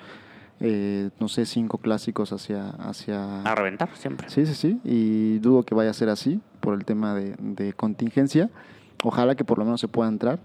eh, 0.60 1.10
no 1.20 1.28
sé, 1.28 1.46
cinco 1.46 1.80
clásicos 1.80 2.34
hacia, 2.34 2.70
hacia, 2.70 3.42
A 3.42 3.56
reventar 3.56 3.90
siempre. 3.96 4.30
Sí, 4.30 4.46
sí, 4.46 4.54
sí. 4.54 4.80
Y 4.84 5.40
dudo 5.40 5.64
que 5.64 5.74
vaya 5.74 5.90
a 5.90 5.94
ser 5.94 6.10
así 6.10 6.40
por 6.60 6.76
el 6.76 6.86
tema 6.86 7.16
de, 7.16 7.36
de 7.40 7.74
contingencia. 7.74 8.50
Ojalá 9.04 9.36
que 9.36 9.44
por 9.44 9.58
lo 9.58 9.66
menos 9.66 9.82
se 9.82 9.88
pueda 9.88 10.10
entrar. 10.10 10.40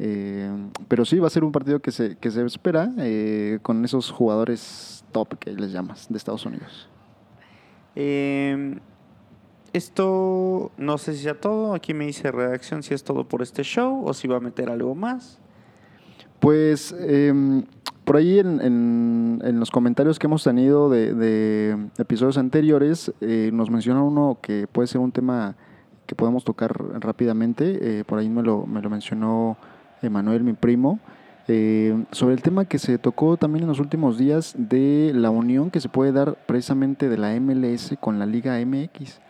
Eh, 0.00 0.48
pero 0.86 1.04
sí, 1.04 1.18
va 1.18 1.26
a 1.26 1.30
ser 1.30 1.42
un 1.42 1.50
partido 1.50 1.80
que 1.80 1.90
se, 1.90 2.16
que 2.16 2.30
se 2.30 2.44
espera 2.44 2.92
eh, 2.98 3.58
con 3.62 3.84
esos 3.84 4.12
jugadores 4.12 5.04
top 5.10 5.36
que 5.38 5.52
les 5.52 5.72
llamas 5.72 6.06
de 6.08 6.16
Estados 6.16 6.46
Unidos. 6.46 6.88
Eh, 9.72 9.78
esto 9.78 10.70
no 10.76 10.98
sé 10.98 11.14
si 11.14 11.22
sea 11.24 11.34
todo. 11.40 11.74
Aquí 11.74 11.94
me 11.94 12.06
dice 12.06 12.30
redacción 12.32 12.82
si 12.82 12.94
es 12.94 13.04
todo 13.04 13.24
por 13.24 13.42
este 13.42 13.62
show 13.62 14.04
o 14.06 14.14
si 14.14 14.28
va 14.28 14.36
a 14.36 14.40
meter 14.40 14.70
algo 14.70 14.94
más. 14.94 15.38
Pues 16.40 16.94
em, 17.00 17.64
por 18.04 18.16
ahí 18.16 18.38
en, 18.38 18.60
en- 18.62 19.58
los 19.58 19.70
comentarios 19.70 20.18
que 20.18 20.26
hemos 20.28 20.44
tenido 20.44 20.88
de, 20.88 21.12
de 21.14 21.76
episodios 21.98 22.38
anteriores, 22.38 23.12
eh, 23.20 23.50
nos 23.52 23.70
menciona 23.70 24.02
uno 24.02 24.38
que 24.40 24.66
puede 24.70 24.86
ser 24.86 25.00
un 25.00 25.10
tema 25.10 25.56
que 26.06 26.14
podemos 26.14 26.44
tocar 26.44 26.72
rápidamente. 27.00 27.78
eh, 28.00 28.04
por 28.04 28.18
ahí 28.20 28.28
me 28.28 28.42
lo, 28.42 28.66
me 28.66 28.80
lo 28.80 28.88
mencionó 28.88 29.56
Emanuel, 30.00 30.44
mi 30.44 30.52
primo, 30.52 31.00
eh, 31.48 32.04
sobre 32.12 32.34
el 32.34 32.42
tema 32.42 32.66
que 32.66 32.78
se 32.78 32.98
tocó 32.98 33.36
también 33.36 33.64
en 33.64 33.68
los 33.68 33.80
últimos 33.80 34.16
días 34.16 34.54
de 34.56 35.10
la 35.14 35.30
unión 35.30 35.70
que 35.70 35.80
se 35.80 35.88
puede 35.88 36.12
dar 36.12 36.36
precisamente 36.46 37.08
de 37.08 37.18
la 37.18 37.38
MLS 37.40 37.96
con 38.00 38.18
la 38.20 38.26
Liga 38.26 38.58
MX. 38.64 39.20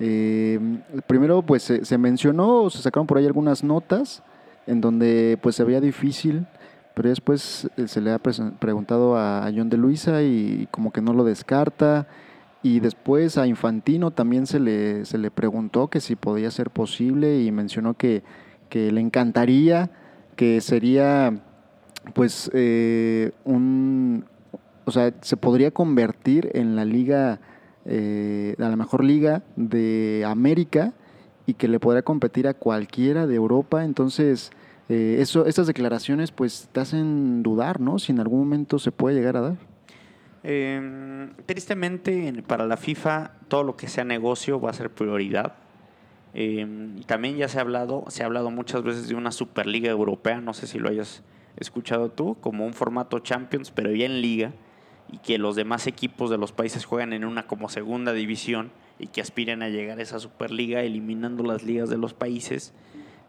Eh, 0.00 0.58
primero, 1.06 1.42
pues 1.42 1.62
se, 1.62 1.98
mencionó, 1.98 2.68
se 2.70 2.78
sacaron 2.82 3.06
por 3.06 3.18
ahí 3.18 3.26
algunas 3.26 3.62
notas 3.62 4.22
en 4.66 4.80
donde 4.80 5.38
pues 5.42 5.56
se 5.56 5.64
veía 5.64 5.80
difícil 5.80 6.46
pero 6.94 7.08
después 7.08 7.68
eh, 7.76 7.88
se 7.88 8.00
le 8.00 8.12
ha 8.12 8.18
preguntado 8.18 9.16
a, 9.16 9.44
a 9.44 9.52
John 9.52 9.68
de 9.68 9.76
Luisa 9.76 10.22
y 10.22 10.68
como 10.70 10.92
que 10.92 11.02
no 11.02 11.12
lo 11.12 11.24
descarta. 11.24 12.06
Y 12.62 12.80
después 12.80 13.36
a 13.36 13.46
Infantino 13.46 14.10
también 14.12 14.46
se 14.46 14.58
le, 14.58 15.04
se 15.04 15.18
le 15.18 15.30
preguntó 15.30 15.88
que 15.88 16.00
si 16.00 16.16
podía 16.16 16.50
ser 16.50 16.70
posible 16.70 17.42
y 17.42 17.50
mencionó 17.50 17.94
que, 17.94 18.22
que 18.70 18.90
le 18.90 19.00
encantaría, 19.00 19.90
que 20.36 20.60
sería 20.62 21.42
pues 22.14 22.50
eh, 22.54 23.32
un, 23.44 24.24
o 24.84 24.90
sea, 24.92 25.12
se 25.20 25.36
podría 25.36 25.72
convertir 25.72 26.50
en 26.54 26.76
la 26.76 26.84
liga, 26.84 27.40
eh, 27.86 28.54
a 28.58 28.68
la 28.68 28.76
mejor 28.76 29.04
liga 29.04 29.42
de 29.56 30.24
América 30.26 30.92
y 31.46 31.54
que 31.54 31.68
le 31.68 31.78
podrá 31.80 32.02
competir 32.02 32.48
a 32.48 32.54
cualquiera 32.54 33.26
de 33.26 33.34
Europa. 33.34 33.84
Entonces, 33.84 34.50
eh, 34.88 35.16
eso, 35.20 35.46
estas 35.46 35.66
declaraciones 35.66 36.30
pues 36.32 36.68
te 36.72 36.80
hacen 36.80 37.42
dudar, 37.42 37.80
¿no? 37.80 37.98
Si 37.98 38.12
en 38.12 38.20
algún 38.20 38.40
momento 38.40 38.78
se 38.78 38.92
puede 38.92 39.16
llegar 39.16 39.36
a 39.36 39.40
dar. 39.40 39.56
Eh, 40.42 41.28
tristemente, 41.46 42.28
en- 42.28 42.42
para 42.42 42.66
la 42.66 42.76
FIFA, 42.76 43.32
todo 43.48 43.62
lo 43.64 43.76
que 43.76 43.88
sea 43.88 44.04
negocio 44.04 44.60
va 44.60 44.70
a 44.70 44.74
ser 44.74 44.90
prioridad. 44.90 45.54
Eh, 46.34 46.66
también 47.06 47.36
ya 47.36 47.48
se 47.48 47.58
ha 47.58 47.60
hablado, 47.62 48.04
se 48.08 48.22
ha 48.22 48.26
hablado 48.26 48.50
muchas 48.50 48.82
veces 48.82 49.08
de 49.08 49.14
una 49.14 49.30
Superliga 49.30 49.90
Europea, 49.90 50.40
no 50.40 50.52
sé 50.52 50.66
si 50.66 50.78
lo 50.78 50.88
hayas 50.88 51.22
escuchado 51.56 52.10
tú, 52.10 52.36
como 52.40 52.66
un 52.66 52.72
formato 52.74 53.20
Champions, 53.20 53.70
pero 53.70 53.92
ya 53.94 54.06
en 54.06 54.20
liga, 54.20 54.52
y 55.14 55.18
que 55.18 55.38
los 55.38 55.54
demás 55.54 55.86
equipos 55.86 56.28
de 56.28 56.38
los 56.38 56.50
países 56.50 56.84
juegan 56.84 57.12
en 57.12 57.24
una 57.24 57.46
como 57.46 57.68
segunda 57.68 58.12
división 58.12 58.72
y 58.98 59.06
que 59.06 59.20
aspiren 59.20 59.62
a 59.62 59.68
llegar 59.68 60.00
a 60.00 60.02
esa 60.02 60.18
Superliga, 60.18 60.80
eliminando 60.80 61.44
las 61.44 61.62
ligas 61.62 61.88
de 61.88 61.96
los 61.96 62.14
países. 62.14 62.74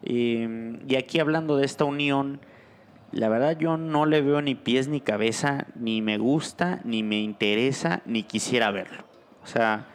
Eh, 0.02 0.80
y 0.88 0.96
aquí 0.96 1.20
hablando 1.20 1.58
de 1.58 1.66
esta 1.68 1.86
unión, 1.86 2.40
la 3.12 3.30
verdad 3.30 3.56
yo 3.60 3.78
no 3.78 4.08
le 4.08 4.24
veo 4.24 4.42
ni 4.42 4.56
pies 4.56 4.88
ni 4.88 5.00
cabeza, 5.00 5.68
ni 5.76 6.02
me 6.02 6.18
gusta, 6.18 6.82
ni 6.86 7.04
me 7.04 7.20
interesa, 7.20 8.02
ni 8.08 8.24
quisiera 8.24 8.72
verlo. 8.72 9.04
O 9.44 9.46
sea, 9.48 9.86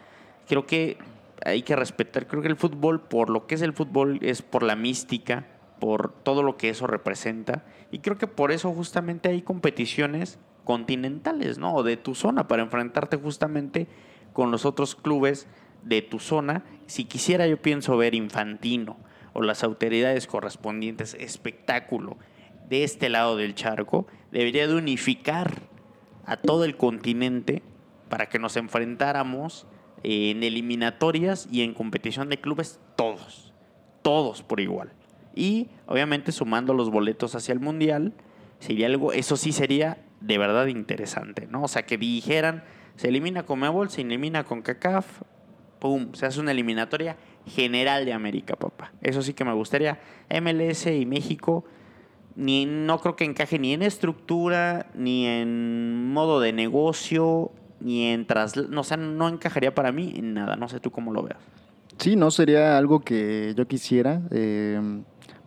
creo 0.47 0.67
que 0.67 0.97
hay 1.45 1.63
que 1.63 1.75
respetar, 1.75 2.29
creo 2.29 2.41
que 2.41 2.49
el 2.49 2.57
fútbol, 2.57 3.01
por 3.01 3.31
lo 3.31 3.49
que 3.49 3.57
es 3.57 3.63
el 3.63 3.73
fútbol, 3.73 4.21
es 4.23 4.43
por 4.43 4.63
la 4.63 4.77
mística, 4.77 5.49
por 5.81 6.13
todo 6.23 6.45
lo 6.45 6.57
que 6.57 6.69
eso 6.69 6.87
representa. 6.87 7.65
Y 7.91 7.99
creo 7.99 8.17
que 8.17 8.29
por 8.29 8.53
eso 8.53 8.73
justamente 8.73 9.29
hay 9.29 9.43
competiciones 9.43 10.39
continentales, 10.71 11.59
¿no? 11.59 11.75
O 11.75 11.83
de 11.83 11.97
tu 11.97 12.15
zona, 12.15 12.47
para 12.47 12.63
enfrentarte 12.63 13.17
justamente 13.17 13.89
con 14.33 14.53
los 14.53 14.65
otros 14.65 14.95
clubes 14.95 15.49
de 15.83 16.01
tu 16.01 16.21
zona. 16.21 16.63
Si 16.87 17.07
quisiera, 17.07 17.49
yo 17.49 17.61
pienso 17.61 17.97
ver 17.97 18.15
Infantino 18.15 18.97
o 19.33 19.43
las 19.43 19.65
autoridades 19.65 20.29
correspondientes, 20.29 21.15
espectáculo 21.15 22.19
de 22.69 22.85
este 22.85 23.09
lado 23.09 23.37
del 23.37 23.57
charco, 23.57 24.07
debería 24.31 24.69
de 24.69 24.77
unificar 24.77 25.55
a 26.25 26.37
todo 26.37 26.65
el 26.65 26.77
continente 26.77 27.65
para 28.09 28.29
que 28.29 28.39
nos 28.39 28.57
enfrentáramos 28.57 29.67
eh, 30.05 30.31
en 30.31 30.45
eliminatorias 30.45 31.49
y 31.51 31.63
en 31.63 31.75
competición 31.75 32.29
de 32.29 32.41
clubes 32.41 32.79
todos, 32.95 33.53
todos 34.03 34.45
por 34.45 34.61
igual. 34.61 34.93
Y 35.35 35.67
obviamente 35.89 36.31
sumando 36.31 36.75
los 36.75 36.93
boletos 36.93 37.35
hacia 37.35 37.55
el 37.55 37.59
Mundial, 37.59 38.13
sería 38.61 38.87
algo, 38.87 39.13
eso 39.13 39.37
sí 39.37 39.51
sería 39.51 39.99
de 40.21 40.39
verdad 40.39 40.67
interesante, 40.67 41.47
¿no? 41.47 41.63
O 41.63 41.69
sea, 41.69 41.83
que 41.83 41.99
dijeran, 41.99 42.63
se 42.97 43.09
elimina 43.09 43.45
con 43.45 43.61
Mebol, 43.61 43.91
se 43.91 44.03
elimina 44.03 44.45
con 44.45 44.63
CACAF, 44.63 45.23
pum, 45.79 46.13
se 46.13 46.27
hace 46.27 46.41
una 46.41 46.51
eliminatoria 46.51 47.17
general 47.47 48.05
de 48.05 48.13
América, 48.13 48.57
papá. 48.57 48.93
Eso 49.01 49.23
sí 49.23 49.33
que 49.33 49.45
me 49.45 49.55
gustaría. 49.55 49.99
MLS 50.31 50.87
y 50.87 51.07
México, 51.07 51.65
ni, 52.37 52.67
no 52.67 52.99
creo 53.01 53.17
que 53.17 53.25
encaje 53.25 53.59
ni 53.59 53.73
en 53.73 53.83
estructura, 53.83 54.87
ni 54.95 55.27
en 55.27 56.13
modo 56.13 56.41
de 56.41 56.53
negocio, 56.53 57.51
ni 57.81 58.07
en 58.07 58.27
trasl... 58.27 58.71
No, 58.71 58.83
o 58.83 58.85
sea, 58.85 58.97
no 58.99 59.29
encajaría 59.29 59.75
para 59.75 59.91
mí 59.91 60.13
en 60.17 60.35
nada. 60.35 60.57
No 60.57 60.69
sé 60.69 60.81
tú 60.81 60.91
cómo 60.91 61.13
lo 61.13 61.23
veas. 61.23 61.39
Sí, 61.99 62.17
no 62.17 62.31
sería 62.31 62.79
algo 62.79 63.01
que 63.01 63.55
yo 63.57 63.67
quisiera, 63.67 64.23
eh, 64.31 64.81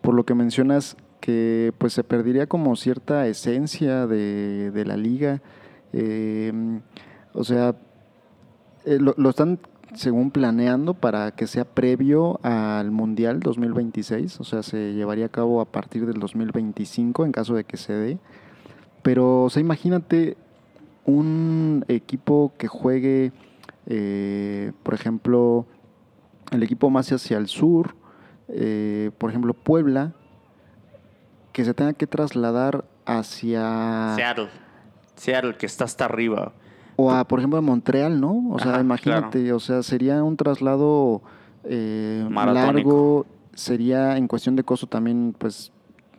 por 0.02 0.14
lo 0.14 0.24
que 0.24 0.36
mencionas 0.36 0.98
que 1.24 1.74
pues 1.78 1.94
se 1.94 2.04
perdería 2.04 2.48
como 2.48 2.76
cierta 2.76 3.26
esencia 3.28 4.08
de, 4.08 4.72
de 4.72 4.86
la 4.86 4.98
liga. 4.98 5.42
eh, 5.94 6.52
o 7.34 7.46
sea, 7.46 7.76
eh, 8.84 8.98
lo, 9.00 9.14
lo 9.16 9.30
están 9.30 9.60
según 9.96 10.32
planeando 10.32 10.96
para 10.96 11.32
que 11.32 11.48
sea 11.48 11.64
previo 11.64 12.42
al 12.44 12.92
Mundial 12.92 13.40
2026, 13.40 14.42
o 14.42 14.44
sea, 14.44 14.64
se 14.64 14.94
llevaría 14.94 15.28
a 15.28 15.30
cabo 15.30 15.62
a 15.62 15.66
partir 15.72 16.06
del 16.06 16.20
2025 16.20 17.24
en 17.24 17.32
caso 17.32 17.56
de 17.56 17.64
que 17.64 17.78
se 17.78 17.94
dé. 17.94 18.18
Pero, 19.02 19.44
o 19.44 19.50
sea, 19.50 19.62
imagínate 19.62 20.36
un 21.06 21.86
equipo 21.88 22.52
que 22.58 22.68
juegue, 22.68 23.32
eh, 23.86 24.74
por 24.84 24.94
ejemplo, 24.94 25.68
el 26.52 26.64
equipo 26.64 26.90
más 26.90 27.10
hacia 27.14 27.38
el 27.38 27.48
sur, 27.48 27.96
eh, 28.50 29.12
por 29.18 29.30
ejemplo, 29.30 29.54
Puebla, 29.54 30.16
que 31.54 31.64
se 31.64 31.74
tenga 31.74 31.94
que 31.94 32.08
trasladar 32.08 32.84
hacia... 33.06 34.14
Seattle. 34.16 34.50
Seattle, 35.16 35.56
que 35.56 35.66
está 35.66 35.86
hasta 35.86 36.06
arriba. 36.06 36.52
O 36.96 37.12
a, 37.12 37.24
por 37.26 37.40
ejemplo, 37.40 37.58
a 37.58 37.62
Montreal, 37.62 38.20
¿no? 38.20 38.50
O 38.52 38.60
sea, 38.60 38.74
Ajá, 38.74 38.82
imagínate, 38.82 39.54
o 39.54 39.60
sea, 39.60 39.82
sería 39.84 40.24
un 40.24 40.36
traslado 40.36 41.22
eh, 41.64 42.28
largo, 42.30 43.26
sería 43.54 44.18
en 44.18 44.28
cuestión 44.28 44.56
de 44.56 44.64
costo 44.64 44.88
también, 44.88 45.36
pues, 45.38 45.72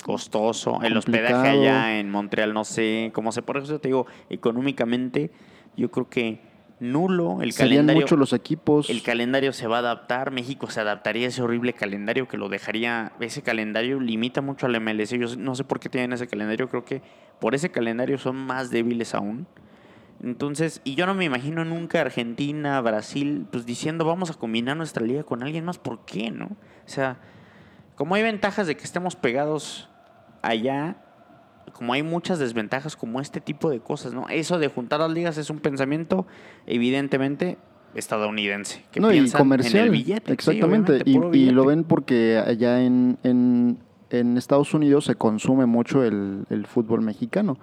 Costoso. 0.05 0.81
El 0.83 0.99
hospedaje 0.99 1.33
Complicado. 1.33 1.61
allá 1.63 1.99
en 1.99 2.11
Montreal, 2.11 2.53
no 2.53 2.65
sé 2.65 3.11
cómo 3.15 3.33
se. 3.33 3.41
Por 3.41 3.57
eso 3.57 3.79
te 3.81 3.89
digo, 3.89 4.07
económicamente, 4.29 5.31
yo 5.79 5.91
creo 5.91 6.11
que 6.11 6.43
nulo 6.81 7.43
el 7.43 7.53
serían 7.53 7.87
calendario. 7.87 8.03
muchos 8.03 8.19
los 8.19 8.33
equipos. 8.33 8.91
El 8.91 9.03
calendario 9.03 9.53
se 9.53 9.67
va 9.67 9.77
a 9.77 9.81
adaptar, 9.81 10.31
México 10.31 10.71
se 10.71 10.81
adaptaría 10.81 11.27
a 11.27 11.29
ese 11.29 11.43
horrible 11.43 11.73
calendario 11.73 12.29
que 12.29 12.37
lo 12.37 12.49
dejaría, 12.49 13.13
ese 13.21 13.43
calendario 13.43 14.01
limita 14.01 14.41
mucho 14.41 14.67
al 14.67 14.81
MLS, 14.81 15.11
yo 15.11 15.37
no 15.37 15.55
sé 15.55 15.65
por 15.65 15.81
qué 15.81 15.89
tienen 15.89 16.13
ese 16.13 16.27
calendario, 16.27 16.69
creo 16.69 16.85
que 16.85 17.03
por 17.41 17.55
ese 17.55 17.71
calendario 17.71 18.19
son 18.19 18.37
más 18.37 18.71
débiles 18.71 19.15
aún. 19.15 19.47
Entonces, 20.23 20.81
y 20.85 20.95
yo 20.95 21.07
no 21.07 21.15
me 21.15 21.25
imagino 21.25 21.65
nunca 21.65 22.01
Argentina, 22.01 22.81
Brasil, 22.81 23.47
pues 23.51 23.67
diciendo 23.67 24.05
vamos 24.05 24.31
a 24.31 24.35
combinar 24.35 24.77
nuestra 24.77 25.05
liga 25.05 25.25
con 25.25 25.43
alguien 25.43 25.65
más, 25.65 25.79
¿por 25.79 26.05
qué, 26.05 26.31
no? 26.31 26.47
O 26.47 26.89
sea, 26.89 27.19
como 27.95 28.15
hay 28.15 28.23
ventajas 28.23 28.67
de 28.67 28.77
que 28.77 28.85
estemos 28.85 29.17
pegados 29.17 29.89
allá, 30.43 30.97
como 31.73 31.93
hay 31.93 32.03
muchas 32.03 32.39
desventajas 32.39 32.97
como 32.97 33.21
este 33.21 33.41
tipo 33.41 33.71
de 33.71 33.81
cosas, 33.81 34.13
¿no? 34.13 34.29
Eso 34.29 34.59
de 34.59 34.69
juntar 34.69 35.01
las 35.01 35.11
ligas 35.11 35.39
es 35.39 35.51
un 35.51 35.59
pensamiento 35.59 36.27
evidentemente 36.67 37.59
estadounidense, 37.95 38.85
que 38.91 39.01
no, 39.01 39.13
y 39.13 39.31
comercial. 39.31 39.77
en 39.77 39.85
el 39.85 39.91
billete. 39.91 40.33
Exactamente. 40.33 41.03
y, 41.05 41.51
lo 41.51 41.65
ven 41.65 41.85
porque 41.85 42.43
allá 42.45 42.83
en, 42.83 43.19
en, 43.23 43.79
en 44.11 44.37
Estados 44.37 44.75
Unidos 44.75 45.05
se 45.05 45.15
consume 45.15 45.67
mucho 45.67 46.05
el, 46.05 46.45
el 46.51 46.67
fútbol 46.67 47.03
mexicano. 47.03 47.59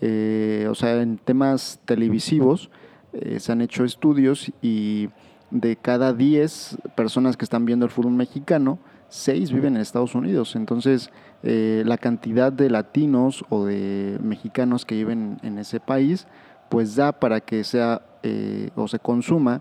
Eh, 0.00 0.66
o 0.70 0.74
sea, 0.74 1.02
en 1.02 1.18
temas 1.18 1.80
televisivos 1.84 2.70
eh, 3.12 3.40
se 3.40 3.52
han 3.52 3.60
hecho 3.60 3.84
estudios 3.84 4.50
y 4.62 5.10
de 5.50 5.76
cada 5.76 6.14
10 6.14 6.78
personas 6.96 7.36
que 7.36 7.44
están 7.44 7.66
viendo 7.66 7.84
el 7.84 7.92
fútbol 7.92 8.12
mexicano, 8.12 8.78
6 9.12 9.52
viven 9.52 9.76
en 9.76 9.82
Estados 9.82 10.14
Unidos. 10.14 10.56
Entonces, 10.56 11.10
eh, 11.42 11.82
la 11.84 11.98
cantidad 11.98 12.50
de 12.50 12.70
latinos 12.70 13.44
o 13.50 13.66
de 13.66 14.18
mexicanos 14.22 14.86
que 14.86 14.94
viven 14.94 15.38
en 15.42 15.58
ese 15.58 15.80
país, 15.80 16.26
pues 16.70 16.96
da 16.96 17.12
para 17.12 17.40
que 17.42 17.62
sea 17.62 18.00
eh, 18.22 18.70
o 18.74 18.88
se 18.88 18.98
consuma 18.98 19.60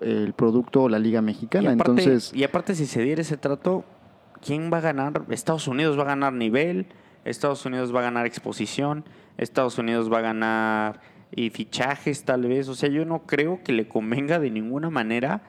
el 0.00 0.34
producto 0.34 0.82
o 0.84 0.88
la 0.88 1.00
liga 1.00 1.18
Y 1.18 1.22
mexicana. 1.22 1.72
aparte, 1.72 1.90
Entonces, 1.90 2.32
y 2.32 2.44
aparte, 2.44 2.76
si 2.76 2.86
se 2.86 3.02
diera 3.02 3.22
ese 3.22 3.36
trato, 3.36 3.84
¿quién 4.40 4.70
va 4.72 4.78
a 4.78 4.82
ganar? 4.82 5.24
Estados 5.30 5.66
Unidos 5.66 5.98
va 5.98 6.02
a 6.02 6.06
ganar 6.06 6.32
nivel, 6.32 6.86
Estados 7.24 7.66
Unidos 7.66 7.92
va 7.92 8.00
a 8.00 8.02
ganar 8.04 8.26
exposición, 8.26 9.04
Estados 9.36 9.78
Unidos 9.78 10.12
va 10.12 10.18
a 10.18 10.22
ganar 10.22 11.00
y 11.34 11.50
fichajes 11.50 12.24
tal 12.24 12.42
vez. 12.42 12.68
O 12.68 12.76
sea, 12.76 12.88
yo 12.88 13.04
no 13.04 13.26
creo 13.26 13.64
que 13.64 13.72
le 13.72 13.88
convenga 13.88 14.38
de 14.38 14.50
ninguna 14.50 14.90
manera 14.90 15.42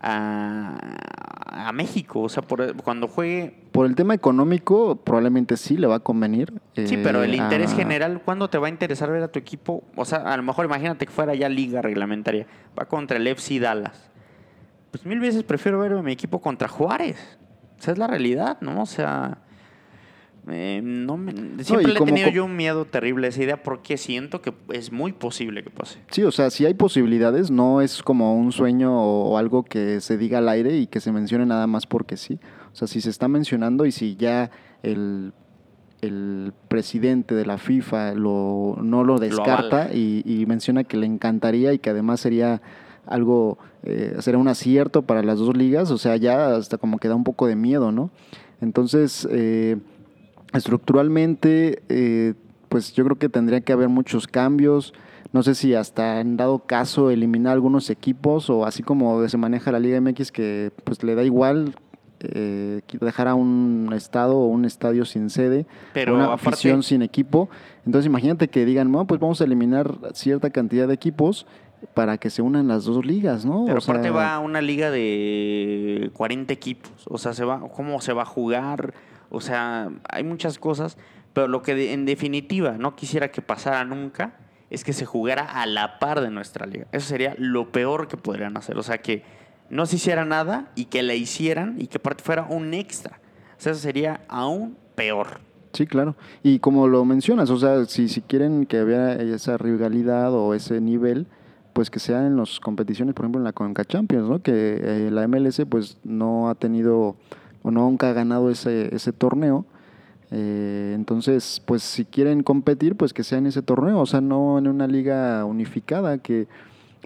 a, 0.00 0.76
a 1.68 1.72
México. 1.72 2.20
O 2.22 2.28
sea, 2.28 2.42
por- 2.42 2.74
cuando 2.76 3.08
juegue... 3.08 3.54
por 3.72 3.86
el 3.86 3.94
tema 3.94 4.14
económico, 4.14 4.96
probablemente 4.96 5.56
sí 5.56 5.76
le 5.76 5.86
va 5.86 5.96
a 5.96 6.00
convenir. 6.00 6.52
Sí, 6.74 6.98
pero 7.02 7.22
el 7.22 7.34
eh, 7.34 7.36
interés 7.36 7.72
a- 7.72 7.76
general, 7.76 8.22
¿cuándo 8.24 8.48
te 8.50 8.58
va 8.58 8.66
a 8.66 8.70
interesar 8.70 9.10
ver 9.10 9.22
a 9.22 9.28
tu 9.28 9.38
equipo? 9.38 9.84
O 9.96 10.04
sea, 10.04 10.18
a 10.18 10.36
lo 10.36 10.42
mejor 10.42 10.64
imagínate 10.66 11.06
que 11.06 11.12
fuera 11.12 11.34
ya 11.34 11.48
liga 11.48 11.82
reglamentaria. 11.82 12.46
Va 12.78 12.84
contra 12.86 13.16
el 13.16 13.26
FC 13.26 13.58
Dallas. 13.60 14.10
Pues 14.90 15.04
mil 15.06 15.20
veces 15.20 15.42
prefiero 15.42 15.78
ver 15.80 15.92
a 15.92 16.02
mi 16.02 16.12
equipo 16.12 16.40
contra 16.40 16.68
Juárez. 16.68 17.38
Esa 17.78 17.92
es 17.92 17.98
la 17.98 18.06
realidad, 18.06 18.58
¿no? 18.60 18.82
O 18.82 18.86
sea, 18.86 19.38
eh, 20.50 20.80
no 20.82 21.16
me- 21.16 21.32
siempre 21.64 21.92
le 21.92 21.98
he 21.98 22.02
tenido 22.02 22.28
yo 22.28 22.44
un 22.44 22.56
miedo 22.56 22.84
terrible 22.84 23.26
a 23.26 23.30
esa 23.30 23.42
idea 23.42 23.62
porque 23.62 23.96
siento 23.96 24.42
que 24.42 24.52
es 24.72 24.92
muy 24.92 25.12
posible 25.12 25.62
que 25.62 25.70
pase. 25.70 25.98
Sí, 26.10 26.22
o 26.22 26.30
sea, 26.30 26.50
si 26.50 26.66
hay 26.66 26.74
posibilidades, 26.74 27.50
no 27.50 27.80
es 27.80 28.02
como 28.02 28.36
un 28.36 28.52
sueño 28.52 28.92
o, 28.94 29.38
algo 29.38 29.62
que 29.64 30.00
se 30.00 30.18
diga 30.18 30.38
al 30.38 30.48
aire 30.48 30.76
y 30.76 30.86
que 30.86 31.00
se 31.00 31.12
mencione 31.12 31.46
nada 31.46 31.66
más 31.66 31.86
porque 31.86 32.16
sí. 32.16 32.38
O 32.72 32.76
sea, 32.76 32.88
si 32.88 33.00
se 33.00 33.10
está 33.10 33.28
mencionando 33.28 33.86
y 33.86 33.92
si 33.92 34.16
ya 34.16 34.50
el, 34.82 35.32
el 36.02 36.52
presidente 36.68 37.34
de 37.34 37.46
la 37.46 37.56
FIFA 37.56 38.14
lo, 38.14 38.76
no 38.82 39.04
lo 39.04 39.18
descarta 39.18 39.94
y, 39.94 40.22
y 40.26 40.44
menciona 40.46 40.84
que 40.84 40.96
le 40.96 41.06
encantaría 41.06 41.72
y 41.72 41.78
que 41.78 41.90
además 41.90 42.20
sería 42.20 42.60
algo, 43.06 43.58
eh, 43.82 44.16
sería 44.20 44.38
un 44.38 44.48
acierto 44.48 45.02
para 45.02 45.22
las 45.22 45.38
dos 45.38 45.56
ligas, 45.56 45.90
o 45.90 45.98
sea, 45.98 46.16
ya 46.16 46.56
hasta 46.56 46.78
como 46.78 46.98
que 46.98 47.08
da 47.08 47.14
un 47.14 47.24
poco 47.24 47.46
de 47.46 47.56
miedo, 47.56 47.92
¿no? 47.92 48.10
Entonces, 48.60 49.28
eh, 49.30 49.76
estructuralmente, 50.58 51.82
eh, 51.88 52.34
pues 52.68 52.92
yo 52.94 53.04
creo 53.04 53.16
que 53.18 53.28
tendría 53.28 53.60
que 53.60 53.72
haber 53.72 53.88
muchos 53.88 54.26
cambios. 54.26 54.94
No 55.32 55.42
sé 55.42 55.54
si 55.54 55.74
hasta 55.74 56.20
en 56.20 56.36
dado 56.36 56.60
caso 56.60 57.10
eliminar 57.10 57.52
algunos 57.54 57.90
equipos 57.90 58.50
o 58.50 58.64
así 58.66 58.82
como 58.82 59.26
se 59.28 59.36
maneja 59.36 59.72
la 59.72 59.80
Liga 59.80 60.00
MX 60.00 60.30
que 60.30 60.70
pues 60.84 61.02
le 61.02 61.14
da 61.16 61.24
igual 61.24 61.74
eh, 62.20 62.80
dejar 63.00 63.28
a 63.28 63.34
un 63.34 63.90
estado 63.94 64.36
o 64.36 64.46
un 64.46 64.64
estadio 64.64 65.04
sin 65.04 65.30
sede, 65.30 65.66
Pero 65.92 66.14
una 66.14 66.26
aparte- 66.26 66.48
afición 66.50 66.82
sin 66.82 67.02
equipo. 67.02 67.48
Entonces 67.84 68.06
imagínate 68.06 68.48
que 68.48 68.64
digan, 68.64 68.90
no, 68.92 69.06
pues 69.06 69.20
vamos 69.20 69.40
a 69.40 69.44
eliminar 69.44 69.92
cierta 70.14 70.50
cantidad 70.50 70.86
de 70.88 70.94
equipos 70.94 71.46
para 71.92 72.16
que 72.16 72.30
se 72.30 72.40
unan 72.40 72.68
las 72.68 72.84
dos 72.84 73.04
ligas, 73.04 73.44
¿no? 73.44 73.64
Pero 73.66 73.78
O 73.78 73.80
sea, 73.80 73.94
aparte 73.94 74.10
va 74.10 74.34
a 74.36 74.38
una 74.38 74.62
liga 74.62 74.90
de 74.90 76.10
40 76.14 76.52
equipos. 76.52 76.90
O 77.08 77.18
sea, 77.18 77.34
se 77.34 77.44
va, 77.44 77.60
¿cómo 77.74 78.00
se 78.00 78.12
va 78.12 78.22
a 78.22 78.26
jugar? 78.26 78.94
O 79.30 79.40
sea, 79.40 79.90
hay 80.08 80.24
muchas 80.24 80.58
cosas. 80.58 80.96
Pero 81.32 81.48
lo 81.48 81.62
que 81.62 81.92
en 81.92 82.06
definitiva 82.06 82.76
no 82.78 82.94
quisiera 82.94 83.30
que 83.30 83.42
pasara 83.42 83.84
nunca 83.84 84.36
es 84.70 84.84
que 84.84 84.92
se 84.92 85.04
jugara 85.04 85.44
a 85.44 85.66
la 85.66 85.98
par 85.98 86.20
de 86.20 86.30
nuestra 86.30 86.66
liga. 86.66 86.86
Eso 86.92 87.08
sería 87.08 87.34
lo 87.38 87.72
peor 87.72 88.08
que 88.08 88.16
podrían 88.16 88.56
hacer. 88.56 88.78
O 88.78 88.82
sea, 88.82 88.98
que 88.98 89.24
no 89.68 89.86
se 89.86 89.96
hiciera 89.96 90.24
nada 90.24 90.70
y 90.74 90.86
que 90.86 91.02
la 91.02 91.14
hicieran 91.14 91.76
y 91.80 91.88
que 91.88 91.98
aparte 91.98 92.22
fuera 92.22 92.46
un 92.48 92.72
extra. 92.72 93.20
O 93.58 93.60
sea, 93.60 93.72
eso 93.72 93.80
sería 93.80 94.20
aún 94.28 94.76
peor. 94.94 95.40
Sí, 95.72 95.86
claro. 95.86 96.14
Y 96.44 96.60
como 96.60 96.86
lo 96.86 97.04
mencionas, 97.04 97.50
o 97.50 97.58
sea, 97.58 97.84
si, 97.86 98.08
si 98.08 98.20
quieren 98.20 98.64
que 98.64 98.84
vea 98.84 99.14
esa 99.14 99.58
rivalidad 99.58 100.32
o 100.32 100.54
ese 100.54 100.80
nivel, 100.80 101.26
pues 101.72 101.90
que 101.90 101.98
sea 101.98 102.24
en 102.24 102.36
las 102.36 102.60
competiciones, 102.60 103.14
por 103.14 103.24
ejemplo, 103.24 103.40
en 103.40 103.44
la 103.44 103.52
Conca 103.52 103.84
Champions, 103.84 104.28
¿no? 104.28 104.40
Que 104.40 104.78
eh, 104.80 105.10
la 105.10 105.26
MLS 105.26 105.62
pues 105.68 105.98
no 106.04 106.48
ha 106.48 106.54
tenido 106.54 107.16
o 107.64 107.70
nunca 107.72 108.10
ha 108.10 108.12
ganado 108.12 108.50
ese, 108.50 108.94
ese 108.94 109.12
torneo. 109.12 109.64
Eh, 110.30 110.92
entonces, 110.94 111.62
pues 111.66 111.82
si 111.82 112.04
quieren 112.04 112.42
competir, 112.42 112.94
pues 112.94 113.12
que 113.12 113.24
sea 113.24 113.38
en 113.38 113.46
ese 113.46 113.62
torneo, 113.62 113.98
o 114.00 114.06
sea, 114.06 114.20
no 114.20 114.58
en 114.58 114.68
una 114.68 114.86
liga 114.86 115.44
unificada, 115.46 116.18
que 116.18 116.46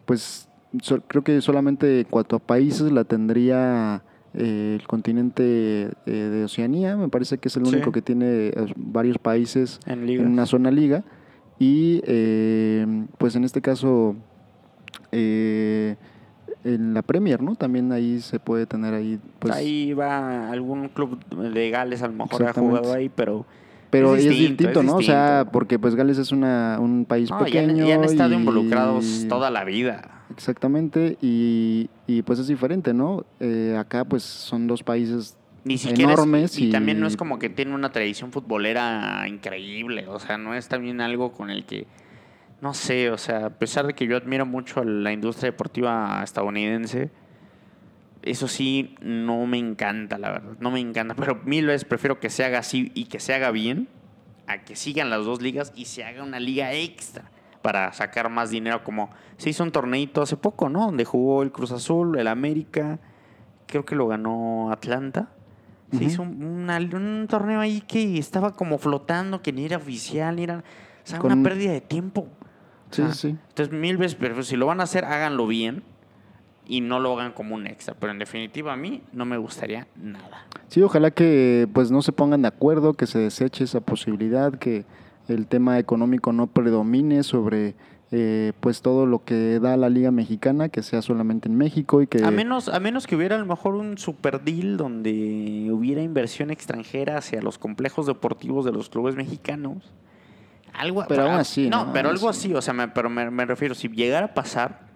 pues 0.04 0.48
so- 0.82 1.00
creo 1.06 1.22
que 1.24 1.40
solamente 1.40 2.06
a 2.10 2.40
países 2.40 2.90
la 2.92 3.04
tendría 3.04 4.02
eh, 4.34 4.76
el 4.80 4.86
continente 4.86 5.90
eh, 6.06 6.10
de 6.12 6.44
Oceanía, 6.44 6.96
me 6.96 7.08
parece 7.08 7.38
que 7.38 7.48
es 7.48 7.56
el 7.56 7.64
Sí. 7.66 7.74
único 7.76 7.92
que 7.92 8.02
tiene 8.02 8.52
varios 8.76 9.18
países 9.18 9.80
En 9.86 10.26
una 10.26 10.44
zona 10.46 10.70
liga. 10.70 11.04
Y 11.60 12.00
pues 13.18 13.34
en 13.36 13.44
este 13.44 13.60
caso, 13.60 14.14
eh, 15.12 15.96
en 16.64 16.94
la 16.94 17.02
Premier, 17.02 17.42
¿no? 17.42 17.54
También 17.54 17.92
ahí 17.92 18.20
se 18.20 18.38
puede 18.40 18.66
tener 18.66 18.94
ahí, 18.94 19.18
pues... 19.38 19.54
ahí 19.54 19.92
va 19.92 20.50
algún 20.50 20.88
club 20.88 21.18
de 21.52 21.70
Gales, 21.70 22.02
a 22.02 22.08
lo 22.08 22.12
mejor 22.14 22.42
ha 22.44 22.52
jugado 22.52 22.92
ahí, 22.92 23.08
pero 23.08 23.46
Pero 23.90 24.14
es 24.16 24.24
es 24.24 24.30
distinto, 24.30 24.48
distinto, 24.64 24.80
es 24.80 24.86
¿no? 24.86 24.96
O 24.96 25.02
sea, 25.02 25.46
porque 25.52 25.78
pues 25.78 25.94
Gales 25.94 26.18
es 26.18 26.32
una, 26.32 26.78
un 26.80 27.04
país 27.04 27.30
No, 27.30 27.38
ya, 27.46 27.60
han- 27.60 27.66
pequeño. 27.68 27.86
ya 27.86 27.94
han 27.94 28.04
estado 28.04 28.32
y- 28.34 28.36
involucrados 28.36 29.26
toda 29.28 29.50
la 29.50 29.64
vida. 29.64 30.24
Exactamente, 30.30 31.16
y, 31.22 31.88
y 32.06 32.22
pues 32.22 32.38
es 32.38 32.48
diferente, 32.48 32.92
¿no? 32.92 33.24
Eh, 33.40 33.76
acá 33.78 34.04
pues 34.04 34.22
son 34.22 34.66
dos 34.66 34.82
países 34.82 35.36
Ni 35.64 35.78
siquiera 35.78 36.12
es- 36.12 36.18
enormes 36.18 36.58
y, 36.58 36.66
y- 36.68 36.70
también 36.70 37.00
no 37.00 37.06
es 37.06 37.16
como 37.16 37.38
que 37.38 37.48
tiene 37.48 37.74
una 37.74 37.90
tradición 37.92 38.30
futbolera 38.32 39.26
increíble, 39.28 40.06
o 40.08 40.18
sea, 40.18 40.36
no 40.38 40.54
es 40.54 40.68
también 40.68 41.00
algo 41.00 41.32
con 41.32 41.50
el 41.50 41.64
que 41.64 41.86
no 42.60 42.74
sé, 42.74 43.10
o 43.10 43.18
sea, 43.18 43.46
a 43.46 43.50
pesar 43.50 43.86
de 43.86 43.94
que 43.94 44.06
yo 44.06 44.16
admiro 44.16 44.44
mucho 44.46 44.80
a 44.80 44.84
la 44.84 45.12
industria 45.12 45.50
deportiva 45.50 46.20
estadounidense, 46.24 47.10
eso 48.22 48.48
sí 48.48 48.96
no 49.00 49.46
me 49.46 49.58
encanta, 49.58 50.18
la 50.18 50.30
verdad, 50.32 50.52
no 50.60 50.70
me 50.70 50.80
encanta, 50.80 51.14
pero 51.14 51.40
mil 51.44 51.66
veces 51.66 51.84
prefiero 51.84 52.18
que 52.20 52.30
se 52.30 52.44
haga 52.44 52.58
así 52.58 52.90
y 52.94 53.04
que 53.04 53.20
se 53.20 53.32
haga 53.34 53.50
bien 53.52 53.88
a 54.46 54.58
que 54.64 54.76
sigan 54.76 55.08
las 55.10 55.24
dos 55.24 55.40
ligas 55.40 55.72
y 55.76 55.84
se 55.84 56.04
haga 56.04 56.22
una 56.24 56.40
liga 56.40 56.72
extra 56.72 57.30
para 57.62 57.92
sacar 57.92 58.28
más 58.30 58.50
dinero 58.50 58.82
como 58.82 59.10
se 59.36 59.50
hizo 59.50 59.62
un 59.62 59.70
torneito 59.72 60.22
hace 60.22 60.36
poco, 60.36 60.68
¿no? 60.68 60.86
Donde 60.86 61.04
jugó 61.04 61.42
el 61.42 61.52
Cruz 61.52 61.70
Azul, 61.72 62.18
el 62.18 62.26
América, 62.28 62.98
creo 63.66 63.84
que 63.84 63.94
lo 63.94 64.06
ganó 64.08 64.70
Atlanta. 64.72 65.28
Se 65.92 66.04
hizo 66.04 66.22
un, 66.22 66.42
una- 66.42 66.78
un 66.78 67.26
torneo 67.28 67.60
ahí 67.60 67.80
que 67.80 68.18
estaba 68.18 68.52
como 68.52 68.78
flotando, 68.78 69.40
que 69.42 69.52
ni 69.52 69.64
era 69.64 69.76
oficial, 69.78 70.36
ni 70.36 70.42
era... 70.42 70.58
O 70.58 70.62
sea, 71.10 71.18
Con- 71.18 71.32
una 71.32 71.42
pérdida 71.42 71.72
de 71.72 71.80
tiempo. 71.80 72.28
Sí, 72.90 73.02
sí. 73.12 73.36
Entonces, 73.48 73.72
mil 73.72 73.96
veces, 73.96 74.16
pero 74.18 74.42
si 74.42 74.56
lo 74.56 74.66
van 74.66 74.80
a 74.80 74.84
hacer, 74.84 75.04
háganlo 75.04 75.46
bien 75.46 75.82
y 76.66 76.80
no 76.80 77.00
lo 77.00 77.18
hagan 77.18 77.32
como 77.32 77.54
un 77.54 77.66
extra. 77.66 77.94
Pero 77.98 78.12
en 78.12 78.18
definitiva, 78.18 78.72
a 78.72 78.76
mí 78.76 79.02
no 79.12 79.24
me 79.24 79.38
gustaría 79.38 79.86
nada. 79.96 80.46
Sí, 80.68 80.82
ojalá 80.82 81.10
que 81.10 81.68
pues 81.72 81.90
no 81.90 82.02
se 82.02 82.12
pongan 82.12 82.42
de 82.42 82.48
acuerdo, 82.48 82.94
que 82.94 83.06
se 83.06 83.18
deseche 83.18 83.64
esa 83.64 83.80
posibilidad, 83.80 84.52
que 84.52 84.84
el 85.28 85.46
tema 85.46 85.78
económico 85.78 86.32
no 86.32 86.46
predomine 86.46 87.22
sobre 87.22 87.74
eh, 88.10 88.52
pues 88.60 88.80
todo 88.80 89.04
lo 89.04 89.24
que 89.24 89.60
da 89.60 89.76
la 89.76 89.90
Liga 89.90 90.10
Mexicana, 90.10 90.68
que 90.68 90.82
sea 90.82 91.02
solamente 91.02 91.48
en 91.48 91.56
México 91.56 92.00
y 92.00 92.06
que 92.06 92.24
A 92.24 92.30
menos, 92.30 92.68
a 92.68 92.80
menos 92.80 93.06
que 93.06 93.16
hubiera 93.16 93.36
a 93.36 93.38
lo 93.38 93.46
mejor 93.46 93.74
un 93.74 93.98
super 93.98 94.42
deal 94.42 94.78
donde 94.78 95.68
hubiera 95.70 96.02
inversión 96.02 96.50
extranjera 96.50 97.18
hacia 97.18 97.42
los 97.42 97.58
complejos 97.58 98.06
deportivos 98.06 98.64
de 98.64 98.72
los 98.72 98.88
clubes 98.88 99.14
mexicanos. 99.14 99.92
Algo, 100.78 101.04
Pero 101.08 101.24
aún 101.24 101.34
así, 101.34 101.68
No, 101.68 101.86
¿no? 101.86 101.92
pero 101.92 102.08
algo 102.10 102.28
así. 102.28 102.54
o 102.54 102.62
sea, 102.62 102.72
me, 102.74 102.88
pero 102.88 103.10
me, 103.10 103.30
me 103.30 103.44
refiero, 103.44 103.74
si 103.74 103.88
llegara 103.88 104.26
a 104.26 104.34
pasar, 104.34 104.88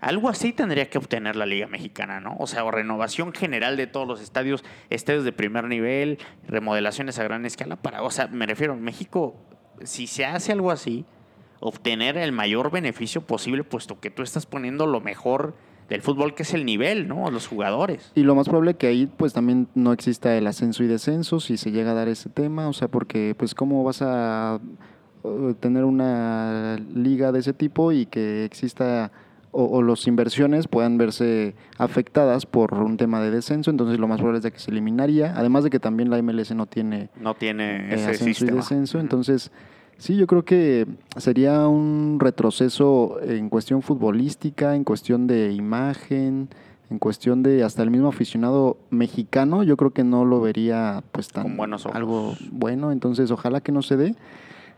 algo 0.00 0.28
así 0.28 0.52
tendría 0.52 0.88
que 0.90 0.98
obtener 0.98 1.34
la 1.36 1.46
Liga 1.46 1.66
Mexicana, 1.66 2.20
¿no? 2.20 2.36
O 2.38 2.46
sea, 2.46 2.64
o 2.64 2.70
renovación 2.70 3.32
general 3.32 3.76
de 3.76 3.86
todos 3.86 4.06
los 4.06 4.20
estadios, 4.20 4.64
estadios 4.90 5.24
de 5.24 5.32
primer 5.32 5.64
nivel, 5.64 6.18
remodelaciones 6.46 7.18
a 7.18 7.24
gran 7.24 7.44
escala 7.46 7.76
para, 7.76 8.02
o 8.02 8.10
sea, 8.10 8.28
me 8.28 8.46
refiero, 8.46 8.76
México, 8.76 9.34
si 9.82 10.06
se 10.06 10.24
hace 10.24 10.52
algo 10.52 10.70
así, 10.70 11.04
obtener 11.60 12.16
el 12.16 12.30
mayor 12.32 12.70
beneficio 12.70 13.22
posible, 13.22 13.64
puesto 13.64 13.98
que 13.98 14.10
tú 14.10 14.22
estás 14.22 14.46
poniendo 14.46 14.86
lo 14.86 15.00
mejor 15.00 15.54
del 15.88 16.02
fútbol, 16.02 16.34
que 16.34 16.42
es 16.42 16.54
el 16.54 16.64
nivel, 16.64 17.08
¿no? 17.08 17.30
Los 17.30 17.48
jugadores. 17.48 18.12
Y 18.14 18.22
lo 18.22 18.34
más 18.34 18.46
probable 18.48 18.74
que 18.74 18.86
ahí 18.86 19.06
pues 19.06 19.32
también 19.32 19.68
no 19.74 19.92
exista 19.92 20.36
el 20.36 20.46
ascenso 20.46 20.84
y 20.84 20.86
descenso 20.86 21.40
si 21.40 21.56
se 21.56 21.72
llega 21.72 21.92
a 21.92 21.94
dar 21.94 22.08
ese 22.08 22.28
tema, 22.28 22.68
o 22.68 22.72
sea, 22.72 22.88
porque 22.88 23.34
pues 23.36 23.54
cómo 23.54 23.82
vas 23.82 24.02
a 24.02 24.60
tener 25.60 25.84
una 25.84 26.76
liga 26.94 27.32
de 27.32 27.40
ese 27.40 27.52
tipo 27.52 27.92
y 27.92 28.06
que 28.06 28.44
exista 28.44 29.10
o, 29.50 29.64
o 29.64 29.82
las 29.82 30.06
inversiones 30.06 30.68
puedan 30.68 30.98
verse 30.98 31.54
afectadas 31.78 32.44
por 32.46 32.74
un 32.74 32.96
tema 32.98 33.20
de 33.20 33.30
descenso, 33.30 33.70
entonces 33.70 33.98
lo 33.98 34.06
más 34.06 34.18
probable 34.18 34.38
es 34.38 34.44
de 34.44 34.52
que 34.52 34.58
se 34.58 34.70
eliminaría, 34.70 35.32
además 35.36 35.64
de 35.64 35.70
que 35.70 35.80
también 35.80 36.10
la 36.10 36.20
MLS 36.22 36.54
no 36.54 36.66
tiene 36.66 37.08
No 37.20 37.34
tiene 37.34 37.90
eh, 37.90 37.94
ese 37.94 38.12
y 38.30 38.34
sistema. 38.34 38.56
descenso. 38.58 38.98
Ujú. 38.98 39.02
Entonces, 39.04 39.50
sí, 39.96 40.16
yo 40.16 40.26
creo 40.26 40.44
que 40.44 40.86
sería 41.16 41.66
un 41.66 42.18
retroceso 42.20 43.18
en 43.22 43.48
cuestión 43.48 43.80
futbolística, 43.80 44.76
en 44.76 44.84
cuestión 44.84 45.26
de 45.26 45.52
imagen, 45.52 46.48
en 46.90 46.98
cuestión 46.98 47.42
de 47.42 47.64
hasta 47.64 47.82
el 47.82 47.90
mismo 47.90 48.08
aficionado 48.08 48.76
mexicano, 48.90 49.62
yo 49.62 49.76
creo 49.78 49.90
que 49.92 50.04
no 50.04 50.24
lo 50.26 50.40
vería 50.42 51.02
pues 51.12 51.28
tan 51.28 51.44
Con 51.44 51.56
buenos 51.56 51.84
ojos. 51.86 51.96
algo 51.96 52.34
bueno. 52.52 52.92
Entonces, 52.92 53.30
ojalá 53.30 53.60
que 53.62 53.72
no 53.72 53.80
se 53.82 53.96
dé. 53.96 54.14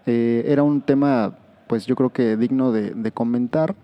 Eh, 0.07 0.45
era 0.47 0.63
un 0.63 0.81
tema, 0.81 1.37
pues 1.69 1.87
yo 1.87 1.97
creo 1.97 2.11
que 2.11 2.37
digno 2.37 2.73
de, 2.73 2.91
de 2.91 3.13
comentar, 3.13 3.75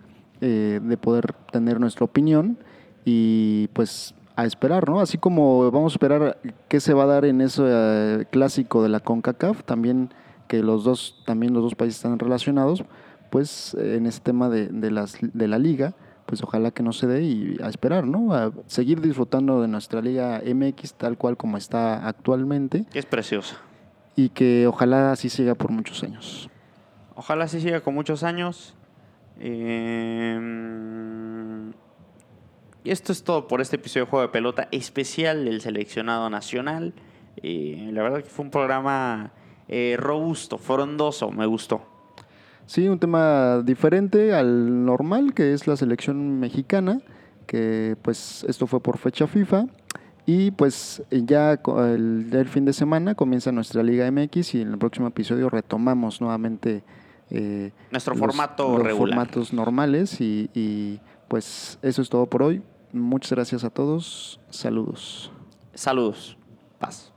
eh, 0.40 0.80
de 0.82 0.96
poder 0.96 1.32
tener 1.52 1.80
nuestra 1.80 2.04
opinión 2.04 2.58
y 3.04 3.68
pues 3.68 4.14
a 4.36 4.44
esperar, 4.44 4.88
¿no? 4.88 5.00
Así 5.00 5.16
como 5.16 5.70
vamos 5.70 5.92
a 5.92 5.94
esperar 5.94 6.38
qué 6.68 6.80
se 6.80 6.92
va 6.92 7.04
a 7.04 7.06
dar 7.06 7.24
en 7.24 7.40
ese 7.40 7.62
eh, 7.66 8.24
clásico 8.30 8.82
de 8.82 8.90
la 8.90 9.00
CONCACAF, 9.00 9.64
también 9.64 10.10
que 10.46 10.62
los 10.62 10.84
dos, 10.84 11.22
también 11.24 11.54
los 11.54 11.62
dos 11.62 11.74
países 11.74 11.96
están 11.96 12.18
relacionados, 12.18 12.84
pues 13.30 13.74
en 13.74 14.06
ese 14.06 14.20
tema 14.20 14.48
de, 14.48 14.68
de 14.68 14.90
las, 14.90 15.16
de 15.20 15.48
la 15.48 15.58
liga, 15.58 15.94
pues 16.26 16.42
ojalá 16.42 16.70
que 16.70 16.82
no 16.82 16.92
se 16.92 17.06
dé 17.06 17.22
y 17.22 17.56
a 17.62 17.68
esperar, 17.68 18.06
¿no? 18.06 18.34
A 18.34 18.52
seguir 18.66 19.00
disfrutando 19.00 19.62
de 19.62 19.68
nuestra 19.68 20.02
liga 20.02 20.42
MX 20.44 20.94
tal 20.94 21.16
cual 21.16 21.36
como 21.36 21.56
está 21.56 22.06
actualmente 22.06 22.84
Es 22.92 23.06
preciosa. 23.06 23.56
Y 24.16 24.30
que 24.30 24.66
ojalá 24.66 25.12
así 25.12 25.28
siga 25.28 25.54
por 25.54 25.70
muchos 25.70 26.02
años. 26.02 26.50
Ojalá 27.14 27.44
así 27.44 27.60
siga 27.60 27.80
con 27.80 27.94
muchos 27.94 28.22
años. 28.22 28.74
Eh, 29.38 30.40
esto 32.84 33.12
es 33.12 33.22
todo 33.24 33.46
por 33.46 33.60
este 33.60 33.76
episodio 33.76 34.06
de 34.06 34.10
Juego 34.10 34.22
de 34.22 34.32
Pelota 34.32 34.68
especial 34.70 35.44
del 35.44 35.60
seleccionado 35.60 36.30
nacional. 36.30 36.94
Eh, 37.42 37.90
la 37.92 38.02
verdad 38.02 38.22
que 38.22 38.30
fue 38.30 38.44
un 38.44 38.50
programa 38.50 39.32
eh, 39.68 39.96
robusto, 39.98 40.56
frondoso, 40.56 41.30
me 41.30 41.46
gustó. 41.46 41.82
Sí, 42.66 42.88
un 42.88 42.98
tema 42.98 43.62
diferente 43.62 44.32
al 44.34 44.84
normal, 44.84 45.34
que 45.34 45.52
es 45.52 45.66
la 45.66 45.76
selección 45.76 46.40
mexicana, 46.40 47.00
que 47.46 47.96
pues 48.02 48.44
esto 48.48 48.66
fue 48.66 48.80
por 48.80 48.98
fecha 48.98 49.26
FIFA. 49.26 49.66
Y 50.26 50.50
pues 50.50 51.02
ya 51.10 51.52
el, 51.52 52.28
el 52.32 52.48
fin 52.48 52.64
de 52.64 52.72
semana 52.72 53.14
comienza 53.14 53.52
nuestra 53.52 53.82
Liga 53.84 54.10
MX 54.10 54.56
y 54.56 54.60
en 54.62 54.72
el 54.72 54.78
próximo 54.78 55.06
episodio 55.06 55.48
retomamos 55.48 56.20
nuevamente 56.20 56.82
eh, 57.30 57.70
Nuestro 57.92 58.14
los- 58.14 58.20
formato 58.20 58.68
los 58.76 58.82
regular. 58.82 59.08
formatos 59.16 59.52
normales 59.52 60.20
y, 60.20 60.50
y, 60.52 61.00
pues 61.28 61.78
eso 61.82 62.02
es 62.02 62.08
todo 62.08 62.26
por 62.26 62.42
hoy. 62.42 62.62
Muchas 62.92 63.32
gracias 63.32 63.62
a 63.64 63.70
todos. 63.70 64.40
Saludos. 64.50 65.30
Saludos. 65.74 66.36
Paz. 66.78 67.12